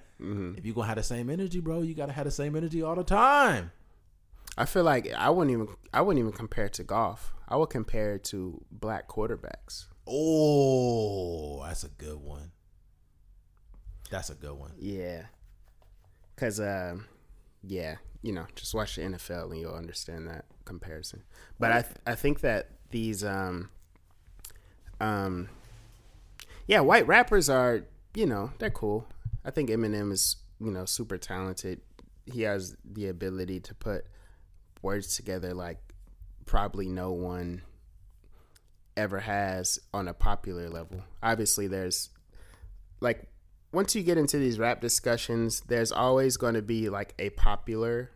If 0.58 0.66
you're 0.66 0.76
gonna 0.76 0.88
have 0.88 0.98
the 0.98 1.04
same 1.04 1.30
energy, 1.30 1.60
bro, 1.60 1.82
you 1.82 1.94
gotta 1.96 2.14
have 2.14 2.26
the 2.26 2.32
same 2.32 2.56
energy 2.56 2.82
all 2.82 2.96
the 2.96 3.04
time. 3.04 3.72
I 4.58 4.66
feel 4.66 4.84
like 4.84 5.12
I 5.14 5.30
wouldn't 5.30 5.52
even 5.54 5.68
I 5.94 6.02
wouldn't 6.02 6.20
even 6.20 6.36
compare 6.36 6.66
it 6.66 6.74
to 6.74 6.84
golf. 6.84 7.34
I 7.48 7.56
would 7.58 7.70
compare 7.70 8.16
it 8.16 8.24
to 8.26 8.64
black 8.72 9.08
quarterbacks. 9.08 9.86
Oh, 10.08 11.64
that's 11.64 11.84
a 11.84 11.90
good 11.90 12.18
one. 12.18 12.52
That's 14.10 14.30
a 14.30 14.36
good 14.36 14.54
one. 14.54 14.72
Yeah. 14.80 15.24
Cause 16.38 16.60
um 16.60 17.06
yeah, 17.64 17.98
you 18.22 18.32
know, 18.32 18.46
just 18.56 18.74
watch 18.74 18.96
the 18.96 19.02
NFL 19.02 19.52
and 19.52 19.60
you'll 19.60 19.74
understand 19.74 20.28
that 20.28 20.46
comparison. 20.66 21.24
But 21.60 21.72
I 21.72 21.82
th- 21.82 21.96
I 22.06 22.16
think 22.16 22.42
that 22.42 22.70
these 22.92 23.24
um 23.24 23.70
um 25.00 25.50
yeah, 26.68 26.82
white 26.82 27.08
rappers 27.08 27.50
are, 27.50 27.86
you 28.14 28.26
know, 28.26 28.52
they're 28.60 28.70
cool. 28.70 29.08
I 29.44 29.52
think 29.52 29.70
Eminem 29.70 30.12
is, 30.12 30.36
you 30.60 30.72
know, 30.72 30.86
super 30.86 31.18
talented. 31.18 31.82
He 32.26 32.42
has 32.42 32.76
the 32.84 33.08
ability 33.08 33.62
to 33.62 33.74
put 33.74 34.06
words 34.82 35.16
together 35.16 35.54
like 35.54 35.80
probably 36.46 36.88
no 36.88 37.12
one 37.12 37.62
ever 38.96 39.20
has 39.20 39.80
on 39.94 40.08
a 40.08 40.14
popular 40.14 40.70
level. 40.70 41.02
Obviously 41.24 41.68
there's 41.68 42.10
like 43.00 43.28
once 43.72 43.96
you 43.96 44.04
get 44.04 44.18
into 44.18 44.38
these 44.38 44.60
rap 44.60 44.82
discussions, 44.82 45.62
there's 45.68 45.92
always 45.92 46.38
going 46.38 46.56
to 46.56 46.62
be 46.62 46.90
like 46.90 47.14
a 47.20 47.30
popular 47.32 48.10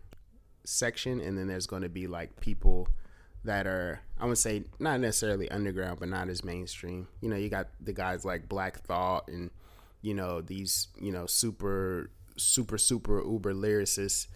section, 0.64 1.20
and 1.20 1.38
then 1.38 1.48
there's 1.48 1.68
going 1.68 1.82
to 1.82 1.90
be 1.90 2.08
like 2.08 2.40
people 2.40 2.88
that 3.44 3.66
are 3.66 4.02
I 4.20 4.26
would 4.26 4.38
say 4.38 4.66
not 4.80 5.00
necessarily 5.00 5.50
underground, 5.50 6.00
but 6.00 6.10
not 6.10 6.30
as 6.30 6.44
mainstream. 6.44 7.08
You 7.22 7.30
know, 7.30 7.36
you 7.36 7.50
got 7.50 7.70
the 7.80 7.94
guys 7.94 8.24
like 8.24 8.48
Black 8.48 8.82
Thought 8.82 9.28
and 9.28 9.50
you 10.02 10.14
know 10.14 10.42
these 10.42 10.88
you 11.00 11.12
know 11.12 11.26
super 11.26 12.12
super 12.38 12.78
super 12.78 13.22
uber 13.24 13.54
lyricists. 13.54 14.28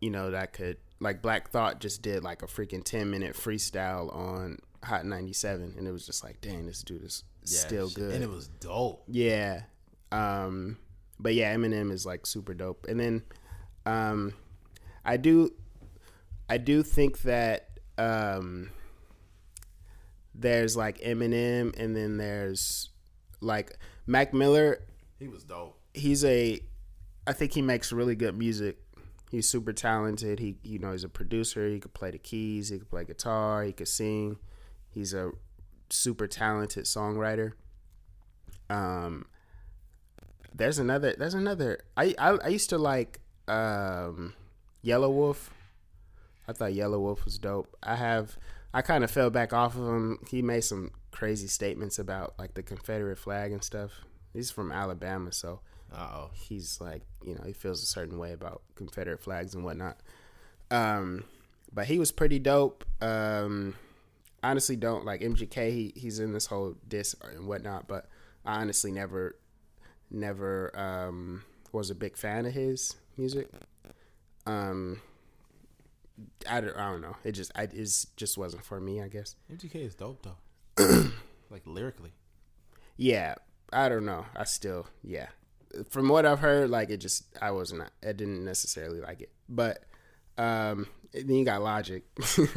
You 0.00 0.10
know 0.10 0.30
that 0.30 0.52
could 0.52 0.78
like 1.00 1.22
Black 1.22 1.50
Thought 1.50 1.80
just 1.80 2.02
did 2.02 2.24
like 2.24 2.42
a 2.42 2.46
freaking 2.46 2.84
ten 2.84 3.10
minute 3.10 3.34
freestyle 3.34 4.14
on 4.14 4.58
Hot 4.84 5.04
ninety 5.04 5.32
seven, 5.32 5.74
and 5.76 5.88
it 5.88 5.92
was 5.92 6.06
just 6.06 6.22
like, 6.22 6.40
dang, 6.40 6.66
this 6.66 6.82
dude 6.82 7.02
is 7.02 7.24
still 7.44 7.88
shit. 7.88 7.96
good. 7.96 8.14
And 8.14 8.22
it 8.22 8.30
was 8.30 8.48
dope. 8.60 9.02
Yeah. 9.08 9.62
Um 10.12 10.78
but 11.18 11.34
yeah, 11.34 11.54
Eminem 11.54 11.90
is 11.90 12.06
like 12.06 12.26
super 12.26 12.54
dope. 12.54 12.86
And 12.88 12.98
then 12.98 13.22
um 13.86 14.34
I 15.04 15.16
do 15.16 15.52
I 16.48 16.58
do 16.58 16.82
think 16.82 17.22
that 17.22 17.67
um 17.98 18.70
there's 20.34 20.76
like 20.76 21.00
Eminem 21.00 21.74
and 21.78 21.96
then 21.96 22.16
there's 22.16 22.90
like 23.40 23.76
Mac 24.06 24.32
Miller, 24.32 24.78
He 25.18 25.28
was 25.28 25.42
dope. 25.44 25.78
he's 25.94 26.24
a 26.24 26.60
I 27.26 27.32
think 27.32 27.52
he 27.52 27.60
makes 27.62 27.92
really 27.92 28.14
good 28.14 28.36
music. 28.38 28.78
He's 29.30 29.46
super 29.48 29.72
talented. 29.72 30.38
He 30.38 30.56
you 30.62 30.78
know, 30.78 30.92
he's 30.92 31.04
a 31.04 31.08
producer, 31.08 31.68
he 31.68 31.80
could 31.80 31.92
play 31.94 32.10
the 32.10 32.18
keys, 32.18 32.68
he 32.70 32.78
could 32.78 32.88
play 32.90 33.04
guitar, 33.04 33.62
he 33.64 33.72
could 33.72 33.88
sing. 33.88 34.38
He's 34.90 35.12
a 35.12 35.32
super 35.90 36.26
talented 36.26 36.84
songwriter. 36.84 37.52
Um 38.70 39.26
there's 40.54 40.78
another 40.78 41.14
there's 41.18 41.34
another 41.34 41.80
I 41.96 42.14
I, 42.18 42.30
I 42.44 42.48
used 42.48 42.70
to 42.70 42.78
like 42.78 43.20
um 43.48 44.34
Yelawolf. 44.84 45.48
I 46.48 46.52
thought 46.52 46.72
Yelawolf 46.72 47.24
was 47.24 47.38
dope. 47.38 47.76
I 47.82 47.96
have 47.96 48.36
I 48.72 48.82
kind 48.82 49.04
of 49.04 49.10
fell 49.10 49.30
back 49.30 49.52
off 49.52 49.76
of 49.76 49.86
him. 49.86 50.18
He 50.30 50.42
made 50.42 50.62
some 50.62 50.90
crazy 51.10 51.46
statements 51.46 51.98
about 51.98 52.34
like 52.38 52.54
the 52.54 52.62
Confederate 52.62 53.18
flag 53.18 53.52
and 53.52 53.62
stuff. 53.62 53.92
He's 54.32 54.50
from 54.50 54.72
Alabama, 54.72 55.32
so 55.32 55.60
Uh 55.92 56.08
oh. 56.14 56.30
he's 56.34 56.80
like, 56.80 57.02
you 57.24 57.34
know, 57.34 57.42
he 57.46 57.52
feels 57.52 57.82
a 57.82 57.86
certain 57.86 58.18
way 58.18 58.32
about 58.32 58.62
Confederate 58.74 59.20
flags 59.20 59.54
and 59.54 59.64
whatnot. 59.64 59.98
Um, 60.70 61.24
but 61.72 61.86
he 61.86 61.98
was 61.98 62.12
pretty 62.12 62.38
dope. 62.38 62.84
Um, 63.00 63.74
honestly, 64.42 64.76
don't 64.76 65.04
like 65.04 65.20
MGK. 65.20 65.70
He 65.70 65.92
he's 65.96 66.18
in 66.18 66.32
this 66.32 66.46
whole 66.46 66.76
diss 66.86 67.14
and 67.22 67.46
whatnot, 67.46 67.88
but 67.88 68.08
I 68.44 68.60
honestly 68.60 68.90
never, 68.92 69.36
never 70.10 70.78
um, 70.78 71.44
was 71.72 71.90
a 71.90 71.94
big 71.94 72.16
fan 72.16 72.46
of 72.46 72.52
his 72.52 72.96
music. 73.16 73.48
Um, 74.46 75.00
I 76.48 76.60
don't, 76.60 76.76
I 76.76 76.90
don't 76.90 77.00
know. 77.00 77.16
It 77.24 77.32
just 77.32 77.52
I 77.54 77.62
it 77.62 77.88
just 78.16 78.38
wasn't 78.38 78.64
for 78.64 78.80
me. 78.80 79.00
I 79.02 79.08
guess. 79.08 79.36
MGK 79.52 79.76
is 79.76 79.94
dope 79.94 80.22
though. 80.22 80.84
like 81.50 81.62
lyrically. 81.64 82.12
Yeah, 82.96 83.36
I 83.72 83.88
don't 83.88 84.04
know. 84.04 84.26
I 84.36 84.44
still, 84.44 84.86
yeah. 85.04 85.28
From 85.90 86.08
what 86.08 86.26
I've 86.26 86.40
heard, 86.40 86.70
like 86.70 86.90
it 86.90 86.96
just, 86.96 87.26
I 87.40 87.50
wasn't, 87.52 87.82
I 88.02 88.12
didn't 88.12 88.44
necessarily 88.44 89.00
like 89.00 89.20
it. 89.20 89.30
But 89.48 89.84
um 90.36 90.86
then 91.12 91.28
you 91.30 91.44
got 91.44 91.62
Logic. 91.62 92.02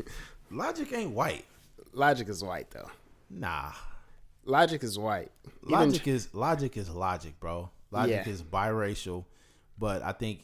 Logic 0.52 0.92
ain't 0.94 1.12
white. 1.12 1.46
Logic 1.94 2.28
is 2.28 2.44
white 2.44 2.72
though. 2.72 2.90
Nah. 3.30 3.72
Logic 4.46 4.84
is 4.84 4.98
white. 4.98 5.32
Even- 5.64 5.72
Logic 5.72 6.08
is 6.08 6.34
logic 6.34 6.78
is 6.78 6.90
logic, 6.90 7.40
bro. 7.40 7.70
Logic 7.92 8.24
Yeah. 8.26 8.32
is 8.32 8.42
biracial, 8.42 9.26
but 9.78 10.02
I 10.02 10.12
think 10.14 10.44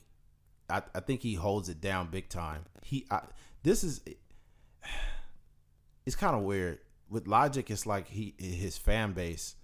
I, 0.69 0.81
I 0.93 0.99
think 0.99 1.21
he 1.21 1.35
holds 1.35 1.69
it 1.69 1.79
down 1.81 2.09
big 2.09 2.29
time. 2.29 2.65
He 2.83 3.05
I, 3.09 3.21
this 3.63 3.83
is 3.83 4.01
it's 6.05 6.15
kind 6.15 6.35
of 6.35 6.43
weird 6.43 6.79
with 7.09 7.27
Logic. 7.27 7.69
It's 7.69 7.85
like 7.85 8.07
he 8.07 8.33
his 8.37 8.77
fan 8.77 9.13
base 9.13 9.55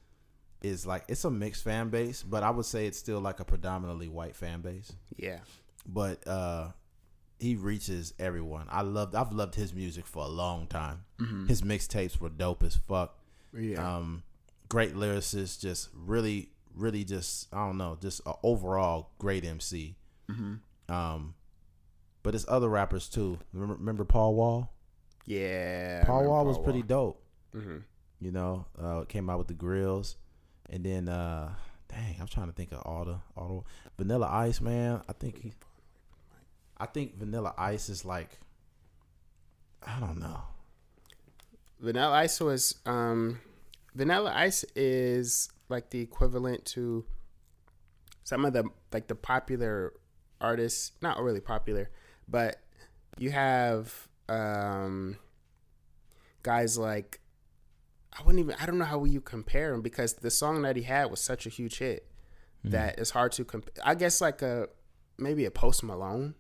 is 0.62 0.86
like 0.86 1.04
it's 1.08 1.26
a 1.26 1.32
mixed 1.32 1.64
fan 1.64 1.90
base, 1.90 2.24
but 2.24 2.44
I 2.44 2.50
would 2.50 2.66
say 2.66 2.86
it's 2.88 2.98
still 2.98 3.20
like 3.20 3.40
a 3.40 3.46
predominantly 3.46 4.08
white 4.08 4.36
fan 4.36 4.62
base. 4.62 4.92
yeah, 5.18 5.40
But 5.86 6.26
uh 6.28 6.70
he 7.40 7.56
reaches 7.56 8.14
everyone. 8.20 8.68
I 8.70 8.82
loved 8.84 9.16
I've 9.16 9.34
loved 9.34 9.56
his 9.56 9.74
music 9.74 10.06
for 10.08 10.24
a 10.24 10.28
long 10.30 10.68
time. 10.68 11.04
His 11.48 11.62
mixtapes 11.62 12.20
were 12.20 12.30
dope 12.30 12.64
as 12.64 12.76
fuck 12.76 13.18
yeah, 13.56 13.98
um, 13.98 14.24
great 14.68 14.96
lyricist, 14.96 15.62
just 15.62 15.90
really, 15.94 16.50
really, 16.76 17.04
just 17.04 17.54
I 17.54 17.66
don't 17.68 17.78
know, 17.78 17.98
just 18.02 18.22
a 18.26 18.34
overall 18.44 19.12
great 19.20 19.46
MC. 19.46 19.96
Um, 20.90 21.36
but 22.24 22.36
it's 22.36 22.46
other 22.48 22.70
rappers 22.70 23.08
too. 23.10 23.40
Remember, 23.54 23.76
remember 23.76 24.04
Paul 24.06 24.36
Wall? 24.36 24.74
yeah. 25.26 26.04
Paul 26.06 26.26
Wall 26.26 26.46
was 26.46 26.58
Paul 26.58 26.64
pretty 26.66 26.80
Wall. 26.82 26.88
dope. 26.88 27.24
Mhm. 27.56 27.84
You 28.20 28.32
know, 28.32 28.66
uh, 28.82 29.04
came 29.06 29.30
out 29.30 29.38
with 29.38 29.48
the 29.48 29.54
grills, 29.54 30.16
and 30.70 30.84
then 30.86 31.08
uh, 31.10 31.54
dang, 31.90 32.16
I'm 32.20 32.28
trying 32.28 32.48
to 32.48 32.54
think 32.54 32.72
of 32.72 32.80
all 32.84 33.06
the 33.06 33.20
all 33.36 33.66
the 33.98 34.04
Vanilla 34.04 34.28
Ice, 34.32 34.62
man. 34.62 35.02
I 35.10 35.14
think 35.14 35.42
he, 35.42 35.54
I 36.78 36.86
think 36.86 37.18
Vanilla 37.18 37.54
Ice 37.58 37.90
is 37.90 38.06
like, 38.06 38.40
I 39.86 40.00
don't 40.00 40.20
know. 40.20 40.40
Vanilla 41.80 42.14
Ice 42.14 42.40
was 42.40 42.76
um, 42.86 43.40
Vanilla 43.94 44.32
Ice 44.34 44.64
is 44.76 45.50
like 45.70 45.90
the 45.90 46.00
equivalent 46.02 46.64
to 46.66 47.04
some 48.24 48.46
of 48.46 48.54
the 48.54 48.64
like 48.94 49.08
the 49.08 49.16
popular 49.16 49.94
artists, 50.44 50.92
not 51.02 51.20
really 51.22 51.40
popular, 51.40 51.90
but 52.28 52.58
you 53.18 53.32
have 53.32 54.08
um, 54.30 55.18
guys 56.44 56.78
like 56.78 57.20
I 58.18 58.22
wouldn't 58.24 58.44
even 58.44 58.56
I 58.60 58.66
don't 58.66 58.78
know 58.78 58.86
how 58.86 59.04
you 59.06 59.22
compare 59.22 59.74
him 59.74 59.82
because 59.82 60.14
the 60.14 60.30
song 60.30 60.62
that 60.64 60.76
he 60.76 60.84
had 60.84 61.10
was 61.10 61.20
such 61.20 61.46
a 61.46 61.50
huge 61.50 61.80
hit 61.80 62.08
that 62.66 62.98
it's 62.98 63.10
hard 63.10 63.32
to 63.34 63.44
compare. 63.44 63.74
I 63.84 63.96
guess 63.96 64.22
like 64.22 64.42
a 64.42 64.68
maybe 65.18 65.46
a 65.46 65.52
Post 65.52 65.84
Malone. 65.84 66.36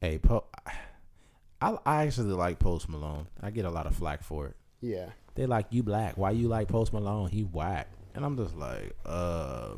Hey, 0.00 0.18
po- 0.18 0.44
I 1.60 1.76
I 1.84 2.06
actually 2.06 2.32
like 2.34 2.58
Post 2.58 2.88
Malone. 2.88 3.26
I 3.42 3.50
get 3.50 3.64
a 3.64 3.70
lot 3.70 3.86
of 3.86 3.96
flack 3.96 4.22
for 4.22 4.46
it. 4.46 4.56
Yeah. 4.80 5.10
They 5.34 5.46
like 5.46 5.66
you 5.70 5.82
black. 5.82 6.16
Why 6.16 6.30
you 6.32 6.48
like 6.48 6.68
Post 6.68 6.92
Malone? 6.92 7.28
He 7.28 7.42
whack. 7.42 7.88
And 8.14 8.24
I'm 8.24 8.36
just 8.36 8.56
like, 8.56 8.96
uh, 9.06 9.74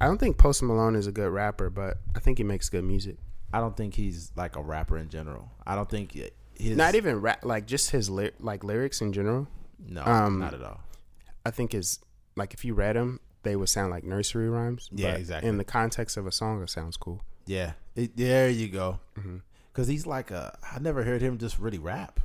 I 0.00 0.06
don't 0.06 0.18
think 0.18 0.36
Post 0.38 0.62
Malone 0.62 0.94
is 0.94 1.06
a 1.06 1.12
good 1.12 1.30
rapper, 1.30 1.70
but 1.70 1.98
I 2.14 2.20
think 2.20 2.38
he 2.38 2.44
makes 2.44 2.68
good 2.68 2.84
music. 2.84 3.16
I 3.52 3.60
don't 3.60 3.76
think 3.76 3.94
he's 3.94 4.32
like 4.36 4.56
a 4.56 4.62
rapper 4.62 4.98
in 4.98 5.08
general. 5.08 5.50
I 5.66 5.74
don't 5.74 5.88
think 5.88 6.12
his 6.54 6.76
Not 6.76 6.94
even 6.94 7.20
rap, 7.20 7.44
like 7.44 7.66
just 7.66 7.90
his 7.90 8.10
ly- 8.10 8.32
like 8.40 8.64
lyrics 8.64 9.00
in 9.00 9.12
general. 9.12 9.48
no, 9.78 10.02
um, 10.04 10.38
not 10.40 10.52
at 10.54 10.62
all. 10.62 10.80
I 11.44 11.50
think 11.50 11.74
is 11.74 12.00
like 12.36 12.52
if 12.52 12.64
you 12.64 12.74
read 12.74 12.96
them, 12.96 13.20
they 13.44 13.56
would 13.56 13.68
sound 13.68 13.90
like 13.90 14.04
nursery 14.04 14.50
rhymes. 14.50 14.88
Yeah, 14.92 15.14
exactly. 15.14 15.48
In 15.48 15.56
the 15.58 15.64
context 15.64 16.16
of 16.16 16.26
a 16.26 16.32
song, 16.32 16.62
it 16.62 16.68
sounds 16.70 16.96
cool. 16.96 17.22
Yeah, 17.46 17.72
it, 17.94 18.16
there 18.16 18.50
you 18.50 18.68
go. 18.68 18.98
Mm-hmm. 19.18 19.38
Because 19.72 19.88
he's 19.88 20.06
like 20.06 20.30
a. 20.30 20.58
I 20.72 20.78
never 20.80 21.04
heard 21.04 21.22
him 21.22 21.38
just 21.38 21.58
really 21.58 21.78
rap. 21.78 22.20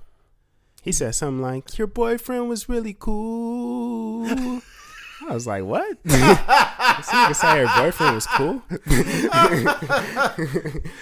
He 0.81 0.91
said 0.91 1.13
something 1.13 1.41
like, 1.41 1.77
"Your 1.77 1.87
boyfriend 1.87 2.49
was 2.49 2.67
really 2.67 2.95
cool." 2.97 4.61
I 5.27 5.33
was 5.33 5.47
like, 5.47 5.63
"What?" 5.63 5.97
this 6.03 6.13
nigga 6.13 7.35
say 7.35 7.65
her 7.65 7.81
boyfriend 7.81 8.15
was 8.15 8.27
cool. 8.27 8.61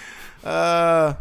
Uh, 0.42 1.14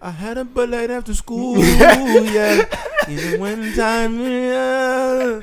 I 0.00 0.10
had 0.10 0.38
a 0.38 0.44
bullet 0.44 0.90
after 0.90 1.14
school. 1.14 1.58
yeah, 1.58 2.64
in 3.06 3.16
the 3.16 3.36
winter 3.38 3.76
time. 3.76 4.18
Yeah. 4.18 5.40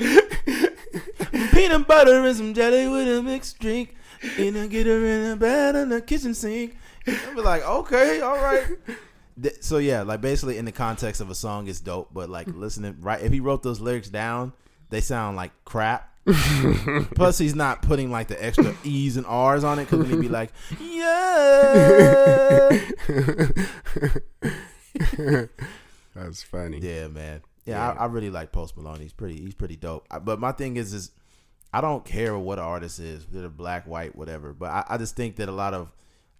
Peanut 1.51 1.87
butter 1.87 2.25
and 2.25 2.35
some 2.35 2.53
jelly 2.53 2.87
with 2.87 3.07
a 3.07 3.21
mixed 3.21 3.59
drink. 3.59 3.95
And 4.37 4.57
I 4.57 4.67
get 4.67 4.87
her 4.87 5.05
in 5.05 5.29
the 5.29 5.35
bed 5.35 5.75
in 5.75 5.89
the 5.89 6.01
kitchen 6.01 6.33
sink. 6.33 6.75
I 7.07 7.33
be 7.33 7.41
like, 7.41 7.63
okay, 7.63 8.21
all 8.21 8.37
right. 8.37 8.65
So 9.61 9.77
yeah, 9.77 10.01
like 10.01 10.19
basically 10.21 10.57
in 10.57 10.65
the 10.65 10.71
context 10.71 11.21
of 11.21 11.29
a 11.29 11.35
song, 11.35 11.67
it's 11.67 11.79
dope. 11.79 12.09
But 12.13 12.29
like 12.29 12.47
listening, 12.47 12.97
right? 12.99 13.21
If 13.21 13.31
he 13.31 13.39
wrote 13.39 13.63
those 13.63 13.79
lyrics 13.79 14.09
down, 14.09 14.53
they 14.89 15.01
sound 15.01 15.37
like 15.37 15.51
crap. 15.63 16.08
Plus, 16.25 17.37
he's 17.37 17.55
not 17.55 17.81
putting 17.81 18.11
like 18.11 18.27
the 18.27 18.43
extra 18.43 18.75
e's 18.83 19.17
and 19.17 19.25
r's 19.25 19.63
on 19.63 19.79
it 19.79 19.89
because 19.89 20.07
he'd 20.07 20.21
be 20.21 20.29
like, 20.29 20.51
yeah. 20.79 22.69
That's 26.15 26.43
funny. 26.43 26.79
Yeah, 26.79 27.07
man. 27.07 27.41
Yeah, 27.65 27.77
Yeah. 27.77 27.89
I, 27.91 28.03
I 28.03 28.05
really 28.05 28.29
like 28.29 28.51
Post 28.51 28.77
Malone. 28.77 28.99
He's 28.99 29.13
pretty. 29.13 29.39
He's 29.39 29.53
pretty 29.55 29.75
dope. 29.75 30.05
I, 30.11 30.19
but 30.19 30.39
my 30.39 30.51
thing 30.51 30.77
is, 30.77 30.93
is 30.93 31.11
I 31.73 31.81
don't 31.81 32.03
care 32.05 32.37
what 32.37 32.59
an 32.59 32.65
artist 32.65 32.99
is, 32.99 33.25
whether 33.31 33.49
black, 33.49 33.87
white, 33.87 34.15
whatever. 34.15 34.53
But 34.53 34.69
I, 34.71 34.85
I 34.89 34.97
just 34.97 35.15
think 35.15 35.37
that 35.37 35.49
a 35.49 35.53
lot 35.53 35.73
of, 35.73 35.91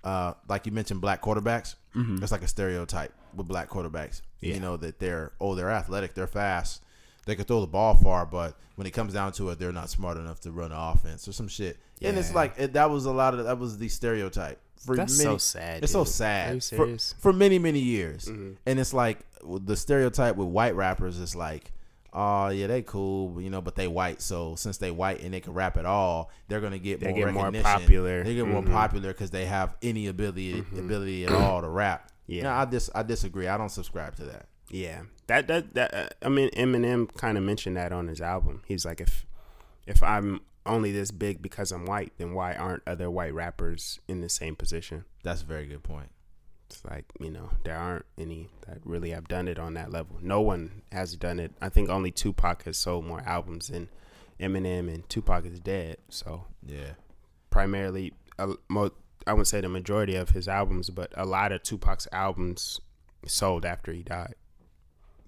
uh, 0.04 0.34
like 0.48 0.66
you 0.66 0.72
mentioned, 0.72 1.02
black 1.02 1.22
quarterbacks. 1.22 1.76
It's 2.22 2.32
like 2.32 2.44
a 2.44 2.48
stereotype 2.48 3.14
with 3.36 3.48
black 3.48 3.70
quarterbacks. 3.70 4.22
Yeah. 4.42 4.56
You 4.56 4.60
know 4.60 4.78
that 4.78 5.00
they're 5.00 5.32
oh 5.42 5.56
they're 5.56 5.72
athletic, 5.72 6.14
they're 6.14 6.28
fast, 6.28 6.82
they 7.30 7.36
can 7.36 7.46
throw 7.46 7.62
the 7.62 7.68
ball 7.68 7.96
far, 7.96 8.26
but 8.26 8.56
when 8.76 8.88
it 8.88 8.92
comes 8.92 9.14
down 9.14 9.32
to 9.34 9.50
it, 9.50 9.60
they're 9.60 9.72
not 9.72 9.90
smart 9.90 10.18
enough 10.18 10.40
to 10.42 10.52
run 10.52 10.72
an 10.72 10.78
offense 10.78 11.28
or 11.28 11.32
some 11.34 11.48
shit. 11.48 11.78
And 12.02 12.18
it's 12.18 12.34
like 12.34 12.54
it, 12.58 12.74
that 12.74 12.90
was 12.90 13.06
a 13.06 13.12
lot 13.12 13.34
of 13.34 13.46
that 13.46 13.58
was 13.60 13.78
the 13.78 13.90
stereotype 13.90 14.60
for 14.86 14.96
That's 14.96 15.18
many, 15.18 15.30
so 15.32 15.38
sad. 15.38 15.84
it's 15.84 15.92
so 15.92 16.06
sad 16.06 16.52
Are 16.52 16.54
you 16.56 16.62
for, 16.62 16.66
serious? 16.68 17.16
for 17.20 17.34
many 17.34 17.60
many 17.60 17.80
years, 17.80 18.26
Mhm. 18.28 18.56
and 18.66 18.80
it's 18.80 18.94
like 18.94 19.20
the 19.44 19.76
stereotype 19.76 20.36
with 20.38 20.48
white 20.48 20.76
rappers 20.76 21.20
is 21.20 21.36
like, 21.36 21.74
oh 22.14 22.48
yeah, 22.48 22.68
they 22.68 22.82
cool, 22.82 23.42
you 23.42 23.50
know, 23.50 23.60
but 23.62 23.76
they 23.76 23.88
white, 23.90 24.22
so 24.22 24.56
since 24.56 24.78
they 24.78 24.92
white 24.92 25.22
and 25.22 25.34
they 25.34 25.42
can 25.42 25.54
rap 25.54 25.76
at 25.78 25.86
all, 25.86 26.32
they're 26.48 26.62
gonna 26.62 26.80
get 26.80 27.02
They 27.02 27.08
more 27.12 27.26
get 27.26 27.34
more 27.34 27.52
popular. 27.62 28.24
They 28.24 28.36
get 28.36 28.48
more 28.48 28.64
Mhm. 28.64 28.72
popular 28.72 29.10
because 29.10 29.32
they 29.32 29.46
have 29.46 29.76
any 29.82 30.08
ability 30.08 30.60
ability 30.78 31.26
at 31.26 31.34
all 31.34 31.62
to 31.62 31.68
rap. 31.68 32.12
Yeah. 32.28 32.44
no, 32.44 32.52
I 32.52 32.64
dis 32.66 32.90
I 32.96 33.04
disagree. 33.04 33.48
I 33.48 33.58
don't 33.58 33.70
subscribe 33.70 34.16
to 34.18 34.26
that. 34.26 34.46
Yeah, 34.70 35.04
that 35.28 35.48
that 35.48 35.74
that. 35.74 35.94
Uh, 35.94 36.08
I 36.22 36.30
mean, 36.30 36.50
Eminem 36.52 37.14
kind 37.16 37.38
of 37.38 37.44
mentioned 37.44 37.78
that 37.78 37.92
on 37.92 38.08
his 38.08 38.22
album. 38.22 38.62
He's 38.68 38.86
like, 38.86 39.02
if 39.02 39.26
if 39.88 40.04
I'm 40.04 40.42
only 40.66 40.92
this 40.92 41.12
big 41.12 41.42
because 41.42 41.72
I'm 41.72 41.86
white, 41.86 42.14
then 42.18 42.34
why 42.34 42.54
aren't 42.54 42.84
other 42.86 43.10
white 43.10 43.34
rappers 43.34 44.00
in 44.08 44.22
the 44.22 44.30
same 44.30 44.56
position? 44.56 45.06
That's 45.24 45.42
a 45.42 45.46
very 45.46 45.66
good 45.66 45.84
point. 45.84 46.10
It's 46.70 46.86
like 46.86 47.06
you 47.20 47.32
know 47.32 47.50
there 47.64 47.76
aren't 47.78 48.06
any 48.18 48.50
that 48.68 48.78
really 48.86 49.10
have 49.10 49.28
done 49.28 49.48
it 49.48 49.58
on 49.58 49.74
that 49.74 49.92
level. 49.92 50.18
No 50.22 50.42
one 50.42 50.84
has 50.92 51.16
done 51.16 51.40
it. 51.40 51.52
I 51.62 51.70
think 51.70 51.90
only 51.90 52.12
Tupac 52.12 52.64
has 52.64 52.78
sold 52.78 53.06
more 53.06 53.22
albums 53.26 53.70
than 53.70 53.90
Eminem, 54.40 54.94
and 54.94 55.10
Tupac 55.10 55.46
is 55.46 55.60
dead. 55.60 55.98
So 56.10 56.46
Yeah, 56.64 56.92
primarily, 57.50 58.14
uh, 58.38 58.54
mo- 58.70 58.92
I 59.26 59.34
would 59.34 59.48
say 59.48 59.62
the 59.62 59.70
majority 59.70 60.16
of 60.16 60.30
his 60.30 60.48
albums, 60.48 60.92
but 60.92 61.12
a 61.18 61.26
lot 61.26 61.52
of 61.52 61.64
Tupac's 61.64 62.08
albums 62.12 62.80
sold 63.26 63.66
after 63.66 63.92
he 63.92 64.04
died. 64.04 64.36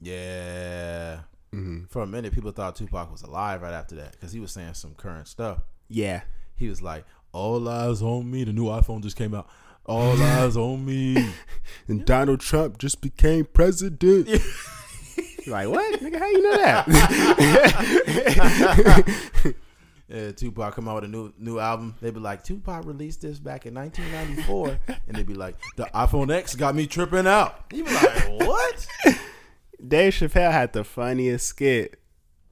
Yeah. 0.02 1.20
Mm-hmm. 1.54 1.86
For 1.89 2.02
a 2.02 2.08
minute, 2.08 2.34
people 2.34 2.52
thought 2.52 2.76
Tupac 2.76 3.12
was 3.12 3.22
alive 3.24 3.62
right 3.62 3.74
after 3.74 3.95
that 3.95 4.12
because 4.14 4.32
he 4.32 4.39
was 4.39 4.52
saying 4.52 4.74
some 4.74 4.93
current 4.95 5.28
stuff. 5.28 5.60
Yeah, 5.89 6.22
He 6.56 6.70
was 6.70 6.82
like, 6.82 7.06
"All 7.34 7.68
eyes 7.68 8.02
on 8.02 8.32
me." 8.32 8.43
The 8.45 8.54
new 8.54 8.66
iPhone 8.66 9.02
just 9.02 9.18
came 9.18 9.34
out. 9.36 9.49
All 9.86 10.22
eyes 10.22 10.56
on 10.56 10.86
me. 10.86 11.32
and 11.88 12.06
Donald 12.06 12.39
Trump 12.39 12.78
just 12.78 13.02
became 13.02 13.45
president. 13.45 14.28
like 15.47 15.68
what, 15.68 15.99
nigga? 15.99 16.20
How 16.20 16.28
you 16.30 16.41
know 16.41 16.58
that? 16.58 16.88
Yeah, 20.14 20.32
Tupac 20.34 20.76
come 20.76 20.89
out 20.89 20.95
with 20.95 21.06
a 21.06 21.08
new 21.08 21.32
new 21.39 21.58
album. 21.58 21.95
They'd 22.02 22.14
be 22.14 22.20
like, 22.20 22.43
Tupac 22.43 22.86
released 22.86 23.22
this 23.22 23.39
back 23.39 23.66
in 23.66 23.74
1994, 23.74 24.78
and 25.08 25.16
they'd 25.16 25.26
be 25.26 25.36
like, 25.36 25.56
the 25.78 25.86
iPhone 25.95 26.30
X 26.30 26.54
got 26.54 26.76
me 26.76 26.86
tripping 26.86 27.26
out. 27.26 27.64
You 27.72 27.86
be 27.86 27.93
like, 27.93 28.30
what? 28.41 28.88
Dave 29.86 30.14
Chappelle 30.14 30.52
had 30.52 30.74
the 30.74 30.84
funniest 30.84 31.48
skit. 31.48 32.00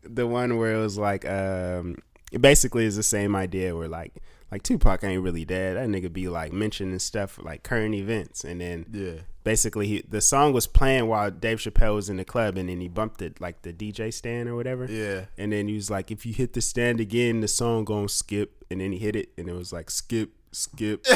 The 0.03 0.25
one 0.25 0.57
where 0.57 0.73
it 0.75 0.79
was 0.79 0.97
like, 0.97 1.27
um, 1.29 1.97
it 2.31 2.41
basically 2.41 2.85
is 2.85 2.95
the 2.95 3.03
same 3.03 3.35
idea 3.35 3.75
where 3.75 3.87
like, 3.87 4.15
like 4.51 4.63
Tupac 4.63 5.03
ain't 5.03 5.21
really 5.21 5.45
dead. 5.45 5.77
That 5.77 5.87
nigga 5.89 6.11
be 6.11 6.27
like 6.27 6.51
mentioning 6.53 6.97
stuff 6.99 7.37
like 7.41 7.61
current 7.63 7.93
events, 7.93 8.43
and 8.43 8.59
then 8.61 8.85
Yeah, 8.91 9.21
basically 9.43 9.85
he, 9.87 10.03
the 10.07 10.21
song 10.21 10.53
was 10.53 10.65
playing 10.65 11.07
while 11.07 11.29
Dave 11.29 11.59
Chappelle 11.59 11.95
was 11.95 12.09
in 12.09 12.17
the 12.17 12.25
club, 12.25 12.57
and 12.57 12.67
then 12.69 12.81
he 12.81 12.87
bumped 12.87 13.21
it 13.21 13.39
like 13.39 13.61
the 13.61 13.71
DJ 13.73 14.11
stand 14.11 14.49
or 14.49 14.55
whatever. 14.55 14.85
yeah. 14.85 15.25
And 15.37 15.51
then 15.53 15.67
he 15.67 15.75
was 15.75 15.91
like, 15.91 16.09
if 16.09 16.25
you 16.25 16.33
hit 16.33 16.53
the 16.53 16.61
stand 16.61 16.99
again, 16.99 17.41
the 17.41 17.47
song 17.47 17.85
gonna 17.85 18.09
skip. 18.09 18.55
And 18.71 18.81
then 18.81 18.91
he 18.91 18.99
hit 18.99 19.15
it, 19.15 19.29
and 19.37 19.49
it 19.49 19.53
was 19.53 19.71
like 19.73 19.89
skip, 19.91 20.31
skip. 20.51 21.05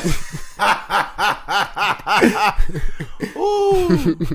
Ooh. 3.36 4.28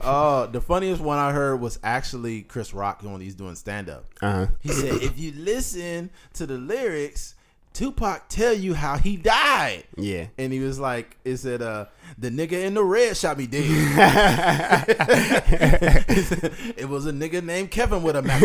Oh, 0.00 0.46
the 0.50 0.60
funniest 0.60 1.00
one 1.00 1.18
I 1.18 1.32
heard 1.32 1.60
was 1.60 1.78
actually 1.82 2.42
Chris 2.42 2.74
Rock 2.74 3.02
when 3.02 3.20
he's 3.20 3.34
doing 3.34 3.54
stand 3.54 3.88
up. 3.88 4.06
Uh 4.22 4.32
huh. 4.32 4.46
He 4.60 4.68
said, 4.70 5.02
if 5.02 5.18
you 5.18 5.32
listen 5.32 6.10
to 6.34 6.46
the 6.46 6.58
lyrics, 6.58 7.36
Tupac 7.76 8.28
tell 8.28 8.54
you 8.54 8.72
how 8.72 8.96
he 8.96 9.18
died. 9.18 9.84
Yeah. 9.98 10.28
And 10.38 10.50
he 10.50 10.60
was 10.60 10.78
like, 10.78 11.18
"Is 11.26 11.44
it 11.44 11.58
said, 11.58 11.62
uh, 11.62 11.84
the 12.16 12.30
nigga 12.30 12.64
in 12.64 12.72
the 12.72 12.82
red 12.82 13.14
shot 13.16 13.36
me 13.36 13.46
dead. 13.46 13.64
It 16.78 16.88
was 16.88 17.04
a 17.04 17.12
nigga 17.12 17.44
named 17.44 17.70
Kevin 17.70 18.02
with 18.02 18.16
a 18.16 18.22
Mac 18.22 18.42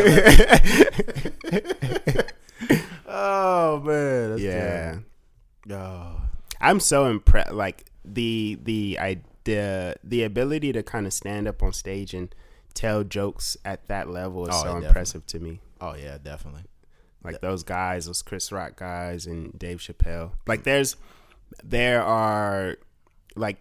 oh 3.07 3.79
man. 3.79 4.29
That's 4.31 4.41
yeah. 4.41 4.51
terrible. 4.51 5.03
Oh. 5.69 6.21
I'm 6.59 6.79
so 6.79 7.07
impressed. 7.07 7.51
Like 7.53 7.85
the 8.05 8.57
the 8.63 8.97
I 8.99 9.21
the 9.43 9.95
the 10.03 10.23
ability 10.23 10.71
to 10.73 10.83
kind 10.83 11.05
of 11.07 11.13
stand 11.13 11.47
up 11.47 11.61
on 11.63 11.73
stage 11.73 12.13
and 12.13 12.33
tell 12.73 13.03
jokes 13.03 13.57
at 13.65 13.87
that 13.87 14.09
level 14.09 14.47
is 14.47 14.55
Oh, 14.55 14.57
so 14.59 14.63
definitely. 14.65 14.87
impressive 14.87 15.25
to 15.27 15.39
me. 15.39 15.59
oh 15.79 15.95
yeah, 15.95 16.17
definitely. 16.21 16.63
Like 17.23 17.41
those 17.41 17.63
guys, 17.63 18.07
those 18.07 18.21
Chris 18.23 18.51
Rock 18.51 18.77
guys 18.77 19.25
and 19.27 19.57
Dave 19.57 19.77
Chappelle. 19.79 20.31
Like 20.47 20.63
there's 20.63 20.95
there 21.63 22.01
are 22.03 22.77
like 23.35 23.57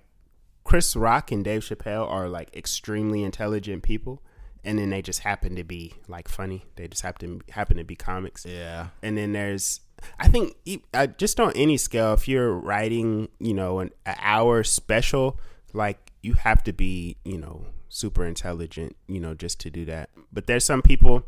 Chris 0.65 0.95
Rock 0.97 1.31
and 1.33 1.45
Dave 1.45 1.63
Chappelle 1.63 2.09
are 2.11 2.29
like 2.29 2.55
extremely 2.57 3.23
intelligent 3.23 3.83
people 3.83 4.23
and 4.65 4.79
then 4.79 4.91
they 4.91 5.01
just 5.03 5.21
happen 5.21 5.57
to 5.57 5.65
be 5.65 5.95
like 6.09 6.29
funny. 6.29 6.65
They 6.77 6.87
just 6.89 7.03
happen 7.03 7.43
happen 7.51 7.77
to 7.79 7.85
be 7.85 7.97
comics. 7.97 8.45
Yeah. 8.47 8.89
And 9.03 9.17
then 9.19 9.33
there's 9.33 9.81
I 10.19 10.29
think 10.29 10.57
uh, 10.95 11.07
just 11.07 11.39
on 11.41 11.53
any 11.55 11.77
scale, 11.77 12.13
if 12.15 12.27
you're 12.29 12.53
writing, 12.53 13.29
you 13.39 13.55
know, 13.55 13.81
an, 13.81 13.91
an 14.07 14.17
hour 14.21 14.63
special, 14.65 15.39
like 15.73 16.13
you 16.23 16.35
have 16.35 16.63
to 16.65 16.73
be, 16.73 17.17
you 17.25 17.39
know, 17.39 17.67
super 17.89 18.25
intelligent, 18.25 18.97
you 19.09 19.21
know, 19.21 19.35
just 19.35 19.61
to 19.61 19.71
do 19.71 19.85
that. 19.87 20.11
But 20.33 20.47
there's 20.47 20.65
some 20.65 20.83
people, 20.83 21.25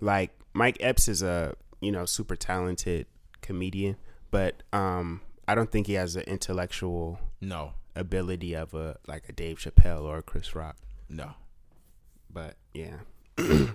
like 0.00 0.30
Mike 0.52 0.76
Epps 0.80 1.08
is 1.08 1.22
a, 1.22 1.54
you 1.80 1.92
know, 1.92 2.04
super 2.04 2.36
talented 2.36 3.06
comedian, 3.40 3.96
but 4.30 4.62
um, 4.72 5.20
I 5.48 5.54
don't 5.54 5.70
think 5.70 5.86
he 5.86 5.94
has 5.94 6.14
the 6.14 6.28
intellectual 6.28 7.18
No, 7.40 7.74
ability 7.94 8.54
of 8.54 8.72
a 8.74 8.96
like 9.06 9.28
a 9.28 9.32
Dave 9.32 9.58
Chappelle 9.58 10.02
or 10.02 10.18
a 10.18 10.22
Chris 10.22 10.54
Rock. 10.54 10.76
no, 11.08 11.32
But 12.30 12.56
yeah, 12.72 13.00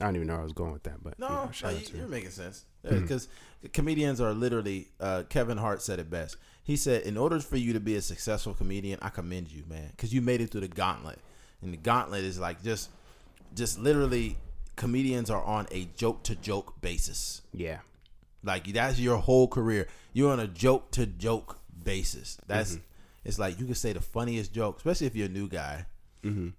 I 0.00 0.04
don't 0.04 0.16
even 0.16 0.28
know 0.28 0.34
where 0.34 0.40
I 0.40 0.44
was 0.44 0.52
going 0.52 0.72
with 0.72 0.82
that. 0.84 1.02
But 1.02 1.18
no. 1.18 1.28
you 1.28 1.34
know, 1.34 1.44
no, 1.46 1.50
shout 1.52 1.74
out 1.74 1.92
you, 1.92 2.00
him. 2.00 2.10
making 2.10 2.30
sense 2.30 2.64
because 2.82 3.28
comedians 3.72 4.20
are 4.20 4.32
literally. 4.32 4.88
Uh, 4.98 5.24
Kevin 5.28 5.58
Hart 5.58 5.82
said 5.82 5.98
it 5.98 6.10
best. 6.10 6.36
He 6.62 6.76
said, 6.76 7.02
"In 7.02 7.16
order 7.16 7.38
for 7.40 7.56
you 7.56 7.72
to 7.72 7.80
be 7.80 7.96
a 7.96 8.02
successful 8.02 8.54
comedian, 8.54 8.98
I 9.02 9.08
commend 9.08 9.50
you, 9.50 9.64
man, 9.68 9.88
because 9.90 10.12
you 10.14 10.20
made 10.20 10.40
it 10.40 10.50
through 10.50 10.62
the 10.62 10.68
gauntlet. 10.68 11.18
And 11.62 11.72
the 11.72 11.76
gauntlet 11.76 12.24
is 12.24 12.38
like 12.38 12.62
just, 12.62 12.88
just 13.54 13.78
literally, 13.78 14.38
comedians 14.76 15.28
are 15.28 15.42
on 15.42 15.66
a 15.70 15.88
joke 15.96 16.22
to 16.24 16.34
joke 16.34 16.80
basis. 16.80 17.42
yeah, 17.52 17.80
Like 18.42 18.72
that's 18.72 18.98
your 18.98 19.18
whole 19.18 19.48
career. 19.48 19.88
You're 20.12 20.32
on 20.32 20.40
a 20.40 20.46
joke 20.46 20.90
to 20.92 21.06
joke 21.06 21.58
basis. 21.82 22.38
That's 22.46 22.78
it's 23.24 23.38
like 23.38 23.60
you 23.60 23.66
can 23.66 23.74
say 23.74 23.92
the 23.92 24.00
funniest 24.00 24.52
joke, 24.54 24.78
especially 24.78 25.06
if 25.06 25.14
you're 25.16 25.26
a 25.26 25.30
new 25.30 25.48
guy. 25.48 25.86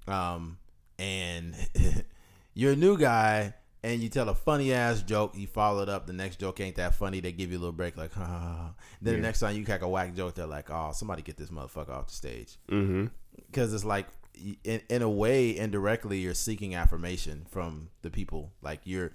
Um, 0.07 0.57
and 0.99 1.55
you're 2.54 2.74
a 2.74 2.76
new 2.76 2.97
guy 2.97 3.54
and 3.84 4.02
you 4.02 4.10
tell 4.10 4.30
a 4.30 4.36
funny 4.36 4.74
ass 4.74 5.02
joke, 5.02 5.36
you 5.36 5.47
follow 5.47 5.82
it 5.82 5.89
up. 5.89 6.06
The 6.06 6.14
next 6.14 6.39
joke 6.39 6.60
ain't 6.60 6.76
that 6.76 6.95
funny. 6.95 7.20
They 7.20 7.32
give 7.32 7.52
you 7.52 7.58
a 7.58 7.60
little 7.62 7.72
break, 7.72 7.97
like. 7.97 8.12
Then 9.02 9.16
the 9.16 9.22
next 9.22 9.39
time 9.39 9.56
you 9.56 9.66
crack 9.66 9.82
a 9.82 9.89
whack 9.89 10.14
joke, 10.16 10.36
they're 10.36 10.45
like, 10.45 10.70
oh, 10.70 10.91
somebody 10.93 11.24
get 11.24 11.38
this 11.38 11.49
motherfucker 11.49 11.89
off 11.89 12.08
the 12.08 12.14
stage. 12.14 12.58
mm-hmm. 12.70 13.08
Because 13.47 13.74
it's 13.74 13.84
like, 13.84 14.06
in, 14.64 14.82
in 14.89 15.02
a 15.02 15.10
way, 15.10 15.58
indirectly, 15.58 16.20
you're 16.20 16.34
seeking 16.36 16.76
affirmation 16.76 17.45
from 17.49 17.89
the 18.04 18.10
people. 18.12 18.52
Like 18.62 18.82
you're, 18.84 19.12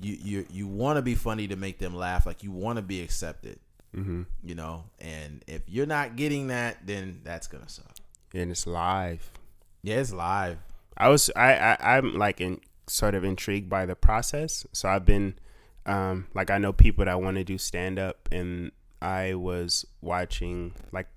you 0.00 0.16
you 0.22 0.46
you 0.50 0.66
want 0.66 0.96
to 0.96 1.02
be 1.02 1.14
funny 1.14 1.48
to 1.48 1.56
make 1.56 1.78
them 1.78 1.94
laugh. 1.94 2.26
Like 2.26 2.42
you 2.42 2.50
want 2.52 2.76
to 2.76 2.82
be 2.82 3.00
accepted. 3.02 3.58
Mm-hmm. 3.96 4.22
You 4.42 4.54
know, 4.54 4.84
and 4.98 5.44
if 5.46 5.62
you're 5.66 5.86
not 5.86 6.16
getting 6.16 6.48
that, 6.48 6.86
then 6.86 7.20
that's 7.24 7.46
gonna 7.46 7.68
suck. 7.68 7.96
and 8.34 8.50
it's 8.50 8.66
live. 8.66 9.30
Yeah, 9.82 9.96
it's 9.96 10.12
live. 10.12 10.58
I 10.96 11.08
was 11.08 11.30
I, 11.34 11.54
I 11.54 11.96
I'm 11.96 12.14
like 12.14 12.40
in 12.40 12.60
sort 12.90 13.14
of 13.14 13.24
intrigued 13.24 13.68
by 13.68 13.86
the 13.86 13.94
process. 13.94 14.66
So 14.72 14.88
I've 14.88 15.06
been 15.06 15.34
um 15.86 16.26
like 16.34 16.50
I 16.50 16.58
know 16.58 16.72
people 16.72 17.04
that 17.04 17.20
want 17.20 17.36
to 17.36 17.44
do 17.44 17.58
stand 17.58 17.98
up 17.98 18.28
and 18.30 18.72
I 19.00 19.34
was 19.34 19.86
watching 20.02 20.74
like 20.92 21.08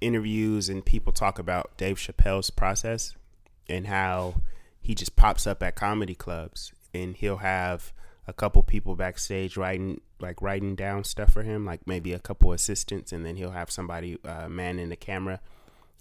interviews 0.00 0.68
and 0.68 0.84
people 0.84 1.12
talk 1.12 1.38
about 1.38 1.76
Dave 1.76 1.96
Chappelle's 1.96 2.50
process 2.50 3.14
and 3.68 3.86
how 3.86 4.36
he 4.80 4.94
just 4.94 5.16
pops 5.16 5.46
up 5.46 5.62
at 5.62 5.74
comedy 5.74 6.14
clubs 6.14 6.72
and 6.92 7.16
he'll 7.16 7.38
have 7.38 7.92
a 8.26 8.32
couple 8.32 8.62
people 8.62 8.94
backstage 8.94 9.56
writing 9.56 10.00
like 10.20 10.40
writing 10.40 10.74
down 10.74 11.04
stuff 11.04 11.32
for 11.32 11.42
him 11.42 11.64
like 11.66 11.86
maybe 11.86 12.12
a 12.12 12.18
couple 12.18 12.52
assistants 12.52 13.12
and 13.12 13.24
then 13.26 13.36
he'll 13.36 13.50
have 13.50 13.70
somebody 13.70 14.18
uh, 14.24 14.48
manning 14.48 14.88
the 14.88 14.96
camera 14.96 15.40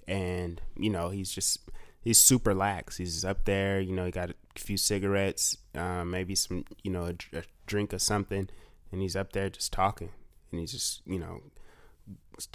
and 0.08 0.62
you 0.78 0.90
know 0.90 1.10
he's 1.10 1.32
just 1.32 1.60
he's 2.02 2.18
super 2.18 2.54
lax 2.54 2.98
he's 2.98 3.26
up 3.26 3.46
there 3.46 3.80
you 3.80 3.94
know 3.94 4.06
he 4.06 4.12
got 4.12 4.32
few 4.56 4.78
cigarettes 4.78 5.58
uh, 5.76 6.04
maybe 6.06 6.36
some 6.36 6.66
you 6.84 6.92
know 6.92 7.06
a, 7.06 7.38
a 7.38 7.44
drink 7.66 7.94
or 7.94 8.00
something 8.00 8.50
and 8.94 9.02
he's 9.02 9.16
up 9.16 9.34
there 9.34 9.50
just 9.50 9.74
talking. 9.74 10.12
And 10.52 10.62
he's 10.62 10.72
just 10.72 11.02
you 11.06 11.20
know 11.20 11.42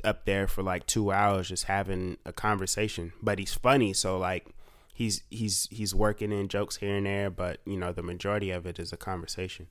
up 0.05 0.24
there 0.24 0.46
for 0.46 0.62
like 0.62 0.86
two 0.86 1.12
hours 1.12 1.49
just 1.49 1.64
having 1.64 2.16
a 2.24 2.32
conversation. 2.32 3.12
But 3.20 3.38
he's 3.38 3.53
funny 3.53 3.92
so 3.92 4.16
like 4.16 4.46
he's 4.94 5.22
he's 5.30 5.68
he's 5.70 5.94
working 5.94 6.32
in 6.32 6.49
jokes 6.49 6.76
here 6.76 6.96
and 6.96 7.07
there 7.07 7.30
but 7.30 7.61
you 7.66 7.76
know 7.76 7.92
the 7.92 8.03
majority 8.03 8.51
of 8.51 8.66
it 8.66 8.78
is 8.78 8.92
a 8.92 8.96
conversation. 8.96 9.66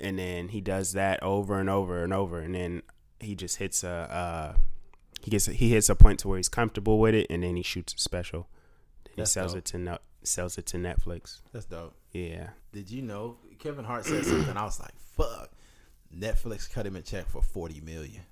And 0.00 0.18
then 0.18 0.48
he 0.48 0.60
does 0.60 0.92
that 0.92 1.20
over 1.22 1.58
and 1.58 1.68
over 1.68 2.04
and 2.04 2.14
over 2.14 2.38
and 2.38 2.54
then 2.54 2.82
he 3.20 3.34
just 3.34 3.56
hits 3.56 3.82
a 3.82 3.88
uh 3.88 4.56
he 5.20 5.32
gets 5.32 5.46
he 5.46 5.70
hits 5.70 5.88
a 5.88 5.96
point 5.96 6.20
to 6.20 6.28
where 6.28 6.36
he's 6.36 6.48
comfortable 6.48 7.00
with 7.00 7.14
it 7.14 7.26
and 7.28 7.42
then 7.42 7.56
he 7.56 7.62
shoots 7.64 7.92
a 7.92 7.98
special. 7.98 8.48
He 9.08 9.14
That's 9.16 9.32
sells 9.32 9.52
dope. 9.52 9.58
it 9.58 9.64
to 9.66 9.78
no, 9.78 9.98
sells 10.28 10.58
it 10.58 10.66
to 10.66 10.76
Netflix 10.76 11.40
That's 11.52 11.64
dope. 11.66 11.94
yeah 12.12 12.50
Did 12.72 12.90
you 12.90 13.02
know 13.02 13.38
Kevin 13.58 13.84
Hart 13.84 14.04
said 14.04 14.24
something? 14.24 14.56
I 14.56 14.64
was 14.64 14.78
like, 14.80 14.94
"Fuck." 15.16 15.50
Netflix 16.16 16.70
cut 16.72 16.86
him 16.86 16.96
a 16.96 17.02
check 17.02 17.28
for 17.28 17.42
forty 17.42 17.80
million. 17.80 18.22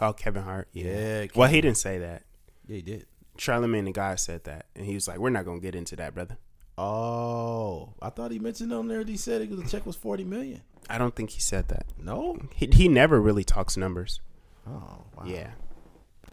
oh 0.00 0.12
Kevin 0.12 0.42
Hart 0.42 0.68
yeah, 0.72 0.84
Yeah, 1.22 1.26
well 1.34 1.48
he 1.48 1.60
didn't 1.60 1.76
say 1.78 1.98
that 1.98 2.22
Yeah, 2.66 2.76
he 2.76 2.82
did. 2.82 3.06
Charlamagne 3.38 3.84
the 3.86 3.92
guy 3.92 4.14
said 4.16 4.44
that 4.44 4.66
and 4.74 4.84
he 4.86 4.94
was 4.94 5.06
like 5.08 5.18
we're 5.18 5.30
not 5.30 5.44
gonna 5.44 5.60
get 5.60 5.74
into 5.74 5.96
that 5.96 6.14
brother 6.14 6.36
Oh, 6.78 7.92
I 8.00 8.08
thought 8.10 8.30
he 8.30 8.38
mentioned 8.38 8.72
on 8.72 8.88
there. 8.88 8.98
that 9.04 9.08
He 9.08 9.16
said 9.18 9.42
it, 9.42 9.54
the 9.54 9.68
check 9.68 9.84
was 9.86 9.96
forty 9.96 10.24
million. 10.24 10.62
I 10.88 10.98
don't 10.98 11.14
think 11.14 11.30
he 11.30 11.40
said 11.40 11.68
that 11.68 11.84
No. 11.98 12.38
he, 12.54 12.66
he 12.72 12.88
never 12.88 13.20
really 13.20 13.44
talks 13.44 13.76
numbers 13.76 14.20
Oh, 14.66 15.04
wow. 15.16 15.24
Yeah. 15.24 15.50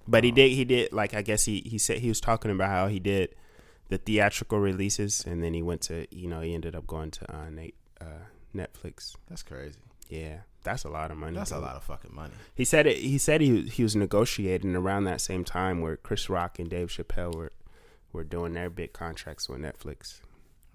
But 0.08 0.24
he 0.24 0.32
did 0.32 0.52
he 0.52 0.64
did 0.66 0.92
like 0.94 1.14
I 1.14 1.22
guess 1.22 1.46
he 1.46 1.62
he 1.66 1.78
said 1.78 2.00
he 2.00 2.08
was 2.10 2.20
talking 2.22 2.50
about 2.52 2.70
how 2.70 2.88
he 2.88 3.00
did 3.00 3.36
the 3.90 3.98
theatrical 3.98 4.60
releases 4.60 5.24
and 5.26 5.44
then 5.44 5.54
he 5.54 5.62
went 5.62 5.82
to 5.82 6.08
you 6.16 6.28
know 6.28 6.42
he 6.42 6.54
ended 6.54 6.76
up 6.76 6.86
going 6.88 7.12
to 7.12 7.34
uh, 7.34 7.50
Nate, 7.50 7.76
uh 8.02 8.06
Netflix. 8.56 9.16
That's 9.30 9.44
crazy. 9.44 9.78
Yeah. 10.10 10.38
That's 10.64 10.84
a 10.84 10.90
lot 10.90 11.12
of 11.12 11.18
money. 11.18 11.36
That's 11.38 11.52
a 11.52 11.60
lot 11.60 11.76
of 11.78 11.84
fucking 11.84 12.14
money. 12.14 12.34
He 12.56 12.66
said 12.66 12.88
it 12.88 12.98
he 12.98 13.18
said 13.18 13.40
he 13.42 13.62
he 13.64 13.84
was 13.84 13.96
negotiating 13.96 14.76
around 14.76 15.06
that 15.06 15.22
same 15.22 15.44
time 15.46 15.80
where 15.82 15.96
Chris 15.96 16.30
Rock 16.30 16.60
and 16.60 16.70
Dave 16.70 16.90
Chappelle 16.90 17.34
were 17.36 17.52
were 18.12 18.24
doing 18.24 18.54
their 18.54 18.70
big 18.70 18.92
contracts 18.94 19.48
with 19.48 19.60
Netflix. 19.60 20.20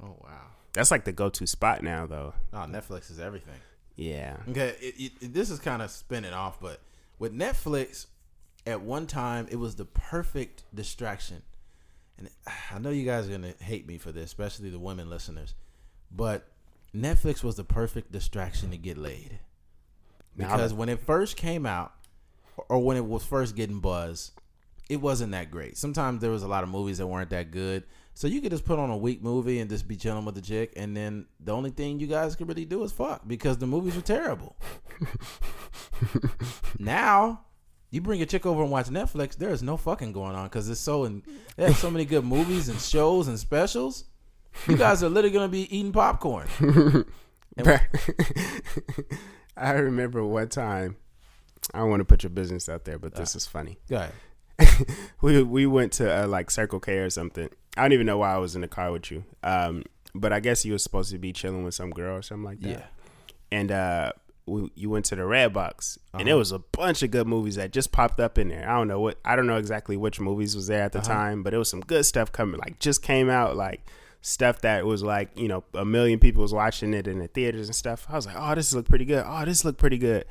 Oh 0.03 0.17
wow. 0.23 0.47
That's 0.73 0.91
like 0.91 1.05
the 1.05 1.13
go-to 1.13 1.47
spot 1.47 1.83
now 1.83 2.07
though. 2.07 2.33
Oh, 2.53 2.59
Netflix 2.61 3.11
is 3.11 3.21
everything. 3.21 3.57
Yeah. 3.97 4.37
Okay, 4.49 4.75
it, 4.81 5.13
it- 5.21 5.35
this 5.35 5.51
is 5.51 5.59
kind 5.59 5.83
of 5.83 5.91
spinning 5.91 6.33
off, 6.33 6.59
but 6.61 6.81
with 7.19 7.35
Netflix, 7.35 8.07
at 8.67 8.81
one 8.81 9.07
time 9.07 9.47
it 9.51 9.57
was 9.57 9.77
the 9.77 9.85
perfect 9.85 10.63
distraction. 10.75 11.43
And 12.23 12.31
I 12.75 12.79
know 12.79 12.91
you 12.91 13.05
guys 13.05 13.29
are 13.29 13.33
gonna 13.33 13.55
hate 13.61 13.87
me 13.87 13.99
for 13.99 14.13
this, 14.13 14.25
especially 14.25 14.71
the 14.71 14.79
women 14.79 15.11
listeners, 15.11 15.55
but 16.11 16.49
Netflix 16.95 17.43
was 17.43 17.57
the 17.57 17.65
perfect 17.65 18.13
distraction 18.13 18.71
to 18.71 18.77
get 18.77 18.99
laid. 18.99 19.39
Because 20.37 20.73
when 20.73 20.89
it 20.89 21.01
first 21.01 21.37
came 21.37 21.67
out, 21.67 21.93
or 22.69 22.79
when 22.79 22.97
it 22.97 23.05
was 23.05 23.25
first 23.25 23.55
getting 23.55 23.81
buzz, 23.81 24.33
it 24.89 24.97
wasn't 24.97 25.33
that 25.33 25.51
great. 25.51 25.77
Sometimes 25.77 26.21
there 26.21 26.31
was 26.31 26.43
a 26.43 26.49
lot 26.49 26.63
of 26.63 26.71
movies 26.71 26.99
that 26.99 27.07
weren't 27.07 27.31
that 27.31 27.51
good. 27.51 27.85
So 28.15 28.27
you 28.27 28.41
could 28.41 28.51
just 28.51 28.65
put 28.65 28.79
on 28.79 28.91
a 28.91 28.97
weak 28.97 29.23
movie 29.23 29.61
and 29.61 29.71
just 29.71 29.89
be 29.89 29.97
chilling 29.97 30.25
with 30.25 30.35
the 30.35 30.43
chick, 30.43 30.73
and 30.77 30.95
then 30.95 31.27
the 31.41 31.53
only 31.53 31.71
thing 31.71 31.99
you 31.99 32.07
guys 32.07 32.37
could 32.37 32.49
really 32.49 32.67
do 32.67 32.83
is 32.83 32.93
fuck 32.93 33.27
because 33.27 33.57
the 33.57 33.67
movies 33.67 33.97
were 33.97 34.03
terrible. 34.03 34.57
now, 36.79 37.41
you 37.93 38.01
bring 38.01 38.21
a 38.23 38.27
chick 38.27 38.45
over 38.47 38.63
and 38.63 38.71
watch 38.73 38.87
Netflix, 38.87 39.37
there 39.37 39.51
is 39.51 39.63
no 39.63 39.77
fucking 39.77 40.13
going 40.13 40.35
on 40.35 40.45
because 40.45 40.69
it's 40.69 40.81
so 40.81 41.05
and 41.05 41.23
they 41.57 41.67
have 41.67 41.77
so 41.77 41.91
many 41.91 42.07
good 42.07 42.25
movies 42.25 42.69
and 42.69 42.81
shows 42.81 43.29
and 43.29 43.39
specials. 43.39 44.05
You 44.67 44.77
guys 44.77 45.03
are 45.03 45.09
literally 45.09 45.33
gonna 45.33 45.49
be 45.49 45.73
eating 45.77 45.93
popcorn. 45.93 46.49
I 49.57 49.73
remember 49.73 50.25
one 50.25 50.49
time 50.49 50.97
I 51.75 51.81
don't 51.81 51.91
want 51.91 52.01
to 52.01 52.07
put 52.07 52.23
your 52.23 52.31
business 52.31 52.69
out 52.69 52.87
there, 52.87 52.99
but 52.99 53.15
this 53.15 53.37
is 53.37 53.47
funny. 53.47 53.79
Go 53.89 53.97
ahead. 53.97 54.13
we 55.21 55.43
we 55.43 55.67
went 55.67 55.93
to 55.95 56.25
uh, 56.25 56.27
like 56.27 56.51
Circle 56.51 56.81
K 56.81 56.99
or 56.99 57.11
something. 57.11 57.51
I 57.77 57.83
don't 57.83 57.93
even 57.93 58.07
know 58.07 58.19
why 58.19 58.35
I 58.35 58.39
was 58.39 58.55
in 58.55 58.63
the 58.63 58.69
car 58.69 58.91
with 58.91 59.11
you. 59.11 59.25
Um, 59.43 59.85
but 60.15 60.33
I 60.33 60.41
guess 60.41 60.65
you 60.65 60.73
were 60.73 60.79
supposed 60.79 61.11
to 61.13 61.19
be 61.19 61.33
chilling 61.33 61.65
with 61.65 61.75
some 61.75 61.91
girl 61.91 62.17
or 62.17 62.23
something 62.23 62.45
like 62.45 62.61
that. 62.61 62.69
Yeah. 62.69 62.85
And 63.51 63.71
uh, 63.71 64.13
we, 64.47 64.71
you 64.75 64.91
went 64.91 65.05
to 65.07 65.17
the 65.17 65.25
Red 65.25 65.53
Box, 65.53 65.99
and 66.13 66.23
Uh-huh. 66.23 66.25
there 66.25 66.37
was 66.37 66.51
a 66.53 66.59
bunch 66.59 67.03
of 67.03 67.11
good 67.11 67.27
movies 67.29 67.55
that 67.57 67.73
just 67.73 67.93
popped 67.93 68.19
up 68.21 68.39
in 68.39 68.49
there. 68.49 68.69
I 68.69 68.77
don't 68.77 68.89
know 68.89 69.01
what 69.01 69.19
I 69.25 69.37
don't 69.37 69.47
know 69.47 69.57
exactly 69.57 69.97
which 69.97 70.19
movies 70.21 70.57
was 70.57 70.67
there 70.67 70.83
at 70.83 70.93
the 70.93 70.99
Uh-huh. 70.99 71.09
time, 71.13 71.43
but 71.43 71.55
it 71.55 71.59
was 71.59 71.69
some 71.71 71.81
good 71.81 72.05
stuff 72.07 72.33
coming. 72.33 72.59
Like 72.61 72.79
just 72.81 73.03
came 73.03 73.31
out, 73.31 73.57
like 73.57 73.87
stuff 74.21 74.61
that 74.63 74.85
was 74.87 75.03
like 75.03 75.31
you 75.37 75.49
know 75.49 75.65
a 75.75 75.85
million 75.85 76.19
people 76.19 76.43
was 76.43 76.53
watching 76.55 76.95
it 76.95 77.07
in 77.09 77.19
the 77.19 77.29
theaters 77.29 77.69
and 77.69 77.75
stuff. 77.77 78.07
I 78.09 78.15
was 78.17 78.27
like, 78.27 78.37
oh, 78.39 78.55
this 78.55 78.73
look 78.75 78.89
pretty 78.89 79.05
good. 79.05 79.25
Oh, 79.27 79.45
this 79.45 79.65
look 79.65 79.79
pretty 79.79 79.99
good. 79.99 80.25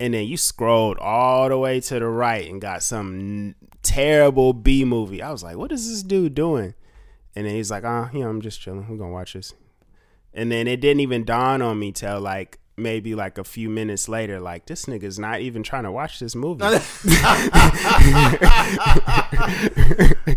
And 0.00 0.12
then 0.12 0.26
you 0.26 0.36
scrolled 0.36 0.98
all 0.98 1.48
the 1.48 1.56
way 1.56 1.80
to 1.80 1.98
the 2.00 2.06
right 2.08 2.50
and 2.50 2.60
got 2.60 2.82
some 2.82 3.18
n- 3.20 3.54
terrible 3.82 4.52
B 4.52 4.84
movie. 4.84 5.22
I 5.22 5.30
was 5.30 5.42
like, 5.44 5.56
what 5.56 5.70
is 5.72 5.88
this 5.88 6.02
dude 6.02 6.34
doing? 6.34 6.74
And 7.36 7.46
then 7.46 7.54
he's 7.54 7.70
like, 7.70 7.84
oh, 7.84 8.10
you 8.12 8.20
know, 8.20 8.28
I'm 8.28 8.40
just 8.40 8.60
chilling. 8.60 8.86
We're 8.88 8.96
gonna 8.96 9.12
watch 9.12 9.34
this. 9.34 9.54
And 10.32 10.50
then 10.50 10.66
it 10.66 10.80
didn't 10.80 11.00
even 11.00 11.24
dawn 11.24 11.62
on 11.62 11.78
me 11.78 11.92
till 11.92 12.20
like 12.20 12.58
maybe 12.76 13.14
like 13.14 13.38
a 13.38 13.44
few 13.44 13.68
minutes 13.70 14.08
later, 14.08 14.40
like 14.40 14.66
this 14.66 14.86
nigga's 14.86 15.18
not 15.18 15.40
even 15.40 15.62
trying 15.62 15.84
to 15.84 15.92
watch 15.92 16.18
this 16.18 16.34
movie. 16.34 16.64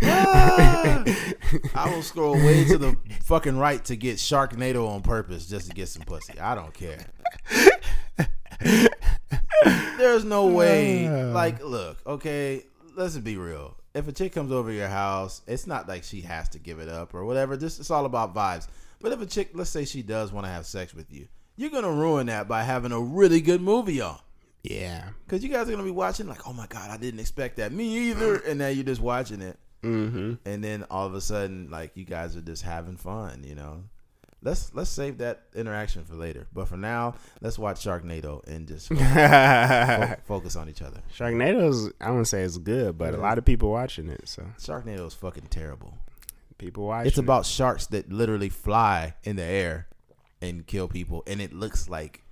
Ah! 0.03 1.03
I 1.75 1.89
will 1.89 2.01
scroll 2.01 2.33
way 2.33 2.65
to 2.65 2.77
the 2.77 2.97
fucking 3.23 3.57
right 3.57 3.83
to 3.85 3.95
get 3.95 4.17
Sharknado 4.17 4.88
on 4.88 5.01
purpose 5.01 5.47
just 5.47 5.69
to 5.69 5.75
get 5.75 5.88
some 5.88 6.03
pussy. 6.03 6.39
I 6.39 6.55
don't 6.55 6.73
care. 6.73 7.05
There's 9.97 10.25
no 10.25 10.47
way. 10.47 11.07
Ah. 11.07 11.31
Like, 11.33 11.63
look, 11.63 11.99
okay, 12.05 12.63
let's 12.95 13.17
be 13.17 13.38
real. 13.38 13.75
If 13.93 14.07
a 14.07 14.11
chick 14.11 14.33
comes 14.33 14.51
over 14.51 14.71
your 14.71 14.89
house, 14.89 15.41
it's 15.47 15.67
not 15.67 15.88
like 15.88 16.03
she 16.03 16.21
has 16.21 16.49
to 16.49 16.59
give 16.59 16.79
it 16.79 16.89
up 16.89 17.13
or 17.13 17.25
whatever. 17.25 17.55
This 17.57 17.79
it's 17.79 17.91
all 17.91 18.05
about 18.05 18.35
vibes. 18.35 18.67
But 18.99 19.11
if 19.11 19.21
a 19.21 19.25
chick, 19.25 19.51
let's 19.53 19.69
say 19.69 19.85
she 19.85 20.01
does 20.01 20.31
want 20.31 20.45
to 20.45 20.51
have 20.51 20.65
sex 20.65 20.93
with 20.93 21.11
you, 21.11 21.27
you're 21.58 21.70
gonna 21.72 21.91
ruin 21.91 22.28
that 22.28 22.47
by 22.47 22.64
having 22.64 22.91
a 22.93 22.99
really 23.01 23.41
good 23.41 23.62
movie 23.62 23.99
on. 23.99 24.20
Yeah. 24.64 25.10
Cause 25.28 25.43
you 25.43 25.49
guys 25.49 25.68
are 25.68 25.72
gonna 25.72 25.84
be 25.84 25.91
watching 25.91 26.28
like, 26.28 26.47
oh 26.47 26.53
my 26.53 26.68
god, 26.68 26.89
I 26.89 26.97
didn't 26.97 27.20
expect 27.20 27.58
that. 27.58 27.72
Me 27.72 28.10
either. 28.10 28.38
And 28.38 28.60
now 28.60 28.68
you're 28.68 28.84
just 28.86 29.01
watching 29.01 29.41
it, 29.41 29.58
Mm-hmm. 29.84 30.34
and 30.45 30.64
then 30.64 30.86
all 30.89 31.05
of 31.05 31.14
a 31.14 31.22
sudden, 31.22 31.70
like 31.70 31.91
you 31.95 32.03
guys 32.05 32.36
are 32.36 32.41
just 32.41 32.64
having 32.64 32.97
fun. 32.97 33.43
You 33.45 33.55
know, 33.55 33.84
let's 34.41 34.74
let's 34.74 34.89
save 34.89 35.20
that 35.20 35.43
interaction 35.55 36.03
for 36.03 36.16
later. 36.16 36.47
But 36.53 36.68
for 36.68 36.78
now, 36.78 37.16
let's 37.41 37.58
watch 37.60 37.86
Sharknado 37.86 38.45
and 38.47 38.68
just 38.68 38.89
fo- 38.89 38.95
focus 40.26 40.55
on 40.55 40.68
each 40.70 40.82
other. 40.82 41.01
Sharknado's 41.16 41.91
I 42.01 42.10
wouldn't 42.10 42.28
say 42.28 42.41
it's 42.41 42.58
good, 42.58 42.97
but 42.97 43.14
a 43.14 43.18
lot 43.18 43.38
of 43.38 43.45
people 43.45 43.70
watching 43.72 44.10
it, 44.10 44.28
so 44.28 44.43
Sharknado 44.60 45.05
is 45.08 45.14
fucking 45.14 45.47
terrible. 45.49 45.97
people 46.58 46.88
watching. 46.88 47.08
It's 47.08 47.18
it. 47.18 47.24
about 47.24 47.45
sharks 47.45 47.86
that 47.88 48.12
literally 48.12 48.49
fly 48.49 49.14
in 49.24 49.36
the 49.36 49.43
air 49.43 49.88
and 50.41 50.65
kill 50.67 50.88
people, 50.88 51.23
and 51.27 51.41
it 51.41 51.53
looks 51.53 51.89
like 51.89 52.23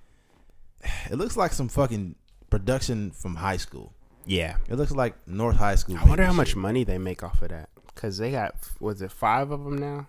it 1.10 1.16
looks 1.16 1.36
like 1.36 1.52
some 1.52 1.68
fucking 1.68 2.14
production 2.50 3.10
from 3.10 3.36
high 3.36 3.56
school. 3.56 3.92
yeah. 4.24 4.56
It 4.68 4.74
looks 4.76 4.92
like 4.92 5.14
North 5.26 5.56
High 5.56 5.74
School. 5.76 5.96
I 5.98 6.04
wonder 6.04 6.22
how 6.24 6.30
this 6.30 6.36
much 6.36 6.48
shit. 6.48 6.56
money 6.58 6.84
they 6.84 6.98
make 6.98 7.22
off 7.22 7.42
of 7.42 7.48
that 7.50 7.68
because 7.86 8.18
they 8.18 8.30
got 8.32 8.54
was 8.80 9.02
it 9.02 9.10
five 9.12 9.50
of 9.50 9.64
them 9.64 9.78
now? 9.78 10.06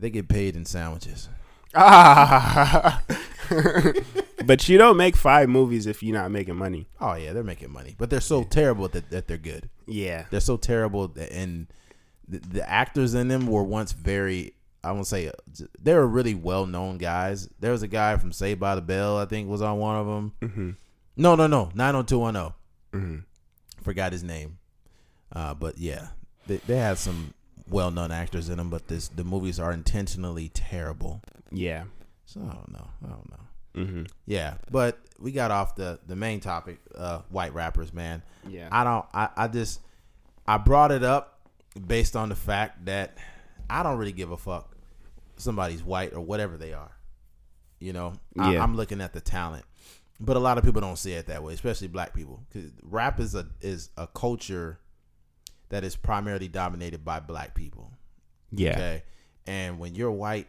they 0.00 0.10
get 0.10 0.28
paid 0.28 0.56
in 0.56 0.64
sandwiches. 0.64 1.28
Ah, 1.76 3.02
but 4.46 4.68
you 4.68 4.76
don't 4.78 4.96
make 4.96 5.16
five 5.16 5.48
movies 5.48 5.86
if 5.86 6.02
you're 6.02 6.16
not 6.16 6.30
making 6.30 6.56
money. 6.56 6.86
Oh 7.00 7.14
yeah, 7.14 7.32
they're 7.32 7.42
making 7.44 7.72
money, 7.72 7.94
but 7.98 8.10
they're 8.10 8.20
so 8.20 8.42
terrible 8.44 8.88
that, 8.88 9.10
that 9.10 9.28
they're 9.28 9.36
good. 9.38 9.68
Yeah, 9.86 10.24
They're 10.30 10.40
so 10.40 10.56
terrible, 10.56 11.08
that, 11.08 11.30
and 11.32 11.66
the, 12.26 12.38
the 12.38 12.68
actors 12.68 13.14
in 13.14 13.28
them 13.28 13.46
were 13.46 13.62
once 13.62 13.92
very. 13.92 14.53
I 14.84 14.92
won't 14.92 15.06
say 15.06 15.30
they 15.80 15.94
were 15.94 16.06
really 16.06 16.34
well 16.34 16.66
known 16.66 16.98
guys. 16.98 17.48
There 17.60 17.72
was 17.72 17.82
a 17.82 17.88
guy 17.88 18.16
from 18.16 18.32
Saved 18.32 18.60
by 18.60 18.74
the 18.74 18.80
Bell, 18.82 19.16
I 19.18 19.24
think, 19.24 19.48
was 19.48 19.62
on 19.62 19.78
one 19.78 19.96
of 19.96 20.06
them. 20.06 20.32
mm-hmm. 20.42 20.70
No, 21.16 21.34
no, 21.36 21.46
no, 21.46 21.70
nine 21.74 21.94
hundred 21.94 22.08
two 22.08 22.18
one 22.18 22.34
zero. 22.34 22.54
Mm-hmm. 22.92 23.18
Forgot 23.82 24.12
his 24.12 24.22
name, 24.22 24.58
uh, 25.32 25.54
but 25.54 25.78
yeah, 25.78 26.08
they, 26.46 26.56
they 26.58 26.76
had 26.76 26.98
some 26.98 27.34
well 27.68 27.90
known 27.90 28.10
actors 28.12 28.48
in 28.48 28.58
them. 28.58 28.70
But 28.70 28.88
this 28.88 29.08
the 29.08 29.24
movies 29.24 29.58
are 29.60 29.72
intentionally 29.72 30.48
terrible. 30.50 31.20
yeah, 31.50 31.84
So 32.26 32.40
I 32.40 32.52
don't 32.54 32.72
know. 32.72 32.88
I 33.04 33.08
don't 33.08 33.30
know. 33.30 33.82
mm-hmm. 33.84 34.02
Yeah, 34.26 34.54
but 34.70 34.98
we 35.20 35.32
got 35.32 35.50
off 35.50 35.76
the 35.76 35.98
the 36.06 36.16
main 36.16 36.40
topic, 36.40 36.78
uh, 36.96 37.20
white 37.30 37.54
rappers, 37.54 37.92
man. 37.92 38.22
yeah. 38.48 38.68
I 38.72 38.84
don't. 38.84 39.06
I, 39.14 39.28
I 39.36 39.48
just 39.48 39.80
I 40.46 40.58
brought 40.58 40.90
it 40.92 41.04
up 41.04 41.40
based 41.86 42.16
on 42.16 42.28
the 42.28 42.34
fact 42.36 42.84
that 42.86 43.16
I 43.70 43.82
don't 43.82 43.98
really 43.98 44.12
give 44.12 44.30
a 44.30 44.36
fuck 44.36 44.73
somebody's 45.36 45.82
white 45.82 46.12
or 46.12 46.20
whatever 46.20 46.56
they 46.56 46.72
are. 46.72 46.92
You 47.80 47.92
know, 47.92 48.14
I, 48.38 48.52
Yeah. 48.52 48.62
I'm 48.62 48.76
looking 48.76 49.00
at 49.00 49.12
the 49.12 49.20
talent, 49.20 49.64
but 50.20 50.36
a 50.36 50.40
lot 50.40 50.58
of 50.58 50.64
people 50.64 50.80
don't 50.80 50.96
see 50.98 51.12
it 51.12 51.26
that 51.26 51.42
way, 51.42 51.54
especially 51.54 51.88
black 51.88 52.14
people. 52.14 52.40
Because 52.48 52.70
rap 52.82 53.20
is 53.20 53.34
a 53.34 53.46
is 53.60 53.90
a 53.96 54.06
culture 54.06 54.78
that 55.68 55.84
is 55.84 55.96
primarily 55.96 56.48
dominated 56.48 57.04
by 57.04 57.20
black 57.20 57.54
people. 57.54 57.92
yeah, 58.52 58.72
Okay, 58.72 59.02
and 59.46 59.78
when 59.78 59.94
you're 59.94 60.12
white, 60.12 60.48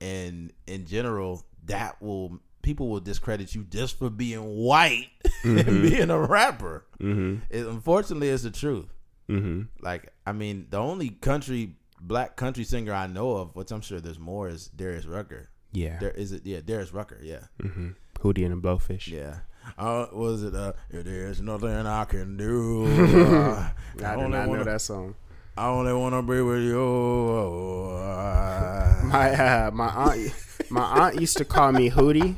and 0.00 0.52
in 0.66 0.86
general, 0.86 1.44
that 1.66 2.00
will 2.00 2.40
people 2.62 2.88
will 2.88 3.00
discredit 3.00 3.54
you 3.54 3.64
just 3.64 3.98
for 3.98 4.10
being 4.10 4.40
white 4.56 5.08
and 5.44 5.82
being 5.82 6.10
a 6.10 6.18
rapper. 6.18 6.84
mm-hmm. 7.00 7.36
It, 7.50 7.66
unfortunately, 7.66 8.28
it's 8.28 8.42
the 8.42 8.50
truth. 8.50 8.86
Mm-hmm. 9.28 9.62
Like, 9.82 10.12
I 10.26 10.32
mean, 10.32 10.66
the 10.70 10.78
only 10.78 11.08
country 11.10 11.76
black 12.00 12.36
country 12.36 12.64
singer 12.64 12.92
I 12.94 13.06
know 13.06 13.32
of, 13.36 13.54
which 13.56 13.70
I'm 13.70 13.80
sure 13.80 14.00
there's 14.00 14.18
more, 14.18 14.48
is 14.48 14.68
Darius 14.68 15.06
Rucker. 15.06 15.50
yeah. 15.72 15.98
There 15.98 16.10
is 16.10 16.32
it, 16.32 16.42
yeah, 16.44 16.60
Darius 16.64 16.92
Rucker, 16.92 17.18
yeah, 17.22 17.40
Mm-hmm. 17.62 17.90
Hootie 18.20 18.44
and 18.44 18.52
the 18.62 18.68
Blowfish. 18.68 19.08
yeah. 19.08 19.38
Uh, 19.78 20.06
was 20.12 20.42
it? 20.42 20.54
Uh, 20.54 20.72
there's 20.90 21.40
nothing 21.42 21.68
I 21.70 22.04
can 22.06 22.36
do, 22.36 22.86
uh, 22.86 23.70
I 24.04 24.14
only 24.14 24.30
not 24.30 24.44
know 24.44 24.48
wanna- 24.48 24.64
that 24.64 24.80
song. 24.80 25.14
I 25.56 25.66
only 25.68 25.92
want 25.92 26.14
to 26.14 26.22
be 26.22 26.40
with 26.40 26.62
you. 26.62 27.90
Uh, 28.00 29.00
My 29.04 29.30
uh, 29.32 29.70
my 29.72 29.88
aunt 29.88 30.34
my 30.70 30.82
aunt 30.82 31.20
used 31.20 31.36
to 31.38 31.44
call 31.44 31.72
me 31.72 31.90
Hootie. 31.90 32.36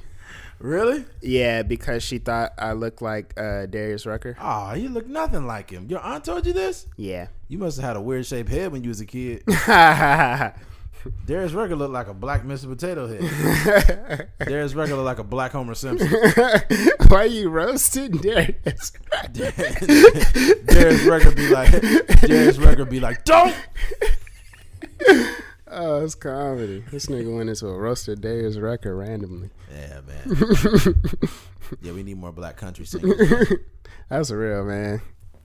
really? 0.59 1.05
Yeah, 1.21 1.63
because 1.63 2.03
she 2.03 2.19
thought 2.19 2.53
I 2.59 2.73
looked 2.73 3.03
like 3.03 3.35
uh, 3.39 3.67
Darius 3.67 4.07
Rucker. 4.07 4.37
Oh, 4.41 4.73
you 4.75 4.89
look 4.89 5.07
nothing 5.07 5.47
like 5.47 5.71
him. 5.71 5.87
Your 5.89 6.01
aunt 6.01 6.25
told 6.25 6.47
you 6.47 6.53
this? 6.53 6.87
Yeah. 6.97 7.29
You 7.53 7.59
must 7.59 7.77
have 7.77 7.85
had 7.85 7.97
a 7.97 8.01
weird 8.01 8.25
shaped 8.25 8.49
head 8.49 8.73
when 8.73 8.83
you 8.83 8.89
was 8.89 9.03
a 9.03 9.05
kid. 9.05 9.43
Darius 11.27 11.53
Rucker 11.53 11.77
looked 11.77 11.93
like 11.93 12.09
a 12.09 12.15
black 12.15 12.45
Mr. 12.45 12.67
Potato 12.67 13.07
Head. 13.07 14.31
Darius 14.39 14.73
Rucker 14.73 14.95
looked 14.95 15.05
like 15.05 15.19
a 15.19 15.23
black 15.23 15.53
Homer 15.53 15.75
Simpson. 15.75 16.09
Why 17.09 17.25
you 17.25 17.51
roasting 17.51 18.13
Darius? 18.13 18.93
Darius 19.35 21.03
Rucker 21.05 21.33
be 21.33 21.51
like, 21.51 21.71
Darius 22.23 22.57
Rucker 22.57 22.87
be 22.87 23.01
like, 23.01 23.23
don't. 23.27 23.55
Oh, 25.67 26.03
it's 26.03 26.15
comedy. 26.15 26.83
This 26.91 27.05
nigga 27.05 27.37
went 27.37 27.51
into 27.51 27.67
a 27.67 27.77
roasted 27.77 28.23
Darius 28.23 28.57
Rucker 28.57 28.97
randomly. 28.97 29.51
Yeah, 29.71 30.01
man. 30.07 30.95
yeah, 31.83 31.93
we 31.93 32.03
need 32.03 32.17
more 32.17 32.33
black 32.33 32.57
country 32.57 32.87
singers. 32.87 33.53
That's 34.09 34.31
real, 34.31 34.65
man. 34.65 35.03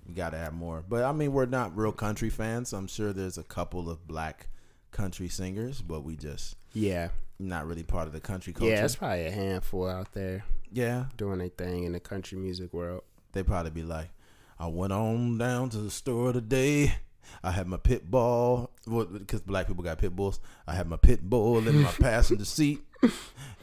We 0.08 0.14
gotta 0.14 0.38
have 0.38 0.54
more. 0.54 0.84
But 0.88 1.04
I 1.04 1.12
mean, 1.12 1.34
we're 1.34 1.46
not 1.46 1.76
real 1.78 1.92
country 1.92 2.30
fans. 2.30 2.72
I'm 2.74 2.88
sure 2.88 3.12
there's 3.14 3.38
a 3.38 3.44
couple 3.44 3.90
of 3.90 4.08
black 4.08 4.48
country 4.92 5.28
singers, 5.28 5.82
but 5.82 6.04
we 6.04 6.16
just 6.16 6.56
Yeah. 6.74 7.10
not 7.40 7.68
really 7.68 7.84
part 7.84 8.08
of 8.08 8.14
the 8.14 8.20
country 8.22 8.54
culture. 8.54 8.72
Yeah, 8.74 8.86
it's 8.86 8.96
probably 8.96 9.26
a 9.26 9.32
handful 9.32 9.88
out 9.90 10.14
there 10.14 10.44
yeah. 10.72 11.06
doing 11.18 11.40
their 11.40 11.50
thing 11.50 11.84
in 11.84 11.92
the 11.92 12.00
country 12.00 12.38
music 12.38 12.74
world. 12.74 13.04
They 13.34 13.44
probably 13.44 13.72
be 13.72 13.84
like, 13.84 14.10
I 14.58 14.68
went 14.68 14.94
on 14.94 15.38
down 15.38 15.70
to 15.72 15.78
the 15.78 15.92
store 15.92 16.32
today. 16.34 16.96
I 17.44 17.52
had 17.52 17.68
my 17.68 17.78
pit 17.78 18.10
bull, 18.10 18.72
because 18.86 19.42
black 19.42 19.68
people 19.68 19.84
got 19.84 19.98
pit 19.98 20.16
bulls. 20.16 20.40
I 20.66 20.74
had 20.74 20.88
my 20.88 20.96
pit 20.96 21.22
bull 21.22 21.68
in 21.68 21.82
my 21.82 21.92
passenger 22.00 22.46
seat, 22.46 22.80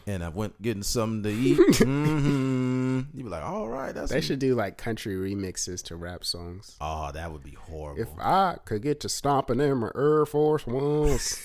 and 0.07 0.23
I 0.25 0.29
went 0.29 0.61
getting 0.61 0.83
something 0.83 1.23
to 1.23 1.31
eat. 1.31 1.77
hmm 1.79 3.01
You 3.15 3.25
be 3.25 3.31
like, 3.31 3.43
all 3.45 3.69
right, 3.69 3.95
that's 3.95 4.11
They 4.13 4.21
should 4.21 4.39
do 4.39 4.55
like 4.55 4.77
country 4.79 5.15
remixes 5.17 5.83
to 5.85 5.97
rap 5.97 6.25
songs. 6.25 6.77
Oh, 6.81 7.11
that 7.13 7.33
would 7.33 7.43
be 7.43 7.53
horrible. 7.53 8.03
If 8.03 8.09
I 8.19 8.57
could 8.65 8.83
get 8.83 9.01
to 9.01 9.09
stomping 9.09 9.61
in 9.61 9.79
my 9.79 9.91
Air 9.95 10.27
Force 10.27 10.67
Ones, 10.67 11.39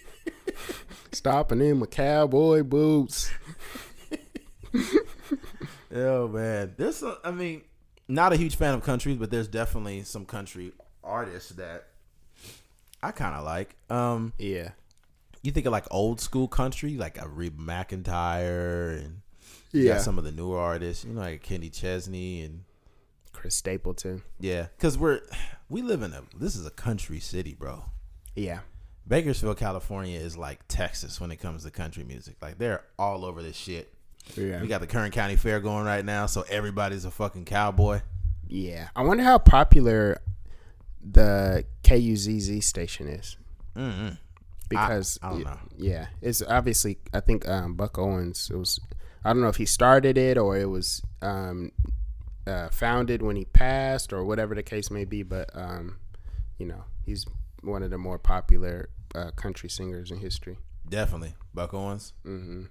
stomping 1.12 1.60
in 1.60 1.78
my 1.78 1.86
cowboy 1.86 2.62
boots. 2.62 3.30
oh 5.94 6.28
man, 6.28 6.74
there's, 6.76 7.02
I 7.24 7.30
mean, 7.30 7.62
not 8.08 8.32
a 8.32 8.36
huge 8.36 8.56
fan 8.56 8.74
of 8.74 8.82
country, 8.82 9.14
but 9.14 9.30
there's 9.30 9.48
definitely 9.48 10.02
some 10.02 10.24
country 10.24 10.72
artists 11.02 11.50
that 11.52 11.86
I 13.02 13.12
kind 13.12 13.34
of 13.34 13.44
like. 13.44 13.74
Um, 13.88 14.32
Yeah. 14.38 14.70
You 15.42 15.52
think 15.52 15.66
of 15.66 15.72
like 15.72 15.86
old 15.90 16.20
school 16.20 16.48
country, 16.48 16.96
like 16.96 17.20
a 17.20 17.26
Reba 17.28 17.62
McEntire, 17.62 18.98
and 19.04 19.22
Yeah. 19.72 19.98
some 19.98 20.18
of 20.18 20.24
the 20.24 20.32
newer 20.32 20.58
artists, 20.58 21.04
you 21.04 21.12
know, 21.12 21.20
like 21.20 21.42
Kenny 21.42 21.70
Chesney, 21.70 22.42
and 22.42 22.64
Chris 23.32 23.54
Stapleton. 23.54 24.22
yeah, 24.38 24.66
because 24.76 24.98
we're 24.98 25.20
we 25.68 25.82
live 25.82 26.02
in 26.02 26.12
a 26.12 26.22
this 26.36 26.56
is 26.56 26.66
a 26.66 26.70
country 26.70 27.20
city, 27.20 27.54
bro. 27.54 27.84
Yeah. 28.34 28.60
Bakersfield, 29.08 29.56
California 29.56 30.18
is 30.20 30.36
like 30.36 30.60
Texas 30.68 31.20
when 31.20 31.30
it 31.32 31.36
comes 31.36 31.64
to 31.64 31.70
country 31.70 32.04
music. 32.04 32.36
Like 32.42 32.58
they're 32.58 32.84
all 32.98 33.24
over 33.24 33.42
this 33.42 33.56
shit. 33.56 33.92
Yeah. 34.36 34.60
We 34.60 34.68
got 34.68 34.80
the 34.82 34.86
Kern 34.86 35.10
County 35.10 35.36
Fair 35.36 35.58
going 35.60 35.84
right 35.86 36.04
now, 36.04 36.26
so 36.26 36.44
everybody's 36.48 37.04
a 37.06 37.10
fucking 37.10 37.46
cowboy. 37.46 38.02
Yeah. 38.46 38.88
I 38.94 39.02
wonder 39.02 39.22
how 39.24 39.38
popular 39.38 40.20
the 41.02 41.64
KUZZ 41.82 42.62
station 42.62 43.08
is. 43.08 43.36
Mm-hmm. 43.76 44.14
Because 44.70 45.18
I 45.22 45.30
don't 45.30 45.44
know. 45.44 45.58
Yeah. 45.76 46.06
It's 46.22 46.40
obviously 46.42 46.98
I 47.12 47.20
think 47.20 47.46
um, 47.46 47.74
Buck 47.74 47.98
Owens 47.98 48.50
it 48.50 48.56
was 48.56 48.80
I 49.24 49.32
don't 49.32 49.42
know 49.42 49.48
if 49.48 49.56
he 49.56 49.66
started 49.66 50.16
it 50.16 50.38
or 50.38 50.56
it 50.56 50.70
was 50.70 51.02
um, 51.20 51.72
uh, 52.46 52.68
founded 52.70 53.20
when 53.20 53.36
he 53.36 53.44
passed 53.44 54.12
or 54.12 54.24
whatever 54.24 54.54
the 54.54 54.62
case 54.62 54.90
may 54.90 55.04
be, 55.04 55.22
but 55.22 55.50
um, 55.54 55.98
you 56.58 56.66
know, 56.66 56.84
he's 57.04 57.26
one 57.62 57.82
of 57.82 57.90
the 57.90 57.98
more 57.98 58.18
popular 58.18 58.88
uh, 59.14 59.30
country 59.32 59.68
singers 59.68 60.10
in 60.10 60.18
history. 60.18 60.58
Definitely, 60.88 61.34
Buck 61.54 61.74
Owens. 61.74 62.14
Mm-hmm. 62.24 62.64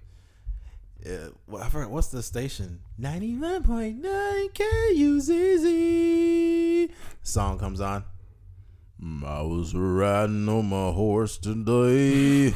Yeah, 1.04 1.28
well, 1.46 1.62
I 1.62 1.68
forgot 1.68 1.90
what's 1.90 2.08
the 2.08 2.22
station. 2.22 2.80
Ninety 2.98 3.32
nine 3.32 3.62
point 3.62 4.02
nine 4.02 4.48
KUZZ. 4.50 5.30
Song 7.22 7.58
comes 7.58 7.80
on. 7.80 8.04
Mm, 9.02 9.24
I 9.24 9.40
was 9.42 9.74
riding 9.74 10.46
on 10.48 10.66
my 10.66 10.90
horse 10.92 11.38
today. 11.38 12.48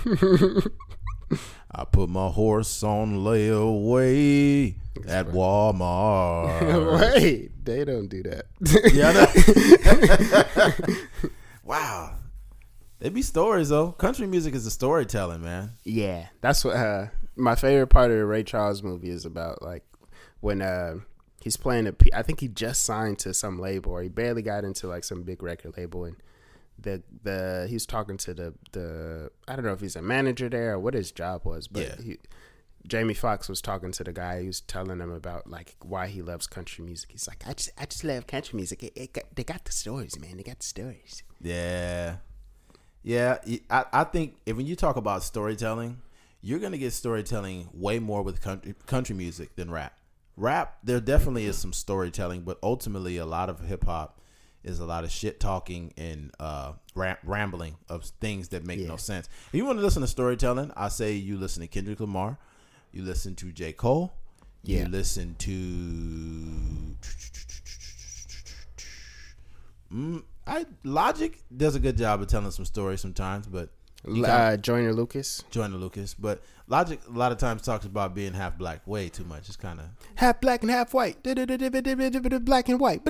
I 1.71 1.85
put 1.85 2.11
my 2.11 2.29
horse 2.29 2.83
on 2.83 3.21
layaway 3.21 4.75
at 5.09 5.29
Walmart. 5.29 7.01
Wait, 7.15 7.65
they 7.65 7.87
don't 7.87 8.09
do 8.09 8.23
that. 8.25 8.45
yeah, 8.93 9.25
wow. 11.65 12.15
They 12.99 13.09
be 13.09 13.23
stories 13.23 13.71
though. 13.71 13.93
Country 13.93 14.27
music 14.27 14.55
is 14.55 14.67
a 14.67 14.71
storytelling, 14.71 15.43
man. 15.43 15.71
Yeah, 15.85 16.27
that's 16.43 16.63
what 16.63 16.77
uh, 16.77 17.07
my 17.37 17.55
favorite 17.55 17.87
part 17.89 18.11
of 18.11 18.19
the 18.19 18.27
Ray 18.27 18.43
Charles 18.43 18.83
movie 18.83 19.11
is 19.11 19.25
about. 19.25 19.63
Like 19.63 19.85
when 20.41 20.61
uh, 20.61 20.97
he's 21.41 21.57
playing 21.57 21.87
a, 21.87 21.95
I 22.13 22.21
think 22.23 22.41
he 22.41 22.49
just 22.49 22.83
signed 22.83 23.19
to 23.21 23.33
some 23.33 23.59
label, 23.59 23.93
or 23.93 24.03
he 24.03 24.11
barely 24.11 24.43
got 24.43 24.65
into 24.65 24.89
like 24.89 25.05
some 25.05 25.23
big 25.23 25.43
record 25.43 25.77
label, 25.77 26.05
and 26.05 26.17
the 26.79 27.03
the 27.23 27.67
he 27.69 27.75
was 27.75 27.87
talking 27.87 28.17
to 28.19 28.35
the 28.35 28.55
the 28.73 29.31
I 29.49 29.57
don't 29.57 29.65
know 29.65 29.73
if 29.73 29.81
he's 29.81 29.97
a 29.97 30.03
manager 30.03 30.49
there 30.49 30.75
or 30.75 30.79
what 30.79 30.95
his 30.95 31.11
job 31.13 31.45
was, 31.45 31.69
but 31.69 31.83
Yeah. 31.83 31.97
he, 32.05 32.19
Jamie 32.87 33.15
Foxx 33.15 33.49
was 33.49 33.63
talking 33.63 33.93
to 33.93 34.05
the 34.05 34.13
guy. 34.13 34.43
He 34.43 34.47
was 34.47 34.61
telling 34.61 35.01
him 35.01 35.11
about 35.11 35.49
like 35.49 35.75
why 35.83 36.07
he 36.09 36.21
loves 36.21 36.47
country 36.47 36.85
music. 36.85 37.13
He's 37.13 37.27
like, 37.27 37.43
I 37.47 37.55
just 37.55 37.71
I 37.79 37.87
just 37.87 38.05
love 38.05 38.27
country 38.27 38.57
music. 38.57 38.83
It, 38.83 38.93
it 38.95 39.13
got, 39.15 39.25
they 39.35 39.45
got 39.45 39.65
the 39.65 39.73
stories, 39.73 40.19
man. 40.21 40.37
They 40.37 40.43
got 40.43 40.59
the 40.59 40.67
stories. 40.67 41.23
Yeah, 41.41 42.17
yeah. 43.03 43.39
I 43.71 43.85
I 43.93 44.05
think 44.05 44.37
if 44.45 44.57
when 44.57 44.67
you 44.67 44.77
talk 44.77 44.97
about 44.97 45.23
storytelling, 45.23 46.03
you're 46.43 46.59
gonna 46.59 46.77
get 46.77 46.93
storytelling 46.93 47.71
way 47.73 47.99
more 48.01 48.23
with 48.23 48.43
country 48.43 48.75
country 48.87 49.15
music 49.17 49.57
than 49.57 49.71
rap. 49.71 49.97
Rap, 50.37 50.79
there 50.83 51.01
definitely 51.01 51.47
is 51.47 51.57
some 51.57 51.73
storytelling, 51.73 52.43
but 52.43 52.59
ultimately, 52.63 53.17
a 53.17 53.25
lot 53.25 53.49
of 53.49 53.61
hip 53.61 53.85
hop 53.85 54.21
is 54.65 54.81
a 54.81 54.85
lot 54.87 55.05
of 55.05 55.11
shit 55.11 55.39
talking 55.41 55.93
and 55.97 56.31
uh, 56.41 56.73
ram- 56.95 57.17
rambling 57.23 57.77
of 57.89 58.05
things 58.21 58.49
that 58.49 58.67
make 58.67 58.81
no 58.81 58.97
sense. 58.97 59.29
If 59.49 59.55
you 59.55 59.65
want 59.65 59.79
to 59.79 59.83
listen 59.85 60.03
to 60.03 60.09
storytelling, 60.09 60.73
I 60.77 60.89
say 60.89 61.13
you 61.13 61.37
listen 61.39 61.61
to 61.63 61.69
Kendrick 61.69 62.01
Lamar, 62.01 62.39
you 62.93 63.03
listen 63.03 63.35
to 63.37 63.53
J 63.53 63.73
Cole, 63.73 64.13
Yeah. 64.63 64.81
you 64.85 64.89
listen 64.89 65.35
to. 65.41 65.51
Mm, 69.93 70.23
I 70.47 70.67
Logic 70.83 71.41
does 71.57 71.75
a 71.75 71.81
good 71.81 71.97
job 71.97 72.21
of 72.21 72.29
telling 72.29 72.51
some 72.51 72.65
stories 72.65 73.01
sometimes, 73.01 73.47
but 73.47 73.71
Uh, 74.07 74.57
Joyner 74.59 74.93
Lucas, 74.93 75.45
Joyner 75.51 75.77
Lucas. 75.77 76.15
But 76.15 76.43
Logic 76.67 76.99
a 77.07 77.11
lot 77.13 77.31
of 77.31 77.37
times 77.39 77.61
talks 77.63 77.85
about 77.85 78.15
being 78.15 78.33
half 78.33 78.57
black 78.57 78.87
way 78.87 79.11
too 79.11 79.25
much. 79.25 79.49
It's 79.49 79.57
kind 79.57 79.81
of 79.81 79.87
half 80.15 80.41
black 80.41 80.63
and 80.63 80.71
half 80.71 80.95
white, 80.95 81.23
black 81.23 82.69
and 82.69 82.81
white. 82.81 83.03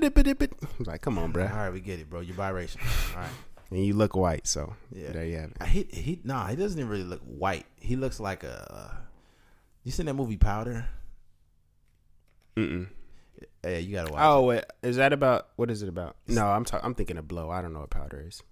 Like, 0.80 1.00
come 1.02 1.18
on, 1.18 1.24
all 1.24 1.28
bro. 1.30 1.44
right. 1.46 1.70
We 1.70 1.80
get 1.80 2.00
it, 2.00 2.10
bro. 2.10 2.20
You're 2.20 2.34
biracial. 2.36 2.78
All 3.14 3.22
right. 3.22 3.30
And 3.70 3.84
you 3.86 3.94
look 3.94 4.16
white, 4.16 4.46
so 4.46 4.74
Yeah. 4.92 5.12
there 5.12 5.24
you 5.24 5.36
have 5.38 5.52
it. 5.60 5.66
He 5.68 5.82
he 5.90 6.20
nah. 6.24 6.46
He 6.48 6.56
doesn't 6.56 6.78
even 6.78 6.90
really 6.90 7.04
look 7.04 7.20
white. 7.20 7.66
He 7.76 7.96
looks 7.96 8.18
like 8.20 8.42
a. 8.44 9.04
You 9.84 9.92
seen 9.92 10.06
that 10.06 10.14
movie 10.14 10.36
Powder? 10.36 10.86
Mm-mm. 12.56 12.88
Yeah, 13.64 13.78
you 13.78 13.94
gotta 13.94 14.12
watch. 14.12 14.22
Oh, 14.24 14.42
wait, 14.44 14.64
is 14.82 14.96
that 14.96 15.12
about? 15.12 15.48
What 15.56 15.70
is 15.70 15.82
it 15.82 15.88
about? 15.88 16.16
No, 16.26 16.46
I'm 16.46 16.64
talking. 16.64 16.84
I'm 16.84 16.94
thinking 16.94 17.16
of 17.18 17.26
blow. 17.28 17.50
I 17.50 17.62
don't 17.62 17.72
know 17.72 17.80
what 17.80 17.90
powder 17.90 18.24
is. 18.26 18.42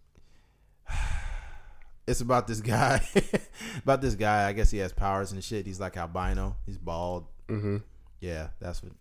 It's 2.07 2.21
about 2.21 2.47
this 2.47 2.61
guy. 2.61 3.07
about 3.83 4.01
this 4.01 4.15
guy. 4.15 4.49
I 4.49 4.53
guess 4.53 4.71
he 4.71 4.79
has 4.79 4.93
powers 4.93 5.33
and 5.33 5.43
shit. 5.43 5.67
He's 5.67 5.81
like 5.81 5.97
albino. 5.97 6.57
He's 6.67 6.79
bald. 6.79 7.27
Mm-hmm. 7.49 7.79
Yeah, 8.21 8.49
that's 8.61 8.83
what 8.83 8.93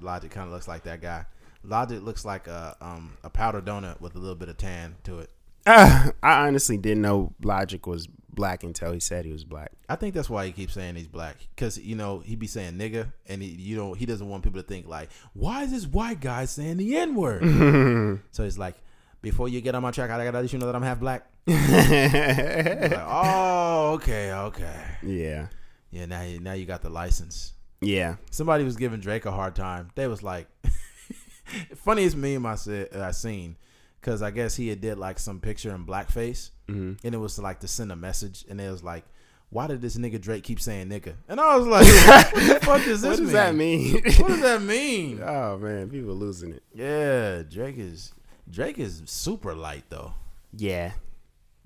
Logic 0.00 0.30
kind 0.30 0.46
of 0.46 0.52
looks 0.52 0.68
like. 0.68 0.84
That 0.84 1.00
guy. 1.00 1.26
Logic 1.62 2.02
looks 2.02 2.24
like 2.24 2.48
a 2.48 2.76
um 2.80 3.16
a 3.22 3.30
powder 3.30 3.60
donut 3.60 4.00
with 4.00 4.14
a 4.14 4.18
little 4.18 4.34
bit 4.34 4.48
of 4.48 4.56
tan 4.56 4.96
to 5.04 5.20
it. 5.20 5.30
I 5.66 6.12
honestly 6.22 6.78
didn't 6.78 7.02
know 7.02 7.34
Logic 7.42 7.86
was 7.86 8.08
black 8.32 8.64
until 8.64 8.92
he 8.92 9.00
said 9.00 9.24
he 9.24 9.32
was 9.32 9.44
black. 9.44 9.72
I 9.88 9.96
think 9.96 10.14
that's 10.14 10.30
why 10.30 10.46
he 10.46 10.52
keeps 10.52 10.72
saying 10.72 10.96
he's 10.96 11.06
black 11.06 11.36
because 11.54 11.78
you 11.78 11.96
know 11.96 12.20
he'd 12.20 12.38
be 12.38 12.46
saying 12.46 12.74
nigga 12.74 13.12
and 13.26 13.42
he, 13.42 13.48
you 13.48 13.76
know 13.76 13.92
he 13.92 14.06
doesn't 14.06 14.28
want 14.28 14.42
people 14.42 14.62
to 14.62 14.66
think 14.66 14.88
like 14.88 15.10
why 15.34 15.64
is 15.64 15.70
this 15.70 15.86
white 15.86 16.20
guy 16.20 16.46
saying 16.46 16.78
the 16.78 16.96
n 16.96 17.14
word? 17.14 18.22
so 18.30 18.44
he's 18.44 18.58
like, 18.58 18.76
before 19.22 19.48
you 19.48 19.60
get 19.60 19.74
on 19.74 19.82
my 19.82 19.90
track, 19.90 20.10
I 20.10 20.24
gotta 20.24 20.40
let 20.40 20.52
you 20.52 20.58
know 20.58 20.66
that 20.66 20.74
I'm 20.76 20.82
half 20.82 21.00
black. 21.00 21.26
Like, 21.46 22.92
oh, 23.06 23.92
okay, 23.94 24.32
okay, 24.32 24.80
yeah, 25.02 25.46
yeah. 25.90 26.06
Now 26.06 26.22
you 26.22 26.40
now 26.40 26.52
you 26.52 26.66
got 26.66 26.82
the 26.82 26.90
license. 26.90 27.52
yeah. 27.80 28.16
Somebody 28.30 28.64
was 28.64 28.76
giving 28.76 29.00
Drake 29.00 29.26
a 29.26 29.30
hard 29.32 29.54
time. 29.54 29.90
They 29.94 30.06
was 30.06 30.22
like, 30.22 30.46
funniest 31.76 32.16
meme 32.16 32.46
I 32.46 32.54
said 32.54 32.94
I 32.94 33.10
seen 33.12 33.56
because 34.00 34.22
I 34.22 34.30
guess 34.30 34.56
he 34.56 34.68
had 34.68 34.80
did 34.80 34.98
like 34.98 35.18
some 35.18 35.40
picture 35.40 35.74
in 35.74 35.84
blackface 35.84 36.50
hmm 36.68 36.92
and 37.04 37.14
it 37.14 37.18
was 37.18 37.38
like 37.38 37.60
to 37.60 37.68
send 37.68 37.90
a 37.92 37.96
message, 37.96 38.44
and 38.48 38.60
it 38.60 38.70
was 38.70 38.84
like, 38.84 39.04
"Why 39.50 39.66
did 39.66 39.80
this 39.82 39.96
nigga 39.96 40.20
Drake 40.20 40.44
keep 40.44 40.60
saying 40.60 40.88
nigga?" 40.88 41.14
And 41.28 41.40
I 41.40 41.56
was 41.56 41.66
like, 41.66 41.84
"What 41.86 42.34
the 42.34 42.60
fuck 42.66 42.84
does 42.84 43.02
this 43.02 43.10
What 43.10 43.16
does 43.18 43.20
mean? 43.20 43.32
that 43.32 43.54
mean? 43.54 43.92
What 44.18 44.28
does 44.28 44.40
that 44.42 44.62
mean?" 44.62 45.20
oh 45.22 45.58
man, 45.58 45.90
people 45.90 46.14
losing 46.14 46.52
it. 46.52 46.62
Yeah, 46.74 47.42
Drake 47.42 47.76
is 47.78 48.12
Drake 48.50 48.78
is 48.78 49.02
super 49.06 49.54
light 49.54 49.84
though. 49.88 50.14
Yeah, 50.56 50.92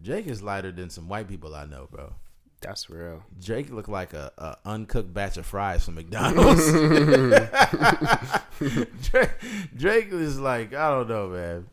Drake 0.02 0.26
is 0.26 0.42
lighter 0.42 0.72
than 0.72 0.90
some 0.90 1.08
white 1.08 1.28
people 1.28 1.54
I 1.54 1.64
know, 1.64 1.88
bro. 1.90 2.12
that's 2.60 2.90
real. 2.90 3.22
Drake 3.40 3.70
looked 3.70 3.88
like 3.88 4.12
a, 4.12 4.32
a 4.38 4.56
uncooked 4.68 5.12
batch 5.14 5.36
of 5.36 5.46
fries 5.46 5.84
from 5.84 5.94
McDonald's. 5.96 6.70
Drake, 9.10 9.30
Drake 9.76 10.08
is 10.12 10.38
like 10.38 10.74
I 10.74 10.90
don't 10.90 11.08
know, 11.08 11.28
man. 11.28 11.66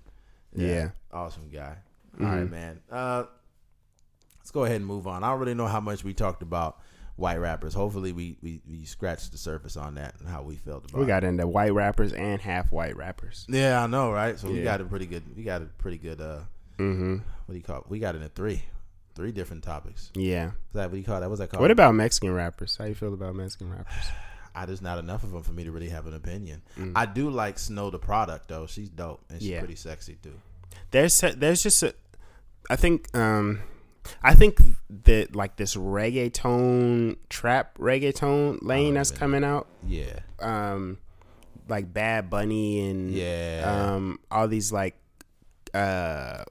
Yeah. 0.55 0.89
awesome 1.11 1.49
guy. 1.49 1.75
All 2.19 2.25
right, 2.27 2.49
man. 2.49 2.79
Uh, 2.91 3.23
let's 4.39 4.51
go 4.51 4.65
ahead 4.65 4.77
and 4.77 4.85
move 4.85 5.07
on. 5.07 5.23
I 5.23 5.29
don't 5.31 5.39
really 5.39 5.53
know 5.53 5.67
how 5.67 5.79
much 5.79 6.03
we 6.03 6.13
talked 6.13 6.43
about 6.43 6.79
white 7.21 7.37
rappers. 7.39 7.73
Hopefully, 7.73 8.11
we 8.11 8.35
we, 8.41 8.59
we 8.69 8.83
scratched 8.83 9.31
the 9.31 9.37
surface 9.37 9.77
on 9.77 9.95
that 9.95 10.15
and 10.19 10.27
how 10.27 10.41
we 10.41 10.55
felt 10.57 10.89
about. 10.89 10.99
We 10.99 11.05
got 11.05 11.23
into 11.23 11.47
white 11.47 11.73
rappers 11.73 12.11
and 12.11 12.41
half 12.41 12.71
white 12.71 12.97
rappers. 12.97 13.45
Yeah, 13.47 13.81
I 13.83 13.87
know, 13.87 14.11
right? 14.11 14.37
So 14.37 14.49
we 14.49 14.61
got 14.63 14.81
a 14.81 14.83
pretty 14.83 15.05
good. 15.05 15.23
We 15.37 15.43
got 15.43 15.61
a 15.61 15.65
pretty 15.65 15.97
good. 15.97 16.19
Uh, 16.19 16.39
Mm-hmm. 16.79 17.13
what 17.45 17.53
do 17.53 17.57
you 17.57 17.61
call? 17.63 17.77
It? 17.81 17.89
We 17.89 17.99
got 17.99 18.15
it 18.15 18.23
in 18.23 18.29
three, 18.29 18.63
three 19.13 19.31
different 19.31 19.61
topics. 19.63 20.09
Yeah. 20.15 20.47
Is 20.47 20.51
that 20.73 20.85
what 20.85 20.93
do 20.93 20.97
you 20.97 21.03
call 21.03 21.19
that? 21.21 21.29
What's 21.29 21.39
that 21.39 21.49
called? 21.51 21.61
What 21.61 21.69
about 21.69 21.93
Mexican 21.93 22.33
rappers? 22.33 22.75
How 22.75 22.85
you 22.85 22.95
feel 22.95 23.13
about 23.13 23.35
Mexican 23.35 23.69
rappers? 23.71 23.93
I 24.55 24.65
there's 24.65 24.81
not 24.81 24.97
enough 24.97 25.23
of 25.23 25.31
them 25.31 25.43
for 25.43 25.51
me 25.53 25.63
to 25.63 25.71
really 25.71 25.89
have 25.89 26.07
an 26.07 26.15
opinion. 26.15 26.63
Mm. 26.79 26.93
I 26.95 27.05
do 27.05 27.29
like 27.29 27.59
Snow 27.59 27.91
tha 27.91 27.99
Product 27.99 28.47
though. 28.47 28.65
She's 28.65 28.89
dope 28.89 29.21
and 29.29 29.39
she's 29.39 29.49
Yeah. 29.51 29.59
pretty 29.59 29.75
sexy 29.75 30.17
too. 30.23 30.33
there's 30.89 31.21
there's 31.37 31.61
just 31.61 31.83
a 31.83 31.93
I 32.69 32.75
think 32.77 33.15
um 33.15 33.61
I 34.23 34.33
think 34.35 34.59
that 35.05 35.35
like 35.35 35.55
this 35.57 35.75
reggaeton 35.75 37.17
trap 37.29 37.77
reggaeton 37.77 38.59
lane 38.61 38.91
Oh, 38.93 38.99
that's 38.99 39.11
man. 39.11 39.19
coming 39.19 39.43
out 39.43 39.67
Yeah, 39.87 40.19
um 40.39 40.97
like 41.67 41.93
Bad 41.93 42.29
Bunny 42.29 42.89
and 42.89 43.11
yeah. 43.11 43.91
um 43.93 44.19
all 44.29 44.47
these 44.47 44.71
like 44.71 44.95
uh 45.73 46.43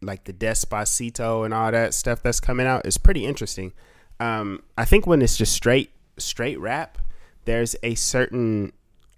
like 0.00 0.24
the 0.24 0.32
Despacito 0.32 1.44
and 1.44 1.52
all 1.52 1.72
that 1.72 1.92
stuff 1.94 2.22
that's 2.22 2.38
coming 2.40 2.66
out 2.66 2.86
is 2.86 2.98
pretty 2.98 3.24
interesting. 3.26 3.72
Um 4.20 4.62
I 4.76 4.84
think 4.84 5.06
when 5.06 5.22
it's 5.22 5.36
just 5.36 5.52
straight 5.52 5.90
straight 6.18 6.58
rap, 6.60 6.98
there's 7.46 7.74
a 7.82 7.94
certain 7.94 8.72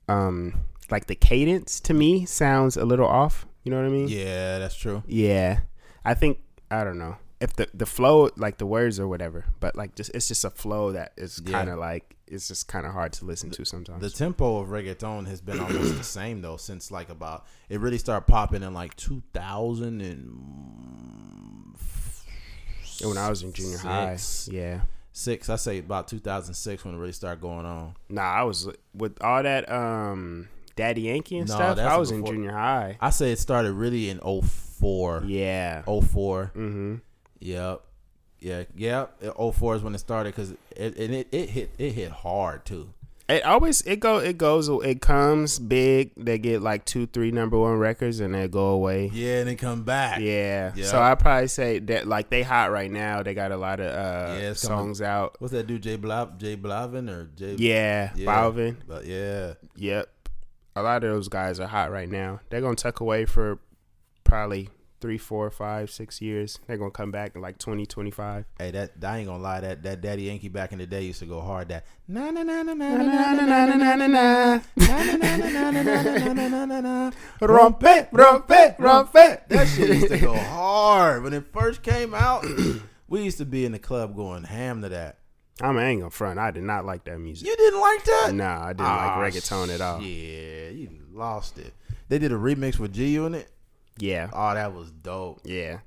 um 0.09 0.64
like 0.90 1.07
the 1.07 1.14
cadence 1.14 1.80
to 1.80 1.94
me 1.94 2.24
sounds 2.24 2.76
a 2.76 2.84
little 2.84 3.07
off. 3.07 3.46
You 3.64 3.70
know 3.70 3.76
what 3.78 3.86
I 3.86 3.90
mean? 3.90 4.09
yeah, 4.09 4.59
that's 4.59 4.74
true. 4.74 5.03
Yeah, 5.07 5.61
I 6.05 6.14
think 6.14 6.38
I 6.70 6.82
don't 6.84 6.98
know 6.98 7.16
if 7.41 7.55
the 7.55 7.68
the 7.74 7.86
flow, 7.86 8.30
like 8.36 8.59
the 8.59 8.66
words 8.66 9.01
or 9.01 9.09
whatever, 9.09 9.47
but 9.61 9.74
like 9.76 9.95
just 9.95 10.11
it's 10.14 10.28
just 10.28 10.45
a 10.45 10.51
flow 10.51 10.93
that 10.93 11.12
is 11.16 11.41
Yeah. 11.45 11.53
kind 11.53 11.70
of 11.70 11.78
like 11.78 12.16
it's 12.26 12.47
just 12.49 12.68
kind 12.68 12.86
of 12.86 12.93
hard 12.93 13.12
to 13.14 13.24
listen 13.24 13.51
to 13.51 13.64
sometimes. 13.64 14.01
The 14.03 14.11
tempo 14.11 14.59
of 14.59 14.68
reggaeton 14.68 15.26
has 15.26 15.41
been 15.41 15.59
almost 15.59 15.97
the 15.97 16.05
same 16.05 16.43
though 16.43 16.57
since 16.59 16.91
like 16.91 17.09
about 17.11 17.47
it 17.68 17.80
really 17.80 17.99
started 17.99 18.26
popping 18.26 18.62
in 18.62 18.72
like 18.74 18.95
2000 18.97 20.01
and 20.01 21.76
when 23.03 23.16
I 23.18 23.28
was 23.30 23.43
in 23.43 23.53
junior 23.53 23.78
high, 23.78 24.18
yeah. 24.49 24.82
six. 25.12 25.49
I 25.49 25.57
say 25.57 25.78
about 25.78 26.07
2006 26.09 26.84
when 26.84 26.95
it 26.95 26.99
really 26.99 27.12
started 27.12 27.41
going 27.41 27.64
on. 27.64 27.95
Nah, 28.11 28.22
I 28.22 28.43
was 28.43 28.68
with 28.95 29.16
all 29.22 29.43
that 29.43 29.70
um 29.72 30.49
Daddy 30.76 31.03
Yankee 31.03 31.38
and 31.38 31.49
No, 31.49 31.55
stuff. 31.55 31.76
that's 31.76 31.88
I 31.93 31.97
was 31.97 32.11
in 32.11 32.24
junior 32.24 32.53
high. 32.53 32.97
I 33.01 33.11
say 33.11 33.32
it 33.32 33.38
started 33.38 33.72
really 33.72 34.11
in 34.11 34.18
04. 34.20 35.24
Yeah. 35.26 35.82
04. 35.82 36.53
Mm-hmm. 36.55 36.95
Yep. 37.41 37.82
Yeah, 38.41 38.64
yeah. 38.74 39.07
04 39.53 39.76
is 39.76 39.82
when 39.82 39.95
it 39.95 39.99
started 39.99 40.34
because 40.34 40.53
it, 40.76 40.97
and 40.97 41.14
it 41.14 41.28
it 41.30 41.51
hit 41.51 41.70
it 41.78 41.93
hit 41.93 42.11
hard 42.11 42.64
too. 42.64 42.91
It 43.28 43.45
always 43.45 43.82
it 43.82 44.01
go 44.01 44.16
it 44.18 44.38
goes 44.38 44.68
it 44.68 45.01
comes 45.03 45.59
big. 45.59 46.12
They 46.16 46.38
get 46.38 46.62
like 46.62 46.84
two 46.84 47.07
three 47.07 47.30
number 47.30 47.59
one 47.59 47.74
records 47.76 48.18
and 48.18 48.34
they 48.34 48.49
go 48.49 48.68
away. 48.70 49.11
Yeah, 49.12 49.41
and 49.41 49.49
then 49.49 49.57
come 49.57 49.82
back. 49.84 50.20
Yeah. 50.20 50.72
Yeah. 50.74 50.84
So 50.86 51.01
I 51.01 51.14
probably 51.14 51.49
say 51.49 51.78
that 51.80 52.09
like 52.09 52.30
they 52.30 52.43
hot 52.43 52.72
right 52.72 52.91
now. 52.91 53.22
They 53.22 53.34
got 53.34 53.53
a 53.53 53.57
lot 53.57 53.78
of 53.78 53.86
uh 53.86 54.32
Yeah, 54.34 54.51
it's 54.51 54.66
coming- 54.66 54.78
songs 54.86 55.03
out. 55.03 55.36
What's 55.38 55.53
that 55.53 55.66
dude? 55.66 55.82
Jay 55.82 55.97
Blav, 55.99 56.38
Jay 56.38 56.57
Blavin 56.57 57.09
or 57.11 57.26
Jay? 57.36 57.55
Yeah, 57.57 58.11
Yeah. 58.16 58.26
Balvin. 58.26 58.76
But 58.88 59.05
yeah, 59.07 59.55
Yep. 59.76 60.09
A 60.76 60.82
lot 60.82 61.05
of 61.05 61.11
those 61.12 61.28
guys 61.28 61.61
are 61.61 61.68
hot 61.68 61.93
right 61.93 62.09
now. 62.09 62.41
They're 62.49 62.62
gonna 62.62 62.74
tuck 62.74 62.99
away 63.01 63.26
for 63.26 63.59
probably 64.24 64.70
three, 65.01 65.18
four, 65.18 65.51
five, 65.51 65.90
six 65.90 66.20
years. 66.20 66.59
They're 66.66 66.76
gonna 66.76 66.90
come 66.90 67.11
back 67.11 67.34
in 67.34 67.40
like 67.40 67.59
2025. 67.59 68.44
Hey, 68.59 68.70
that 68.70 68.92
I 69.03 69.18
ain't 69.18 69.28
gonna 69.28 69.42
lie. 69.42 69.61
That 69.61 69.82
that 69.82 70.01
Daddy 70.01 70.24
Yankee 70.24 70.48
back 70.48 70.72
in 70.72 70.78
the 70.78 70.86
day 70.86 71.03
used 71.03 71.20
to 71.20 71.26
go 71.26 71.40
hard. 71.40 71.68
That 71.68 71.86
na 72.07 72.30
na 72.30 72.42
na 72.42 72.62
na 72.62 72.74
na 72.74 72.88
na 72.88 73.03
na 73.03 73.32
na 73.32 73.46
na 73.46 73.66
na 73.66 74.07
na 74.07 74.61
na 76.32 76.48
na 76.48 76.64
na 76.64 76.80
na 76.80 77.11
rompe 77.40 78.11
rompe 78.11 78.76
rompe. 78.78 79.48
That 79.48 79.68
shit 79.68 79.88
used 79.88 80.09
to 80.09 80.18
go 80.18 80.34
hard 80.36 81.22
when 81.22 81.32
it 81.32 81.44
first 81.53 81.82
came 81.82 82.14
out. 82.14 82.44
We 83.09 83.22
used 83.22 83.38
to 83.38 83.44
be 83.44 83.64
in 83.64 83.72
the 83.72 83.78
club 83.78 84.14
going 84.14 84.44
ham 84.44 84.82
to 84.82 84.88
that. 84.90 85.18
I'm 85.62 85.78
ain't 85.78 86.01
gonna 86.01 86.11
front. 86.11 86.38
I 86.38 86.51
did 86.51 86.62
not 86.62 86.84
like 86.84 87.05
that 87.05 87.18
music. 87.18 87.46
You 87.46 87.57
didn't 87.57 87.80
like 87.80 88.05
that? 88.05 88.34
Nah, 88.34 88.64
I 88.66 88.72
didn't 88.72 88.86
like 88.86 89.34
reggaeton 89.34 89.74
at 89.74 89.80
all. 89.80 90.01
Yeah, 90.01 90.70
you 90.70 90.90
lost 91.12 91.59
it. 91.59 91.74
They 92.09 92.18
did 92.18 92.32
a 92.32 92.36
remix 92.36 92.78
with 92.78 92.92
G 92.92 93.09
Unit. 93.09 93.51
Yeah, 94.01 94.28
Oh, 94.32 94.55
that 94.55 94.74
was 94.74 94.90
dope. 94.90 95.40
yeah, 95.44 95.80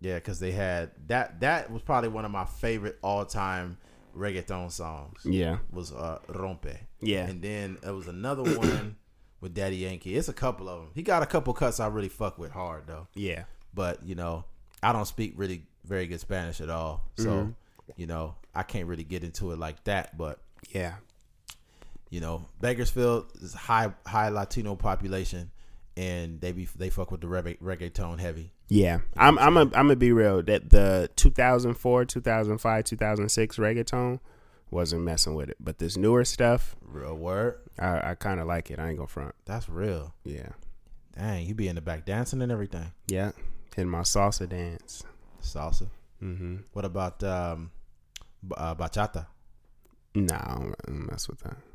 Yeah, 0.00 0.16
because 0.16 0.38
they 0.40 0.52
had 0.52 0.90
that. 1.06 1.40
That 1.40 1.70
was 1.70 1.80
probably 1.82 2.10
one 2.10 2.24
of 2.24 2.30
my 2.30 2.44
favorite 2.44 2.98
all 3.02 3.24
time 3.24 3.78
reggaeton 4.16 4.70
songs. 4.70 5.20
yeah, 5.24 5.58
Was 5.72 5.92
uh, 5.92 6.18
Rompe. 6.28 6.76
yeah. 7.00 7.26
And 7.26 7.40
then 7.42 7.78
there 7.82 7.94
was 7.94 8.08
another 8.08 8.42
one 8.58 8.96
with 9.40 9.54
Daddy 9.54 9.76
Yankee. 9.76 10.14
It's 10.16 10.28
a 10.28 10.32
couple 10.32 10.68
of 10.68 10.80
them. 10.80 10.90
He 10.94 11.02
got 11.02 11.22
a 11.22 11.26
couple 11.26 11.52
cuts 11.54 11.80
I 11.80 11.86
really 11.88 12.08
fuck 12.08 12.38
with 12.38 12.50
hard 12.52 12.86
though. 12.86 13.06
yeah. 13.14 13.44
But 13.72 14.04
you 14.04 14.14
know, 14.14 14.44
I 14.82 14.92
don't 14.92 15.06
speak 15.06 15.34
really 15.36 15.62
very 15.84 16.06
good 16.06 16.20
Spanish 16.20 16.60
at 16.60 16.70
all, 16.70 17.02
so 17.16 17.24
Mm-hmm. 17.30 17.50
you 17.96 18.06
know 18.06 18.34
I 18.54 18.62
can't 18.62 18.86
really 18.86 19.04
get 19.04 19.24
into 19.24 19.50
it 19.52 19.58
like 19.58 19.82
that. 19.84 20.16
But 20.16 20.38
Yeah. 20.72 20.94
you 22.10 22.20
know, 22.20 22.44
Bakersfield 22.60 23.26
is 23.40 23.52
high 23.54 23.92
high 24.06 24.28
Latino 24.28 24.76
population, 24.76 25.50
and 25.96 26.40
they 26.40 26.52
be 26.52 26.66
they 26.76 26.90
fuck 26.90 27.10
with 27.10 27.20
the 27.20 27.26
reggae, 27.26 27.58
reggaeton 27.60 28.18
heavy. 28.20 28.52
Yeah. 28.68 29.00
I'm 29.16 29.38
I'm 29.38 29.56
a 29.56 29.60
I'm 29.60 29.70
gonna 29.70 29.96
be 29.96 30.12
real 30.12 30.42
that 30.42 30.70
the 30.70 31.10
2004, 31.16 32.04
2005, 32.04 32.84
2006 32.84 33.56
reggaeton 33.56 34.20
wasn't 34.70 35.02
messing 35.02 35.34
with 35.34 35.50
it, 35.50 35.56
but 35.60 35.78
this 35.78 35.96
newer 35.96 36.24
stuff, 36.24 36.74
Real 36.82 37.14
word. 37.14 37.58
I 37.78 38.10
I 38.10 38.14
kind 38.14 38.40
of 38.40 38.46
like 38.46 38.70
it. 38.70 38.78
I 38.78 38.88
ain't 38.88 38.96
gonna 38.96 39.08
front. 39.08 39.34
That's 39.44 39.68
real. 39.68 40.14
Yeah. 40.24 40.50
Dang, 41.16 41.46
you 41.46 41.54
be 41.54 41.68
in 41.68 41.76
the 41.76 41.80
back 41.80 42.04
dancing 42.04 42.42
and 42.42 42.50
everything. 42.50 42.90
Yeah. 43.06 43.32
Hitting 43.76 43.90
my 43.90 44.00
salsa 44.00 44.48
dance. 44.48 45.04
Salsa. 45.42 45.88
Mm-hmm. 46.22 46.56
What 46.72 46.84
about 46.84 47.22
um, 47.22 47.70
b- 48.46 48.54
uh, 48.56 48.74
bachata? 48.74 49.26
Nah, 50.16 50.34
I 50.36 50.54
don't, 50.54 50.74
I 50.86 50.90
don't 50.90 51.10
mess 51.10 51.28
with 51.28 51.40
that. 51.40 51.56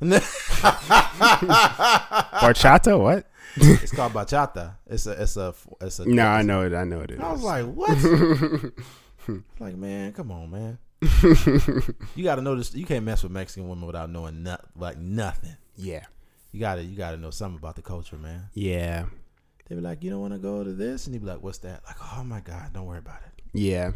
Horchata? 2.40 2.98
What? 2.98 3.26
it's 3.56 3.92
called 3.92 4.12
bachata. 4.12 4.76
It's 4.86 5.06
a 5.06 5.22
it's 5.22 5.36
a 5.36 5.54
it's 5.80 5.98
a. 5.98 6.08
No, 6.08 6.26
I 6.26 6.42
know 6.42 6.62
it. 6.62 6.72
I 6.72 6.84
know 6.84 7.00
it 7.00 7.10
is. 7.10 7.20
I 7.20 7.32
was 7.32 7.42
like, 7.42 7.66
what? 7.66 7.90
like, 9.60 9.76
man, 9.76 10.12
come 10.12 10.30
on, 10.30 10.50
man. 10.50 10.78
You 12.14 12.24
got 12.24 12.36
to 12.36 12.42
know 12.42 12.54
this. 12.54 12.74
You 12.74 12.86
can't 12.86 13.04
mess 13.04 13.22
with 13.22 13.32
Mexican 13.32 13.68
women 13.68 13.86
without 13.86 14.08
knowing 14.10 14.42
not, 14.42 14.64
like 14.76 14.98
nothing. 14.98 15.56
yeah. 15.76 16.04
You 16.52 16.58
gotta 16.58 16.82
you 16.82 16.96
gotta 16.96 17.16
know 17.16 17.30
something 17.30 17.58
about 17.58 17.76
the 17.76 17.82
culture, 17.82 18.16
man. 18.16 18.48
Yeah. 18.54 19.04
They 19.68 19.76
be 19.76 19.80
like, 19.80 20.02
you 20.02 20.10
don't 20.10 20.20
want 20.20 20.32
to 20.32 20.38
go 20.40 20.64
to 20.64 20.72
this, 20.72 21.06
and 21.06 21.14
he 21.14 21.20
be 21.20 21.26
like, 21.26 21.42
what's 21.42 21.58
that? 21.58 21.82
Like, 21.86 21.94
oh 22.16 22.24
my 22.24 22.40
god, 22.40 22.72
don't 22.72 22.86
worry 22.86 22.98
about 22.98 23.20
it. 23.24 23.42
Yeah. 23.52 23.92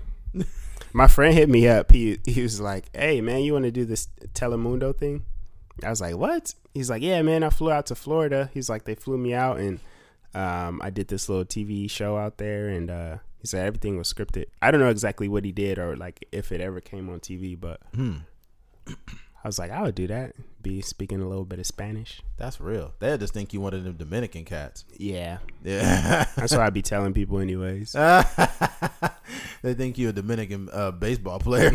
My 0.92 1.08
friend 1.08 1.34
hit 1.34 1.48
me 1.48 1.66
up. 1.68 1.92
He 1.92 2.18
he 2.24 2.42
was 2.42 2.60
like, 2.60 2.86
"Hey 2.94 3.20
man, 3.20 3.40
you 3.40 3.52
want 3.52 3.64
to 3.64 3.70
do 3.72 3.84
this 3.84 4.08
Telemundo 4.34 4.96
thing?" 4.96 5.24
I 5.82 5.90
was 5.90 6.00
like, 6.00 6.16
"What?" 6.16 6.54
He's 6.72 6.88
like, 6.90 7.02
"Yeah, 7.02 7.20
man, 7.22 7.42
I 7.42 7.50
flew 7.50 7.70
out 7.70 7.86
to 7.86 7.94
Florida." 7.94 8.50
He's 8.54 8.68
like, 8.68 8.84
"They 8.84 8.94
flew 8.94 9.18
me 9.18 9.34
out 9.34 9.58
and 9.58 9.80
um, 10.34 10.80
I 10.82 10.90
did 10.90 11.08
this 11.08 11.28
little 11.28 11.44
TV 11.44 11.90
show 11.90 12.16
out 12.16 12.38
there 12.38 12.68
and 12.68 12.90
uh, 12.90 13.16
he 13.40 13.46
said 13.46 13.66
everything 13.66 13.96
was 13.96 14.12
scripted. 14.12 14.46
I 14.62 14.70
don't 14.70 14.80
know 14.80 14.88
exactly 14.88 15.28
what 15.28 15.44
he 15.44 15.52
did 15.52 15.78
or 15.78 15.96
like 15.96 16.26
if 16.32 16.50
it 16.52 16.60
ever 16.60 16.80
came 16.80 17.08
on 17.08 17.20
TV, 17.20 17.58
but 17.58 17.80
Hmm, 17.94 18.18
I 19.44 19.48
was 19.48 19.58
like, 19.58 19.70
I 19.70 19.82
would 19.82 19.94
do 19.94 20.06
that. 20.06 20.32
Be 20.62 20.80
speaking 20.80 21.20
a 21.20 21.28
little 21.28 21.44
bit 21.44 21.58
of 21.58 21.66
Spanish. 21.66 22.22
that's 22.38 22.58
real. 22.62 22.94
They 22.98 23.14
just 23.18 23.34
think 23.34 23.52
you 23.52 23.60
one 23.60 23.74
of 23.74 23.84
them 23.84 23.92
Dominican 23.96 24.46
cats. 24.46 24.86
Yeah, 24.96 25.38
Yeah. 25.62 26.24
that's 26.36 26.52
what 26.52 26.62
I'd 26.62 26.72
be 26.72 26.80
telling 26.80 27.12
people 27.12 27.38
anyways. 27.38 27.92
they 29.62 29.74
think 29.74 29.98
you're 29.98 30.10
a 30.10 30.12
Dominican 30.14 30.70
uh, 30.72 30.90
baseball 30.92 31.38
player. 31.38 31.70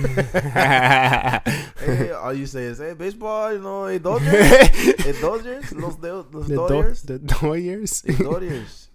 hey, 0.80 2.12
all 2.12 2.34
you 2.34 2.46
say 2.48 2.64
is, 2.64 2.80
"Hey, 2.80 2.94
baseball, 2.96 3.54
you 3.54 3.60
know, 3.60 3.86
hey, 3.88 4.00
Dodgers, 4.00 4.32
hey, 4.34 5.22
Dodgers, 5.22 5.72
los, 5.74 5.96
de- 5.98 6.14
los 6.14 6.48
the, 6.48 6.56
Dodgers, 6.56 7.02
do- 7.04 7.18
the 7.20 7.26
Doyers. 7.34 8.18
Dodgers." 8.18 8.88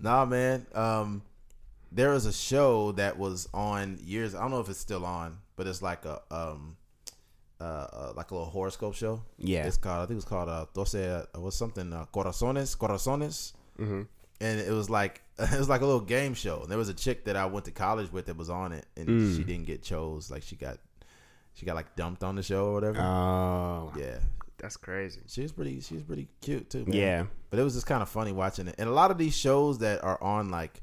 Nah, 0.00 0.24
man. 0.24 0.66
Um, 0.74 1.22
there 1.92 2.10
was 2.10 2.26
a 2.26 2.32
show 2.32 2.92
that 2.92 3.18
was 3.18 3.48
on 3.54 3.98
years. 4.02 4.34
I 4.34 4.40
don't 4.40 4.50
know 4.50 4.60
if 4.60 4.68
it's 4.68 4.78
still 4.80 5.04
on, 5.04 5.38
but 5.56 5.66
it's 5.66 5.82
like 5.82 6.04
a 6.06 6.20
um, 6.30 6.76
uh, 7.64 7.86
uh 8.00 8.12
like 8.18 8.30
a 8.30 8.34
little 8.34 8.50
horoscope 8.50 8.94
show. 8.94 9.22
yeah. 9.38 9.66
It's 9.66 9.76
called. 9.84 9.98
I 10.02 10.06
think 10.06 10.12
it 10.18 10.22
was 10.24 10.30
called 10.34 10.48
uh, 10.48 10.66
Doce. 10.74 10.94
Uh, 11.34 11.40
was 11.40 11.54
something 11.56 11.92
uh, 11.92 12.06
Corazones, 12.12 12.76
Corazones. 12.76 13.52
hmm 13.76 14.02
and 14.40 14.58
it 14.60 14.72
was 14.80 14.90
like 14.90 15.22
it 15.38 15.58
was 15.58 15.68
like 15.68 15.80
a 15.80 15.86
little 15.86 16.00
game 16.16 16.34
show. 16.34 16.56
And 16.62 16.68
there 16.70 16.78
was 16.78 16.88
a 16.88 16.94
chick 17.04 17.24
that 17.26 17.36
I 17.36 17.46
went 17.46 17.64
to 17.66 17.70
college 17.70 18.10
with 18.12 18.26
that 18.26 18.36
was 18.36 18.50
on 18.50 18.72
it, 18.72 18.84
and 18.96 19.08
Mm. 19.08 19.36
she 19.36 19.44
didn't 19.44 19.66
get 19.66 19.80
chose. 19.82 20.30
Like 20.30 20.42
she 20.42 20.56
got, 20.56 20.78
she 21.54 21.64
got 21.64 21.76
like 21.76 21.94
dumped 21.96 22.22
on 22.24 22.34
the 22.36 22.42
show 22.42 22.66
or 22.66 22.74
whatever. 22.74 23.00
Oh, 23.00 23.92
yeah, 23.96 24.18
that's 24.58 24.76
crazy. 24.76 25.20
she 25.28 25.42
was 25.42 25.52
pretty. 25.52 25.80
She 25.80 25.94
was 25.94 26.02
pretty 26.02 26.26
cute 26.40 26.68
too. 26.68 26.84
man. 26.84 26.92
Yeah. 26.94 27.26
but 27.50 27.58
it 27.60 27.62
was 27.62 27.74
just 27.74 27.86
kind 27.86 28.02
of 28.02 28.08
funny 28.08 28.32
watching 28.32 28.66
it. 28.68 28.74
And 28.78 28.88
a 28.88 28.92
lot 28.92 29.10
of 29.12 29.18
these 29.18 29.36
shows 29.36 29.78
that 29.78 30.02
are 30.02 30.20
on 30.22 30.50
like, 30.50 30.82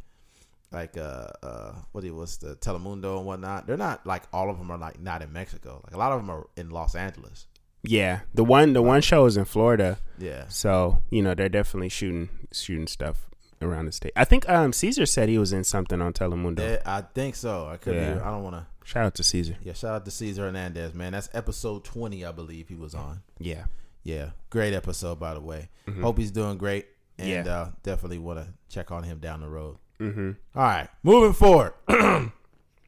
like 0.71 0.97
uh 0.97 1.27
uh 1.43 1.73
what 1.91 2.03
it 2.03 2.11
was 2.13 2.37
the 2.37 2.55
Telemundo 2.57 3.17
and 3.17 3.25
whatnot. 3.25 3.67
They're 3.67 3.77
not 3.77 4.05
like 4.05 4.23
all 4.33 4.49
of 4.49 4.57
them 4.57 4.71
are 4.71 4.77
like 4.77 4.99
not 4.99 5.21
in 5.21 5.31
Mexico. 5.33 5.81
Like 5.83 5.93
a 5.93 5.97
lot 5.97 6.11
of 6.11 6.19
them 6.19 6.29
are 6.29 6.47
in 6.55 6.69
Los 6.69 6.95
Angeles. 6.95 7.47
Yeah. 7.83 8.21
The 8.33 8.43
one 8.43 8.73
the 8.73 8.81
one 8.81 9.01
show 9.01 9.25
is 9.25 9.37
in 9.37 9.45
Florida, 9.45 9.97
Yeah, 10.19 10.45
so 10.49 10.99
you 11.09 11.21
know 11.21 11.33
they're 11.33 11.49
definitely 11.49 11.89
shooting 11.89 12.29
shooting 12.51 12.87
stuff 12.87 13.27
around 13.61 13.85
the 13.87 13.91
state. 13.91 14.13
I 14.15 14.23
think 14.25 14.47
um 14.49 14.71
Caesar 14.73 15.05
said 15.05 15.29
he 15.29 15.37
was 15.37 15.51
in 15.53 15.63
something 15.63 16.01
on 16.01 16.13
Telemundo. 16.13 16.59
Yeah, 16.59 16.81
I 16.85 17.01
think 17.01 17.35
so. 17.35 17.67
I 17.67 17.77
could. 17.77 17.95
Yeah. 17.95 18.13
Be, 18.15 18.19
I 18.21 18.31
don't 18.31 18.43
want 18.43 18.55
to. 18.55 18.65
Shout 18.83 19.05
out 19.05 19.15
to 19.15 19.23
Caesar. 19.23 19.57
Yeah, 19.63 19.73
shout 19.73 19.93
out 19.95 20.05
to 20.05 20.11
Caesar 20.11 20.43
Hernandez, 20.43 20.93
man. 20.93 21.11
That's 21.13 21.29
episode 21.33 21.83
twenty, 21.83 22.25
I 22.25 22.31
believe 22.31 22.67
he 22.69 22.75
was 22.75 22.95
on. 22.95 23.21
Yeah. 23.39 23.65
Yeah, 24.03 24.31
great 24.49 24.73
episode 24.73 25.19
by 25.19 25.33
the 25.35 25.41
way. 25.41 25.69
Mhm. 25.87 26.01
Hope 26.01 26.17
he's 26.17 26.31
doing 26.31 26.57
great, 26.57 26.87
and 27.19 27.45
Yeah. 27.45 27.53
uh, 27.55 27.69
definitely 27.83 28.17
want 28.17 28.39
to 28.39 28.47
check 28.69 28.89
on 28.91 29.03
him 29.03 29.19
down 29.19 29.41
the 29.41 29.47
road. 29.49 29.77
Mm-hmm. 30.01 30.31
All 30.55 30.63
right, 30.63 30.89
moving 31.03 31.33
forward. 31.33 31.73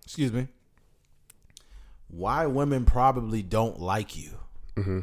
Excuse 0.03 0.34
me. 0.34 0.47
Why 2.07 2.45
women 2.47 2.86
probably 2.86 3.41
don't 3.41 3.80
like 3.80 4.18
you? 4.18 4.32
Mm-hmm. 4.76 4.99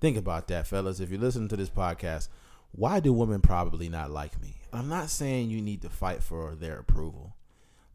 Think 0.00 0.16
about 0.16 0.48
that, 0.48 0.66
fellas. 0.66 1.00
If 1.00 1.10
you're 1.10 1.20
listening 1.20 1.48
to 1.48 1.56
this 1.56 1.70
podcast, 1.70 2.28
why 2.72 3.00
do 3.00 3.12
women 3.12 3.40
probably 3.40 3.88
not 3.88 4.10
like 4.10 4.40
me? 4.40 4.56
I'm 4.72 4.88
not 4.88 5.10
saying 5.10 5.50
you 5.50 5.60
need 5.60 5.82
to 5.82 5.90
fight 5.90 6.22
for 6.22 6.54
their 6.54 6.78
approval, 6.78 7.36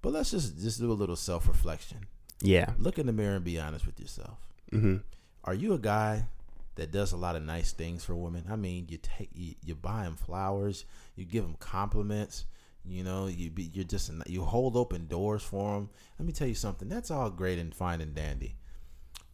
but 0.02 0.14
let's 0.14 0.32
just 0.32 0.60
just 0.60 0.80
do 0.80 0.92
a 0.92 0.94
little 0.94 1.16
self 1.16 1.48
reflection. 1.48 2.06
Yeah. 2.42 2.74
Look 2.78 3.00
in 3.00 3.08
the 3.08 3.14
mirror 3.14 3.36
and 3.36 3.44
be 3.44 3.60
honest 3.60 3.86
with 3.86 4.00
yourself. 4.00 4.38
Mm-hmm. 4.72 4.98
Are 5.44 5.54
you 5.56 5.74
a 5.74 5.80
guy 5.80 6.28
that 6.78 6.92
does 6.92 7.12
a 7.12 7.18
lot 7.18 7.36
of 7.36 7.44
nice 7.44 7.72
things 7.72 8.04
for 8.04 8.16
women? 8.16 8.46
I 8.50 8.56
mean, 8.56 8.88
you 8.90 8.98
take 8.98 9.30
you, 9.34 9.56
you 9.64 9.76
buy 9.76 10.04
them 10.04 10.16
flowers, 10.16 10.86
you 11.16 11.26
give 11.26 11.44
them 11.44 11.56
compliments. 11.60 12.46
You 12.86 13.04
know, 13.04 13.28
you 13.28 13.50
be 13.50 13.70
you're 13.74 13.84
just 13.84 14.10
you 14.28 14.44
hold 14.44 14.78
open 14.78 15.08
doors 15.08 15.44
for 15.44 15.76
them. 15.76 15.90
Let 16.18 16.26
me 16.26 16.32
tell 16.32 16.48
you 16.48 16.56
something. 16.56 16.88
That's 16.88 17.12
all 17.12 17.30
great 17.30 17.60
and 17.60 17.76
fine 17.76 18.00
and 18.00 18.16
dandy. 18.16 18.56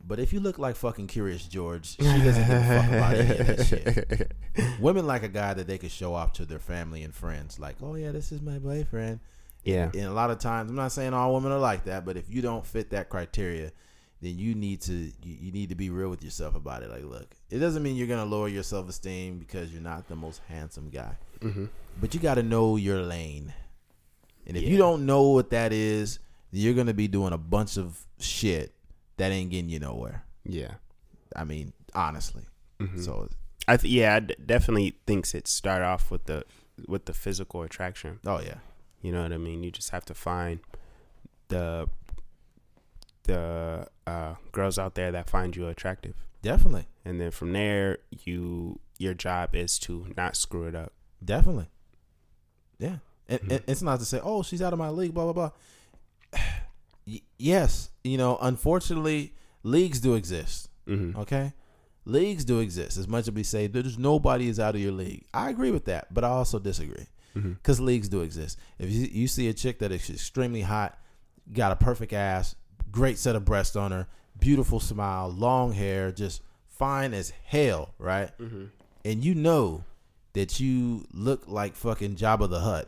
But 0.05 0.19
if 0.19 0.33
you 0.33 0.39
look 0.39 0.59
like 0.59 0.75
fucking 0.75 1.07
Curious 1.07 1.45
George, 1.45 1.95
she 1.95 2.03
doesn't 2.03 2.47
give 2.47 2.57
a 2.57 2.81
fuck 2.81 2.87
about 2.87 3.15
any 3.15 3.37
of 3.37 3.47
that 3.47 3.65
shit. 3.65 4.31
Women 4.79 5.07
like 5.07 5.23
a 5.23 5.29
guy 5.29 5.53
that 5.53 5.67
they 5.67 5.77
could 5.77 5.91
show 5.91 6.13
off 6.13 6.33
to 6.33 6.45
their 6.45 6.59
family 6.59 7.03
and 7.03 7.13
friends, 7.13 7.59
like, 7.59 7.77
"Oh 7.81 7.95
yeah, 7.95 8.11
this 8.11 8.31
is 8.31 8.41
my 8.41 8.59
boyfriend." 8.59 9.21
Yeah. 9.63 9.91
And 9.93 10.05
a 10.05 10.13
lot 10.13 10.29
of 10.29 10.39
times, 10.39 10.69
I'm 10.69 10.75
not 10.75 10.91
saying 10.91 11.13
all 11.13 11.33
women 11.33 11.51
are 11.51 11.59
like 11.59 11.85
that, 11.85 12.05
but 12.05 12.17
if 12.17 12.29
you 12.29 12.41
don't 12.41 12.65
fit 12.65 12.89
that 12.89 13.09
criteria, 13.09 13.71
then 14.23 14.37
you 14.37 14.55
need 14.55 14.81
to 14.81 14.93
you, 14.93 15.11
you 15.23 15.51
need 15.51 15.69
to 15.69 15.75
be 15.75 15.89
real 15.89 16.09
with 16.09 16.23
yourself 16.23 16.55
about 16.55 16.83
it. 16.83 16.89
Like, 16.89 17.03
look, 17.03 17.35
it 17.49 17.59
doesn't 17.59 17.83
mean 17.83 17.95
you're 17.95 18.07
gonna 18.07 18.25
lower 18.25 18.47
your 18.47 18.63
self 18.63 18.87
esteem 18.89 19.37
because 19.39 19.71
you're 19.71 19.81
not 19.81 20.07
the 20.07 20.15
most 20.15 20.41
handsome 20.47 20.89
guy, 20.89 21.15
Mm-hmm. 21.41 21.65
but 21.99 22.13
you 22.13 22.19
got 22.19 22.35
to 22.35 22.43
know 22.43 22.75
your 22.77 23.01
lane. 23.01 23.53
And 24.47 24.57
if 24.57 24.63
you 24.63 24.77
don't 24.77 25.05
know 25.05 25.23
what 25.29 25.49
that 25.51 25.71
is, 25.73 26.19
you're 26.51 26.73
gonna 26.73 26.93
be 26.93 27.07
doing 27.07 27.33
a 27.33 27.37
bunch 27.37 27.77
of 27.77 28.05
shit 28.19 28.73
that 29.17 29.31
ain't 29.31 29.49
getting 29.51 29.69
you 29.69 29.79
nowhere. 29.79 30.23
Yeah. 30.45 30.75
I 31.35 31.43
mean, 31.45 31.73
honestly. 31.95 32.43
Mhm. 32.79 33.03
So, 33.03 33.29
I 33.67 33.77
th- 33.77 33.91
yeah, 33.93 34.15
I 34.15 34.19
d- 34.19 34.35
definitely 34.45 34.97
thinks 35.07 35.33
it 35.33 35.47
start 35.47 35.81
off 35.81 36.11
with 36.11 36.25
the 36.25 36.43
with 36.87 37.05
the 37.05 37.13
physical 37.13 37.61
attraction. 37.63 38.19
oh 38.25 38.39
yeah, 38.41 38.57
You 39.01 39.11
know 39.11 39.21
what 39.23 39.31
I 39.31 39.37
mean? 39.37 39.63
You 39.63 39.71
just 39.71 39.91
have 39.91 40.05
to 40.05 40.13
find 40.13 40.59
the 41.49 41.87
the 43.23 43.87
uh, 44.07 44.35
girls 44.51 44.77
out 44.79 44.95
there 44.95 45.11
that 45.11 45.29
find 45.29 45.55
you 45.55 45.67
attractive, 45.67 46.15
definitely, 46.41 46.87
and 47.05 47.19
then 47.21 47.31
from 47.31 47.53
there, 47.53 47.99
you 48.25 48.79
your 48.99 49.13
job 49.13 49.55
is 49.55 49.79
to 49.79 50.07
not 50.15 50.35
screw 50.35 50.65
it 50.65 50.75
up. 50.75 50.93
definitely, 51.23 51.67
yeah. 52.79 52.97
And, 53.29 53.39
and 53.49 53.63
it's 53.67 53.81
not 53.81 53.99
to 53.99 54.05
say, 54.05 54.19
oh, 54.21 54.43
she's 54.43 54.61
out 54.61 54.73
of 54.73 54.79
my 54.79 54.89
league, 54.89 55.13
blah 55.13 55.23
blah 55.31 55.33
blah. 55.33 55.51
Y- 57.05 57.21
yes, 57.37 57.89
you 58.03 58.17
know, 58.17 58.37
unfortunately, 58.41 59.33
leagues 59.63 59.99
do 59.99 60.15
exist. 60.15 60.69
Mhm. 60.87 61.15
Okay, 61.17 61.53
leagues 62.05 62.45
do 62.45 62.59
exist. 62.59 62.97
As 62.97 63.07
much 63.07 63.27
as 63.27 63.33
we 63.33 63.43
say 63.43 63.67
there's 63.67 63.97
nobody 63.97 64.47
is 64.47 64.59
out 64.59 64.75
of 64.75 64.81
your 64.81 64.91
league, 64.93 65.25
I 65.33 65.49
agree 65.49 65.71
with 65.71 65.85
that, 65.85 66.13
but 66.13 66.23
I 66.23 66.29
also 66.29 66.59
disagree 66.59 67.07
because 67.33 67.79
leagues 67.79 68.09
do 68.09 68.21
exist. 68.21 68.57
If 68.77 68.91
you, 68.91 69.07
you 69.11 69.27
see 69.27 69.47
a 69.49 69.53
chick 69.53 69.79
that 69.79 69.91
is 69.91 70.07
extremely 70.09 70.61
hot, 70.61 70.97
got 71.51 71.71
a 71.71 71.75
perfect 71.75 72.13
ass, 72.13 72.55
great 72.93 73.17
set 73.17 73.35
of 73.35 73.43
breasts 73.43 73.75
on 73.75 73.91
her, 73.91 74.07
beautiful 74.39 74.79
smile, 74.79 75.29
long 75.29 75.73
hair, 75.73 76.11
just 76.11 76.41
fine 76.69 77.13
as 77.13 77.33
hell, 77.45 77.93
right? 77.99 78.31
Mm-hmm. 78.39 78.65
And 79.03 79.25
you 79.25 79.35
know 79.35 79.83
that 80.33 80.59
you 80.59 81.05
look 81.11 81.43
like 81.47 81.75
fucking 81.75 82.15
Jabba 82.15 82.49
the 82.49 82.59
Hutt. 82.59 82.87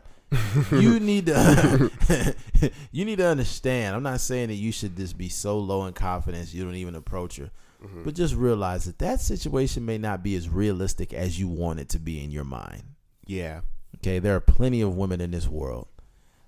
you 0.72 0.98
need 1.00 1.26
to 1.26 1.90
you 2.92 3.04
need 3.04 3.18
to 3.18 3.26
understand. 3.26 3.94
I'm 3.94 4.02
not 4.02 4.20
saying 4.20 4.48
that 4.48 4.54
you 4.54 4.72
should 4.72 4.96
just 4.96 5.18
be 5.18 5.28
so 5.28 5.58
low 5.58 5.86
in 5.86 5.92
confidence 5.92 6.54
you 6.54 6.64
don't 6.64 6.74
even 6.74 6.94
approach 6.94 7.36
her, 7.36 7.50
mm-hmm. 7.84 8.02
but 8.02 8.14
just 8.14 8.34
realize 8.34 8.86
that 8.86 8.98
that 8.98 9.20
situation 9.20 9.84
may 9.84 9.98
not 9.98 10.22
be 10.22 10.34
as 10.34 10.48
realistic 10.48 11.12
as 11.12 11.38
you 11.38 11.48
want 11.48 11.80
it 11.80 11.88
to 11.90 11.98
be 11.98 12.22
in 12.24 12.30
your 12.30 12.44
mind. 12.44 12.82
Yeah. 13.26 13.60
Okay, 13.98 14.18
there 14.18 14.34
are 14.34 14.40
plenty 14.40 14.80
of 14.80 14.96
women 14.96 15.20
in 15.20 15.30
this 15.30 15.48
world. 15.48 15.88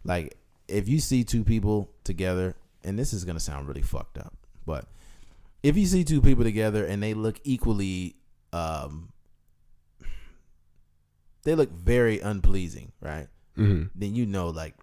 Like, 0.05 0.37
if 0.67 0.89
you 0.89 1.01
see 1.01 1.25
two 1.25 1.45
people 1.45 1.91
together, 2.05 2.57
and 2.85 2.99
this 2.99 3.13
is 3.13 3.25
gonna 3.25 3.41
sound 3.41 3.69
really 3.69 3.83
fucked 3.83 4.19
up, 4.19 4.35
but 4.67 4.87
if 5.63 5.77
you 5.77 5.87
see 5.87 6.05
two 6.05 6.21
people 6.21 6.45
together 6.45 6.85
and 6.87 7.03
they 7.03 7.15
look 7.15 7.41
equally, 7.45 8.17
um, 8.53 9.13
they 11.45 11.55
look 11.55 11.71
very 11.73 12.21
unpleasing, 12.21 12.93
right? 13.01 13.29
hmm 13.57 13.85
Then 13.95 14.15
you 14.15 14.27
know, 14.27 14.49
like, 14.49 14.75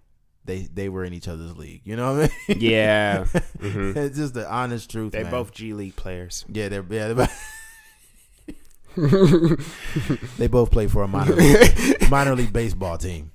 they 0.44 0.68
they 0.74 0.90
were 0.90 1.04
in 1.06 1.14
each 1.14 1.28
other's 1.28 1.56
league. 1.58 1.82
You 1.86 1.96
know 1.96 2.16
what 2.18 2.32
I 2.32 2.54
mean? 2.54 2.60
Yeah. 2.62 3.26
Mhm. 3.60 3.96
it's 3.96 4.18
just 4.18 4.34
the 4.34 4.48
honest 4.52 4.92
truth. 4.92 5.14
They 5.14 5.24
man. 5.24 5.32
both 5.32 5.52
G 5.54 5.74
League 5.74 5.96
players. 5.96 6.46
yeah, 6.50 6.70
they're 6.70 6.86
yeah. 6.90 7.14
They're, 7.14 7.30
they 10.38 10.48
both 10.48 10.72
play 10.72 10.88
for 10.88 11.04
a 11.04 11.08
minor 11.08 11.34
league, 11.36 12.10
minor 12.10 12.36
league 12.36 12.54
baseball 12.54 12.98
team. 12.98 13.32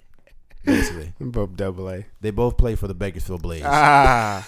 Basically, 0.64 1.12
Both 1.20 1.56
double 1.56 1.88
A. 1.88 2.04
they 2.20 2.30
both 2.30 2.56
play 2.58 2.74
for 2.74 2.86
the 2.86 2.94
Bakersfield 2.94 3.42
Blaze. 3.42 3.62
Ah. 3.64 4.46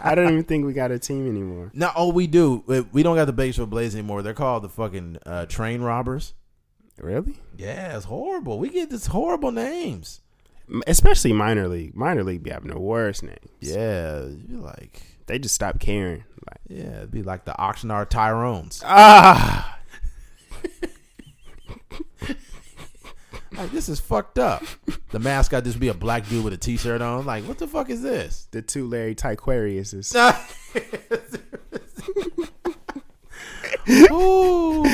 I 0.02 0.14
don't 0.14 0.32
even 0.32 0.44
think 0.44 0.64
we 0.64 0.72
got 0.72 0.90
a 0.90 0.98
team 0.98 1.28
anymore. 1.28 1.70
No, 1.74 1.90
oh, 1.94 2.12
we 2.12 2.26
do. 2.26 2.64
We- 2.92 3.02
don't 3.02 3.16
got 3.16 3.26
the 3.26 3.32
Bakersfield 3.32 3.70
Blaze 3.70 3.94
anymore. 3.94 4.22
They're 4.22 4.32
called 4.34 4.64
the 4.64 4.68
fucking 4.70 5.18
uh, 5.26 5.46
train 5.46 5.82
robbers. 5.82 6.32
Really? 6.98 7.34
Yeah, 7.58 7.96
it's 7.96 8.06
horrible. 8.06 8.58
We 8.58 8.70
get 8.70 8.88
these 8.90 9.06
horrible 9.06 9.52
names. 9.52 10.20
Especially 10.86 11.32
minor 11.34 11.68
league. 11.68 11.94
Minor 11.94 12.24
league 12.24 12.42
be 12.42 12.50
having 12.50 12.70
the 12.70 12.78
worst 12.78 13.22
names. 13.22 13.38
Yeah, 13.60 14.24
you 14.24 14.58
like 14.60 15.02
They 15.26 15.38
just 15.38 15.54
stop 15.54 15.78
caring. 15.78 16.24
Like, 16.48 16.60
yeah, 16.68 16.96
it'd 16.98 17.10
be 17.10 17.22
like 17.22 17.44
the 17.44 17.52
Oxnard 17.58 18.08
Tyrones. 18.08 18.80
ah. 18.84 19.78
Like 23.56 23.70
this 23.70 23.88
is 23.88 24.00
fucked 24.00 24.38
up. 24.38 24.62
The 25.10 25.18
mascot 25.18 25.64
just 25.64 25.78
be 25.78 25.88
a 25.88 25.94
black 25.94 26.28
dude 26.28 26.44
with 26.44 26.52
a 26.52 26.56
t-shirt 26.56 27.00
on. 27.00 27.24
Like 27.26 27.44
what 27.44 27.58
the 27.58 27.66
fuck 27.68 27.88
is 27.90 28.02
this? 28.02 28.48
The 28.50 28.62
two 28.62 28.88
Larry 28.88 29.14
Tyquariuses. 29.14 30.14
Ooh. 34.10 34.84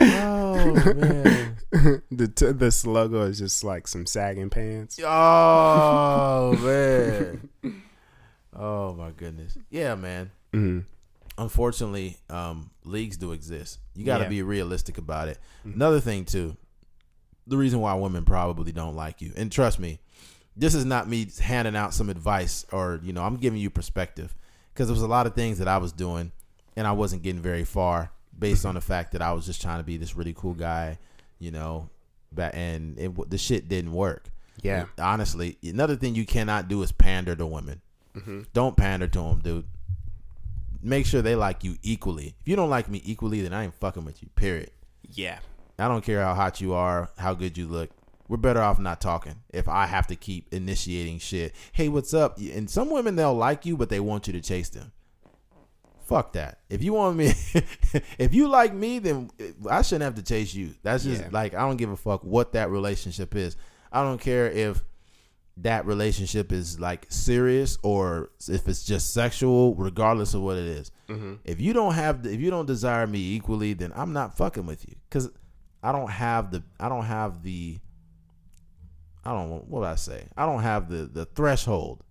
Oh 0.00 0.94
man. 0.94 1.56
the 2.10 2.28
t- 2.34 2.52
this 2.52 2.86
logo 2.86 3.22
is 3.22 3.38
just 3.38 3.64
like 3.64 3.86
some 3.88 4.06
sagging 4.06 4.50
pants. 4.50 4.98
Oh 5.02 6.56
man. 6.60 7.50
Oh 8.54 8.94
my 8.94 9.10
goodness. 9.10 9.56
Yeah, 9.70 9.94
man. 9.94 10.30
hmm 10.52 10.80
Unfortunately, 11.36 12.16
um, 12.30 12.70
leagues 12.84 13.16
do 13.16 13.32
exist. 13.32 13.80
You 13.96 14.04
got 14.04 14.18
to 14.18 14.24
Yeah. 14.24 14.28
be 14.30 14.42
realistic 14.42 14.98
about 14.98 15.26
it. 15.28 15.38
Another 15.64 15.98
thing 16.00 16.24
too, 16.24 16.56
the 17.46 17.56
reason 17.56 17.80
why 17.80 17.94
women 17.94 18.24
probably 18.24 18.72
don't 18.72 18.96
like 18.96 19.20
you, 19.20 19.32
and 19.36 19.50
trust 19.50 19.78
me, 19.78 19.98
this 20.56 20.74
is 20.74 20.84
not 20.84 21.08
me 21.08 21.28
handing 21.40 21.76
out 21.76 21.94
some 21.94 22.08
advice 22.08 22.64
or 22.72 23.00
you 23.02 23.12
know 23.12 23.22
I'm 23.22 23.36
giving 23.36 23.60
you 23.60 23.70
perspective 23.70 24.34
because 24.72 24.88
there 24.88 24.94
was 24.94 25.02
a 25.02 25.08
lot 25.08 25.26
of 25.26 25.34
things 25.34 25.58
that 25.58 25.68
I 25.68 25.78
was 25.78 25.92
doing 25.92 26.32
and 26.76 26.86
I 26.86 26.92
wasn't 26.92 27.22
getting 27.22 27.42
very 27.42 27.64
far 27.64 28.10
based 28.36 28.66
on 28.66 28.74
the 28.74 28.80
fact 28.80 29.12
that 29.12 29.22
I 29.22 29.32
was 29.32 29.46
just 29.46 29.62
trying 29.62 29.78
to 29.78 29.84
be 29.84 29.96
this 29.96 30.16
really 30.16 30.34
cool 30.34 30.54
guy, 30.54 30.98
you 31.38 31.50
know, 31.50 31.88
and 32.36 32.98
it, 32.98 33.30
the 33.30 33.38
shit 33.38 33.68
didn't 33.68 33.92
work. 33.92 34.30
Yeah. 34.62 34.86
Honestly, 34.98 35.58
another 35.62 35.96
thing 35.96 36.14
you 36.14 36.26
cannot 36.26 36.68
do 36.68 36.82
is 36.82 36.92
pander 36.92 37.36
to 37.36 37.46
women. 37.46 37.80
Mm-hmm. 38.16 38.42
Don't 38.52 38.76
pander 38.76 39.06
to 39.08 39.18
them, 39.18 39.40
dude. 39.40 39.66
Make 40.82 41.06
sure 41.06 41.22
they 41.22 41.36
like 41.36 41.64
you 41.64 41.76
equally. 41.82 42.34
If 42.40 42.48
you 42.48 42.56
don't 42.56 42.70
like 42.70 42.88
me 42.88 43.00
equally, 43.04 43.40
then 43.40 43.52
I 43.52 43.64
ain't 43.64 43.74
fucking 43.74 44.04
with 44.04 44.22
you. 44.22 44.28
Period. 44.36 44.70
Yeah. 45.12 45.38
I 45.78 45.88
don't 45.88 46.04
care 46.04 46.22
how 46.22 46.34
hot 46.34 46.60
you 46.60 46.72
are, 46.74 47.10
how 47.18 47.34
good 47.34 47.58
you 47.58 47.66
look. 47.66 47.90
We're 48.28 48.36
better 48.38 48.60
off 48.62 48.78
not 48.78 49.00
talking 49.00 49.34
if 49.52 49.68
I 49.68 49.86
have 49.86 50.06
to 50.06 50.16
keep 50.16 50.52
initiating 50.52 51.18
shit. 51.18 51.54
Hey, 51.72 51.88
what's 51.88 52.14
up? 52.14 52.38
And 52.38 52.70
some 52.70 52.90
women 52.90 53.16
they'll 53.16 53.34
like 53.34 53.66
you, 53.66 53.76
but 53.76 53.90
they 53.90 54.00
want 54.00 54.26
you 54.26 54.32
to 54.32 54.40
chase 54.40 54.70
them. 54.70 54.92
Fuck 56.06 56.32
that. 56.34 56.58
If 56.68 56.82
you 56.82 56.92
want 56.92 57.16
me, 57.16 57.26
if 58.18 58.34
you 58.34 58.48
like 58.48 58.74
me, 58.74 58.98
then 58.98 59.30
I 59.68 59.82
shouldn't 59.82 60.04
have 60.04 60.14
to 60.16 60.22
chase 60.22 60.54
you. 60.54 60.74
That's 60.82 61.04
just 61.04 61.22
Yeah. 61.22 61.28
like 61.32 61.54
I 61.54 61.60
don't 61.60 61.76
give 61.76 61.90
a 61.90 61.96
fuck 61.96 62.22
what 62.24 62.52
that 62.52 62.70
relationship 62.70 63.34
is. 63.34 63.56
I 63.92 64.02
don't 64.02 64.20
care 64.20 64.50
if 64.50 64.82
that 65.58 65.86
relationship 65.86 66.50
is 66.52 66.80
like 66.80 67.06
serious 67.10 67.78
or 67.82 68.30
if 68.48 68.68
it's 68.68 68.84
just 68.84 69.14
sexual, 69.14 69.74
regardless 69.76 70.34
of 70.34 70.42
what 70.42 70.56
it 70.56 70.64
is. 70.66 70.90
Mm-hmm. 71.08 71.34
If 71.44 71.60
you 71.60 71.72
don't 71.72 71.94
have, 71.94 72.22
the, 72.22 72.32
if 72.32 72.40
you 72.40 72.50
don't 72.50 72.66
desire 72.66 73.06
me 73.06 73.20
equally, 73.34 73.72
then 73.72 73.92
I'm 73.94 74.12
not 74.12 74.36
fucking 74.36 74.66
with 74.66 74.86
you 74.88 74.96
because 75.08 75.30
I 75.84 75.92
don't 75.92 76.10
have 76.10 76.50
the, 76.50 76.62
I 76.80 76.88
don't 76.88 77.04
have 77.04 77.42
the, 77.42 77.78
I 79.24 79.32
don't 79.32 79.50
what 79.50 79.68
would 79.68 79.84
I 79.86 79.94
say? 79.94 80.26
I 80.36 80.46
don't 80.46 80.62
have 80.62 80.88
the 80.88 81.04
the 81.06 81.24
threshold 81.26 82.02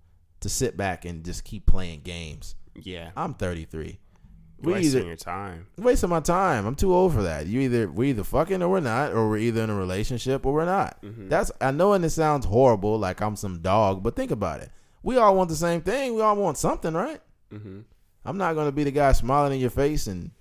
to 0.41 0.49
sit 0.49 0.76
back 0.78 1.05
and 1.05 1.24
just 1.24 1.43
keep 1.43 1.65
playing 1.65 2.01
games. 2.01 2.55
Yeah. 2.76 3.11
I'm 3.15 3.34
33. 3.34 3.99
We 4.59 4.74
Wasting 4.74 4.99
either 4.99 5.07
your 5.07 5.15
time. 5.17 5.67
wasting 5.78 6.09
my 6.09 6.21
time. 6.21 6.65
I'm 6.65 6.76
too 6.76 6.93
old 6.93 7.13
for 7.13 7.21
that. 7.24 7.47
You 7.47 7.59
either 7.61 7.89
we 7.91 8.11
either 8.11 8.24
fucking 8.24 8.61
or 8.61 8.69
we're 8.69 8.80
not, 8.80 9.11
or 9.11 9.28
we're 9.30 9.38
either 9.38 9.61
in 9.63 9.69
a 9.69 9.76
relationship 9.76 10.45
or 10.45 10.53
we're 10.53 10.65
not. 10.65 10.97
That's 11.01 11.51
I 11.59 11.71
know, 11.71 11.93
and 11.93 12.05
it 12.05 12.11
sounds 12.11 12.45
horrible, 12.45 12.97
like 12.97 13.21
I'm 13.21 13.36
some 13.36 13.59
dog, 13.61 14.01
but 14.03 14.15
think 14.15 14.32
about 14.32 14.61
it. 14.61 14.71
We 15.04 15.17
all 15.17 15.36
want 15.36 15.50
the 15.50 15.55
same 15.55 15.82
thing. 15.82 16.16
We 16.16 16.21
all 16.21 16.36
want 16.37 16.58
something, 16.58 16.93
right? 16.93 17.20
Mm-hmm. 17.54 17.82
I'm 18.25 18.37
not 18.37 18.54
gonna 18.55 18.71
be 18.71 18.86
the 18.86 18.91
guy 18.91 19.12
smiling 19.12 19.54
in 19.54 19.59
your 19.59 19.70
face 19.70 20.08
and 20.08 20.32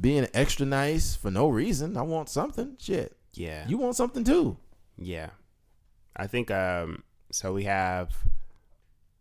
being 0.00 0.26
extra 0.34 0.66
nice 0.66 1.14
for 1.16 1.30
no 1.30 1.48
reason. 1.48 1.96
I 1.96 2.02
want 2.02 2.28
something. 2.28 2.76
Shit, 2.78 3.16
Yeah. 3.34 3.66
you 3.68 3.78
want 3.78 3.96
something 3.96 4.24
too. 4.24 4.56
Yeah. 4.98 5.30
I 6.14 6.26
think 6.26 6.50
um 6.50 7.02
so 7.30 7.52
we 7.52 7.64
have 7.64 8.16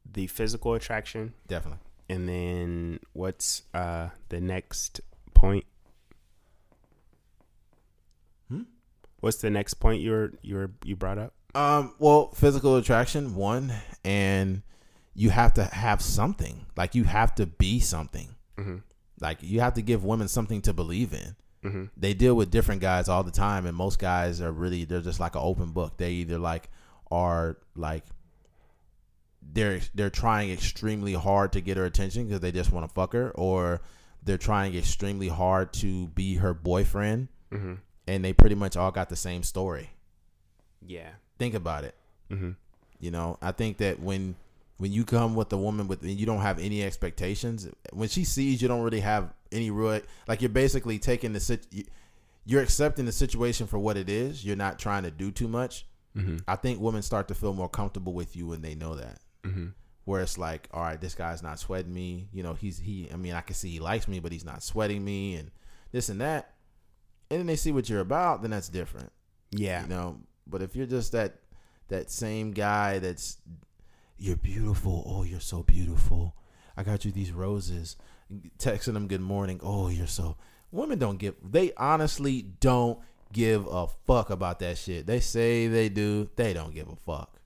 the 0.10 0.28
physical 0.28 0.74
attraction 0.76 1.34
Definitely. 1.48 1.80
and 2.10 2.30
then 2.30 3.00
what's 3.14 3.64
uh 3.74 4.10
the 4.30 4.40
next 4.40 5.02
point? 5.34 5.66
Hmm? 8.50 8.62
What's 9.20 9.38
the 9.38 9.50
next 9.50 9.76
point 9.76 10.02
you 10.02 10.12
were 10.12 10.34
you 10.42 10.56
were 10.56 10.72
you 10.84 10.96
brought 10.96 11.18
up? 11.18 11.34
Um, 11.54 11.94
well, 12.00 12.32
physical 12.32 12.76
attraction, 12.76 13.34
one, 13.34 13.72
and 14.04 14.62
you 15.14 15.30
have 15.30 15.54
to 15.54 15.64
have 15.64 16.02
something. 16.02 16.66
Like 16.76 16.96
you 16.96 17.06
have 17.06 17.34
to 17.36 17.46
be 17.46 17.80
something. 17.80 18.36
Mhm. 18.58 18.84
Like 19.26 19.40
you 19.42 19.60
have 19.62 19.74
to 19.74 19.82
give 19.82 20.04
women 20.06 20.28
something 20.28 20.62
to 20.62 20.74
believe 20.74 21.14
in. 21.14 21.36
Mhm. 21.64 21.90
They 21.98 22.14
deal 22.14 22.36
with 22.36 22.52
different 22.52 22.82
guys 22.82 23.10
all 23.10 23.24
the 23.24 23.32
time, 23.32 23.66
and 23.66 23.76
most 23.76 23.98
guys 24.00 24.40
are 24.40 24.52
really 24.52 24.86
they're 24.86 25.02
just 25.02 25.20
like 25.20 25.36
an 25.36 25.42
open 25.44 25.72
book. 25.72 25.98
They 25.98 26.12
either 26.12 26.38
like 26.38 26.70
are 27.10 27.58
like 27.76 28.04
they're 29.42 29.80
they're 29.94 30.10
trying 30.10 30.52
extremely 30.52 31.14
hard 31.14 31.52
to 31.54 31.62
get 31.62 31.78
her 31.78 31.86
attention 31.86 32.26
because 32.28 32.40
they 32.42 32.52
just 32.52 32.72
want 32.72 32.88
to 32.88 32.94
fuck 32.94 33.14
her, 33.14 33.32
or 33.32 33.82
they're 34.24 34.38
trying 34.38 34.76
extremely 34.76 35.28
hard 35.28 35.72
to 35.74 36.08
be 36.10 36.36
her 36.36 36.54
boyfriend, 36.54 37.28
Mhm. 37.52 37.78
and 38.08 38.24
they 38.26 38.34
pretty 38.34 38.56
much 38.56 38.76
all 38.76 38.92
got 38.92 39.10
the 39.10 39.16
same 39.16 39.44
story. 39.44 39.92
Yeah. 40.86 41.10
Think 41.38 41.54
about 41.54 41.84
it. 41.84 41.96
Mhm. 42.30 42.56
You 43.00 43.12
know, 43.12 43.38
I 43.42 43.52
think 43.52 43.78
that 43.78 44.00
when 44.00 44.36
when 44.78 44.92
you 44.92 45.06
come 45.06 45.36
with 45.36 45.52
a 45.54 45.58
woman 45.58 45.88
with 45.88 46.02
and 46.02 46.12
you 46.20 46.26
don't 46.26 46.42
have 46.42 46.60
any 46.60 46.84
expectations, 46.84 47.68
when 47.94 48.10
she 48.10 48.24
sees 48.24 48.62
you 48.62 48.68
don't 48.68 48.82
really 48.84 49.00
have 49.00 49.34
any 49.52 49.72
real 49.72 50.02
like 50.28 50.42
you're 50.42 50.50
basically 50.50 51.00
taking 51.00 51.34
the 51.34 51.40
sit 51.40 51.66
you- 51.72 51.86
you're 52.48 52.62
accepting 52.62 53.06
the 53.06 53.12
situation 53.12 53.66
for 53.66 53.80
what 53.80 53.98
it 53.98 54.08
is. 54.10 54.46
You're 54.46 54.56
not 54.56 54.78
trying 54.78 55.04
to 55.04 55.12
do 55.12 55.32
too 55.32 55.48
much. 55.48 55.88
Mhm. 56.16 56.44
I 56.48 56.56
think 56.56 56.80
women 56.80 57.02
start 57.02 57.28
to 57.30 57.34
feel 57.36 57.54
more 57.54 57.68
comfortable 57.70 58.14
with 58.14 58.36
you 58.36 58.46
when 58.48 58.62
they 58.62 58.76
know 58.76 58.96
that. 58.96 59.20
Mhm. 59.44 59.74
Where 60.04 60.22
it's 60.22 60.38
like, 60.38 60.70
all 60.72 60.84
right, 60.84 61.02
this 61.02 61.16
guy's 61.16 61.42
not 61.42 61.58
sweating 61.60 61.92
me. 61.94 62.28
You 62.32 62.44
know, 62.44 62.54
he's 62.54 62.78
he. 62.80 63.10
I 63.12 63.16
mean, 63.16 63.34
I 63.34 63.42
can 63.42 63.56
see 63.56 63.72
he 63.72 63.80
likes 63.80 64.08
me, 64.08 64.20
but 64.20 64.32
he's 64.32 64.46
not 64.46 64.62
sweating 64.62 65.04
me, 65.04 65.36
and 65.36 65.50
this 65.92 66.10
and 66.10 66.22
that. 66.22 66.54
And 67.32 67.40
then 67.40 67.48
they 67.48 67.56
see 67.56 67.72
what 67.72 67.90
you're 67.90 68.02
about, 68.02 68.44
then 68.44 68.52
that's 68.52 68.70
different 68.70 69.12
Yeah. 69.52 69.82
you 69.84 69.88
know 69.90 70.20
but 70.48 70.62
if 70.62 70.76
you're 70.76 70.86
just 70.86 71.12
that 71.14 71.40
that 71.88 72.12
same 72.12 72.52
guy 72.52 73.00
that's 73.00 73.38
you're 74.18 74.36
beautiful. 74.38 75.04
Oh, 75.06 75.24
you're 75.24 75.40
so 75.40 75.64
beautiful. 75.64 76.36
I 76.78 76.84
got 76.84 77.06
you 77.06 77.12
these 77.12 77.32
roses. 77.32 77.98
Texting 78.58 78.94
them 78.94 79.08
good 79.08 79.22
morning. 79.22 79.60
Oh, 79.64 79.90
you're 79.90 80.08
so. 80.08 80.38
Women 80.72 81.00
don't 81.00 81.18
give. 81.18 81.36
They 81.44 81.74
honestly 81.78 82.42
don't 82.60 83.00
give 83.32 83.68
a 83.68 83.88
fuck 84.08 84.30
about 84.30 84.60
that 84.60 84.78
shit. 84.78 85.06
They 85.06 85.20
say 85.20 85.68
they 85.68 85.90
do. 85.90 86.30
They 86.36 86.54
don't 86.54 86.74
give 86.74 86.88
a 86.90 86.96
fuck 86.96 87.40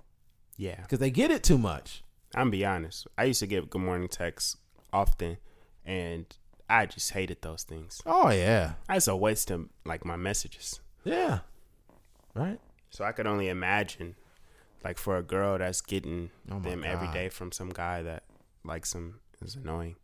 Yeah. 0.57 0.79
because 0.81 0.99
they 0.99 1.11
get 1.11 1.31
it 1.31 1.43
too 1.43 1.57
much. 1.57 2.03
I'm 2.35 2.49
be 2.51 2.63
honest. 2.65 3.07
I 3.17 3.23
used 3.25 3.39
to 3.39 3.47
get 3.47 3.69
good 3.69 3.81
morning 3.81 4.07
texts 4.07 4.55
often, 4.93 5.37
and 5.85 6.25
I 6.69 6.85
just 6.85 7.11
hated 7.11 7.41
those 7.41 7.63
things. 7.63 8.01
Oh 8.05 8.29
yeah, 8.29 8.73
I 8.87 8.95
just 8.95 9.07
a 9.07 9.15
waste 9.15 9.49
of 9.51 9.67
like 9.85 10.05
my 10.05 10.15
messages. 10.15 10.79
yeah, 11.03 11.39
right. 12.35 12.59
So 12.91 13.03
I 13.03 13.11
could 13.11 13.25
only 13.27 13.49
imagine, 13.49 14.15
like 14.83 14.97
for 14.97 15.17
a 15.17 15.23
girl 15.23 15.57
that's 15.57 15.81
getting 15.81 16.29
Oh 16.51 16.59
them 16.59 16.83
every 16.83 17.07
God. 17.07 17.13
day 17.13 17.29
from 17.29 17.51
some 17.51 17.69
guy 17.69 18.01
that 18.03 18.23
likes 18.63 18.93
them 18.93 19.19
is 19.41 19.55
annoying. 19.55 19.95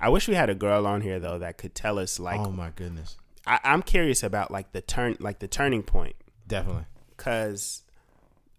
I 0.00 0.08
wish 0.10 0.28
we 0.28 0.34
had 0.34 0.48
a 0.50 0.54
girl 0.54 0.86
on 0.86 1.00
here 1.00 1.18
though 1.18 1.38
that 1.38 1.58
could 1.58 1.74
tell 1.74 1.98
us 1.98 2.18
like 2.20 2.38
oh 2.40 2.50
my 2.52 2.70
goodness, 2.70 3.16
I, 3.46 3.58
I'm 3.64 3.82
curious 3.82 4.22
about 4.22 4.50
like 4.50 4.72
the 4.72 4.80
turn 4.80 5.16
like 5.20 5.40
the 5.40 5.48
turning 5.48 5.82
point 5.82 6.14
definitely. 6.46 6.84
because 7.16 7.82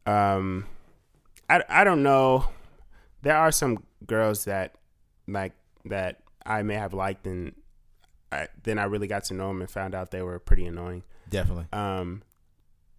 um 0.05 0.65
I, 1.49 1.63
I 1.69 1.83
don't 1.83 2.03
know 2.03 2.45
there 3.21 3.35
are 3.37 3.51
some 3.51 3.83
girls 4.05 4.45
that 4.45 4.75
like 5.27 5.53
that 5.85 6.21
I 6.45 6.63
may 6.63 6.75
have 6.75 6.93
liked 6.93 7.25
and 7.27 7.53
I, 8.31 8.47
then 8.63 8.77
I 8.77 8.83
really 8.83 9.07
got 9.07 9.23
to 9.25 9.33
know 9.33 9.47
them 9.47 9.61
and 9.61 9.69
found 9.71 9.95
out 9.95 10.11
they 10.11 10.21
were 10.21 10.39
pretty 10.39 10.65
annoying 10.65 11.03
Definitely. 11.29 11.65
um 11.73 12.21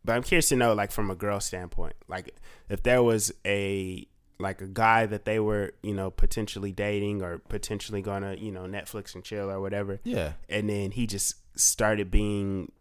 but 0.04 0.14
I'm 0.16 0.22
curious 0.22 0.48
to 0.50 0.56
know 0.56 0.72
like 0.74 0.90
from 0.92 1.10
a 1.10 1.14
girl 1.14 1.40
standpoint 1.40 1.94
like 2.08 2.34
if 2.68 2.82
there 2.82 3.02
was 3.02 3.32
a 3.46 4.06
like 4.38 4.62
a 4.62 4.66
guy 4.66 5.04
that 5.06 5.24
they 5.26 5.38
were 5.38 5.72
you 5.82 5.92
know 5.94 6.10
potentially 6.10 6.72
dating 6.72 7.22
or 7.22 7.38
potentially 7.38 8.00
gonna 8.02 8.34
you 8.36 8.50
know 8.50 8.62
Netflix 8.62 9.14
and 9.14 9.22
chill 9.24 9.50
or 9.50 9.60
whatever 9.60 10.00
Yeah. 10.04 10.32
and 10.48 10.68
then 10.70 10.90
he 10.92 11.06
just 11.06 11.36
started 11.58 12.10
being 12.10 12.72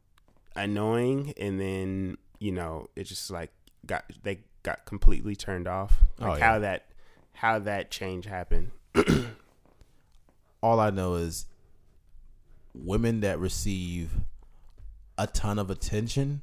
annoying 0.56 1.34
and 1.40 1.60
then 1.60 2.18
you 2.40 2.52
know 2.52 2.88
it 2.96 3.04
just 3.04 3.30
like 3.30 3.52
got 3.86 4.06
they 4.24 4.40
got 4.64 4.86
completely 4.86 5.36
turned 5.36 5.68
off 5.68 5.98
oh, 6.20 6.24
like 6.26 6.32
Oh, 6.34 6.38
yeah. 6.38 6.46
how 6.52 6.60
that 6.60 6.86
how 7.34 7.60
that 7.60 7.92
change 7.92 8.26
happened 8.26 8.72
All 10.62 10.80
I 10.80 10.90
know 10.90 11.16
is 11.16 11.46
women 12.74 13.22
that 13.22 13.40
receive 13.40 14.12
a 15.18 15.26
ton 15.28 15.58
of 15.60 15.70
attention, 15.70 16.42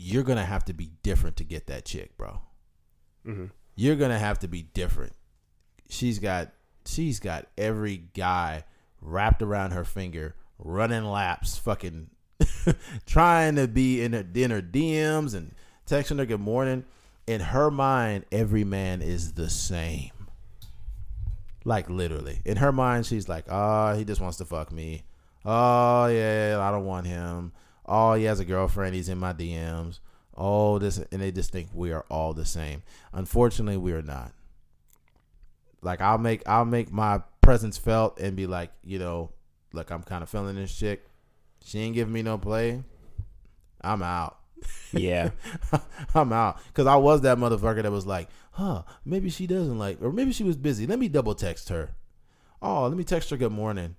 you're 0.00 0.22
gonna 0.22 0.44
have 0.44 0.64
to 0.66 0.72
be 0.72 0.92
different 1.02 1.36
to 1.38 1.44
get 1.44 1.66
that 1.66 1.84
chick, 1.84 2.16
bro. 2.16 2.40
hmm 3.24 3.46
You're 3.74 3.96
gonna 3.96 4.18
have 4.18 4.38
to 4.40 4.48
be 4.48 4.62
different. 4.62 5.12
She's 5.88 6.18
got 6.18 6.52
she's 6.86 7.18
got 7.20 7.46
every 7.58 7.96
guy 8.14 8.64
wrapped 9.00 9.42
around 9.42 9.72
her 9.72 9.84
finger, 9.84 10.36
running 10.58 11.04
laps, 11.04 11.58
fucking 11.58 12.10
trying 13.06 13.56
to 13.56 13.66
be 13.66 14.00
in 14.02 14.12
her, 14.12 14.24
in 14.34 14.50
her 14.52 14.62
DMs 14.62 15.34
and 15.34 15.54
texting 15.86 16.18
her 16.18 16.26
good 16.26 16.40
morning. 16.40 16.84
In 17.26 17.40
her 17.40 17.70
mind, 17.70 18.24
every 18.32 18.64
man 18.64 19.02
is 19.02 19.32
the 19.32 19.50
same. 19.50 20.12
Like 21.64 21.90
literally. 21.90 22.40
In 22.44 22.56
her 22.58 22.72
mind, 22.72 23.04
she's 23.04 23.28
like, 23.28 23.44
oh, 23.50 23.94
he 23.94 24.04
just 24.04 24.20
wants 24.20 24.38
to 24.38 24.44
fuck 24.44 24.72
me. 24.72 25.02
Oh 25.44 26.06
yeah, 26.06 26.58
I 26.60 26.70
don't 26.70 26.86
want 26.86 27.06
him. 27.06 27.52
Oh, 27.88 28.14
he 28.14 28.24
has 28.24 28.38
a 28.38 28.44
girlfriend. 28.44 28.94
He's 28.94 29.08
in 29.08 29.18
my 29.18 29.32
DMs. 29.32 30.00
Oh, 30.36 30.78
this, 30.78 30.98
and 30.98 31.20
they 31.20 31.32
just 31.32 31.50
think 31.50 31.68
we 31.72 31.90
are 31.90 32.04
all 32.10 32.32
the 32.32 32.44
same. 32.44 32.82
Unfortunately, 33.12 33.76
we 33.76 33.92
are 33.92 34.02
not. 34.02 34.32
Like 35.80 36.00
I'll 36.00 36.18
make 36.18 36.46
I'll 36.46 36.64
make 36.64 36.92
my 36.92 37.22
presence 37.40 37.78
felt 37.78 38.20
and 38.20 38.36
be 38.36 38.46
like, 38.46 38.70
you 38.84 38.98
know, 38.98 39.30
look, 39.72 39.90
I'm 39.90 40.02
kind 40.02 40.22
of 40.22 40.28
feeling 40.28 40.56
this 40.56 40.76
chick. 40.76 41.06
She 41.64 41.80
ain't 41.80 41.94
giving 41.94 42.12
me 42.12 42.22
no 42.22 42.38
play. 42.38 42.82
I'm 43.80 44.02
out. 44.02 44.36
yeah 44.92 45.30
I'm 46.14 46.32
out 46.32 46.58
because 46.66 46.86
I 46.86 46.96
was 46.96 47.20
that 47.20 47.38
motherfucker 47.38 47.82
that 47.82 47.92
was 47.92 48.06
like, 48.06 48.28
huh, 48.52 48.82
maybe 49.04 49.30
she 49.30 49.46
doesn't 49.46 49.78
like, 49.78 50.02
or 50.02 50.12
maybe 50.12 50.32
she 50.32 50.42
was 50.44 50.56
busy. 50.56 50.86
Let 50.86 50.98
me 50.98 51.08
double 51.08 51.34
text 51.34 51.68
her. 51.68 51.90
Oh, 52.60 52.86
let 52.88 52.96
me 52.96 53.04
text 53.04 53.30
her 53.30 53.36
good 53.36 53.52
morning. 53.52 53.94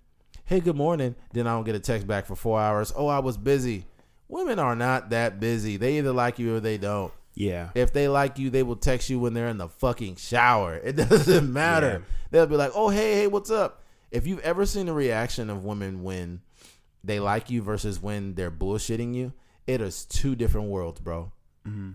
Hey, 0.49 0.59
good 0.61 0.75
morning. 0.75 1.13
Then 1.31 1.45
I 1.45 1.51
don't 1.51 1.63
get 1.63 1.75
a 1.75 1.79
text 1.79 2.07
back 2.07 2.25
for 2.25 2.35
four 2.35 2.59
hours. 2.59 2.91
Oh, 2.95 3.05
I 3.05 3.19
was 3.19 3.37
busy. 3.37 3.85
Women 4.27 4.57
are 4.57 4.75
not 4.75 5.11
that 5.11 5.39
busy. 5.39 5.77
They 5.77 5.99
either 5.99 6.11
like 6.11 6.39
you 6.39 6.55
or 6.55 6.59
they 6.59 6.79
don't. 6.79 7.13
yeah 7.35 7.69
If 7.75 7.93
they 7.93 8.07
like 8.07 8.39
you, 8.39 8.49
they 8.49 8.63
will 8.63 8.75
text 8.75 9.11
you 9.11 9.19
when 9.19 9.35
they're 9.35 9.47
in 9.47 9.59
the 9.59 9.69
fucking 9.69 10.15
shower. 10.15 10.75
It 10.83 10.95
doesn't 10.95 11.53
matter. 11.53 12.03
They'll 12.31 12.47
be 12.47 12.55
like, 12.55 12.71
"Oh, 12.73 12.89
hey, 12.89 13.13
hey, 13.13 13.27
what's 13.27 13.51
up?" 13.51 13.83
If 14.09 14.25
you've 14.25 14.39
ever 14.39 14.65
seen 14.65 14.87
the 14.87 14.93
reaction 14.93 15.51
of 15.51 15.63
women 15.65 16.01
when 16.01 16.41
they 17.03 17.19
like 17.19 17.51
you 17.51 17.61
versus 17.61 18.01
when 18.01 18.33
they're 18.33 18.49
bullshitting 18.51 19.13
you, 19.13 19.33
it 19.67 19.81
is 19.81 20.03
two 20.05 20.35
different 20.35 20.67
worlds, 20.69 20.99
bro. 20.99 21.31
hmm 21.63 21.91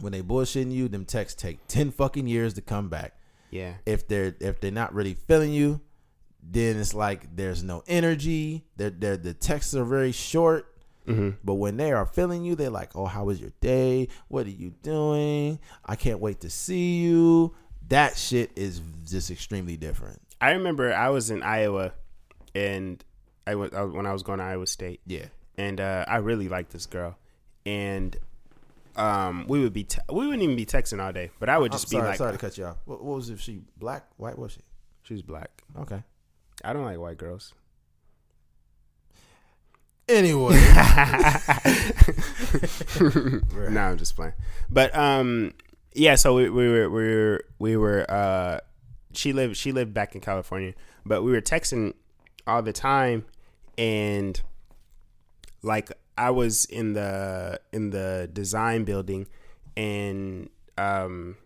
When 0.00 0.12
they 0.12 0.22
bullshitting 0.22 0.72
you, 0.72 0.88
them 0.88 1.04
texts 1.04 1.40
take 1.40 1.66
ten 1.68 1.90
fucking 1.90 2.26
years 2.26 2.54
to 2.54 2.62
come 2.62 2.88
back. 2.88 3.12
yeah 3.50 3.74
If 3.84 4.08
they're 4.08 4.34
if 4.40 4.58
they're 4.60 4.70
not 4.70 4.94
really 4.94 5.12
feeling 5.14 5.52
you, 5.52 5.80
then 6.42 6.76
it's 6.78 6.94
like 6.94 7.34
there's 7.36 7.62
no 7.62 7.82
energy. 7.86 8.64
They're, 8.76 8.90
they're 8.90 9.16
the 9.16 9.34
texts 9.34 9.74
are 9.74 9.84
very 9.84 10.12
short. 10.12 10.66
hmm 11.06 11.30
But 11.44 11.54
when 11.54 11.76
they 11.76 11.92
are 11.92 12.06
feeling 12.06 12.44
you, 12.44 12.54
they're 12.54 12.70
like, 12.70 12.94
"Oh, 12.96 13.06
how 13.06 13.24
was 13.24 13.40
your 13.40 13.52
day? 13.60 14.08
What 14.28 14.46
are 14.46 14.50
you 14.50 14.70
doing? 14.82 15.58
I 15.84 15.96
can't 15.96 16.20
wait 16.20 16.40
to 16.40 16.50
see 16.50 17.00
you." 17.00 17.54
That 17.88 18.16
shit 18.16 18.50
is 18.56 18.80
just 19.08 19.30
extremely 19.30 19.76
different. 19.76 20.20
I 20.40 20.52
remember 20.52 20.92
I 20.92 21.08
was 21.10 21.30
in 21.30 21.42
Iowa 21.42 21.92
and 22.54 23.04
I 23.46 23.54
was 23.56 23.72
I, 23.72 23.82
when 23.84 24.06
I 24.06 24.12
was 24.12 24.22
going 24.22 24.38
to 24.38 24.44
Iowa 24.44 24.66
State 24.66 25.00
Yeah. 25.06 25.26
and 25.58 25.80
uh, 25.80 26.04
I 26.06 26.18
really 26.18 26.48
liked 26.48 26.70
this 26.70 26.86
girl, 26.86 27.16
and 27.66 28.16
um, 28.96 29.46
we 29.48 29.60
would 29.60 29.72
be 29.72 29.84
te- 29.84 30.00
we 30.10 30.26
wouldn't 30.26 30.42
even 30.42 30.56
be 30.56 30.66
texting 30.66 31.02
all 31.02 31.12
day, 31.12 31.30
but 31.40 31.48
I 31.48 31.58
would 31.58 31.72
I'm 31.72 31.78
just 31.78 31.90
be 31.90 31.96
sorry, 31.96 32.08
like, 32.08 32.18
sorry 32.18 32.32
to 32.32 32.38
cut 32.38 32.56
you 32.58 32.64
off. 32.66 32.76
What, 32.84 33.02
what 33.02 33.16
was 33.16 33.30
if 33.30 33.40
she 33.40 33.60
black, 33.76 34.06
white? 34.16 34.38
Was 34.38 34.52
she? 34.52 34.60
she 35.02 35.14
was 35.14 35.22
black. 35.22 35.62
Okay. 35.80 36.02
I 36.64 36.72
don't 36.72 36.84
like 36.84 36.98
white 36.98 37.18
girls. 37.18 37.54
Anyway, 40.08 40.54
no, 43.70 43.80
I'm 43.80 43.96
just 43.96 44.16
playing. 44.16 44.32
But 44.68 44.94
um, 44.96 45.52
yeah. 45.94 46.16
So 46.16 46.34
we, 46.34 46.50
we 46.50 46.68
were 46.68 46.90
we 46.90 47.14
were 47.14 47.44
we 47.60 47.76
were 47.76 48.10
uh, 48.10 48.58
she 49.12 49.32
lived 49.32 49.56
she 49.56 49.70
lived 49.70 49.94
back 49.94 50.16
in 50.16 50.20
California, 50.20 50.74
but 51.06 51.22
we 51.22 51.30
were 51.30 51.40
texting 51.40 51.94
all 52.44 52.60
the 52.60 52.72
time, 52.72 53.24
and 53.78 54.40
like 55.62 55.92
I 56.18 56.30
was 56.30 56.64
in 56.64 56.94
the 56.94 57.60
in 57.72 57.90
the 57.90 58.28
design 58.32 58.82
building, 58.84 59.28
and 59.76 60.50
um, 60.76 61.36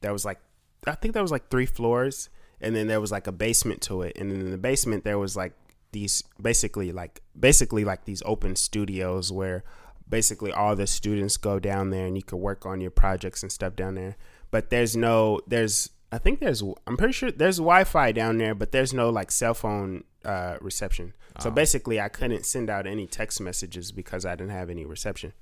there 0.00 0.12
was 0.12 0.24
like 0.24 0.40
I 0.86 0.94
think 0.96 1.14
there 1.14 1.22
was 1.22 1.32
like 1.32 1.50
three 1.50 1.66
floors, 1.66 2.30
and 2.60 2.74
then 2.74 2.86
there 2.86 3.00
was 3.00 3.12
like 3.12 3.26
a 3.26 3.32
basement 3.32 3.80
to 3.82 4.02
it, 4.02 4.16
and 4.18 4.30
then 4.30 4.40
in 4.40 4.50
the 4.50 4.58
basement 4.58 5.04
there 5.04 5.18
was 5.18 5.36
like 5.36 5.52
these 5.92 6.22
basically 6.40 6.92
like 6.92 7.20
basically 7.38 7.84
like 7.84 8.04
these 8.04 8.22
open 8.26 8.54
studios 8.56 9.32
where 9.32 9.64
basically 10.08 10.52
all 10.52 10.74
the 10.76 10.86
students 10.86 11.36
go 11.36 11.58
down 11.58 11.90
there 11.90 12.06
and 12.06 12.16
you 12.16 12.22
can 12.22 12.38
work 12.40 12.66
on 12.66 12.80
your 12.80 12.90
projects 12.90 13.42
and 13.42 13.50
stuff 13.52 13.74
down 13.76 13.94
there. 13.94 14.16
But 14.50 14.70
there's 14.70 14.96
no 14.96 15.40
there's 15.46 15.90
I 16.12 16.18
think 16.18 16.40
there's 16.40 16.62
I'm 16.86 16.96
pretty 16.96 17.12
sure 17.12 17.30
there's 17.30 17.58
Wi-Fi 17.58 18.12
down 18.12 18.38
there, 18.38 18.54
but 18.54 18.72
there's 18.72 18.92
no 18.94 19.10
like 19.10 19.30
cell 19.30 19.54
phone 19.54 20.04
uh, 20.24 20.56
reception. 20.60 21.14
So 21.40 21.50
Oh. 21.50 21.52
basically, 21.52 22.00
I 22.00 22.08
couldn't 22.08 22.44
send 22.46 22.68
out 22.68 22.86
any 22.86 23.06
text 23.06 23.40
messages 23.40 23.92
because 23.92 24.24
I 24.26 24.34
didn't 24.34 24.50
have 24.52 24.70
any 24.70 24.84
reception. 24.84 25.32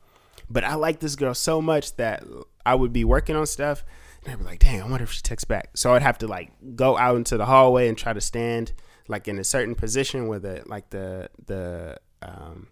But 0.50 0.62
I 0.64 0.74
like 0.74 1.00
this 1.00 1.16
girl 1.16 1.34
so 1.34 1.62
much 1.62 1.96
that 1.96 2.22
I 2.64 2.74
would 2.74 2.92
be 2.92 3.04
working 3.04 3.34
on 3.36 3.46
stuff 3.46 3.84
I'd 4.28 4.38
be 4.38 4.44
like, 4.44 4.58
dang, 4.60 4.82
I 4.82 4.84
wonder 4.88 5.04
if 5.04 5.12
she 5.12 5.22
texts 5.22 5.44
back. 5.44 5.76
So 5.76 5.94
I'd 5.94 6.02
have 6.02 6.18
to 6.18 6.26
like 6.26 6.50
go 6.74 6.96
out 6.98 7.16
into 7.16 7.36
the 7.36 7.46
hallway 7.46 7.88
and 7.88 7.96
try 7.96 8.12
to 8.12 8.20
stand 8.20 8.72
like 9.08 9.28
in 9.28 9.38
a 9.38 9.44
certain 9.44 9.74
position 9.74 10.26
where 10.26 10.38
the 10.40 10.62
like 10.66 10.90
the 10.90 11.30
the 11.46 11.98
um 12.22 12.68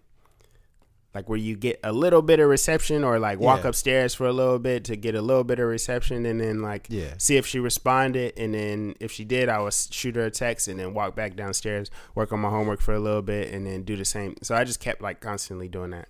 like 1.15 1.29
where 1.29 1.39
you 1.39 1.55
get 1.55 1.79
a 1.85 1.93
little 1.93 2.23
bit 2.23 2.41
of 2.41 2.49
reception 2.49 3.05
or 3.05 3.21
like 3.21 3.39
walk 3.39 3.63
Yeah. 3.63 3.69
upstairs 3.69 4.15
for 4.15 4.27
a 4.27 4.33
little 4.33 4.59
bit 4.59 4.83
to 4.87 4.97
get 4.97 5.15
a 5.15 5.23
little 5.23 5.45
bit 5.45 5.61
of 5.61 5.69
reception 5.69 6.27
and 6.27 6.41
then 6.41 6.61
like 6.61 6.89
Yeah. 6.91 7.15
see 7.19 7.37
if 7.37 7.47
she 7.47 7.61
responded 7.61 8.33
and 8.37 8.53
then 8.53 8.97
if 8.99 9.13
she 9.13 9.25
did 9.25 9.49
I 9.49 9.61
would 9.61 9.73
shoot 9.73 10.17
her 10.17 10.25
a 10.25 10.31
text 10.33 10.67
and 10.67 10.81
then 10.81 10.93
walk 10.93 11.15
back 11.15 11.37
downstairs 11.37 11.89
work 12.17 12.33
on 12.33 12.41
my 12.41 12.51
homework 12.51 12.81
for 12.81 12.95
a 12.95 12.99
little 12.99 13.23
bit 13.23 13.53
and 13.55 13.65
then 13.65 13.85
do 13.85 13.97
the 13.97 14.05
same 14.05 14.35
so 14.43 14.57
I 14.57 14.65
just 14.65 14.81
kept 14.81 15.01
like 15.01 15.21
constantly 15.21 15.69
doing 15.69 15.91
that 15.91 16.09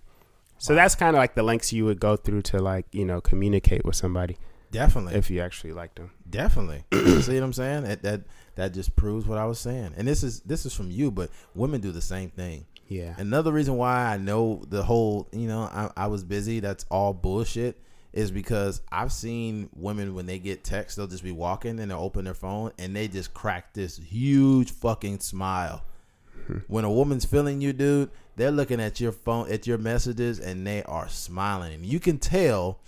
so 0.56 0.74
that's 0.74 0.94
kind 0.94 1.14
of 1.14 1.18
like 1.20 1.34
the 1.34 1.42
lengths 1.42 1.70
you 1.70 1.84
would 1.84 2.00
go 2.00 2.16
through 2.16 2.40
to 2.42 2.62
like 2.62 2.86
you 2.92 3.04
know 3.04 3.20
communicate 3.20 3.84
with 3.84 3.96
somebody 3.96 4.38
definitely, 4.74 5.14
if 5.14 5.30
you 5.30 5.40
actually 5.40 5.72
liked 5.72 5.96
them 5.96 6.10
definitely. 6.28 6.84
See 7.22 7.34
what 7.34 7.42
I'm 7.44 7.52
saying? 7.52 7.84
That, 7.84 8.02
that 8.02 8.20
that 8.56 8.74
just 8.74 8.94
proves 8.96 9.26
what 9.26 9.38
I 9.38 9.46
was 9.46 9.58
saying. 9.58 9.94
And 9.96 10.06
this 10.06 10.22
is 10.22 10.40
this 10.40 10.66
is 10.66 10.74
from 10.74 10.90
you, 10.90 11.10
but 11.10 11.30
women 11.54 11.80
do 11.80 11.92
the 11.92 12.00
same 12.00 12.30
thing. 12.30 12.66
yeah 12.88 13.14
Another 13.16 13.52
reason 13.52 13.76
why 13.76 14.12
I 14.12 14.16
know 14.16 14.62
the 14.68 14.82
whole, 14.82 15.28
you 15.32 15.48
know, 15.48 15.62
I, 15.62 15.90
I 15.96 16.06
was 16.08 16.24
busy. 16.24 16.60
That's 16.60 16.84
all 16.90 17.12
bullshit. 17.14 17.80
is 18.12 18.30
because 18.30 18.80
I've 18.92 19.12
seen 19.12 19.68
women 19.74 20.14
when 20.14 20.26
they 20.26 20.38
get 20.38 20.64
text, 20.64 20.96
they'll 20.96 21.06
just 21.06 21.24
be 21.24 21.32
walking 21.32 21.80
and 21.80 21.90
they'll 21.90 21.98
open 21.98 22.24
their 22.24 22.34
phone 22.34 22.72
and 22.78 22.94
they 22.94 23.08
just 23.08 23.34
crack 23.34 23.72
this 23.74 23.96
huge 23.96 24.70
fucking 24.72 25.20
smile. 25.20 25.84
when 26.68 26.84
a 26.84 26.90
woman's 26.90 27.24
feeling 27.24 27.60
you, 27.60 27.72
dude, 27.72 28.10
they're 28.36 28.50
looking 28.50 28.80
at 28.80 29.00
your 29.00 29.12
phone, 29.12 29.50
at 29.50 29.66
your 29.66 29.78
messages, 29.78 30.38
and 30.40 30.66
they 30.66 30.82
are 30.82 31.08
smiling. 31.08 31.74
And 31.74 31.86
you 31.86 32.00
can 32.00 32.18
tell 32.18 32.80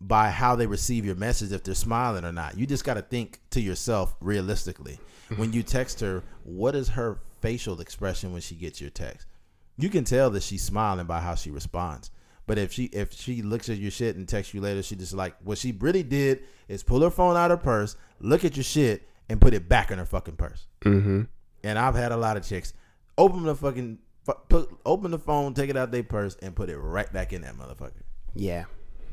by 0.00 0.30
how 0.30 0.54
they 0.54 0.66
receive 0.66 1.04
your 1.04 1.16
message 1.16 1.52
if 1.52 1.64
they're 1.64 1.74
smiling 1.74 2.24
or 2.24 2.32
not. 2.32 2.56
You 2.56 2.66
just 2.66 2.84
got 2.84 2.94
to 2.94 3.02
think 3.02 3.40
to 3.50 3.60
yourself 3.60 4.16
realistically. 4.20 4.98
when 5.36 5.52
you 5.52 5.62
text 5.62 6.00
her, 6.00 6.22
what 6.44 6.74
is 6.74 6.88
her 6.90 7.20
facial 7.40 7.80
expression 7.80 8.32
when 8.32 8.40
she 8.40 8.54
gets 8.54 8.80
your 8.80 8.90
text? 8.90 9.26
You 9.76 9.88
can 9.88 10.04
tell 10.04 10.30
that 10.30 10.42
she's 10.42 10.62
smiling 10.62 11.06
by 11.06 11.20
how 11.20 11.34
she 11.34 11.50
responds. 11.50 12.10
But 12.46 12.56
if 12.56 12.72
she 12.72 12.84
if 12.84 13.12
she 13.12 13.42
looks 13.42 13.68
at 13.68 13.76
your 13.76 13.90
shit 13.90 14.16
and 14.16 14.26
texts 14.26 14.54
you 14.54 14.62
later, 14.62 14.82
she 14.82 14.96
just 14.96 15.12
like 15.12 15.36
what 15.44 15.58
she 15.58 15.72
really 15.72 16.02
did 16.02 16.44
is 16.66 16.82
pull 16.82 17.02
her 17.02 17.10
phone 17.10 17.36
out 17.36 17.50
of 17.50 17.58
her 17.58 17.64
purse, 17.64 17.96
look 18.20 18.42
at 18.42 18.56
your 18.56 18.64
shit, 18.64 19.06
and 19.28 19.38
put 19.38 19.52
it 19.52 19.68
back 19.68 19.90
in 19.90 19.98
her 19.98 20.06
fucking 20.06 20.36
purse. 20.36 20.66
Mm-hmm. 20.80 21.22
And 21.62 21.78
I've 21.78 21.94
had 21.94 22.10
a 22.10 22.16
lot 22.16 22.38
of 22.38 22.46
chicks 22.46 22.72
open 23.18 23.42
the 23.42 23.54
fucking 23.54 23.98
put 24.48 24.70
open 24.86 25.10
the 25.10 25.18
phone, 25.18 25.52
take 25.52 25.68
it 25.68 25.76
out 25.76 25.90
their 25.90 26.02
purse, 26.02 26.36
and 26.40 26.56
put 26.56 26.70
it 26.70 26.78
right 26.78 27.12
back 27.12 27.34
in 27.34 27.42
that 27.42 27.54
motherfucker. 27.54 28.02
Yeah. 28.34 28.64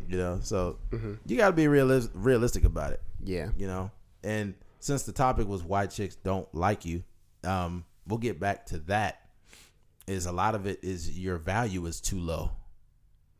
You 0.07 0.17
know, 0.17 0.39
so 0.41 0.77
you 1.25 1.37
got 1.37 1.47
to 1.47 1.53
be 1.53 1.65
realis- 1.65 2.09
realistic 2.13 2.63
about 2.63 2.93
it. 2.93 3.01
Yeah. 3.23 3.49
You 3.57 3.67
know, 3.67 3.91
and 4.23 4.53
since 4.79 5.03
the 5.03 5.11
topic 5.11 5.47
was 5.47 5.63
why 5.63 5.87
chicks 5.87 6.15
don't 6.15 6.47
like 6.53 6.85
you, 6.85 7.03
um, 7.43 7.85
we'll 8.07 8.19
get 8.19 8.39
back 8.39 8.65
to 8.67 8.77
that. 8.79 9.21
Is 10.07 10.27
a 10.27 10.31
lot 10.31 10.53
of 10.53 10.67
it 10.67 10.79
is 10.83 11.17
your 11.17 11.37
value 11.37 11.85
is 11.87 11.99
too 11.99 12.19
low. 12.19 12.51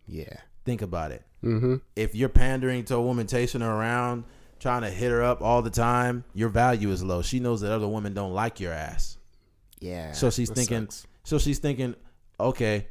Yeah. 0.08 0.38
Think 0.66 0.82
about 0.82 1.12
it. 1.12 1.24
Mm-hmm. 1.44 1.76
If 1.96 2.16
you're 2.16 2.30
pandering 2.30 2.86
to 2.86 2.96
a 2.96 3.02
woman, 3.02 3.28
chasing 3.28 3.62
her 3.62 3.72
around, 3.72 4.24
trying 4.60 4.82
to 4.82 4.90
hit 4.90 5.12
her 5.12 5.24
up 5.24 5.42
all 5.44 5.62
the 5.62 5.70
time, 5.70 6.24
your 6.34 6.50
value 6.50 6.90
is 6.90 7.04
low. 7.04 7.22
She 7.22 7.40
knows 7.40 7.62
that 7.62 7.72
other 7.72 7.88
women 7.88 8.16
don't 8.16 8.34
like 8.34 8.60
your 8.60 8.74
ass. 8.74 9.18
Yeah. 9.80 10.14
So 10.14 10.32
she's 10.32 10.50
thinking. 10.50 10.86
sucks. 10.86 11.06
So 11.24 11.38
she's 11.38 11.60
thinking, 11.60 11.96
okay, 12.40 12.88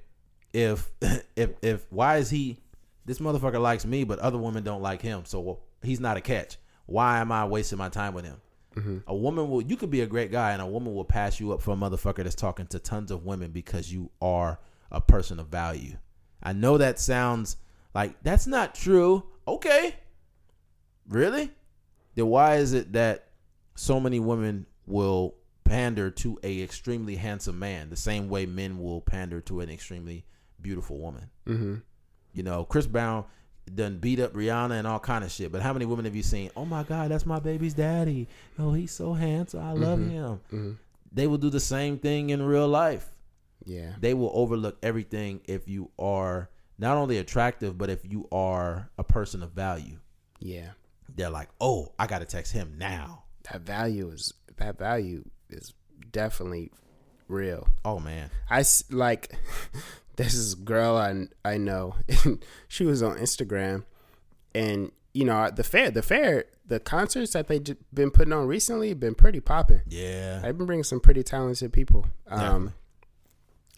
if 0.52 0.88
if 1.36 1.50
if 1.62 1.86
why 1.90 2.18
is 2.18 2.30
he 2.30 2.60
this 3.04 3.18
motherfucker 3.18 3.60
likes 3.60 3.84
me, 3.84 4.04
but 4.04 4.18
other 4.18 4.38
women 4.38 4.64
don't 4.64 4.82
like 4.82 5.02
him, 5.02 5.24
so 5.24 5.60
he's 5.82 6.00
not 6.00 6.16
a 6.16 6.20
catch. 6.20 6.56
Why 6.86 7.18
am 7.18 7.32
I 7.32 7.44
wasting 7.44 7.78
my 7.78 7.88
time 7.88 8.14
with 8.14 8.24
him? 8.24 8.40
A 9.06 9.14
woman 9.14 9.48
will 9.50 9.62
you 9.62 9.76
could 9.76 9.90
be 9.90 10.00
a 10.00 10.06
great 10.06 10.32
guy, 10.32 10.52
and 10.52 10.60
a 10.60 10.66
woman 10.66 10.94
will 10.94 11.04
pass 11.04 11.38
you 11.38 11.52
up 11.52 11.62
for 11.62 11.70
a 11.72 11.76
motherfucker 11.76 12.24
that's 12.24 12.34
talking 12.34 12.66
to 12.68 12.78
tons 12.78 13.10
of 13.10 13.24
women 13.24 13.52
because 13.52 13.92
you 13.92 14.10
are 14.20 14.58
a 14.90 15.00
person 15.00 15.38
of 15.38 15.46
value. 15.46 15.96
I 16.42 16.52
know 16.54 16.78
that 16.78 16.98
sounds 16.98 17.56
like 17.94 18.20
that's 18.22 18.46
not 18.46 18.74
true. 18.74 19.24
Okay, 19.46 19.94
really? 21.08 21.52
Then 22.16 22.26
why 22.26 22.56
is 22.56 22.72
it 22.72 22.92
that 22.94 23.28
so 23.76 24.00
many 24.00 24.18
women 24.18 24.66
will 24.86 25.36
pander 25.64 26.10
to 26.10 26.38
a 26.42 26.62
extremely 26.62 27.16
handsome 27.16 27.58
man 27.58 27.90
the 27.90 27.96
same 27.96 28.28
way 28.28 28.44
men 28.44 28.78
will 28.78 29.00
pander 29.00 29.40
to 29.42 29.60
an 29.60 29.70
extremely 29.70 30.24
beautiful 30.60 30.98
woman? 30.98 31.30
Mm-hmm. 31.46 31.74
You 32.34 32.42
know, 32.42 32.64
Chris 32.64 32.86
Brown 32.86 33.24
done 33.72 33.98
beat 33.98 34.20
up 34.20 34.34
Rihanna 34.34 34.72
and 34.72 34.86
all 34.86 34.98
kind 34.98 35.24
of 35.24 35.30
shit. 35.30 35.50
But 35.50 35.62
how 35.62 35.72
many 35.72 35.86
women 35.86 36.04
have 36.04 36.14
you 36.14 36.22
seen? 36.22 36.50
Oh 36.56 36.64
my 36.64 36.82
God, 36.82 37.10
that's 37.10 37.24
my 37.24 37.38
baby's 37.38 37.74
daddy. 37.74 38.28
Oh, 38.58 38.72
he's 38.72 38.92
so 38.92 39.14
handsome. 39.14 39.64
I 39.64 39.72
love 39.72 40.00
him. 40.00 40.40
Mm-hmm. 40.52 40.72
They 41.12 41.26
will 41.26 41.38
do 41.38 41.48
the 41.48 41.60
same 41.60 41.98
thing 41.98 42.30
in 42.30 42.42
real 42.42 42.68
life. 42.68 43.10
Yeah. 43.64 43.92
They 43.98 44.14
will 44.14 44.30
overlook 44.34 44.76
everything 44.82 45.40
if 45.46 45.68
you 45.68 45.90
are 45.98 46.50
not 46.78 46.96
only 46.96 47.18
attractive, 47.18 47.78
but 47.78 47.88
if 47.88 48.04
you 48.04 48.28
are 48.32 48.90
a 48.98 49.04
person 49.04 49.42
of 49.42 49.52
value. 49.52 49.98
Yeah. 50.40 50.70
They're 51.14 51.30
like, 51.30 51.48
oh, 51.60 51.92
I 51.98 52.06
got 52.06 52.18
to 52.18 52.26
text 52.26 52.52
him 52.52 52.74
now. 52.76 53.24
That 53.50 53.62
value 53.62 54.08
is 54.10 54.32
that 54.56 54.78
value 54.78 55.24
is 55.50 55.74
definitely 56.10 56.72
real. 57.28 57.68
Oh 57.84 57.98
man. 58.00 58.30
I 58.50 58.64
like 58.90 59.36
this 60.16 60.34
is 60.34 60.54
girl 60.54 60.96
I 60.96 61.26
I 61.44 61.56
know. 61.58 61.96
she 62.68 62.84
was 62.84 63.02
on 63.02 63.16
Instagram, 63.18 63.84
and 64.54 64.92
you 65.12 65.24
know 65.24 65.50
the 65.50 65.64
fair, 65.64 65.90
the 65.90 66.02
fair, 66.02 66.44
the 66.66 66.80
concerts 66.80 67.32
that 67.32 67.48
they've 67.48 67.76
been 67.92 68.10
putting 68.10 68.32
on 68.32 68.46
recently 68.46 68.88
have 68.90 69.00
been 69.00 69.14
pretty 69.14 69.40
popping. 69.40 69.82
Yeah. 69.88 70.40
They've 70.40 70.56
been 70.56 70.66
bringing 70.66 70.84
some 70.84 71.00
pretty 71.00 71.22
talented 71.22 71.72
people. 71.72 72.06
Um, 72.28 72.74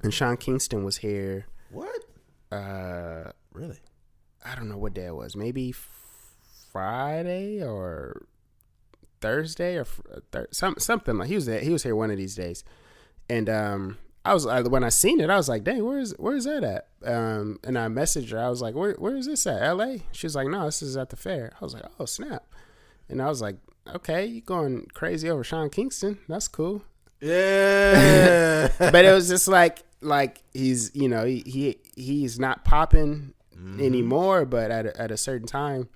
and 0.02 0.12
Sean 0.14 0.36
Kingston 0.36 0.84
was 0.84 0.98
here. 0.98 1.46
What? 1.70 2.04
Uh, 2.52 3.32
Really? 3.52 3.78
I 4.44 4.54
don't 4.54 4.68
know 4.68 4.76
what 4.76 4.92
day 4.94 5.06
it 5.06 5.14
was. 5.16 5.34
Maybe 5.34 5.74
Friday 6.72 7.62
or 7.62 8.26
Thursday 9.20 9.76
or 9.76 9.84
thir- 10.30 10.48
some 10.50 10.74
something 10.78 11.16
like 11.16 11.28
he 11.28 11.34
was 11.34 11.46
there, 11.46 11.60
he 11.60 11.70
was 11.70 11.82
here 11.82 11.96
one 11.96 12.10
of 12.10 12.18
these 12.18 12.34
days, 12.34 12.62
and 13.30 13.48
um 13.48 13.98
I 14.26 14.34
was 14.34 14.46
I, 14.46 14.60
when 14.62 14.84
I 14.84 14.88
seen 14.88 15.20
it 15.20 15.30
I 15.30 15.36
was 15.36 15.48
like 15.48 15.64
dang 15.64 15.84
where's 15.84 16.12
where's 16.18 16.44
that 16.44 16.64
at? 16.64 16.88
Um 17.04 17.58
and 17.64 17.78
I 17.78 17.86
messaged 17.86 18.30
her. 18.30 18.38
I 18.38 18.48
was 18.48 18.60
like 18.60 18.74
where 18.74 18.94
where 18.94 19.16
is 19.16 19.26
this 19.26 19.46
at? 19.46 19.62
L.A. 19.62 20.02
She 20.12 20.26
was 20.26 20.34
like 20.34 20.48
no 20.48 20.64
this 20.64 20.82
is 20.82 20.96
at 20.96 21.10
the 21.10 21.16
fair. 21.16 21.52
I 21.60 21.64
was 21.64 21.74
like 21.74 21.84
oh 21.98 22.04
snap, 22.04 22.44
and 23.08 23.22
I 23.22 23.28
was 23.28 23.40
like 23.40 23.56
okay 23.94 24.26
you 24.26 24.40
going 24.40 24.86
crazy 24.92 25.30
over 25.30 25.44
Sean 25.44 25.70
Kingston. 25.70 26.18
That's 26.28 26.48
cool. 26.48 26.82
Yeah. 27.20 28.70
but 28.78 29.04
it 29.04 29.12
was 29.12 29.28
just 29.28 29.48
like 29.48 29.82
like 30.00 30.42
he's 30.52 30.94
you 30.94 31.08
know 31.08 31.24
he, 31.24 31.42
he 31.46 31.78
he's 31.94 32.38
not 32.38 32.64
popping 32.64 33.32
anymore 33.80 34.44
but 34.44 34.70
at 34.70 34.86
a, 34.86 35.00
at 35.00 35.10
a 35.10 35.16
certain 35.16 35.46
time. 35.46 35.88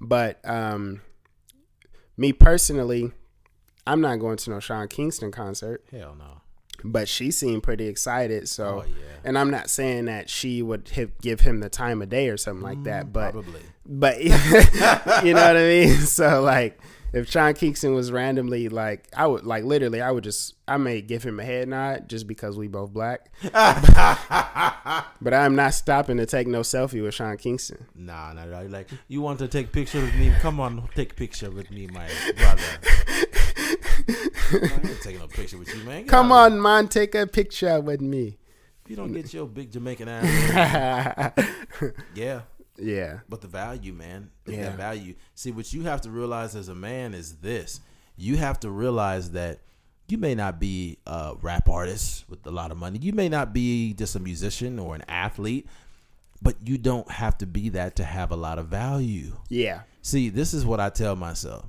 But 0.00 0.40
um 0.44 1.02
me 2.16 2.32
personally 2.32 3.12
i'm 3.86 4.00
not 4.00 4.16
going 4.16 4.38
to 4.38 4.50
no 4.50 4.60
sean 4.60 4.88
kingston 4.88 5.30
concert. 5.30 5.84
Hell 5.90 6.16
no. 6.18 6.35
But 6.92 7.08
she 7.08 7.30
seemed 7.30 7.62
pretty 7.62 7.86
excited 7.88 8.48
so 8.48 8.82
Oh, 8.84 8.84
yeah. 8.88 9.04
and 9.24 9.38
i'm 9.38 9.50
not 9.50 9.68
saying 9.70 10.06
that 10.06 10.28
she 10.30 10.62
would 10.62 10.90
give 11.20 11.40
him 11.40 11.60
the 11.60 11.68
time 11.68 12.02
of 12.02 12.08
day 12.08 12.28
or 12.28 12.36
something 12.36 12.62
like 12.62 12.82
that 12.84 13.06
mm, 13.06 13.12
but 13.12 13.32
Probably. 13.32 13.60
but 13.84 14.22
you 14.24 14.30
know 15.34 15.46
what 15.46 15.56
I 15.56 15.66
mean. 15.66 15.96
So 16.06 16.42
like, 16.42 16.78
if 17.12 17.30
Sean 17.30 17.54
Kingston 17.54 17.94
was 17.94 18.10
randomly 18.12 18.68
like, 18.68 19.08
I 19.16 19.26
would 19.26 19.44
like 19.44 19.64
literally, 19.64 20.00
I 20.02 20.10
would 20.10 20.24
just, 20.24 20.54
I 20.68 20.76
may 20.76 21.00
give 21.00 21.22
him 21.22 21.38
a 21.40 21.44
head 21.44 21.68
nod 21.68 22.08
just 22.08 22.26
because 22.26 22.58
we 22.58 22.66
both 22.68 22.92
black. 22.92 23.30
but 23.42 25.32
I'm 25.34 25.54
not 25.54 25.72
stopping 25.74 26.16
to 26.18 26.26
take 26.26 26.46
no 26.46 26.60
selfie 26.60 27.02
with 27.02 27.14
Sean 27.14 27.36
Kingston. 27.36 27.86
Nah, 27.94 28.32
nah, 28.32 28.44
nah. 28.44 28.60
Like, 28.62 28.88
you 29.08 29.20
want 29.22 29.38
to 29.38 29.48
take 29.48 29.72
picture 29.72 30.00
with 30.00 30.14
me? 30.16 30.32
Come 30.40 30.60
on, 30.60 30.88
take 30.94 31.16
picture 31.16 31.50
with 31.50 31.70
me, 31.70 31.86
my 31.86 32.08
brother. 32.36 32.62
I 34.52 34.88
ain't 34.88 35.00
taking 35.02 35.20
no 35.20 35.26
picture 35.26 35.58
with 35.58 35.74
you, 35.74 35.82
man. 35.84 36.02
Get 36.02 36.08
Come 36.08 36.32
on, 36.32 36.60
man, 36.60 36.88
take 36.88 37.14
a 37.14 37.26
picture 37.26 37.80
with 37.80 38.00
me. 38.00 38.38
If 38.84 38.90
you 38.90 38.96
don't 38.96 39.12
get 39.12 39.32
your 39.34 39.46
big 39.46 39.72
Jamaican 39.72 40.08
ass, 40.08 41.32
yeah. 42.14 42.42
yeah, 42.78 43.20
But 43.28 43.40
the 43.40 43.48
value, 43.48 43.92
man, 43.92 44.30
Yeah. 44.46 44.64
that 44.64 44.76
value. 44.76 45.14
See, 45.34 45.50
what 45.50 45.72
you 45.72 45.82
have 45.82 46.00
to 46.02 46.10
realize 46.10 46.54
as 46.54 46.68
a 46.68 46.74
man 46.74 47.14
is 47.14 47.36
this: 47.36 47.80
you 48.16 48.36
have 48.36 48.60
to 48.60 48.70
realize 48.70 49.32
that 49.32 49.60
you 50.08 50.18
may 50.18 50.34
not 50.36 50.60
be 50.60 50.98
a 51.06 51.34
rap 51.42 51.68
artist 51.68 52.24
with 52.28 52.46
a 52.46 52.50
lot 52.52 52.70
of 52.70 52.76
money. 52.76 52.98
You 53.00 53.12
may 53.12 53.28
not 53.28 53.52
be 53.52 53.92
just 53.94 54.14
a 54.14 54.20
musician 54.20 54.78
or 54.78 54.94
an 54.94 55.02
athlete, 55.08 55.66
but 56.40 56.54
you 56.64 56.78
don't 56.78 57.10
have 57.10 57.36
to 57.38 57.46
be 57.46 57.70
that 57.70 57.96
to 57.96 58.04
have 58.04 58.30
a 58.30 58.36
lot 58.36 58.58
of 58.60 58.68
value. 58.68 59.32
yeah, 59.48 59.80
See, 60.02 60.28
this 60.28 60.54
is 60.54 60.64
what 60.64 60.78
I 60.78 60.90
tell 60.90 61.16
myself. 61.16 61.64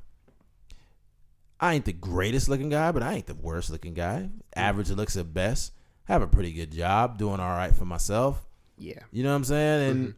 I 1.60 1.74
ain't 1.74 1.86
the 1.86 1.94
greatest 1.94 2.50
looking 2.50 2.70
guy, 2.70 2.92
but 2.92 3.04
I 3.04 3.14
ain't 3.14 3.26
the 3.26 3.36
worst 3.36 3.70
looking 3.70 3.94
guy. 3.94 4.30
Average 4.56 4.92
looks 4.92 5.18
at 5.18 5.34
best. 5.34 5.74
Have 6.06 6.22
a 6.22 6.28
pretty 6.28 6.54
good 6.54 6.72
job, 6.72 7.18
doing 7.18 7.40
all 7.40 7.50
right 7.50 7.76
for 7.76 7.86
myself. 7.86 8.46
yeah, 8.78 9.00
You 9.12 9.24
know 9.24 9.30
what 9.30 9.38
I'm 9.38 9.44
saying? 9.44 9.90
And 9.90 10.08
mm-hmm. 10.08 10.18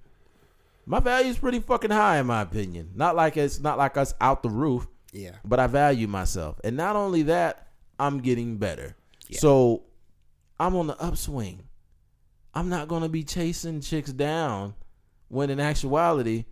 my 0.86 1.00
value's 1.00 1.38
pretty 1.38 1.60
fucking 1.60 1.92
high 1.92 2.20
in 2.20 2.28
my 2.28 2.42
opinion. 2.42 2.92
Not 2.94 3.16
like 3.16 3.38
it's 3.38 3.60
not 3.60 3.78
like 3.78 3.98
us 3.98 4.14
out 4.20 4.44
the 4.44 4.50
roof, 4.50 4.88
yeah, 5.14 5.38
but 5.46 5.60
I 5.60 5.68
value 5.68 6.08
myself. 6.08 6.60
And 6.64 6.76
not 6.76 6.96
only 6.96 7.24
that, 7.24 7.70
I'm 7.98 8.20
getting 8.20 8.58
better. 8.58 8.96
Yeah. 9.28 9.40
So 9.40 9.84
I'm 10.60 10.76
on 10.76 10.88
the 10.88 11.02
upswing. 11.02 11.64
I'm 12.54 12.70
not 12.70 12.88
gonna 12.88 13.10
be 13.10 13.24
chasing 13.24 13.82
chicks 13.82 14.12
down 14.12 14.76
when 15.30 15.50
in 15.50 15.60
actuality, 15.60 16.46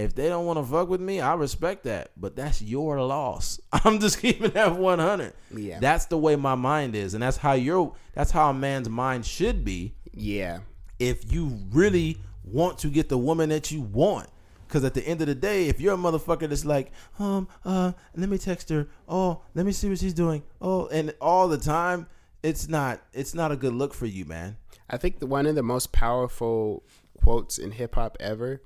if 0.00 0.14
they 0.14 0.28
don't 0.28 0.46
want 0.46 0.58
to 0.58 0.64
fuck 0.64 0.88
with 0.88 1.00
me, 1.00 1.20
I 1.20 1.34
respect 1.34 1.84
that. 1.84 2.10
But 2.16 2.36
that's 2.36 2.62
your 2.62 3.00
loss. 3.02 3.60
I'm 3.72 4.00
just 4.00 4.20
keeping 4.20 4.50
that 4.52 4.76
100. 4.76 5.32
Yeah. 5.54 5.78
That's 5.80 6.06
the 6.06 6.18
way 6.18 6.36
my 6.36 6.54
mind 6.54 6.94
is, 6.94 7.14
and 7.14 7.22
that's 7.22 7.36
how 7.36 7.52
your 7.52 7.94
that's 8.14 8.30
how 8.30 8.50
a 8.50 8.54
man's 8.54 8.88
mind 8.88 9.26
should 9.26 9.64
be 9.64 9.94
yeah, 10.12 10.60
if 10.98 11.32
you 11.32 11.58
really 11.72 12.18
want 12.44 12.78
to 12.78 12.88
get 12.88 13.08
the 13.08 13.18
woman 13.18 13.48
that 13.50 13.70
you 13.70 13.80
want. 13.80 14.28
Because 14.66 14.84
at 14.84 14.94
the 14.94 15.06
end 15.06 15.20
of 15.20 15.26
the 15.26 15.34
day, 15.34 15.66
if 15.68 15.80
you're 15.80 15.94
a 15.94 15.96
motherfucker 15.96 16.48
that's 16.48 16.64
like, 16.64 16.92
um, 17.18 17.48
uh, 17.64 17.92
let 18.14 18.28
me 18.28 18.38
text 18.38 18.68
her. 18.68 18.88
Oh, 19.08 19.42
let 19.54 19.66
me 19.66 19.72
see 19.72 19.88
what 19.88 19.98
she's 19.98 20.14
doing. 20.14 20.44
Oh, 20.60 20.86
and 20.86 21.12
all 21.20 21.48
the 21.48 21.58
time, 21.58 22.06
it's 22.44 22.68
not, 22.68 23.00
it's 23.12 23.34
not 23.34 23.50
a 23.50 23.56
good 23.56 23.74
look 23.74 23.92
for 23.92 24.06
you, 24.06 24.24
man. 24.24 24.58
I 24.88 24.96
think 24.96 25.18
the, 25.18 25.26
one 25.26 25.46
of 25.46 25.56
the 25.56 25.64
most 25.64 25.90
powerful 25.90 26.84
quotes 27.20 27.58
in 27.58 27.72
hip 27.72 27.96
hop 27.96 28.16
ever 28.20 28.62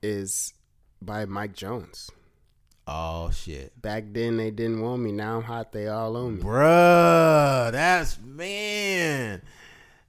is 0.00 0.54
by 1.04 1.26
Mike 1.26 1.54
Jones. 1.54 2.10
Oh 2.86 3.30
shit. 3.30 3.80
Back 3.80 4.04
then 4.12 4.36
they 4.36 4.50
didn't 4.50 4.80
want 4.80 5.02
me. 5.02 5.12
Now 5.12 5.36
I'm 5.36 5.42
hot. 5.42 5.72
They 5.72 5.88
all 5.88 6.16
own 6.16 6.36
me. 6.36 6.42
Bruh, 6.42 7.70
that's 7.70 8.18
man. 8.20 9.42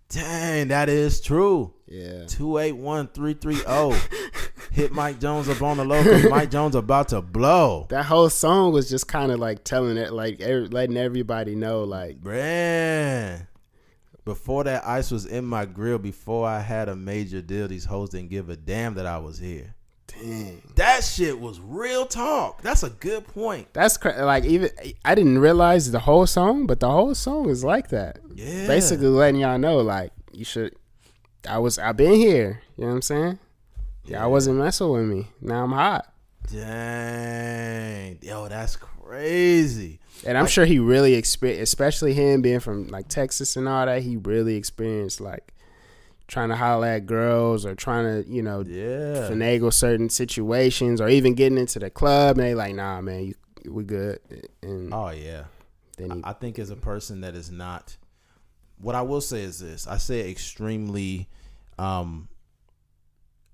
Dang, 0.09 0.67
that 0.67 0.89
is 0.89 1.21
true. 1.21 1.73
Yeah. 1.87 2.25
281330. 2.27 4.19
Hit 4.71 4.91
Mike 4.91 5.19
Jones 5.19 5.49
up 5.49 5.61
on 5.61 5.77
the 5.77 5.85
low 5.85 6.29
Mike 6.29 6.49
Jones 6.49 6.75
about 6.75 7.09
to 7.09 7.21
blow. 7.21 7.85
That 7.89 8.05
whole 8.05 8.29
song 8.29 8.73
was 8.73 8.89
just 8.89 9.07
kind 9.07 9.31
of 9.31 9.39
like 9.39 9.63
telling 9.63 9.97
it, 9.97 10.11
like 10.11 10.41
er, 10.41 10.67
letting 10.67 10.97
everybody 10.97 11.55
know, 11.55 11.83
like 11.83 12.23
Man. 12.23 13.47
Before 14.25 14.63
that 14.63 14.85
ice 14.85 15.11
was 15.11 15.25
in 15.25 15.45
my 15.45 15.65
grill, 15.65 15.99
before 15.99 16.47
I 16.47 16.59
had 16.61 16.89
a 16.89 16.95
major 16.95 17.41
deal, 17.41 17.67
these 17.67 17.85
hoes 17.85 18.09
didn't 18.09 18.29
give 18.29 18.49
a 18.49 18.55
damn 18.55 18.93
that 18.95 19.05
I 19.05 19.17
was 19.17 19.37
here. 19.37 19.75
Dang. 20.21 20.61
That 20.75 21.03
shit 21.03 21.39
was 21.39 21.59
real 21.59 22.05
talk. 22.05 22.61
That's 22.61 22.83
a 22.83 22.89
good 22.89 23.27
point. 23.27 23.67
That's 23.73 23.97
cra- 23.97 24.25
like 24.25 24.45
even 24.45 24.69
I 25.05 25.15
didn't 25.15 25.39
realize 25.39 25.91
the 25.91 25.99
whole 25.99 26.25
song, 26.27 26.65
but 26.67 26.79
the 26.79 26.89
whole 26.89 27.13
song 27.15 27.49
is 27.49 27.63
like 27.63 27.89
that. 27.89 28.19
Yeah. 28.35 28.67
Basically 28.67 29.07
letting 29.07 29.41
y'all 29.41 29.57
know, 29.57 29.77
like 29.77 30.11
you 30.31 30.45
should. 30.45 30.75
I 31.47 31.57
was. 31.59 31.77
I've 31.77 31.97
been 31.97 32.13
here. 32.15 32.61
You 32.77 32.83
know 32.83 32.87
what 32.89 32.95
I'm 32.95 33.01
saying? 33.01 33.39
Yeah, 34.05 34.23
I 34.23 34.27
wasn't 34.27 34.57
messing 34.57 34.89
with 34.89 35.05
me. 35.05 35.27
Now 35.41 35.63
I'm 35.63 35.71
hot, 35.71 36.11
Dang. 36.51 38.19
Yo, 38.21 38.47
that's 38.49 38.75
crazy. 38.75 39.99
and 40.25 40.37
I'm 40.37 40.47
sure 40.47 40.65
he 40.65 40.79
really 40.79 41.13
experienced, 41.15 41.61
especially 41.63 42.13
him 42.13 42.41
being 42.41 42.59
from 42.59 42.87
like 42.87 43.07
Texas 43.07 43.55
and 43.55 43.67
all 43.67 43.85
that. 43.85 44.01
He 44.03 44.17
really 44.17 44.55
experienced 44.55 45.21
like 45.21 45.52
trying 46.27 46.49
to 46.49 46.55
holler 46.55 46.87
at 46.87 47.05
girls 47.05 47.65
or 47.65 47.75
trying 47.75 48.23
to, 48.23 48.29
you 48.29 48.41
know, 48.41 48.61
Yeah. 48.65 49.29
finagle 49.29 49.73
certain 49.73 50.09
situations 50.09 50.99
or 51.01 51.09
even 51.09 51.33
getting 51.35 51.57
into 51.57 51.79
the 51.79 51.89
club 51.89 52.37
and 52.37 52.45
they 52.47 52.55
like, 52.55 52.75
nah, 52.75 53.01
man, 53.01 53.25
you 53.25 53.35
we 53.71 53.83
good. 53.83 54.19
And 54.61 54.93
Oh 54.93 55.09
yeah. 55.09 55.45
then 55.97 56.11
he, 56.11 56.21
I 56.23 56.33
think 56.33 56.59
as 56.59 56.69
a 56.69 56.75
person 56.75 57.21
that 57.21 57.35
is 57.35 57.49
not 57.51 57.97
what 58.79 58.95
I 58.95 59.01
will 59.01 59.21
say 59.21 59.41
is 59.43 59.59
this. 59.59 59.87
I 59.87 59.97
say 59.97 60.29
extremely 60.29 61.29
um 61.79 62.27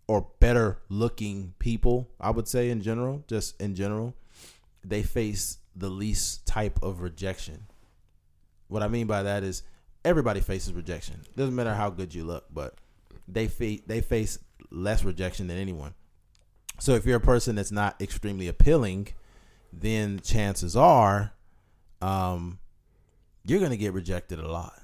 or 0.07 0.27
better 0.39 0.79
looking 0.89 1.53
people, 1.59 2.09
I 2.19 2.31
would 2.31 2.47
say 2.47 2.69
in 2.71 2.81
general, 2.81 3.23
just 3.27 3.59
in 3.61 3.75
general, 3.75 4.15
they 4.83 5.03
face 5.03 5.59
the 5.75 5.89
least 5.89 6.47
type 6.47 6.79
of 6.81 7.01
rejection. 7.01 7.65
What 8.67 8.81
I 8.81 8.87
mean 8.87 9.05
by 9.05 9.21
that 9.23 9.43
is 9.43 9.61
everybody 10.05 10.41
faces 10.41 10.73
rejection. 10.73 11.21
Doesn't 11.35 11.55
matter 11.55 11.73
how 11.73 11.89
good 11.89 12.13
you 12.13 12.23
look, 12.23 12.45
but 12.53 12.75
they 13.27 13.47
face 13.47 13.81
they 13.85 14.01
face 14.01 14.39
less 14.71 15.03
rejection 15.03 15.47
than 15.47 15.57
anyone. 15.57 15.93
So 16.79 16.93
if 16.93 17.05
you're 17.05 17.17
a 17.17 17.21
person 17.21 17.55
that's 17.55 17.71
not 17.71 18.01
extremely 18.01 18.47
appealing, 18.47 19.09
then 19.73 20.19
chances 20.19 20.75
are 20.75 21.33
um 22.01 22.59
you're 23.45 23.59
going 23.59 23.71
to 23.71 23.77
get 23.77 23.93
rejected 23.93 24.39
a 24.39 24.47
lot. 24.47 24.79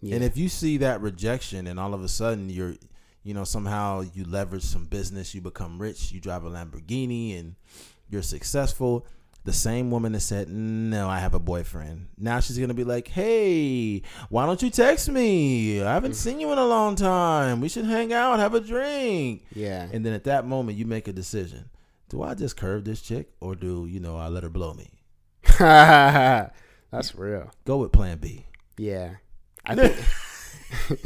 yeah. 0.00 0.14
And 0.14 0.24
if 0.24 0.36
you 0.36 0.48
see 0.48 0.76
that 0.78 1.00
rejection 1.00 1.66
and 1.66 1.80
all 1.80 1.94
of 1.94 2.02
a 2.02 2.08
sudden 2.08 2.48
you're 2.50 2.74
you 3.22 3.34
know 3.34 3.44
somehow 3.44 4.04
you 4.14 4.24
leverage 4.24 4.62
some 4.62 4.86
business, 4.86 5.34
you 5.34 5.40
become 5.40 5.80
rich, 5.80 6.12
you 6.12 6.20
drive 6.20 6.44
a 6.44 6.50
Lamborghini 6.50 7.38
and 7.38 7.56
you're 8.08 8.22
successful, 8.22 9.06
the 9.44 9.52
same 9.52 9.90
woman 9.90 10.12
that 10.12 10.20
said, 10.20 10.48
"No, 10.48 11.08
I 11.08 11.18
have 11.20 11.34
a 11.34 11.38
boyfriend." 11.38 12.08
Now 12.18 12.40
she's 12.40 12.56
going 12.56 12.68
to 12.68 12.74
be 12.74 12.84
like, 12.84 13.08
"Hey, 13.08 14.02
why 14.28 14.46
don't 14.46 14.62
you 14.62 14.70
text 14.70 15.08
me? 15.08 15.82
I 15.82 15.92
haven't 15.94 16.14
seen 16.14 16.40
you 16.40 16.50
in 16.52 16.58
a 16.58 16.66
long 16.66 16.96
time. 16.96 17.60
We 17.60 17.68
should 17.68 17.84
hang 17.84 18.12
out, 18.12 18.38
have 18.38 18.54
a 18.54 18.60
drink." 18.60 19.44
yeah. 19.54 19.88
And 19.92 20.04
then 20.04 20.12
at 20.12 20.24
that 20.24 20.46
moment 20.46 20.78
you 20.78 20.86
make 20.86 21.08
a 21.08 21.12
decision. 21.12 21.70
Do 22.08 22.22
I 22.22 22.34
just 22.34 22.56
curve 22.56 22.84
this 22.84 23.00
chick 23.00 23.30
or 23.40 23.54
do, 23.54 23.86
you 23.86 23.98
know, 23.98 24.16
I 24.16 24.28
let 24.28 24.42
her 24.44 24.48
blow 24.48 24.74
me? 24.74 24.90
That's 25.58 27.14
real. 27.14 27.50
Go 27.64 27.78
with 27.78 27.92
plan 27.92 28.18
B. 28.18 28.46
Yeah. 28.76 29.14
I 29.64 29.74
think 29.76 29.96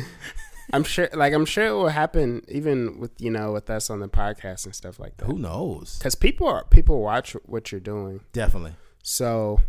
I'm 0.73 0.85
sure 0.85 1.09
like 1.15 1.33
I'm 1.33 1.45
sure 1.47 1.67
it 1.67 1.73
will 1.73 1.89
happen 1.89 2.43
even 2.49 2.99
with 2.99 3.13
you 3.21 3.31
know 3.31 3.53
with 3.53 3.71
us 3.71 3.89
on 3.91 4.01
the 4.01 4.09
podcast 4.09 4.65
and 4.67 4.75
stuff 4.75 4.99
like 4.99 5.17
that. 5.19 5.27
Who 5.27 5.39
knows? 5.39 5.99
Cuz 6.03 6.15
people 6.15 6.47
are 6.47 6.65
people 6.65 7.01
watch 7.01 7.33
what 7.47 7.73
you're 7.73 7.81
doing. 7.81 8.21
Definitely. 8.33 8.75
So 9.03 9.61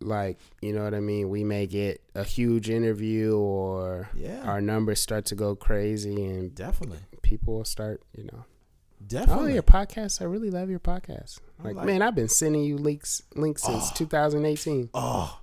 like, 0.00 0.38
you 0.60 0.74
know 0.74 0.84
what 0.84 0.92
I 0.94 1.00
mean, 1.00 1.30
we 1.30 1.42
may 1.42 1.66
get 1.66 2.02
a 2.14 2.22
huge 2.24 2.68
interview 2.68 3.34
or 3.36 4.10
Yeah. 4.14 4.42
our 4.42 4.60
numbers 4.60 5.00
start 5.00 5.24
to 5.26 5.34
go 5.34 5.54
crazy 5.56 6.22
and 6.26 6.54
Definitely. 6.54 6.98
people 7.22 7.54
will 7.54 7.64
start, 7.64 8.02
you 8.14 8.24
know, 8.24 8.44
oh, 8.44 9.04
Definitely. 9.06 9.54
your 9.54 9.62
podcast, 9.62 10.20
I 10.20 10.24
really 10.26 10.50
love 10.50 10.68
your 10.68 10.80
podcast. 10.80 11.40
Like, 11.64 11.76
like- 11.76 11.86
man, 11.86 12.02
I've 12.02 12.14
been 12.14 12.28
sending 12.28 12.62
you 12.64 12.76
links 12.76 13.22
links 13.34 13.62
since 13.62 13.90
2018. 13.92 14.90
Oh, 14.92 15.40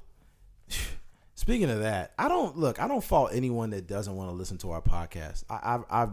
speaking 1.44 1.70
of 1.70 1.82
that, 1.82 2.14
I 2.18 2.30
don't 2.30 2.58
look. 2.58 2.82
I 2.82 2.88
don't 2.88 3.04
fault 3.04 3.32
anyone 3.34 3.72
that 3.72 3.86
doesn't 3.86 4.16
want 4.16 4.30
to 4.30 4.34
listen 4.34 4.58
to 4.60 4.72
our 4.72 4.82
podcast. 4.82 5.44
I, 5.50 5.82
I, 5.90 6.04
I, 6.04 6.08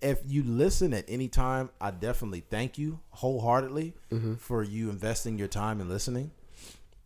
if 0.00 0.20
you 0.26 0.42
listen 0.42 0.94
at 0.94 1.04
any 1.08 1.28
time, 1.28 1.68
I 1.78 1.90
definitely 1.90 2.42
thank 2.48 2.78
you 2.78 3.00
wholeheartedly 3.10 3.92
mm-hmm. 4.10 4.36
for 4.36 4.62
you 4.62 4.88
investing 4.88 5.38
your 5.38 5.46
time 5.46 5.78
and 5.78 5.90
listening. 5.90 6.30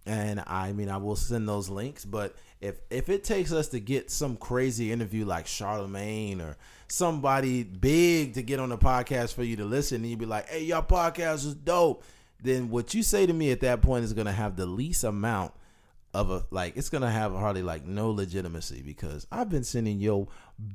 And 0.07 0.45
I 0.47 0.73
mean, 0.75 0.89
I 0.89 0.99
will 0.99 1.17
send 1.17 1.49
those 1.49 1.69
links. 1.69 2.05
But 2.05 2.37
if 2.61 2.77
if 2.89 3.09
it 3.09 3.25
takes 3.25 3.51
us 3.51 3.67
to 3.71 3.81
get 3.81 4.13
some 4.13 4.37
crazy 4.37 4.93
interview 4.93 5.25
like 5.25 5.47
Charlamagne 5.47 6.41
or 6.41 6.57
somebody 6.87 7.65
big 7.65 8.35
to 8.35 8.43
get 8.43 8.61
on 8.61 8.69
the 8.69 8.79
podcast 8.79 9.35
for 9.35 9.43
you 9.43 9.57
to 9.57 9.65
listen, 9.65 10.03
and 10.03 10.07
you'd 10.07 10.21
be 10.21 10.27
like, 10.27 10.49
"Hey, 10.49 10.63
y'all 10.63 10.83
podcast 10.83 11.47
is 11.47 11.55
dope," 11.55 12.05
then 12.41 12.71
what 12.71 12.95
you 12.95 13.03
say 13.03 13.27
to 13.27 13.33
me 13.33 13.51
at 13.51 13.61
that 13.63 13.83
point 13.83 14.05
is 14.05 14.13
going 14.13 14.27
to 14.27 14.33
have 14.33 14.55
the 14.55 14.67
least 14.67 15.03
amount 15.03 15.53
of 16.15 16.31
a 16.31 16.45
like. 16.51 16.77
It's 16.77 16.89
to 17.03 17.11
have 17.11 17.33
hardly 17.33 17.63
like 17.63 17.85
no 17.85 18.11
legitimacy 18.11 18.83
because 18.83 19.27
I've 19.33 19.51
been 19.51 19.65
sending 19.65 19.99
yo 20.01 20.29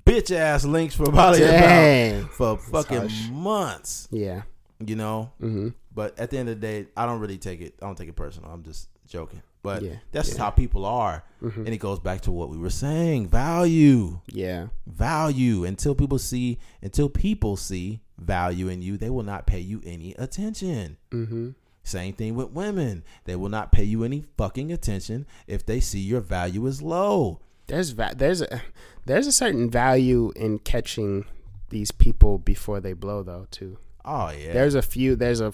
bitch 0.05 0.35
ass 0.35 0.65
links 0.65 0.93
for 0.95 1.05
probably 1.09 1.43
about 1.43 2.31
for 2.33 2.57
fucking 2.57 2.97
harsh. 2.97 3.29
months. 3.31 4.07
Yeah. 4.11 4.43
You 4.85 4.95
know, 4.95 5.31
Mhm. 5.41 5.73
but 5.93 6.17
at 6.19 6.29
the 6.29 6.37
end 6.37 6.47
of 6.49 6.61
the 6.61 6.67
day, 6.67 6.87
I 6.95 7.05
don't 7.05 7.19
really 7.19 7.37
take 7.37 7.59
it. 7.61 7.75
I 7.81 7.85
don't 7.85 7.97
take 7.97 8.07
it 8.09 8.15
personal. 8.15 8.49
I'm 8.51 8.63
just 8.63 8.87
joking. 9.07 9.41
But 9.61 9.81
Yeah, 9.83 9.95
that's 10.13 10.33
yeah. 10.33 10.43
how 10.43 10.51
people 10.51 10.85
are, 10.85 11.21
and 11.41 11.67
it 11.67 11.79
goes 11.79 11.99
back 11.99 12.21
to 12.21 12.31
what 12.31 12.49
we 12.49 12.57
were 12.57 12.69
saying: 12.69 13.27
value, 13.27 14.19
Yeah. 14.31 14.67
value. 14.87 15.65
Until 15.65 15.95
people 15.95 16.17
see, 16.17 16.59
until 16.81 17.09
people 17.09 17.57
see 17.57 17.99
value 18.17 18.69
in 18.69 18.81
you, 18.81 18.95
they 18.97 19.09
will 19.09 19.23
not 19.23 19.45
pay 19.47 19.59
you 19.59 19.81
any 19.85 20.13
attention. 20.13 20.95
Mhm. 21.11 21.55
Same 21.89 22.13
thing 22.13 22.35
with 22.35 22.51
women; 22.51 23.03
they 23.25 23.35
will 23.35 23.49
not 23.49 23.71
pay 23.71 23.83
you 23.83 24.03
any 24.03 24.23
fucking 24.37 24.71
attention 24.71 25.25
if 25.47 25.65
they 25.65 25.79
see 25.79 25.99
your 25.99 26.21
value 26.21 26.67
is 26.67 26.83
low. 26.83 27.39
There's 27.65 27.89
va- 27.89 28.13
there's 28.15 28.41
a 28.41 28.61
there's 29.07 29.25
a 29.25 29.31
certain 29.31 29.71
value 29.71 30.31
in 30.35 30.59
catching 30.59 31.25
these 31.69 31.89
people 31.89 32.37
before 32.37 32.79
they 32.79 32.93
blow 32.93 33.23
though 33.23 33.47
too. 33.49 33.79
Oh 34.05 34.29
yeah, 34.29 34.53
There's 34.53 34.75
a 34.75 34.83
few 34.83 35.15
there's 35.15 35.41
a 35.41 35.51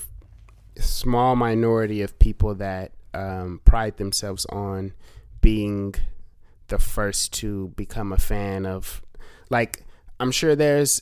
small 0.77 1.37
minority 1.37 2.01
of 2.01 2.19
people 2.19 2.53
that 2.55 2.91
um, 3.13 3.61
pride 3.63 3.95
themselves 3.95 4.45
on 4.47 4.93
being 5.39 5.95
the 6.67 6.79
first 6.79 7.31
to 7.35 7.69
become 7.77 8.11
a 8.11 8.17
fan 8.17 8.65
of 8.65 9.01
like 9.49 9.85
I'm 10.19 10.31
sure 10.31 10.53
there's 10.53 11.01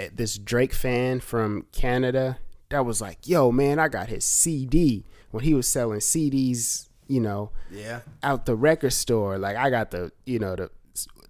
eh, 0.00 0.08
this 0.12 0.38
Drake 0.38 0.72
fan 0.72 1.20
from 1.20 1.66
Canada 1.70 2.38
that 2.70 2.84
was 2.84 3.00
like, 3.00 3.26
"Yo, 3.28 3.52
man, 3.52 3.78
I 3.78 3.88
got 3.88 4.08
his 4.08 4.24
CD 4.24 5.04
when 5.30 5.44
he 5.44 5.54
was 5.54 5.68
selling 5.68 6.00
CDs, 6.00 6.88
you 7.06 7.20
know, 7.20 7.50
yeah. 7.70 8.00
out 8.22 8.46
the 8.46 8.56
record 8.56 8.92
store. 8.92 9.38
Like 9.38 9.56
I 9.56 9.70
got 9.70 9.90
the 9.90 10.12
you 10.24 10.38
know 10.38 10.56
the 10.56 10.70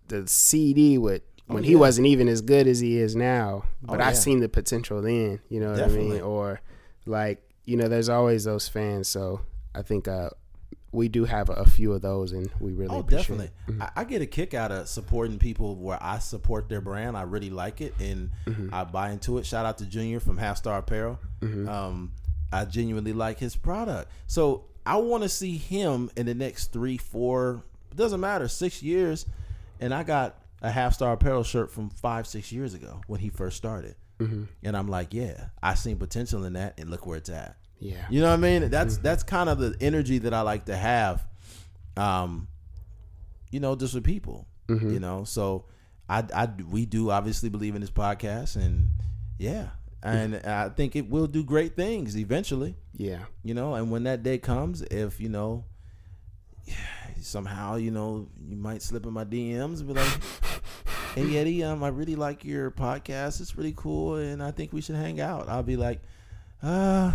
the 0.09 0.27
CD 0.29 0.99
with 0.99 1.23
when 1.47 1.65
he 1.65 1.73
yeah. 1.73 1.79
wasn't 1.79 2.07
even 2.07 2.29
as 2.29 2.41
good 2.41 2.67
as 2.67 2.81
he 2.81 2.99
is 2.99 3.17
now. 3.17 3.65
But 3.83 4.01
Oh, 4.01 4.05
I 4.05 4.13
seen 4.13 4.41
the 4.41 4.49
potential 4.49 5.03
then. 5.03 5.41
You 5.49 5.61
know 5.61 5.71
what 5.71 5.81
I 5.81 5.85
Definitely. 5.85 6.11
mean? 6.13 6.21
Or 6.23 6.61
like 7.07 7.43
you 7.65 7.77
know, 7.77 7.89
there's 7.89 8.09
always 8.09 8.45
those 8.45 8.69
fans. 8.69 9.09
So 9.09 9.41
I 9.75 9.83
think 9.83 10.09
uh, 10.09 10.31
we 10.93 11.09
do 11.09 11.25
have 11.25 11.49
a, 11.49 11.53
a 11.53 11.65
few 11.67 11.93
of 11.93 12.03
those, 12.03 12.33
and 12.33 12.51
we 12.61 12.73
really 12.73 12.95
Oh, 12.95 13.01
appreciate 13.01 13.39
definitely. 13.39 13.51
it. 13.69 13.83
I, 13.97 14.01
I 14.01 14.05
get 14.05 14.23
a 14.23 14.27
kick 14.27 14.55
out 14.55 14.73
of 14.73 14.89
supporting 14.89 15.39
people 15.39 15.77
where 15.77 15.99
I 16.03 16.19
support 16.19 16.69
their 16.69 16.81
brand. 16.81 17.17
I 17.17 17.23
really 17.23 17.51
like 17.51 17.81
it, 17.81 17.95
and 18.01 18.31
mm-hmm. 18.47 18.75
I 18.75 18.85
buy 18.85 19.11
into 19.11 19.39
it. 19.39 19.47
Shout 19.47 19.65
out 19.67 19.79
to 19.79 19.87
Junior 19.87 20.19
from 20.21 20.37
Half 20.37 20.57
Star 20.57 20.79
Apparel. 20.79 21.19
Mm-hmm. 21.41 21.69
Um, 21.69 22.13
I 22.53 22.65
genuinely 22.65 23.13
like 23.13 23.39
his 23.39 23.55
product, 23.55 24.11
so 24.27 24.65
I 24.85 24.97
want 24.97 25.23
to 25.23 25.29
see 25.29 25.57
him 25.57 26.11
in 26.17 26.27
the 26.27 26.35
next 26.35 26.73
three, 26.73 26.97
four. 26.99 27.63
Doesn't 27.95 28.21
matter, 28.21 28.49
six 28.49 28.83
years, 28.83 29.27
and 29.79 29.95
I 29.95 30.03
got 30.03 30.37
a 30.63 30.71
Half 30.71 30.95
Star 30.95 31.13
Apparel 31.13 31.45
shirt 31.45 31.71
from 31.71 31.91
five, 31.91 32.27
six 32.27 32.51
years 32.51 32.75
ago 32.75 33.01
when 33.07 33.21
he 33.21 33.29
first 33.29 33.57
started, 33.57 33.95
and 34.19 34.77
I'm 34.77 34.89
like, 34.89 35.15
yeah, 35.15 35.47
I 35.63 35.75
seen 35.75 35.97
potential 35.99 36.45
in 36.45 36.55
that, 36.55 36.79
and 36.81 36.91
look 36.91 37.07
where 37.07 37.17
it's 37.19 37.31
at. 37.31 37.57
Yeah. 37.81 37.97
You 38.11 38.21
know 38.21 38.29
what 38.29 38.35
I 38.35 38.37
mean? 38.37 38.71
That's 38.71 38.99
that's 38.99 39.23
kind 39.23 39.49
of 39.49 39.59
the 39.59 39.75
energy 39.81 40.19
that 40.19 40.35
I 40.35 40.43
like 40.43 40.67
to 40.67 40.77
have. 40.77 41.27
Um, 41.97 42.49
you 43.51 43.59
know, 43.59 43.75
just 43.75 43.95
with 43.95 44.05
people. 44.05 44.47
You 44.93 45.01
know, 45.01 45.25
so 45.25 45.65
I, 46.09 46.25
I 46.35 46.49
we 46.71 46.87
do 46.87 47.11
obviously 47.11 47.49
believe 47.49 47.75
in 47.75 47.81
this 47.81 47.91
podcast, 47.91 48.55
and 48.55 48.91
yeah, 49.39 49.71
and 50.03 50.37
I 50.37 50.69
think 50.69 50.95
it 50.95 51.11
will 51.11 51.27
do 51.27 51.43
great 51.43 51.75
things 51.75 52.17
eventually. 52.17 52.77
Yeah. 52.97 53.25
You 53.43 53.55
know, 53.55 53.75
and 53.75 53.91
when 53.91 54.05
that 54.05 54.23
day 54.23 54.39
comes, 54.39 54.83
if 54.83 55.21
you 55.21 55.29
know, 55.29 55.65
somehow 57.21 57.77
you 57.77 57.91
know 57.91 58.29
you 58.49 58.57
might 58.57 58.83
slip 58.83 59.07
in 59.07 59.13
my 59.13 59.25
DMs 59.25 59.81
and 59.81 59.89
be 59.89 59.95
like, 59.95 60.21
"Hey 61.15 61.37
Eddie, 61.37 61.65
um, 61.65 61.83
I 61.83 61.89
really 61.89 62.17
like 62.17 62.45
your 62.45 62.71
podcast. 62.71 63.41
It's 63.41 63.57
really 63.57 63.75
cool, 63.77 64.17
and 64.17 64.43
I 64.43 64.53
think 64.53 64.73
we 64.73 64.81
should 64.81 64.97
hang 64.97 65.21
out." 65.21 65.49
I'll 65.49 65.63
be 65.63 65.77
like, 65.77 66.01
"Uh, 66.63 67.13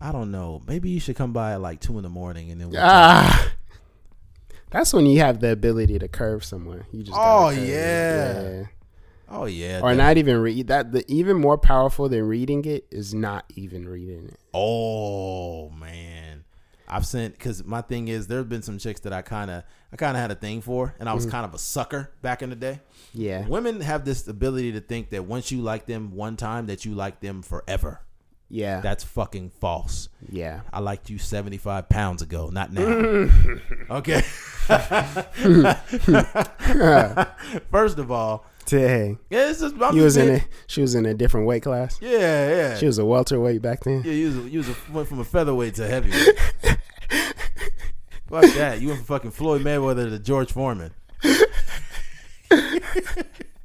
I 0.00 0.12
don't 0.12 0.30
know. 0.30 0.62
Maybe 0.66 0.90
you 0.90 1.00
should 1.00 1.16
come 1.16 1.32
by 1.32 1.52
at 1.52 1.60
like 1.60 1.80
two 1.80 1.96
in 1.96 2.02
the 2.02 2.08
morning, 2.08 2.50
and 2.50 2.60
then 2.60 2.70
we'll. 2.70 2.80
Ah. 2.82 3.52
That's 4.70 4.92
when 4.92 5.06
you 5.06 5.20
have 5.20 5.40
the 5.40 5.50
ability 5.50 5.98
to 5.98 6.08
curve 6.08 6.44
someone. 6.44 6.84
You 6.92 7.02
just 7.02 7.16
Oh, 7.18 7.48
it. 7.48 7.68
yeah. 7.68 8.64
Oh 9.30 9.44
yeah, 9.44 9.80
Or 9.82 9.94
not 9.94 10.16
even 10.16 10.38
read 10.38 10.68
that. 10.68 10.92
The 10.92 11.04
even 11.06 11.38
more 11.38 11.58
powerful 11.58 12.08
than 12.08 12.22
reading 12.26 12.64
it 12.64 12.86
is 12.90 13.12
not 13.12 13.44
even 13.56 13.86
reading 13.86 14.24
it. 14.28 14.40
Oh 14.54 15.68
man, 15.68 16.44
I've 16.88 17.06
sent 17.06 17.34
because 17.34 17.62
my 17.62 17.82
thing 17.82 18.08
is 18.08 18.26
there 18.26 18.38
have 18.38 18.48
been 18.48 18.62
some 18.62 18.78
chicks 18.78 19.00
that 19.00 19.12
I 19.12 19.20
kind 19.20 19.50
of 19.50 19.64
I 19.92 19.96
kind 19.96 20.16
of 20.16 20.20
had 20.22 20.30
a 20.30 20.34
thing 20.34 20.62
for, 20.62 20.94
and 20.98 21.10
I 21.10 21.12
was 21.12 21.26
kind 21.26 21.44
of 21.44 21.52
a 21.52 21.58
sucker 21.58 22.10
back 22.22 22.40
in 22.40 22.48
the 22.48 22.56
day. 22.56 22.80
Yeah. 23.12 23.46
Women 23.46 23.82
have 23.82 24.06
this 24.06 24.26
ability 24.26 24.72
to 24.72 24.80
think 24.80 25.10
that 25.10 25.26
once 25.26 25.52
you 25.52 25.60
like 25.60 25.84
them 25.84 26.12
one 26.14 26.36
time, 26.38 26.64
that 26.66 26.86
you 26.86 26.94
like 26.94 27.20
them 27.20 27.42
forever. 27.42 28.00
Yeah. 28.50 28.80
That's 28.80 29.04
fucking 29.04 29.50
false. 29.60 30.08
yeah. 30.30 30.60
I 30.72 30.80
liked 30.80 31.10
you 31.10 31.18
75 31.18 31.88
pounds 31.88 32.22
ago, 32.22 32.48
not 32.50 32.72
now. 32.72 32.80
okay. 33.90 34.22
First 37.70 37.98
of 37.98 38.10
all, 38.10 38.44
Dang. 38.66 39.18
yeah, 39.30 39.50
it's 39.50 39.60
just, 39.60 39.74
You 39.76 40.02
was 40.02 40.14
just 40.14 40.18
in 40.18 40.34
a 40.36 40.44
she 40.66 40.80
was 40.82 40.94
in 40.94 41.06
a 41.06 41.14
different 41.14 41.46
weight 41.46 41.62
class. 41.62 41.98
Yeah, 42.02 42.18
yeah. 42.48 42.76
She 42.76 42.86
was 42.86 42.98
a 42.98 43.04
welterweight 43.04 43.62
back 43.62 43.84
then. 43.84 44.02
Yeah, 44.04 44.12
you 44.12 44.26
was, 44.26 44.36
a, 44.36 44.40
you 44.48 44.58
was 44.58 44.68
a, 44.68 44.74
went 44.92 45.08
from 45.08 45.20
a 45.20 45.24
featherweight 45.24 45.74
to 45.76 45.84
a 45.84 45.88
heavyweight. 45.88 46.38
Fuck 48.28 48.42
that. 48.56 48.80
You 48.80 48.88
went 48.88 48.98
from 49.00 49.06
fucking 49.06 49.30
Floyd 49.30 49.62
Mayweather 49.62 50.10
to 50.10 50.18
George 50.18 50.52
Foreman. 50.52 50.92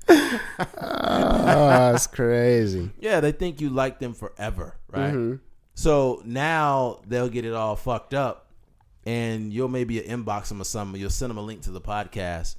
Oh, 0.09 1.67
that's 1.69 2.07
crazy. 2.07 2.89
Yeah, 2.99 3.19
they 3.19 3.31
think 3.31 3.61
you 3.61 3.69
like 3.69 3.99
them 3.99 4.13
forever, 4.13 4.75
right? 4.91 5.13
Mhm. 5.13 5.39
So 5.75 6.21
now 6.25 6.99
they'll 7.07 7.30
get 7.30 7.45
it 7.45 7.53
all 7.53 7.75
fucked 7.75 8.13
up, 8.13 8.47
and 9.05 9.51
you'll 9.51 9.67
maybe 9.69 9.99
inbox 10.01 10.49
them 10.49 10.61
or 10.61 10.65
something. 10.65 10.99
You'll 10.99 11.09
send 11.09 11.30
them 11.30 11.38
a 11.38 11.41
link 11.41 11.61
to 11.63 11.71
the 11.71 11.81
podcast, 11.81 12.55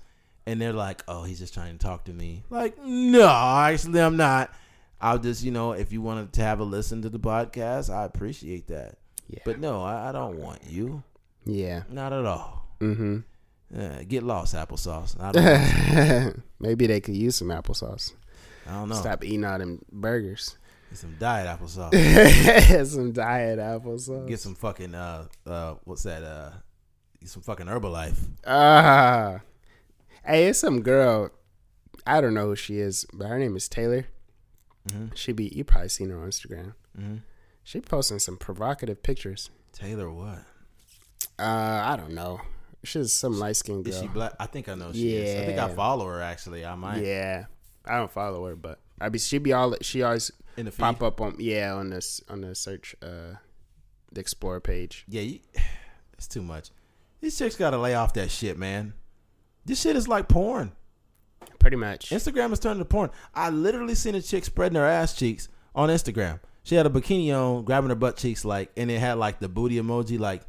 and 0.46 0.60
they're 0.60 0.72
like, 0.72 1.02
"Oh, 1.08 1.22
he's 1.24 1.38
just 1.38 1.54
trying 1.54 1.78
to 1.78 1.84
talk 1.84 2.04
to 2.04 2.12
me." 2.12 2.42
Like, 2.50 2.76
no, 2.82 3.28
actually, 3.28 4.00
I'm 4.00 4.16
not. 4.16 4.50
I'll 5.00 5.18
just, 5.18 5.42
you 5.44 5.50
know, 5.50 5.72
if 5.72 5.92
you 5.92 6.00
wanted 6.00 6.32
to 6.34 6.42
have 6.42 6.60
a 6.60 6.64
listen 6.64 7.02
to 7.02 7.08
the 7.10 7.18
podcast, 7.20 7.92
I 7.92 8.04
appreciate 8.04 8.68
that. 8.68 8.96
Yeah. 9.28 9.40
But 9.44 9.60
no, 9.60 9.82
I, 9.82 10.08
I 10.08 10.12
don't 10.12 10.38
want 10.38 10.60
you. 10.66 11.02
Yeah. 11.44 11.82
Not 11.90 12.12
at 12.12 12.24
all. 12.24 12.66
Mm-hmm. 12.80 13.18
Uh, 13.76 14.02
get 14.06 14.22
lost, 14.22 14.54
applesauce. 14.54 15.20
I 15.20 15.32
don't, 15.32 16.42
Maybe 16.60 16.86
they 16.86 17.00
could 17.00 17.16
use 17.16 17.36
some 17.36 17.48
applesauce. 17.48 18.12
I 18.66 18.72
don't 18.72 18.88
know. 18.88 18.94
Stop 18.94 19.24
eating 19.24 19.44
all 19.44 19.58
them 19.58 19.84
burgers. 19.90 20.56
Get 20.90 20.98
some 20.98 21.16
diet 21.18 21.46
applesauce. 21.46 22.86
some 22.86 23.12
diet 23.12 23.58
applesauce. 23.58 24.28
Get 24.28 24.40
some 24.40 24.54
fucking 24.54 24.94
uh 24.94 25.26
uh 25.46 25.74
what's 25.84 26.04
that 26.04 26.22
uh 26.22 26.50
some 27.24 27.42
fucking 27.42 27.66
Herbalife. 27.66 28.18
Ah. 28.46 29.40
Hey, 30.24 30.48
it's 30.48 30.58
some 30.58 30.82
girl. 30.82 31.30
I 32.06 32.20
don't 32.20 32.34
know 32.34 32.46
who 32.46 32.56
she 32.56 32.78
is, 32.78 33.06
but 33.12 33.28
her 33.28 33.38
name 33.38 33.56
is 33.56 33.68
Taylor. 33.68 34.06
Mm-hmm. 34.88 35.14
She 35.14 35.32
be 35.32 35.46
you 35.46 35.64
probably 35.64 35.88
seen 35.88 36.10
her 36.10 36.20
on 36.20 36.28
Instagram. 36.28 36.74
Mm-hmm. 36.98 37.16
She 37.62 37.80
posting 37.80 38.18
some 38.18 38.36
provocative 38.36 39.02
pictures. 39.02 39.50
Taylor 39.72 40.10
what? 40.12 40.44
Uh, 41.38 41.82
I 41.84 41.96
don't 41.96 42.12
know. 42.14 42.40
She's 42.84 43.12
some 43.12 43.38
light 43.38 43.56
skinned 43.56 43.86
Is 43.86 43.94
girl. 43.94 44.02
she 44.02 44.08
black? 44.08 44.32
I 44.38 44.46
think 44.46 44.68
I 44.68 44.74
know 44.74 44.92
she 44.92 45.16
is. 45.16 45.42
I 45.42 45.46
think 45.46 45.58
I 45.58 45.68
follow 45.68 46.06
her 46.06 46.20
actually. 46.22 46.64
I 46.64 46.74
might 46.74 47.04
Yeah, 47.04 47.46
I 47.84 47.96
don't 47.98 48.10
follow 48.10 48.44
her, 48.46 48.56
but 48.56 48.80
I 49.00 49.08
be 49.08 49.18
she 49.18 49.38
be 49.38 49.52
all 49.52 49.74
she 49.80 50.02
always 50.02 50.30
in 50.56 50.66
the 50.66 50.70
feed. 50.70 50.80
pop 50.80 51.02
up 51.02 51.20
on 51.20 51.36
yeah 51.38 51.74
on 51.74 51.90
this 51.90 52.20
on 52.28 52.42
the 52.42 52.54
search 52.54 52.94
uh 53.02 53.36
the 54.12 54.20
explore 54.20 54.60
page. 54.60 55.04
Yeah, 55.08 55.22
you, 55.22 55.40
it's 56.14 56.28
too 56.28 56.42
much. 56.42 56.70
These 57.20 57.36
chicks 57.38 57.56
gotta 57.56 57.78
lay 57.78 57.94
off 57.94 58.12
that 58.14 58.30
shit, 58.30 58.58
man. 58.58 58.94
This 59.64 59.80
shit 59.80 59.96
is 59.96 60.06
like 60.06 60.28
porn. 60.28 60.72
Pretty 61.58 61.76
much. 61.76 62.10
Instagram 62.10 62.52
is 62.52 62.58
turning 62.58 62.80
to 62.80 62.84
porn. 62.84 63.10
I 63.34 63.48
literally 63.50 63.94
seen 63.94 64.14
a 64.14 64.20
chick 64.20 64.44
spreading 64.44 64.76
her 64.76 64.86
ass 64.86 65.14
cheeks 65.14 65.48
on 65.74 65.88
Instagram. 65.88 66.40
She 66.62 66.74
had 66.74 66.86
a 66.86 66.90
bikini 66.90 67.32
on, 67.34 67.64
grabbing 67.64 67.88
her 67.90 67.96
butt 67.96 68.16
cheeks, 68.16 68.44
like, 68.44 68.70
and 68.76 68.90
it 68.90 68.98
had 68.98 69.14
like 69.18 69.38
the 69.40 69.48
booty 69.48 69.76
emoji, 69.76 70.18
like, 70.18 70.42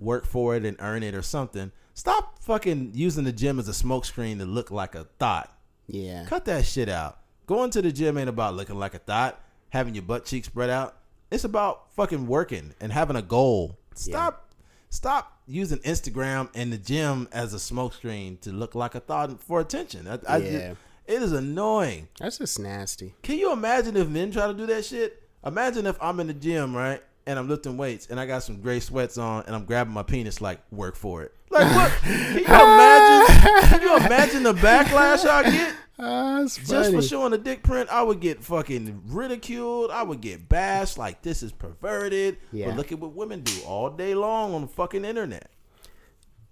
work 0.00 0.26
for 0.26 0.56
it 0.56 0.64
and 0.64 0.76
earn 0.80 1.02
it 1.04 1.14
or 1.14 1.22
something. 1.22 1.70
Stop 1.94 2.42
fucking 2.42 2.92
using 2.94 3.24
the 3.24 3.32
gym 3.32 3.58
as 3.58 3.68
a 3.68 3.72
smokescreen 3.72 4.38
to 4.38 4.46
look 4.46 4.70
like 4.70 4.94
a 4.94 5.04
thought. 5.18 5.56
yeah. 5.86 6.24
Cut 6.26 6.46
that 6.46 6.64
shit 6.64 6.88
out. 6.88 7.18
Going 7.46 7.70
to 7.70 7.82
the 7.82 7.92
gym 7.92 8.16
ain't 8.18 8.28
about 8.28 8.54
looking 8.54 8.78
like 8.78 8.94
a 8.94 8.98
thought, 8.98 9.40
having 9.68 9.94
your 9.94 10.02
butt 10.02 10.24
cheeks 10.24 10.46
spread 10.48 10.70
out. 10.70 10.96
It's 11.30 11.44
about 11.44 11.92
fucking 11.94 12.26
working 12.26 12.74
and 12.80 12.90
having 12.92 13.16
a 13.16 13.22
goal. 13.22 13.78
Stop 13.94 14.48
stop 14.88 15.38
using 15.46 15.78
Instagram 15.78 16.48
and 16.54 16.72
the 16.72 16.78
gym 16.78 17.28
as 17.32 17.52
a 17.54 17.58
smokescreen 17.58 18.40
to 18.40 18.50
look 18.52 18.74
like 18.74 18.94
a 18.94 19.00
thought 19.00 19.40
for 19.42 19.60
attention. 19.60 20.06
I, 20.08 20.14
I 20.28 20.40
just- 20.40 20.52
Yeah. 20.52 20.74
it 21.06 21.22
is 21.22 21.32
annoying. 21.32 22.08
That's 22.18 22.38
just 22.38 22.58
nasty. 22.58 23.14
Can 23.22 23.36
you 23.38 23.52
imagine 23.52 23.96
if 23.96 24.08
men 24.08 24.30
try 24.30 24.46
to 24.46 24.54
do 24.54 24.66
that 24.66 24.84
shit? 24.84 25.22
Imagine 25.44 25.86
if 25.86 25.96
I'm 26.00 26.20
in 26.20 26.26
the 26.28 26.34
gym, 26.34 26.74
right? 26.76 27.02
And 27.30 27.38
I'm 27.38 27.48
lifting 27.48 27.76
weights 27.76 28.08
and 28.08 28.18
I 28.18 28.26
got 28.26 28.42
some 28.42 28.60
gray 28.60 28.80
sweats 28.80 29.16
on 29.16 29.44
and 29.46 29.54
I'm 29.54 29.64
grabbing 29.64 29.94
my 29.94 30.02
penis 30.02 30.40
like 30.40 30.60
work 30.72 30.96
for 30.96 31.22
it. 31.22 31.32
Like 31.48 31.72
what? 31.76 31.92
Can 32.02 32.38
you 32.38 32.44
imagine? 32.44 33.68
Can 33.68 33.82
you 33.82 33.96
imagine 33.98 34.42
the 34.42 34.52
backlash 34.54 35.24
I 35.24 35.48
get? 35.48 35.74
That's 35.96 36.56
Just 36.56 36.92
for 36.92 37.00
showing 37.00 37.32
a 37.32 37.38
dick 37.38 37.62
print, 37.62 37.88
I 37.88 38.02
would 38.02 38.18
get 38.18 38.42
fucking 38.42 39.02
ridiculed. 39.06 39.92
I 39.92 40.02
would 40.02 40.20
get 40.20 40.48
bashed 40.48 40.98
like 40.98 41.22
this 41.22 41.44
is 41.44 41.52
perverted. 41.52 42.38
Yeah. 42.50 42.66
But 42.66 42.76
look 42.76 42.90
at 42.90 42.98
what 42.98 43.12
women 43.12 43.42
do 43.42 43.62
all 43.64 43.90
day 43.90 44.16
long 44.16 44.52
on 44.52 44.62
the 44.62 44.66
fucking 44.66 45.04
internet. 45.04 45.52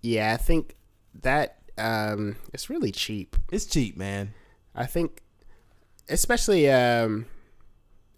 Yeah, 0.01 0.33
I 0.33 0.37
think 0.37 0.77
that 1.23 1.59
um 1.77 2.37
it's 2.55 2.71
really 2.71 2.93
cheap. 2.93 3.35
It's 3.51 3.67
cheap, 3.67 3.97
man. 3.97 4.33
I 4.77 4.87
think, 4.87 5.23
especially, 6.09 6.71
um, 6.71 7.27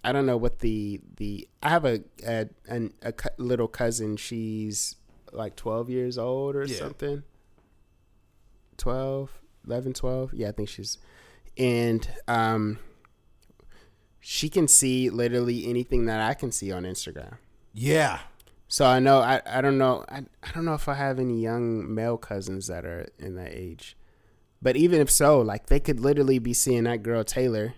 I 0.03 0.13
don't 0.13 0.27
know 0.27 0.37
what 0.37 0.61
the 0.61 1.01
the. 1.17 1.49
I 1.63 1.69
have 1.69 1.85
a 1.85 2.01
a, 2.27 2.49
an, 2.69 2.93
a 3.03 3.13
little 3.37 3.69
cousin. 3.69 4.17
She's 4.17 4.97
like 5.33 5.57
twelve 5.57 5.91
years 5.91 6.17
old 6.19 6.57
or 6.57 6.65
Yeah. 6.65 6.77
something. 6.77 7.23
12, 8.77 9.31
11, 9.67 9.93
12. 9.93 10.33
Yeah, 10.35 10.49
I 10.49 10.53
think 10.53 10.69
she's, 10.71 10.97
and 11.59 12.09
um, 12.27 12.79
she 14.19 14.49
can 14.49 14.67
see 14.69 15.11
literally 15.11 15.67
anything 15.69 16.07
that 16.07 16.21
I 16.21 16.35
can 16.35 16.51
see 16.53 16.73
on 16.73 16.85
Instagram. 16.85 17.37
Yeah. 17.75 18.21
So 18.69 18.87
I 18.87 18.99
know 19.01 19.19
I, 19.19 19.43
I 19.45 19.61
don't 19.61 19.79
know 19.79 20.05
I, 20.09 20.23
I 20.43 20.53
don't 20.55 20.65
know 20.65 20.75
if 20.75 20.89
I 20.89 20.95
have 20.95 21.19
any 21.19 21.41
young 21.43 21.93
male 21.93 22.17
cousins 22.17 22.69
that 22.69 22.85
are 22.87 23.09
in 23.19 23.35
that 23.35 23.53
age. 23.53 23.97
But 24.63 24.77
even 24.77 25.01
if 25.01 25.11
so, 25.11 25.41
like 25.41 25.67
they 25.67 25.81
could 25.81 26.01
literally 26.01 26.39
be 26.39 26.55
seeing 26.55 26.85
that 26.85 27.03
girl 27.03 27.25
Taylor 27.25 27.75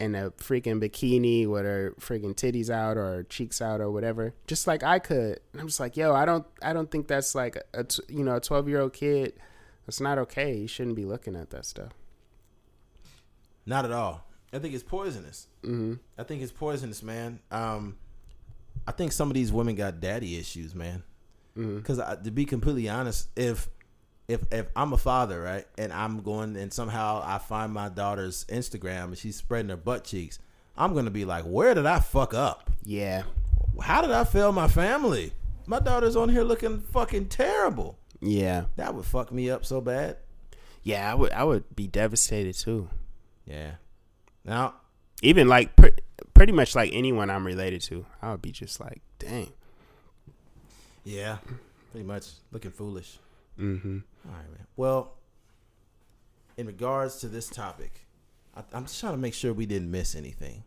in 0.00 0.14
a 0.14 0.30
freaking 0.32 0.82
bikini 0.82 1.46
with 1.46 1.64
her 1.64 1.94
freaking 2.00 2.34
titties 2.34 2.70
out 2.70 2.96
or 2.96 3.24
cheeks 3.24 3.60
out 3.60 3.80
or 3.80 3.90
whatever, 3.90 4.34
just 4.46 4.66
like 4.66 4.82
I 4.82 4.98
could. 4.98 5.40
And 5.52 5.60
I'm 5.60 5.66
just 5.68 5.78
like, 5.80 5.96
yo, 5.96 6.14
I 6.14 6.24
don't 6.24 6.46
I 6.62 6.72
don't 6.72 6.90
think 6.90 7.06
that's 7.06 7.34
like 7.34 7.56
a, 7.74 7.86
you 8.08 8.24
know 8.24 8.36
a 8.36 8.40
12 8.40 8.68
year 8.68 8.80
old 8.80 8.92
kid. 8.92 9.34
That's 9.86 10.00
not 10.00 10.18
okay. 10.18 10.56
You 10.56 10.66
shouldn't 10.68 10.96
be 10.96 11.04
looking 11.04 11.36
at 11.36 11.50
that 11.50 11.64
stuff. 11.64 11.92
Not 13.66 13.84
at 13.84 13.92
all. 13.92 14.24
I 14.52 14.58
think 14.58 14.74
it's 14.74 14.82
poisonous. 14.82 15.46
hmm 15.62 15.94
I 16.18 16.24
think 16.24 16.42
it's 16.42 16.52
poisonous, 16.52 17.02
man. 17.02 17.40
Um, 17.50 17.96
I 18.86 18.92
think 18.92 19.12
some 19.12 19.28
of 19.28 19.34
these 19.34 19.52
women 19.52 19.74
got 19.74 20.00
daddy 20.00 20.36
issues, 20.38 20.74
man. 20.74 21.02
Because 21.54 21.98
to 21.98 22.30
be 22.30 22.46
completely 22.46 22.88
honest, 22.88 23.28
if 23.36 23.68
if 24.30 24.40
if 24.52 24.66
I'm 24.76 24.92
a 24.92 24.98
father, 24.98 25.40
right, 25.40 25.66
and 25.78 25.92
I'm 25.92 26.22
going 26.22 26.56
and 26.56 26.72
somehow 26.72 27.22
I 27.24 27.38
find 27.38 27.72
my 27.72 27.88
daughter's 27.88 28.44
Instagram 28.46 29.04
and 29.04 29.18
she's 29.18 29.36
spreading 29.36 29.70
her 29.70 29.76
butt 29.76 30.04
cheeks, 30.04 30.38
I'm 30.76 30.94
gonna 30.94 31.10
be 31.10 31.24
like, 31.24 31.44
where 31.44 31.74
did 31.74 31.86
I 31.86 32.00
fuck 32.00 32.32
up? 32.34 32.70
Yeah, 32.84 33.24
How 33.80 34.00
did 34.02 34.10
I 34.12 34.24
fail 34.24 34.52
my 34.52 34.68
family? 34.68 35.32
My 35.66 35.78
daughter's 35.80 36.16
on 36.16 36.28
here 36.28 36.42
looking 36.42 36.80
fucking 36.80 37.26
terrible. 37.28 37.98
yeah, 38.20 38.64
That 38.76 38.94
would 38.94 39.04
fuck 39.04 39.30
me 39.32 39.50
up 39.50 39.64
so 39.64 39.80
bad. 39.80 40.16
yeah. 40.82 41.10
I 41.10 41.14
would 41.14 41.32
I 41.32 41.44
would 41.44 41.76
be 41.76 41.86
devastated 41.86 42.54
too. 42.54 42.88
Yeah. 43.46 43.72
Now, 44.44 44.74
even 45.22 45.48
like 45.48 45.76
pre- 45.76 45.92
pretty 46.34 46.52
much 46.52 46.74
like 46.74 46.90
anyone 46.94 47.28
I'm 47.30 47.46
related 47.46 47.82
to, 47.82 48.06
I 48.22 48.30
would 48.32 48.42
be 48.42 48.52
just 48.52 48.80
like, 48.80 49.00
dang. 49.18 49.52
yeah, 51.04 51.38
pretty 51.92 52.06
much 52.06 52.26
looking 52.52 52.70
foolish. 52.70 53.18
Mm-hmm. 53.58 53.98
All 54.26 54.32
right, 54.34 54.50
man. 54.50 54.66
Well, 54.76 55.14
in 56.56 56.66
regards 56.66 57.16
to 57.20 57.28
this 57.28 57.48
topic, 57.48 58.06
I, 58.56 58.62
I'm 58.72 58.84
just 58.84 59.00
trying 59.00 59.12
to 59.12 59.18
make 59.18 59.34
sure 59.34 59.52
we 59.52 59.66
didn't 59.66 59.90
miss 59.90 60.14
anything. 60.14 60.64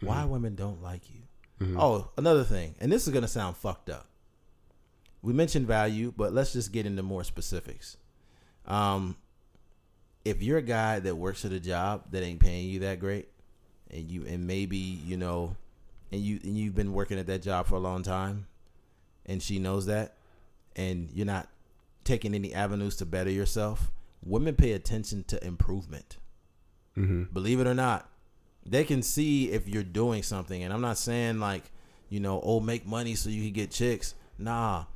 why 0.00 0.24
women 0.24 0.54
don't 0.54 0.82
like 0.82 1.02
you. 1.10 1.22
Oh, 1.76 2.10
another 2.16 2.44
thing, 2.44 2.76
and 2.78 2.92
this 2.92 3.08
is 3.08 3.12
gonna 3.12 3.26
sound 3.26 3.56
fucked 3.56 3.90
up. 3.90 4.06
We 5.22 5.32
mentioned 5.32 5.66
value, 5.66 6.12
but 6.16 6.32
let's 6.32 6.52
just 6.52 6.70
get 6.70 6.86
into 6.86 7.02
more 7.02 7.24
specifics. 7.24 7.96
Um, 8.64 9.16
if 10.24 10.40
you're 10.40 10.58
a 10.58 10.62
guy 10.62 11.00
that 11.00 11.16
works 11.16 11.44
at 11.44 11.50
a 11.50 11.58
job 11.58 12.04
that 12.12 12.22
ain't 12.22 12.38
paying 12.38 12.68
you 12.68 12.78
that 12.80 13.00
great, 13.00 13.28
and 13.90 14.08
you 14.08 14.24
and 14.24 14.46
maybe 14.46 14.76
you 14.76 15.16
know, 15.16 15.56
and 16.12 16.20
you 16.20 16.38
and 16.44 16.56
you've 16.56 16.76
been 16.76 16.92
working 16.92 17.18
at 17.18 17.26
that 17.26 17.42
job 17.42 17.66
for 17.66 17.74
a 17.74 17.80
long 17.80 18.04
time, 18.04 18.46
and 19.26 19.42
she 19.42 19.58
knows 19.58 19.86
that, 19.86 20.14
and 20.76 21.10
you're 21.12 21.26
not 21.26 21.48
taking 22.08 22.34
any 22.34 22.54
avenues 22.54 22.96
to 22.96 23.06
better 23.06 23.30
yourself, 23.30 23.92
women 24.22 24.54
pay 24.54 24.72
attention 24.72 25.24
to 25.24 25.46
improvement. 25.46 26.16
Believe 27.32 27.60
it 27.60 27.66
or 27.66 27.74
not, 27.74 28.10
they 28.64 28.82
can 28.82 29.02
see 29.02 29.50
if 29.50 29.68
you're 29.68 29.82
doing 29.82 30.22
something. 30.22 30.62
And 30.62 30.72
I'm 30.72 30.80
not 30.80 30.98
saying 30.98 31.38
like, 31.38 31.70
you 32.08 32.18
know, 32.18 32.40
oh, 32.42 32.60
make 32.60 32.86
money 32.86 33.14
so 33.14 33.28
you 33.28 33.44
can 33.44 33.52
get 33.52 33.70
chicks. 33.70 34.14
Nah, 34.38 34.86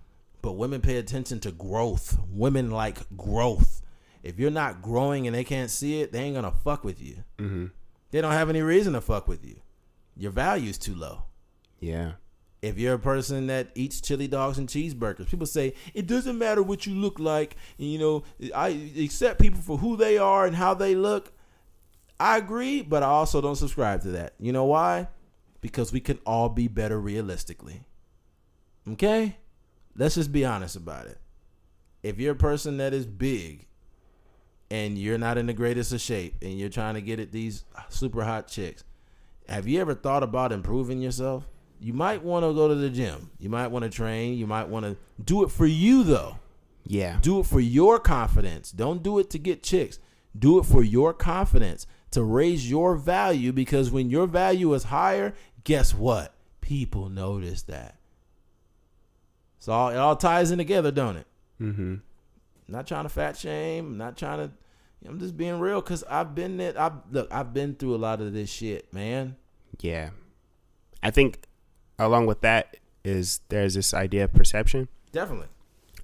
but 0.41 0.53
women 0.53 0.81
pay 0.81 0.97
attention 0.97 1.39
to 1.41 1.53
growth. 1.53 2.19
Women 2.31 2.71
like 2.71 2.99
growth. 3.17 3.83
If 4.23 4.39
you're 4.39 4.51
not 4.51 4.81
growing 4.81 5.27
and 5.27 5.37
they 5.37 5.45
can't 5.45 5.71
see 5.71 6.01
it, 6.01 6.13
they 6.13 6.21
ain't 6.21 6.35
gonna 6.35 6.51
fuck 6.65 6.83
with 6.83 7.01
you. 7.03 7.25
Mm-hmm. 7.39 7.67
They 8.11 8.21
don't 8.21 8.33
have 8.33 8.49
any 8.49 8.63
reason 8.63 8.95
to 8.95 9.01
fuck 9.01 9.29
with 9.29 9.45
you. 9.45 9.61
Your 10.17 10.33
value's 10.33 10.79
too 10.79 10.95
low. 10.95 11.25
Yeah. 11.79 12.13
If 12.63 12.79
you're 12.79 12.95
a 12.95 12.99
person 12.99 13.49
that 13.49 13.71
eats 13.75 14.01
chili 14.01 14.29
dogs 14.29 14.57
and 14.57 14.69
cheeseburgers, 14.69 15.29
people 15.29 15.47
say 15.47 15.75
it 15.95 16.07
doesn't 16.07 16.39
matter 16.39 16.63
what 16.63 16.87
you 16.87 16.95
look 16.95 17.19
like. 17.19 17.57
You 17.77 17.99
know, 17.99 18.23
I 18.55 18.93
accept 18.99 19.41
people 19.41 19.61
for 19.61 19.79
who 19.79 19.97
they 19.97 20.17
are 20.17 20.47
and 20.47 20.55
how 20.55 20.73
they 20.73 20.95
look. 20.95 21.33
I 22.21 22.39
agree, 22.39 22.83
but 22.83 23.03
I 23.03 23.07
also 23.07 23.41
don't 23.41 23.57
subscribe 23.57 24.03
to 24.03 24.13
that. 24.13 24.35
You 24.39 24.53
know 24.53 24.65
why? 24.65 25.09
Because 25.61 25.93
we 25.93 25.99
can 25.99 26.21
all 26.25 26.49
be 26.49 26.69
better 26.69 27.01
realistically. 27.01 27.83
Okay? 28.89 29.39
Let's 29.97 30.15
just 30.15 30.31
be 30.31 30.45
honest 30.45 30.77
about 30.77 31.07
it. 31.07 31.19
If 32.05 32.21
you're 32.21 32.33
a 32.33 32.37
person 32.37 32.77
that 32.77 32.95
is 32.95 33.07
big 33.07 33.67
and 34.71 34.97
you're 34.97 35.19
not 35.19 35.37
in 35.37 35.47
the 35.47 35.53
greatest 35.53 35.93
of 35.93 36.01
shape 36.01 36.37
and 36.43 36.59
you're 36.59 36.69
trying 36.69 36.95
to 36.95 37.01
get 37.01 37.19
at 37.19 37.33
these 37.33 37.65
super 37.89 38.23
hot 38.23 38.47
chicks, 38.47 38.85
have 39.49 39.67
you 39.67 39.81
ever 39.81 39.95
thought 39.95 40.23
about 40.23 40.53
improving 40.53 41.01
yourself? 41.01 41.49
You 41.83 41.93
might 41.93 42.23
want 42.23 42.45
to 42.45 42.55
go 42.55 42.69
to 42.69 42.77
the 42.77 42.89
gym. 42.89 43.31
You 43.41 43.49
might 43.49 43.67
want 43.67 43.83
to 43.83 43.91
train. 43.91 44.39
You 44.39 44.47
might 44.47 44.69
want 44.69 44.87
to 44.87 44.97
do 45.23 45.43
it 45.43 45.51
for 45.51 45.67
you, 45.67 46.05
though. 46.05 46.39
Yeah. 46.87 47.19
Do 47.21 47.41
it 47.41 47.47
for 47.47 47.59
your 47.59 47.99
confidence. 47.99 48.71
Don't 48.71 49.03
do 49.03 49.19
it 49.19 49.31
to 49.31 49.39
get 49.39 49.65
chicks. 49.65 49.99
Do 50.39 50.61
it 50.61 50.63
for 50.65 50.85
your 50.85 51.13
confidence 51.13 51.89
to 52.13 52.23
raise 52.23 52.71
your 52.71 52.95
value 52.95 53.53
because 53.53 53.91
when 53.91 54.11
your 54.11 54.29
value 54.29 54.73
is 54.75 54.85
higher, 54.85 55.35
guess 55.65 55.93
what? 55.93 56.33
People 56.61 57.09
notice 57.09 57.63
that. 57.63 57.97
So 59.59 59.73
all, 59.73 59.89
it 59.91 59.97
all 59.97 60.15
ties 60.15 60.53
in 60.53 60.59
together, 60.59 60.93
don't 60.93 61.17
it? 61.17 61.27
Mm-hmm. 61.61 61.95
not 62.69 62.87
trying 62.87 63.05
to 63.05 63.09
fat 63.09 63.37
shame. 63.37 63.97
Not 63.97 64.17
trying 64.17 64.39
to. 64.39 64.51
I'm 65.09 65.19
just 65.19 65.37
being 65.37 65.59
real 65.59 65.81
because 65.81 66.05
I've 66.05 66.33
been 66.33 66.59
there. 66.59 66.79
I 66.79 66.93
look. 67.11 67.27
I've 67.33 67.53
been 67.53 67.75
through 67.75 67.97
a 67.97 67.99
lot 67.99 68.21
of 68.21 68.33
this 68.33 68.51
shit, 68.51 68.93
man. 68.93 69.35
Yeah. 69.81 70.11
I 71.03 71.11
think 71.11 71.41
along 72.07 72.27
with 72.27 72.41
that 72.43 72.77
is 73.05 73.41
there's 73.49 73.75
this 73.75 73.93
idea 73.95 74.25
of 74.25 74.33
perception. 74.33 74.89
Definitely. 75.13 75.49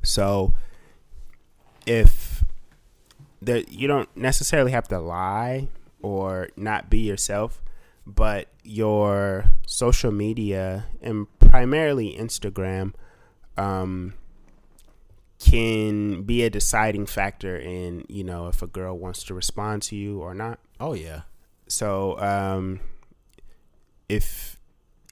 So 0.02 0.52
if 1.86 2.44
there 3.40 3.62
you 3.68 3.86
don't 3.88 4.14
necessarily 4.16 4.72
have 4.72 4.88
to 4.88 4.98
lie 4.98 5.68
or 6.02 6.48
not 6.56 6.90
be 6.90 6.98
yourself, 6.98 7.62
but 8.06 8.48
your 8.64 9.46
social 9.66 10.12
media 10.12 10.86
and 11.00 11.26
primarily 11.38 12.16
Instagram 12.18 12.94
um 13.56 14.14
can 15.38 16.22
be 16.22 16.42
a 16.42 16.50
deciding 16.50 17.06
factor 17.06 17.56
in, 17.56 18.04
you 18.08 18.24
know, 18.24 18.48
if 18.48 18.60
a 18.60 18.66
girl 18.66 18.98
wants 18.98 19.22
to 19.24 19.34
respond 19.34 19.82
to 19.82 19.96
you 19.96 20.20
or 20.20 20.34
not. 20.34 20.58
Oh 20.80 20.94
yeah. 20.94 21.22
So 21.68 22.18
um, 22.18 22.80
if 24.08 24.57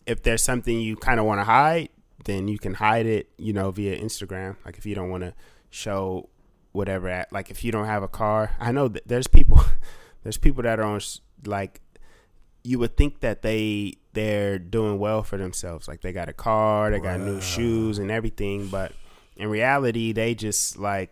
if 0.06 0.22
there's 0.22 0.42
something 0.42 0.80
you 0.80 0.96
kind 0.96 1.20
of 1.20 1.26
want 1.26 1.40
to 1.40 1.44
hide, 1.44 1.88
then 2.24 2.48
you 2.48 2.58
can 2.58 2.74
hide 2.74 3.06
it, 3.06 3.30
you 3.38 3.52
know, 3.52 3.70
via 3.70 3.98
Instagram. 3.98 4.56
Like 4.64 4.78
if 4.78 4.86
you 4.86 4.94
don't 4.94 5.10
want 5.10 5.22
to 5.24 5.34
show 5.70 6.28
whatever 6.72 7.08
at, 7.08 7.32
like 7.32 7.50
if 7.50 7.64
you 7.64 7.72
don't 7.72 7.86
have 7.86 8.02
a 8.02 8.08
car, 8.08 8.52
I 8.58 8.72
know 8.72 8.88
that 8.88 9.06
there's 9.06 9.26
people, 9.26 9.62
there's 10.22 10.38
people 10.38 10.62
that 10.62 10.78
are 10.78 10.84
on 10.84 11.00
like, 11.44 11.80
you 12.62 12.78
would 12.80 12.96
think 12.96 13.20
that 13.20 13.42
they 13.42 13.94
they're 14.12 14.58
doing 14.58 14.98
well 14.98 15.22
for 15.22 15.36
themselves, 15.36 15.86
like 15.86 16.00
they 16.00 16.12
got 16.12 16.28
a 16.28 16.32
car, 16.32 16.90
they 16.90 16.98
got 16.98 17.20
new 17.20 17.40
shoes 17.40 17.98
and 17.98 18.10
everything, 18.10 18.66
but 18.66 18.92
in 19.36 19.48
reality, 19.48 20.12
they 20.12 20.34
just 20.34 20.76
like 20.78 21.10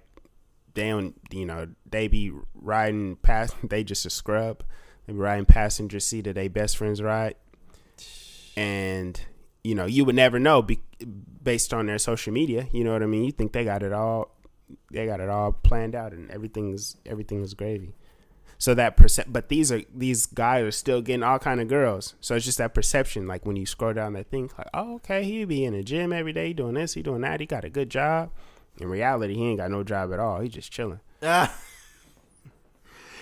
they 0.75 0.89
don't, 0.89 1.15
you 1.31 1.47
know, 1.47 1.69
they 1.89 2.09
be 2.09 2.33
riding 2.55 3.17
past, 3.17 3.55
they 3.63 3.85
just 3.85 4.07
a 4.07 4.11
scrub. 4.11 4.65
They 5.07 5.13
be 5.13 5.19
riding 5.19 5.45
passenger 5.45 6.01
seat 6.01 6.27
of 6.27 6.35
their 6.35 6.51
best 6.51 6.77
friend's 6.77 7.03
ride. 7.03 7.37
And, 8.57 9.21
you 9.63 9.75
know, 9.75 9.87
you 9.87 10.05
would 10.05 10.15
never 10.15 10.39
know 10.39 10.63
be, 10.63 10.81
based 11.43 11.75
on 11.75 11.87
their 11.87 11.99
social 11.99 12.33
media. 12.33 12.69
You 12.73 12.85
know 12.85 12.93
what 12.93 13.03
I 13.03 13.07
mean? 13.07 13.25
You 13.25 13.33
think 13.33 13.53
they 13.53 13.65
got 13.65 13.83
it 13.83 13.93
all, 13.93 14.31
they 14.91 15.07
got 15.07 15.21
it 15.21 15.29
all 15.29 15.53
planned 15.53 15.95
out 15.95 16.13
and 16.13 16.31
everything's, 16.31 16.97
everything 17.05 17.43
is 17.43 17.55
gravy. 17.55 17.95
So 18.57 18.73
that 18.75 18.97
percent, 18.97 19.33
but 19.33 19.49
these 19.49 19.73
are, 19.73 19.83
these 19.95 20.27
guys 20.27 20.65
are 20.65 20.71
still 20.71 21.03
getting 21.03 21.23
all 21.23 21.39
kind 21.39 21.61
of 21.61 21.69
girls. 21.69 22.15
So 22.21 22.37
it's 22.37 22.45
just 22.45 22.59
that 22.59 22.73
perception. 22.73 23.27
Like 23.27 23.45
when 23.45 23.57
you 23.57 23.67
scroll 23.67 23.93
down 23.93 24.13
that 24.15 24.31
thing, 24.31 24.51
like, 24.57 24.69
oh, 24.73 24.95
okay, 24.97 25.25
he 25.25 25.45
be 25.45 25.65
in 25.65 25.75
the 25.75 25.83
gym 25.83 26.13
every 26.13 26.33
day 26.33 26.53
doing 26.53 26.75
this, 26.75 26.95
he 26.95 27.03
doing 27.03 27.23
that. 27.23 27.41
He 27.41 27.47
got 27.47 27.65
a 27.65 27.71
good 27.71 27.91
job. 27.91 28.31
In 28.79 28.89
reality, 28.89 29.35
he 29.35 29.45
ain't 29.49 29.59
got 29.59 29.71
no 29.71 29.85
job 29.85 30.13
at 30.13 30.19
all. 30.19 30.41
He 30.41 30.49
just 30.49 30.73
chilling. 30.73 31.01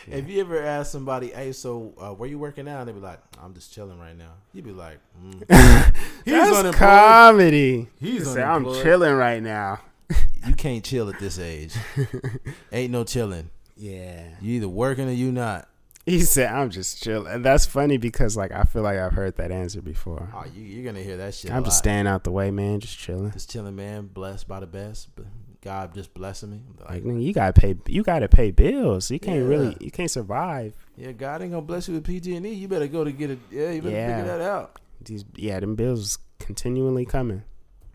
If 0.06 0.28
you 0.28 0.40
ever 0.40 0.62
ask 0.62 0.90
somebody, 0.90 1.28
"Hey, 1.28 1.52
so 1.52 1.94
uh, 1.98 2.10
where 2.10 2.28
you 2.28 2.38
working 2.38 2.64
now?" 2.64 2.84
They 2.84 2.92
be 2.92 3.00
like, 3.00 3.20
"I'm 3.42 3.54
just 3.54 3.72
chilling 3.72 3.98
right 3.98 4.16
now." 4.16 4.32
You'd 4.52 4.64
be 4.64 4.72
like, 4.72 4.98
mm. 5.22 5.34
"He's 6.24 6.34
That's 6.34 6.56
unemployed. 6.56 6.74
comedy. 6.74 7.88
He's 7.98 8.18
He 8.18 8.24
said, 8.24 8.44
I'm 8.44 8.64
chilling 8.64 9.14
right 9.14 9.42
now. 9.42 9.80
You 10.44 10.54
can't 10.54 10.84
chill 10.84 11.08
at 11.08 11.20
this 11.20 11.38
age. 11.38 11.72
Ain't 12.72 12.90
no 12.90 13.04
chilling. 13.04 13.50
Yeah. 13.76 14.24
You 14.40 14.54
either 14.56 14.68
working 14.68 15.08
or 15.08 15.12
you 15.12 15.30
not. 15.30 15.68
He 16.04 16.20
said, 16.22 16.52
I'm 16.52 16.70
just 16.70 17.00
chilling. 17.00 17.32
And 17.32 17.44
that's 17.44 17.64
funny 17.64 17.96
because, 17.96 18.36
like, 18.36 18.50
I 18.50 18.64
feel 18.64 18.82
like 18.82 18.98
I've 18.98 19.12
heard 19.12 19.36
that 19.36 19.52
answer 19.52 19.80
before. 19.80 20.28
Oh, 20.34 20.44
you, 20.52 20.62
you're 20.64 20.84
gonna 20.84 21.04
hear 21.04 21.16
that 21.18 21.34
shit. 21.34 21.52
I'm 21.52 21.62
just 21.62 21.78
staying 21.78 22.08
out 22.08 22.24
the 22.24 22.32
way, 22.32 22.50
man. 22.50 22.80
Just 22.80 22.98
chilling. 22.98 23.30
just 23.30 23.50
chilling, 23.50 23.76
man. 23.76 24.06
Blessed 24.08 24.48
by 24.48 24.58
the 24.58 24.66
best. 24.66 25.10
God 25.62 25.94
just 25.94 26.12
blessing 26.12 26.50
me. 26.50 26.60
Like, 26.88 27.04
Like, 27.04 27.20
you 27.22 27.32
gotta 27.32 27.52
pay. 27.52 27.76
You 27.86 28.02
gotta 28.02 28.28
pay 28.28 28.50
bills. 28.50 29.10
You 29.10 29.18
can't 29.20 29.42
Yeah. 29.42 29.48
really. 29.48 29.76
You 29.80 29.90
can't 29.90 30.10
survive. 30.10 30.74
yeah, 30.96 31.12
God 31.12 31.40
ain't 31.42 31.52
gonna 31.52 31.62
bless 31.62 31.88
you 31.88 31.94
with 31.94 32.04
PG 32.04 32.34
and 32.36 32.44
E. 32.44 32.52
You 32.52 32.68
better 32.68 32.88
go 32.88 33.04
to 33.04 33.12
get 33.12 33.30
it. 33.30 33.38
Yeah, 33.50 33.70
you 33.70 33.80
better 33.82 33.94
Yeah. 33.94 34.08
figure 34.08 34.24
that 34.24 34.40
out. 34.40 34.78
These, 35.04 35.24
yeah, 35.36 35.58
them 35.60 35.74
bills 35.76 36.18
continually 36.38 37.04
coming. 37.06 37.42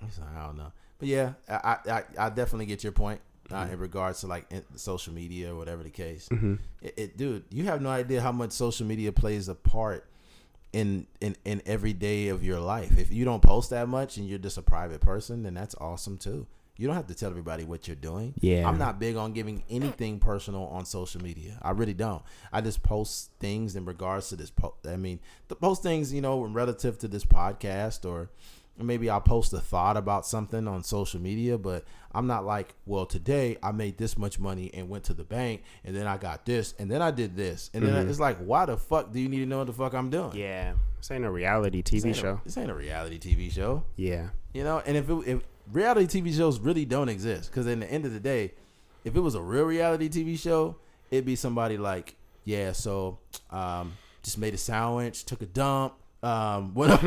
Like, 0.02 0.12
I 0.36 0.46
don't 0.46 0.58
know, 0.58 0.72
but 1.00 1.08
yeah, 1.08 1.34
I 1.50 1.78
I, 1.90 2.04
I 2.18 2.30
definitely 2.30 2.66
get 2.68 2.84
your 2.84 2.92
point 2.94 3.20
uh, 3.52 3.64
Mm-hmm. 3.64 3.74
in 3.74 3.80
regards 3.80 4.22
to 4.22 4.28
like 4.28 4.46
in, 4.52 4.64
social 4.76 5.14
media 5.14 5.54
or 5.54 5.58
whatever 5.58 5.84
the 5.84 5.90
case. 5.90 6.28
hmm 6.30 6.56
It, 6.82 6.94
it, 6.98 7.18
dude, 7.18 7.44
you 7.50 7.64
have 7.66 7.82
no 7.82 7.90
idea 7.90 8.22
how 8.22 8.32
much 8.32 8.52
social 8.52 8.86
media 8.86 9.12
plays 9.12 9.48
a 9.50 9.56
part 9.56 10.06
in 10.74 11.08
in 11.22 11.36
in 11.46 11.62
every 11.66 11.94
day 11.94 12.28
of 12.30 12.44
your 12.44 12.60
life. 12.60 12.98
If 12.98 13.12
you 13.12 13.26
don't 13.26 13.42
post 13.42 13.70
that 13.72 13.88
much 13.90 14.18
and 14.18 14.28
you're 14.28 14.38
just 14.40 14.58
a 14.58 14.62
private 14.62 15.02
person, 15.02 15.44
then 15.44 15.54
that's 15.54 15.76
awesome 15.76 16.18
too. 16.18 16.46
You 16.78 16.88
don't 16.88 16.96
have 16.96 17.08
to 17.08 17.16
tell 17.16 17.30
everybody 17.30 17.64
what 17.64 17.88
you're 17.88 17.96
doing. 17.96 18.34
Yeah. 18.40 18.68
I'm 18.68 18.78
not 18.78 19.00
big 19.00 19.16
on 19.16 19.34
giving 19.34 19.64
anything 19.70 20.20
personal 20.20 20.66
on 20.66 20.86
social 20.86 21.22
media. 21.22 21.58
I 21.62 21.72
really 21.72 21.94
don't. 21.94 22.22
I 22.54 22.62
just 22.62 22.84
post 22.84 23.32
things 23.40 23.76
in 23.76 23.86
regards 23.86 24.30
to 24.30 24.36
this. 24.36 24.52
Po- 24.52 24.76
I 24.88 24.96
mean, 24.96 25.20
the 25.48 25.56
post 25.56 25.82
things, 25.84 26.14
you 26.14 26.22
know, 26.22 26.42
relative 26.44 27.00
to 27.00 27.08
this 27.08 27.26
podcast, 27.26 28.08
or 28.08 28.30
maybe 28.78 29.10
I'll 29.10 29.22
post 29.22 29.54
a 29.54 29.60
thought 29.60 29.98
about 29.98 30.26
something 30.28 30.68
on 30.68 30.84
social 30.84 31.20
media. 31.20 31.58
But 31.58 31.86
I'm 32.12 32.28
not 32.28 32.46
like, 32.46 32.76
well, 32.86 33.08
today 33.08 33.58
I 33.64 33.72
made 33.72 33.98
this 33.98 34.18
much 34.18 34.40
money 34.40 34.70
and 34.74 34.88
went 34.88 35.06
to 35.06 35.16
the 35.16 35.24
bank, 35.24 35.64
and 35.84 35.96
then 35.96 36.06
I 36.06 36.18
got 36.18 36.46
this, 36.46 36.76
and 36.78 36.92
then 36.92 37.02
I 37.02 37.10
did 37.10 37.36
this, 37.36 37.72
and 37.74 37.84
then 37.84 37.94
mm-hmm. 37.94 38.10
it's 38.10 38.20
like, 38.20 38.38
why 38.38 38.66
the 38.66 38.78
fuck 38.78 39.12
do 39.12 39.20
you 39.20 39.30
need 39.30 39.40
to 39.40 39.46
know 39.48 39.60
what 39.60 39.68
the 39.68 39.74
fuck 39.74 39.94
I'm 39.94 40.12
doing? 40.12 40.36
Yeah. 40.36 40.74
This 40.98 41.12
ain't 41.12 41.26
a 41.26 41.32
reality 41.32 41.82
This 41.82 42.04
TV 42.04 42.12
a- 42.12 42.14
show. 42.14 42.42
this 42.44 42.58
ain't 42.58 42.72
a 42.72 42.76
reality 42.76 43.20
TV 43.20 43.52
show. 43.52 43.84
Yeah. 43.96 44.30
You 44.54 44.64
know, 44.64 44.82
and 44.86 44.98
if 44.98 45.10
it, 45.10 45.14
if 45.28 45.42
reality 45.72 46.22
TV 46.22 46.36
shows 46.36 46.60
really 46.60 46.86
don't 46.86 47.10
exist, 47.10 47.50
because 47.52 47.68
in 47.68 47.80
the 47.80 47.92
end 47.92 48.06
of 48.06 48.14
the 48.14 48.20
day, 48.20 48.54
if 49.04 49.16
it 49.16 49.20
was 49.20 49.36
a 49.36 49.42
real 49.42 49.66
reality 49.66 50.10
TV 50.10 50.38
show, 50.40 50.76
it'd 51.12 51.26
be 51.26 51.36
somebody 51.36 51.78
like, 51.78 52.16
yeah, 52.46 52.72
so 52.72 53.20
um, 53.52 53.94
just 54.24 54.38
made 54.38 54.54
a 54.54 54.58
sandwich, 54.58 55.26
took 55.26 55.42
a 55.42 55.46
dump, 55.46 55.94
um, 56.24 56.74
went 56.76 57.02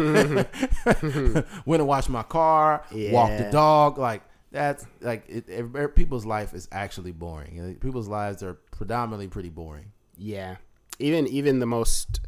went 1.67 1.81
and 1.81 1.87
washed 1.87 2.09
my 2.11 2.23
car, 2.23 2.85
walked 3.13 3.39
the 3.39 3.51
dog, 3.51 3.99
like 3.99 4.23
that's 4.53 4.87
like 5.01 5.25
it, 5.29 5.49
it- 5.49 5.95
people's 5.95 6.27
life 6.27 6.55
is 6.55 6.69
actually 6.73 7.13
boring. 7.13 7.77
People's 7.81 8.09
lives 8.09 8.43
are 8.43 8.55
predominantly 8.73 9.29
pretty 9.29 9.49
boring. 9.51 9.93
Yeah. 10.19 10.57
Even 10.99 11.27
even 11.29 11.59
the 11.61 11.67
most 11.67 12.21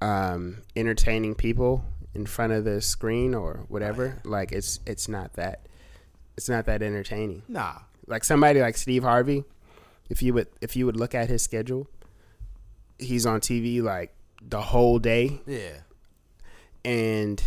um, 0.00 0.58
entertaining 0.76 1.34
people 1.34 1.84
in 2.18 2.26
front 2.26 2.52
of 2.52 2.64
the 2.64 2.80
screen 2.80 3.34
or 3.34 3.64
whatever. 3.68 4.20
Oh, 4.24 4.28
like 4.28 4.50
it's 4.52 4.80
it's 4.86 5.08
not 5.08 5.34
that 5.34 5.66
it's 6.36 6.48
not 6.48 6.66
that 6.66 6.82
entertaining. 6.82 7.42
Nah. 7.48 7.74
Like 8.06 8.24
somebody 8.24 8.60
like 8.60 8.76
Steve 8.76 9.02
Harvey, 9.04 9.44
if 10.10 10.22
you 10.22 10.34
would 10.34 10.48
if 10.60 10.76
you 10.76 10.84
would 10.86 10.96
look 10.96 11.14
at 11.14 11.28
his 11.28 11.42
schedule, 11.42 11.88
he's 12.98 13.24
on 13.26 13.40
TV 13.40 13.82
like 13.82 14.14
the 14.42 14.60
whole 14.60 14.98
day, 14.98 15.40
Yeah. 15.46 15.78
and 16.84 17.42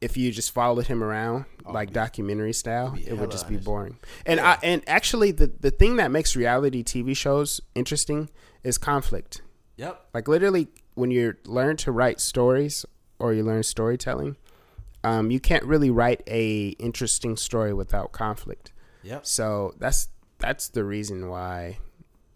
if 0.00 0.16
you 0.16 0.32
just 0.32 0.50
followed 0.52 0.86
him 0.88 1.02
around 1.04 1.44
Oh, 1.64 1.72
like 1.72 1.88
be- 1.90 1.94
documentary 1.94 2.52
style, 2.52 2.90
be 2.90 3.06
it 3.06 3.16
would 3.16 3.30
just 3.30 3.48
be 3.48 3.56
boring. 3.56 3.98
And 4.26 4.38
Yeah. 4.38 4.50
I 4.52 4.58
and 4.62 4.82
actually 4.86 5.30
the 5.32 5.46
the 5.60 5.70
thing 5.70 5.96
that 5.96 6.10
makes 6.10 6.34
reality 6.36 6.82
TV 6.82 7.14
shows 7.16 7.60
interesting 7.74 8.28
is 8.64 8.78
conflict. 8.78 9.42
Yep. 9.76 10.08
Like 10.14 10.28
literally, 10.28 10.68
when 10.94 11.10
you 11.10 11.34
learn 11.46 11.76
to 11.78 11.90
write 11.92 12.20
stories 12.20 12.84
or 13.22 13.32
you 13.32 13.44
learn 13.44 13.62
storytelling, 13.62 14.36
um, 15.04 15.30
you 15.30 15.40
can't 15.40 15.64
really 15.64 15.90
write 15.90 16.22
a 16.26 16.70
interesting 16.78 17.36
story 17.36 17.72
without 17.72 18.12
conflict. 18.12 18.72
Yep. 19.04 19.24
So 19.24 19.74
that's 19.78 20.08
that's 20.38 20.68
the 20.68 20.84
reason 20.84 21.28
why 21.28 21.78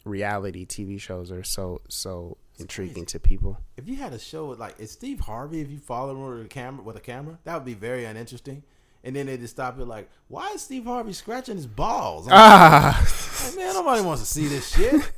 reality 0.04 0.64
TV 0.64 1.00
shows 1.00 1.32
are 1.32 1.42
so 1.42 1.82
so 1.88 2.38
intriguing 2.58 3.04
to 3.06 3.20
people. 3.20 3.58
If 3.76 3.88
you 3.88 3.96
had 3.96 4.12
a 4.12 4.18
show 4.18 4.46
with 4.46 4.58
like, 4.60 4.80
is 4.80 4.92
Steve 4.92 5.20
Harvey? 5.20 5.60
If 5.60 5.70
you 5.70 5.78
follow 5.78 6.12
him 6.12 6.22
with 6.22 6.46
a 6.46 6.48
camera, 6.48 6.82
with 6.82 6.96
a 6.96 7.00
camera, 7.00 7.38
that 7.44 7.54
would 7.54 7.64
be 7.64 7.74
very 7.74 8.04
uninteresting. 8.04 8.62
And 9.06 9.14
then 9.14 9.26
they 9.26 9.36
just 9.36 9.54
stop 9.54 9.78
it 9.78 9.84
like, 9.84 10.10
why 10.26 10.50
is 10.50 10.62
Steve 10.62 10.84
Harvey 10.84 11.12
scratching 11.12 11.54
his 11.54 11.68
balls? 11.68 12.26
I'm 12.26 12.32
Ah, 12.34 13.08
like, 13.46 13.56
man, 13.56 13.74
nobody 13.74 14.02
wants 14.02 14.22
to 14.22 14.26
see 14.26 14.48
this 14.48 14.74
shit. 14.74 15.12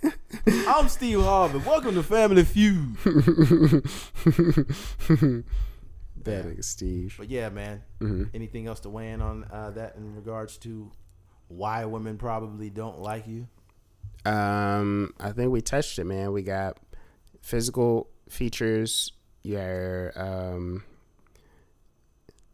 I'm 0.68 0.90
Steve 0.90 1.22
Harvey. 1.22 1.58
Welcome 1.66 1.94
to 1.94 2.02
Family 2.02 2.44
Feud. 2.44 2.96
that 6.24 6.24
nigga 6.24 6.64
Steve. 6.64 7.14
But 7.18 7.30
yeah, 7.30 7.48
man. 7.48 7.82
Mhm. 8.00 8.28
Anything 8.34 8.66
else 8.66 8.80
to 8.80 8.90
weigh 8.90 9.10
in 9.10 9.22
on 9.22 9.44
uh, 9.50 9.70
that 9.70 9.96
in 9.96 10.14
regards 10.14 10.58
to 10.58 10.90
why 11.48 11.86
women 11.86 12.18
probably 12.18 12.68
don't 12.68 13.00
like 13.00 13.26
you? 13.26 13.48
Um, 14.30 15.14
I 15.18 15.32
think 15.32 15.50
we 15.50 15.62
touched 15.62 15.98
it, 15.98 16.04
man. 16.04 16.32
We 16.32 16.42
got 16.42 16.76
physical 17.40 18.10
features, 18.28 19.12
your 19.42 20.12
um, 20.14 20.84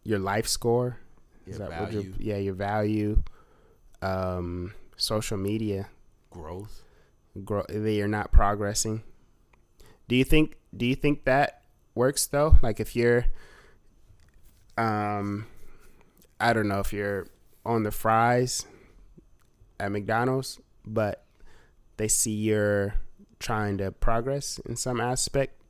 your 0.05 0.21
life 0.21 0.47
score. 0.47 0.99
Your 1.47 1.59
what 1.61 1.71
value, 1.71 2.01
your- 2.01 2.15
yeah, 2.19 2.37
your 2.37 2.55
value. 2.55 3.23
Um, 4.03 4.75
social 4.97 5.37
media. 5.39 5.89
growth. 6.31 6.83
Grow, 7.45 7.65
that 7.69 7.93
you're 7.93 8.07
not 8.09 8.31
progressing. 8.33 9.03
Do 10.09 10.15
you 10.17 10.25
think? 10.25 10.57
Do 10.77 10.85
you 10.87 10.95
think 10.95 11.25
that 11.25 11.63
works 11.95 12.27
though? 12.27 12.57
Like 12.63 12.79
if 12.81 12.95
you're, 12.95 13.27
um, 14.77 15.47
I 16.41 16.53
don't 16.53 16.69
know 16.69 16.81
if 16.81 16.93
you're 16.93 17.27
on 17.65 17.83
the 17.83 17.91
fries 17.91 18.67
at 19.81 19.91
McDonald's, 19.91 20.61
but 20.85 21.25
they 21.97 22.09
see 22.09 22.33
you're 22.33 22.95
trying 23.39 23.79
to 23.79 23.91
progress 23.93 24.59
in 24.67 24.77
some 24.77 25.01
aspect. 25.01 25.61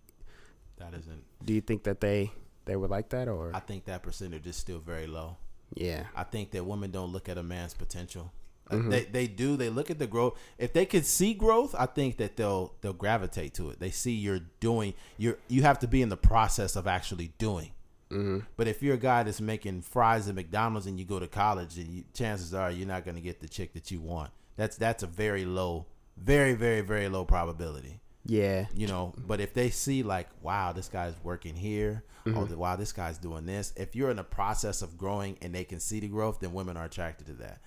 That 0.78 0.94
isn't. 0.94 1.22
Do 1.44 1.54
you 1.54 1.60
think 1.60 1.84
that 1.84 2.00
they 2.00 2.32
they 2.64 2.76
would 2.76 2.90
like 2.90 3.10
that 3.10 3.28
or 3.28 3.52
I 3.54 3.60
think 3.60 3.84
that 3.84 4.02
percentage 4.02 4.46
is 4.46 4.56
still 4.56 4.78
very 4.80 5.06
low. 5.06 5.36
Yeah? 5.74 6.04
I 6.14 6.24
think 6.24 6.50
that 6.52 6.64
women 6.64 6.90
don't 6.90 7.12
look 7.12 7.28
at 7.28 7.38
a 7.38 7.42
man's 7.42 7.74
potential. 7.74 8.32
Mhm. 8.70 8.90
They 8.90 9.04
they 9.04 9.26
do. 9.26 9.56
They 9.56 9.68
look 9.68 9.90
at 9.90 9.98
the 9.98 10.06
growth. 10.06 10.38
If 10.58 10.72
they 10.72 10.86
could 10.86 11.04
see 11.04 11.34
growth, 11.34 11.74
I 11.78 11.84
think 11.86 12.16
that 12.16 12.36
they'll 12.36 12.72
they'll 12.80 12.94
gravitate 12.94 13.52
to 13.54 13.68
it. 13.70 13.78
They 13.78 13.90
see 13.90 14.12
you're 14.12 14.40
doing. 14.60 14.94
You're 15.18 15.36
you 15.48 15.62
have 15.62 15.78
to 15.80 15.86
be 15.86 16.00
in 16.00 16.08
the 16.08 16.16
process 16.16 16.74
of 16.74 16.86
actually 16.86 17.32
doing. 17.38 17.72
hmm 18.10 18.38
But 18.56 18.66
if 18.68 18.82
you're 18.82 18.94
a 18.94 18.98
guy 18.98 19.22
that's 19.22 19.40
making 19.40 19.82
fries 19.82 20.28
at 20.28 20.34
McDonald's 20.34 20.86
and 20.86 20.98
you 20.98 21.04
go 21.04 21.18
to 21.18 21.28
college, 21.28 21.76
and 21.76 21.88
you, 21.88 22.04
chances 22.14 22.54
are 22.54 22.70
you're 22.70 22.88
not 22.88 23.04
going 23.04 23.16
to 23.16 23.20
get 23.20 23.40
the 23.40 23.48
chick 23.48 23.74
that 23.74 23.90
you 23.90 24.00
want. 24.00 24.30
That's 24.56 24.76
that's 24.76 25.02
a 25.02 25.06
very 25.06 25.44
low, 25.44 25.84
very 26.16 26.54
very 26.54 26.80
very 26.80 27.08
low 27.10 27.26
probability. 27.26 28.00
Yeah. 28.26 28.66
You 28.74 28.86
know. 28.86 29.14
But 29.16 29.40
if 29.40 29.54
they 29.54 29.70
see 29.70 30.02
like, 30.02 30.28
wow, 30.42 30.72
this 30.72 30.88
guy's 30.88 31.14
working 31.22 31.54
here. 31.54 32.04
Oh, 32.26 32.30
mm-hmm. 32.30 32.46
the, 32.46 32.56
wow, 32.56 32.76
this 32.76 32.92
guy's 32.92 33.18
doing 33.18 33.44
this. 33.44 33.74
If 33.76 33.94
you're 33.94 34.10
in 34.10 34.16
the 34.16 34.24
process 34.24 34.80
of 34.80 34.96
growing 34.96 35.36
and 35.42 35.54
they 35.54 35.64
can 35.64 35.78
see 35.78 36.00
the 36.00 36.08
growth, 36.08 36.40
then 36.40 36.54
women 36.54 36.76
are 36.76 36.86
attracted 36.86 37.26
to 37.26 37.34
that. 37.34 37.60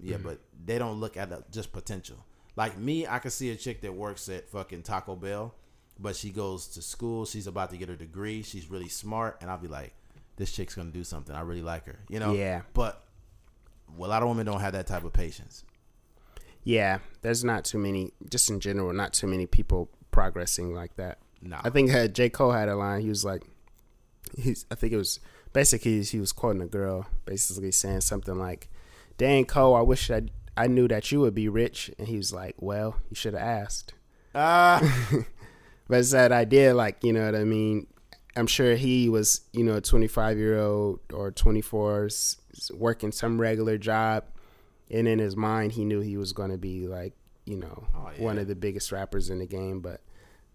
Yeah, 0.00 0.16
mm-hmm. 0.16 0.26
but 0.26 0.40
they 0.64 0.78
don't 0.78 0.98
look 0.98 1.16
at 1.16 1.28
the, 1.30 1.44
just 1.52 1.72
potential. 1.72 2.16
Like 2.56 2.76
me, 2.76 3.06
I 3.06 3.20
can 3.20 3.30
see 3.30 3.50
a 3.50 3.56
chick 3.56 3.82
that 3.82 3.94
works 3.94 4.28
at 4.28 4.48
fucking 4.48 4.82
Taco 4.82 5.14
Bell, 5.14 5.54
but 5.98 6.16
she 6.16 6.30
goes 6.30 6.66
to 6.68 6.82
school. 6.82 7.24
She's 7.24 7.46
about 7.46 7.70
to 7.70 7.76
get 7.76 7.88
her 7.88 7.94
degree. 7.94 8.42
She's 8.42 8.68
really 8.68 8.88
smart, 8.88 9.38
and 9.40 9.48
I'll 9.48 9.58
be 9.58 9.68
like, 9.68 9.94
this 10.36 10.50
chick's 10.50 10.74
gonna 10.74 10.90
do 10.90 11.04
something. 11.04 11.36
I 11.36 11.42
really 11.42 11.62
like 11.62 11.86
her. 11.86 12.00
You 12.08 12.18
know. 12.18 12.32
Yeah. 12.32 12.62
But 12.74 13.04
well, 13.96 14.08
a 14.08 14.12
lot 14.12 14.22
of 14.22 14.28
women 14.28 14.46
don't 14.46 14.60
have 14.60 14.72
that 14.72 14.88
type 14.88 15.04
of 15.04 15.12
patience. 15.12 15.64
Yeah. 16.64 16.98
There's 17.22 17.44
not 17.44 17.64
too 17.64 17.78
many, 17.78 18.10
just 18.28 18.50
in 18.50 18.58
general, 18.58 18.92
not 18.92 19.12
too 19.12 19.28
many 19.28 19.46
people 19.46 19.88
progressing 20.10 20.74
like 20.74 20.96
that. 20.96 21.18
Nah. 21.42 21.60
I 21.64 21.70
think 21.70 21.92
uh, 21.92 22.08
J. 22.08 22.28
Cole 22.28 22.52
had 22.52 22.68
a 22.68 22.76
line. 22.76 23.00
He 23.00 23.08
was 23.08 23.24
like, 23.24 23.42
he's, 24.36 24.66
I 24.70 24.74
think 24.74 24.92
it 24.92 24.96
was 24.98 25.20
basically 25.52 26.02
he 26.02 26.20
was 26.20 26.32
quoting 26.32 26.62
a 26.62 26.66
girl, 26.66 27.06
basically 27.24 27.72
saying 27.72 28.02
something 28.02 28.38
like, 28.38 28.68
"Dang 29.18 29.44
Cole, 29.46 29.74
I 29.74 29.80
wish 29.82 30.10
I 30.10 30.22
I 30.56 30.66
knew 30.66 30.86
that 30.88 31.10
you 31.10 31.20
would 31.20 31.34
be 31.34 31.48
rich." 31.48 31.90
And 31.98 32.08
he 32.08 32.16
was 32.16 32.32
like, 32.32 32.56
"Well, 32.58 32.96
you 33.08 33.16
should 33.16 33.34
have 33.34 33.42
asked." 33.42 33.94
Ah. 34.34 34.80
But 35.88 35.98
it's 35.98 36.12
that 36.12 36.30
idea, 36.30 36.72
like 36.72 37.02
you 37.02 37.12
know 37.12 37.24
what 37.24 37.34
I 37.34 37.42
mean. 37.42 37.88
I'm 38.36 38.46
sure 38.46 38.76
he 38.76 39.08
was, 39.08 39.40
you 39.52 39.64
know, 39.64 39.74
a 39.74 39.80
25 39.80 40.38
year 40.38 40.60
old 40.60 41.00
or 41.12 41.32
24 41.32 42.04
s- 42.04 42.36
s- 42.54 42.70
working 42.70 43.10
some 43.10 43.40
regular 43.40 43.76
job, 43.76 44.22
and 44.88 45.08
in 45.08 45.18
his 45.18 45.34
mind, 45.34 45.72
he 45.72 45.84
knew 45.84 45.98
he 46.00 46.16
was 46.16 46.32
going 46.32 46.52
to 46.52 46.56
be 46.58 46.86
like, 46.86 47.14
you 47.50 47.56
know, 47.56 47.84
Oh, 47.94 48.10
one 48.18 48.36
yeah. 48.36 48.42
of 48.42 48.48
the 48.48 48.54
biggest 48.54 48.92
rappers 48.92 49.28
in 49.30 49.38
the 49.40 49.46
game. 49.46 49.80
But 49.80 50.00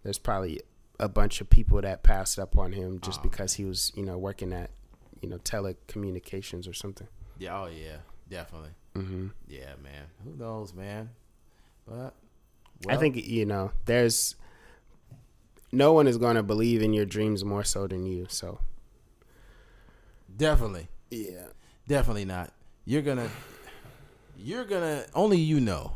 there's 0.04 0.18
probably 0.20 0.62
a 1.00 1.10
bunch 1.10 1.42
of 1.42 1.50
people 1.50 1.82
that 1.82 2.04
passed 2.04 2.40
up 2.40 2.58
on 2.58 2.72
him 2.72 3.00
just 3.02 3.20
Oh, 3.20 3.24
because 3.24 3.54
he 3.56 3.66
was, 3.66 3.92
you 3.96 4.04
know, 4.06 4.18
working 4.18 4.54
at, 4.54 4.70
you 5.22 5.28
know, 5.30 5.38
telecommunications 5.40 6.70
or 6.70 6.74
something. 6.74 7.08
yeah. 7.38 7.60
Oh 7.62 7.66
yeah. 7.68 7.98
Definitely. 8.30 8.72
hmm 8.96 9.28
Yeah, 9.48 9.74
man. 9.84 10.06
Who 10.24 10.36
knows, 10.36 10.74
man? 10.74 11.10
But 11.88 12.14
I 12.88 12.98
think 12.98 13.16
you 13.28 13.46
know, 13.46 13.72
there's 13.86 14.36
no 15.72 15.94
one 15.94 16.08
is 16.08 16.18
going 16.18 16.36
to 16.36 16.44
believe 16.44 16.82
in 16.82 16.94
your 16.94 17.06
dreams 17.06 17.44
more 17.46 17.64
so 17.64 17.86
than 17.88 18.06
you. 18.06 18.26
So 18.30 18.60
definitely. 20.36 20.88
yeah. 21.12 21.48
Definitely 21.88 22.26
not. 22.26 22.52
You're 22.86 23.02
gonna, 23.04 23.30
you're 24.38 24.66
gonna. 24.66 25.06
Only 25.14 25.38
you 25.38 25.60
know. 25.60 25.94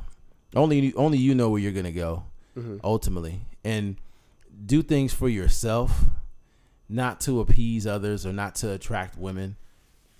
Only 0.55 0.93
only 0.95 1.17
you 1.17 1.35
know 1.35 1.49
where 1.49 1.59
you're 1.61 1.71
gonna 1.71 1.91
go. 1.91 2.23
Mhm. 2.57 2.79
Ultimately, 2.83 3.41
and 3.63 3.97
do 4.65 4.81
things 4.81 5.13
for 5.13 5.29
yourself, 5.29 6.05
not 6.89 7.21
to 7.21 7.39
appease 7.39 7.85
others 7.87 8.25
or 8.25 8.33
not 8.33 8.55
to 8.55 8.71
attract 8.71 9.17
women. 9.17 9.55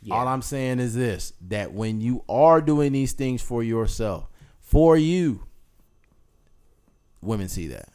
Yeah. 0.02 0.14
All 0.16 0.28
I'm 0.28 0.42
saying 0.42 0.80
is 0.80 0.94
this: 0.96 1.34
that 1.48 1.74
when 1.74 2.00
you 2.00 2.24
are 2.30 2.62
doing 2.62 2.92
these 2.94 3.14
things 3.14 3.42
for 3.42 3.64
yourself, 3.64 4.30
for 4.62 4.96
you, 4.98 5.44
women 7.22 7.50
see 7.50 7.68
that, 7.68 7.90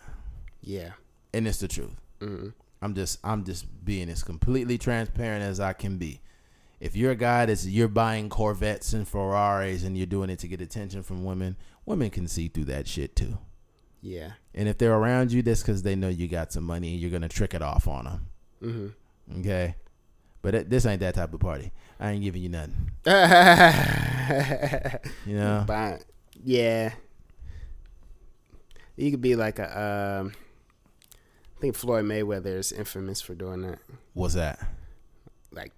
Yeah. 0.60 0.92
and 1.32 1.46
it's 1.48 1.58
the 1.60 1.68
truth. 1.68 1.94
hmm 2.20 2.48
I'm 2.82 2.94
just 2.94 3.18
I'm 3.24 3.44
just 3.44 3.64
being 3.84 4.10
as 4.10 4.22
completely 4.22 4.76
transparent 4.76 5.42
as 5.42 5.58
I 5.60 5.72
can 5.72 5.96
be. 5.96 6.20
If 6.84 6.94
you're 6.94 7.12
a 7.12 7.16
guy 7.16 7.46
that's 7.46 7.66
you're 7.66 7.88
buying 7.88 8.28
Corvettes 8.28 8.92
and 8.92 9.08
Ferraris 9.08 9.84
and 9.84 9.96
you're 9.96 10.04
doing 10.06 10.28
it 10.28 10.38
to 10.40 10.48
get 10.48 10.60
attention 10.60 11.02
from 11.02 11.24
women, 11.24 11.56
women 11.86 12.10
can 12.10 12.28
see 12.28 12.48
through 12.48 12.66
that 12.66 12.86
shit 12.86 13.16
too. 13.16 13.38
Yeah. 14.02 14.32
And 14.54 14.68
if 14.68 14.76
they're 14.76 14.92
around 14.94 15.32
you, 15.32 15.40
that's 15.40 15.62
because 15.62 15.82
they 15.82 15.94
know 15.96 16.10
you 16.10 16.28
got 16.28 16.52
some 16.52 16.64
money 16.64 16.92
and 16.92 17.00
you're 17.00 17.10
gonna 17.10 17.30
trick 17.30 17.54
it 17.54 17.62
off 17.62 17.88
on 17.88 18.04
them. 18.04 18.26
hmm 18.60 19.38
Okay, 19.40 19.76
but 20.42 20.54
it, 20.54 20.68
this 20.68 20.84
ain't 20.84 21.00
that 21.00 21.14
type 21.14 21.32
of 21.32 21.40
party. 21.40 21.72
I 21.98 22.10
ain't 22.10 22.22
giving 22.22 22.42
you 22.42 22.50
nothing. 22.50 22.90
You 25.26 25.36
know, 25.36 25.64
But 25.66 26.04
yeah, 26.44 26.92
you 28.96 29.10
could 29.10 29.22
be 29.22 29.36
like 29.36 29.58
a. 29.58 30.20
Um, 30.20 30.32
I 31.56 31.60
think 31.60 31.76
Floyd 31.76 32.04
Mayweather 32.04 32.58
is 32.58 32.72
infamous 32.72 33.22
for 33.22 33.34
doing 33.34 33.62
that, 33.62 33.78
what's 34.12 34.34
that? 34.34 34.58
like 35.50 35.72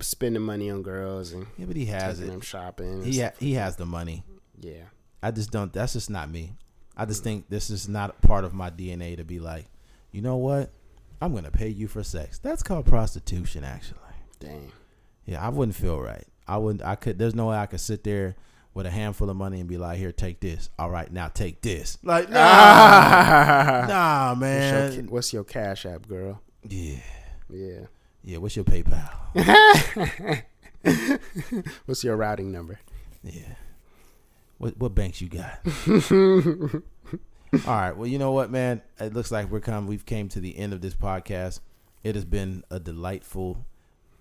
spending 0.00 0.42
money 0.42 0.70
on 0.70 0.82
girls 0.82 1.32
and 1.32 1.46
Yeah, 1.56 1.66
but 1.66 1.76
he 1.76 1.86
has 1.86 2.20
it. 2.20 2.26
them 2.26 2.40
shopping. 2.40 3.02
He 3.04 3.20
ha- 3.20 3.32
he 3.38 3.54
has 3.54 3.76
the 3.76 3.86
money. 3.86 4.24
yeah. 4.60 4.84
I 5.22 5.30
just 5.32 5.50
don't. 5.50 5.72
That's 5.72 5.94
just 5.94 6.10
not 6.10 6.30
me. 6.30 6.52
I 6.96 7.04
just 7.04 7.24
think 7.24 7.48
this 7.48 7.70
is 7.70 7.88
not 7.88 8.20
part 8.22 8.44
of 8.44 8.54
my 8.54 8.70
DNA 8.70 9.16
to 9.16 9.24
be 9.24 9.40
like, 9.40 9.66
you 10.12 10.22
know 10.22 10.36
what? 10.36 10.70
I'm 11.20 11.34
gonna 11.34 11.50
pay 11.50 11.68
you 11.68 11.88
for 11.88 12.04
sex. 12.04 12.38
That's 12.38 12.62
called 12.62 12.86
prostitution, 12.86 13.64
actually. 13.64 13.98
Dang. 14.38 14.70
Yeah, 15.26 15.44
I 15.44 15.48
wouldn't 15.48 15.74
feel 15.76 16.00
right. 16.00 16.24
I 16.46 16.56
wouldn't. 16.58 16.82
I 16.84 16.94
could. 16.94 17.18
There's 17.18 17.34
no 17.34 17.46
way 17.48 17.56
I 17.56 17.66
could 17.66 17.80
sit 17.80 18.04
there 18.04 18.36
with 18.74 18.86
a 18.86 18.90
handful 18.90 19.28
of 19.28 19.36
money 19.36 19.58
and 19.58 19.68
be 19.68 19.76
like, 19.76 19.98
here, 19.98 20.12
take 20.12 20.38
this. 20.40 20.70
All 20.78 20.88
right, 20.90 21.10
now 21.12 21.26
take 21.28 21.62
this. 21.62 21.98
Like, 22.04 22.30
nah, 22.30 22.36
nah, 23.88 24.34
What's 24.34 24.40
your, 24.40 25.02
man. 25.02 25.06
what's 25.08 25.32
your 25.32 25.44
cash 25.44 25.84
app, 25.84 26.06
girl? 26.06 26.40
Yeah. 26.68 26.98
Yeah. 27.50 27.80
Yeah. 28.28 28.36
What's 28.38 28.56
your 28.56 28.64
PayPal? 28.66 29.08
What's 31.86 32.04
your 32.04 32.14
routing 32.14 32.52
number? 32.52 32.78
Yeah. 33.22 33.54
What 34.58 34.76
what 34.78 34.94
banks 34.94 35.22
you 35.22 35.30
got? 35.30 35.60
All 37.66 37.74
right. 37.74 37.96
Well, 37.96 38.06
you 38.06 38.18
know 38.18 38.32
what, 38.32 38.50
man? 38.50 38.82
It 39.00 39.14
looks 39.14 39.30
like 39.32 39.50
we're 39.50 39.60
come. 39.60 39.86
We've 39.86 40.04
came 40.04 40.28
to 40.28 40.40
the 40.40 40.58
end 40.58 40.74
of 40.74 40.82
this 40.82 40.92
podcast. 40.94 41.60
It 42.04 42.16
has 42.16 42.26
been 42.26 42.64
a 42.70 42.78
delightful, 42.78 43.64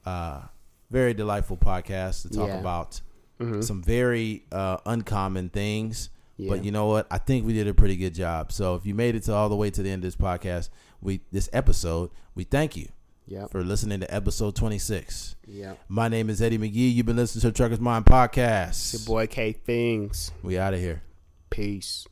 uh, 0.05 0.43
very 0.89 1.13
delightful 1.13 1.57
podcast 1.57 2.21
to 2.21 2.29
talk 2.29 2.47
Yeah. 2.47 2.59
about 2.61 3.01
Mhm. 3.41 3.61
some 3.61 3.83
very 3.83 4.45
uh, 4.53 4.77
uncommon 4.85 5.49
things. 5.49 6.09
Yeah. 6.37 6.51
But 6.51 6.63
you 6.63 6.71
know 6.71 6.85
what? 6.85 7.07
I 7.11 7.17
think 7.17 7.45
we 7.45 7.51
did 7.51 7.67
a 7.67 7.73
pretty 7.73 7.97
good 7.97 8.13
job. 8.13 8.53
So 8.53 8.75
if 8.75 8.85
you 8.85 8.93
made 8.95 9.15
it 9.15 9.23
to 9.23 9.33
all 9.33 9.49
the 9.49 9.55
way 9.57 9.69
to 9.69 9.83
the 9.83 9.89
end 9.89 10.05
of 10.05 10.07
this 10.07 10.15
podcast, 10.15 10.69
we 11.01 11.19
this 11.33 11.49
episode, 11.51 12.09
we 12.35 12.45
thank 12.45 12.77
you 12.77 12.87
Yep. 13.27 13.51
for 13.51 13.63
listening 13.63 13.99
to 13.99 14.13
episode 14.13 14.55
twenty 14.55 14.77
six. 14.79 15.35
Yep. 15.47 15.79
My 15.89 16.07
name 16.07 16.29
is 16.29 16.41
Eddie 16.41 16.57
McGee. 16.57 16.93
You've 16.93 17.05
been 17.05 17.17
listening 17.17 17.41
to 17.41 17.51
Truckers 17.51 17.79
Mind 17.79 18.05
It's 18.07 18.11
Podcast. 18.13 18.93
your 18.93 19.05
boy 19.05 19.27
K 19.27 19.53
Fingers. 19.53 20.31
We 20.43 20.57
out 20.57 20.73
of 20.73 20.79
here. 20.79 21.01
Peace. 21.49 22.07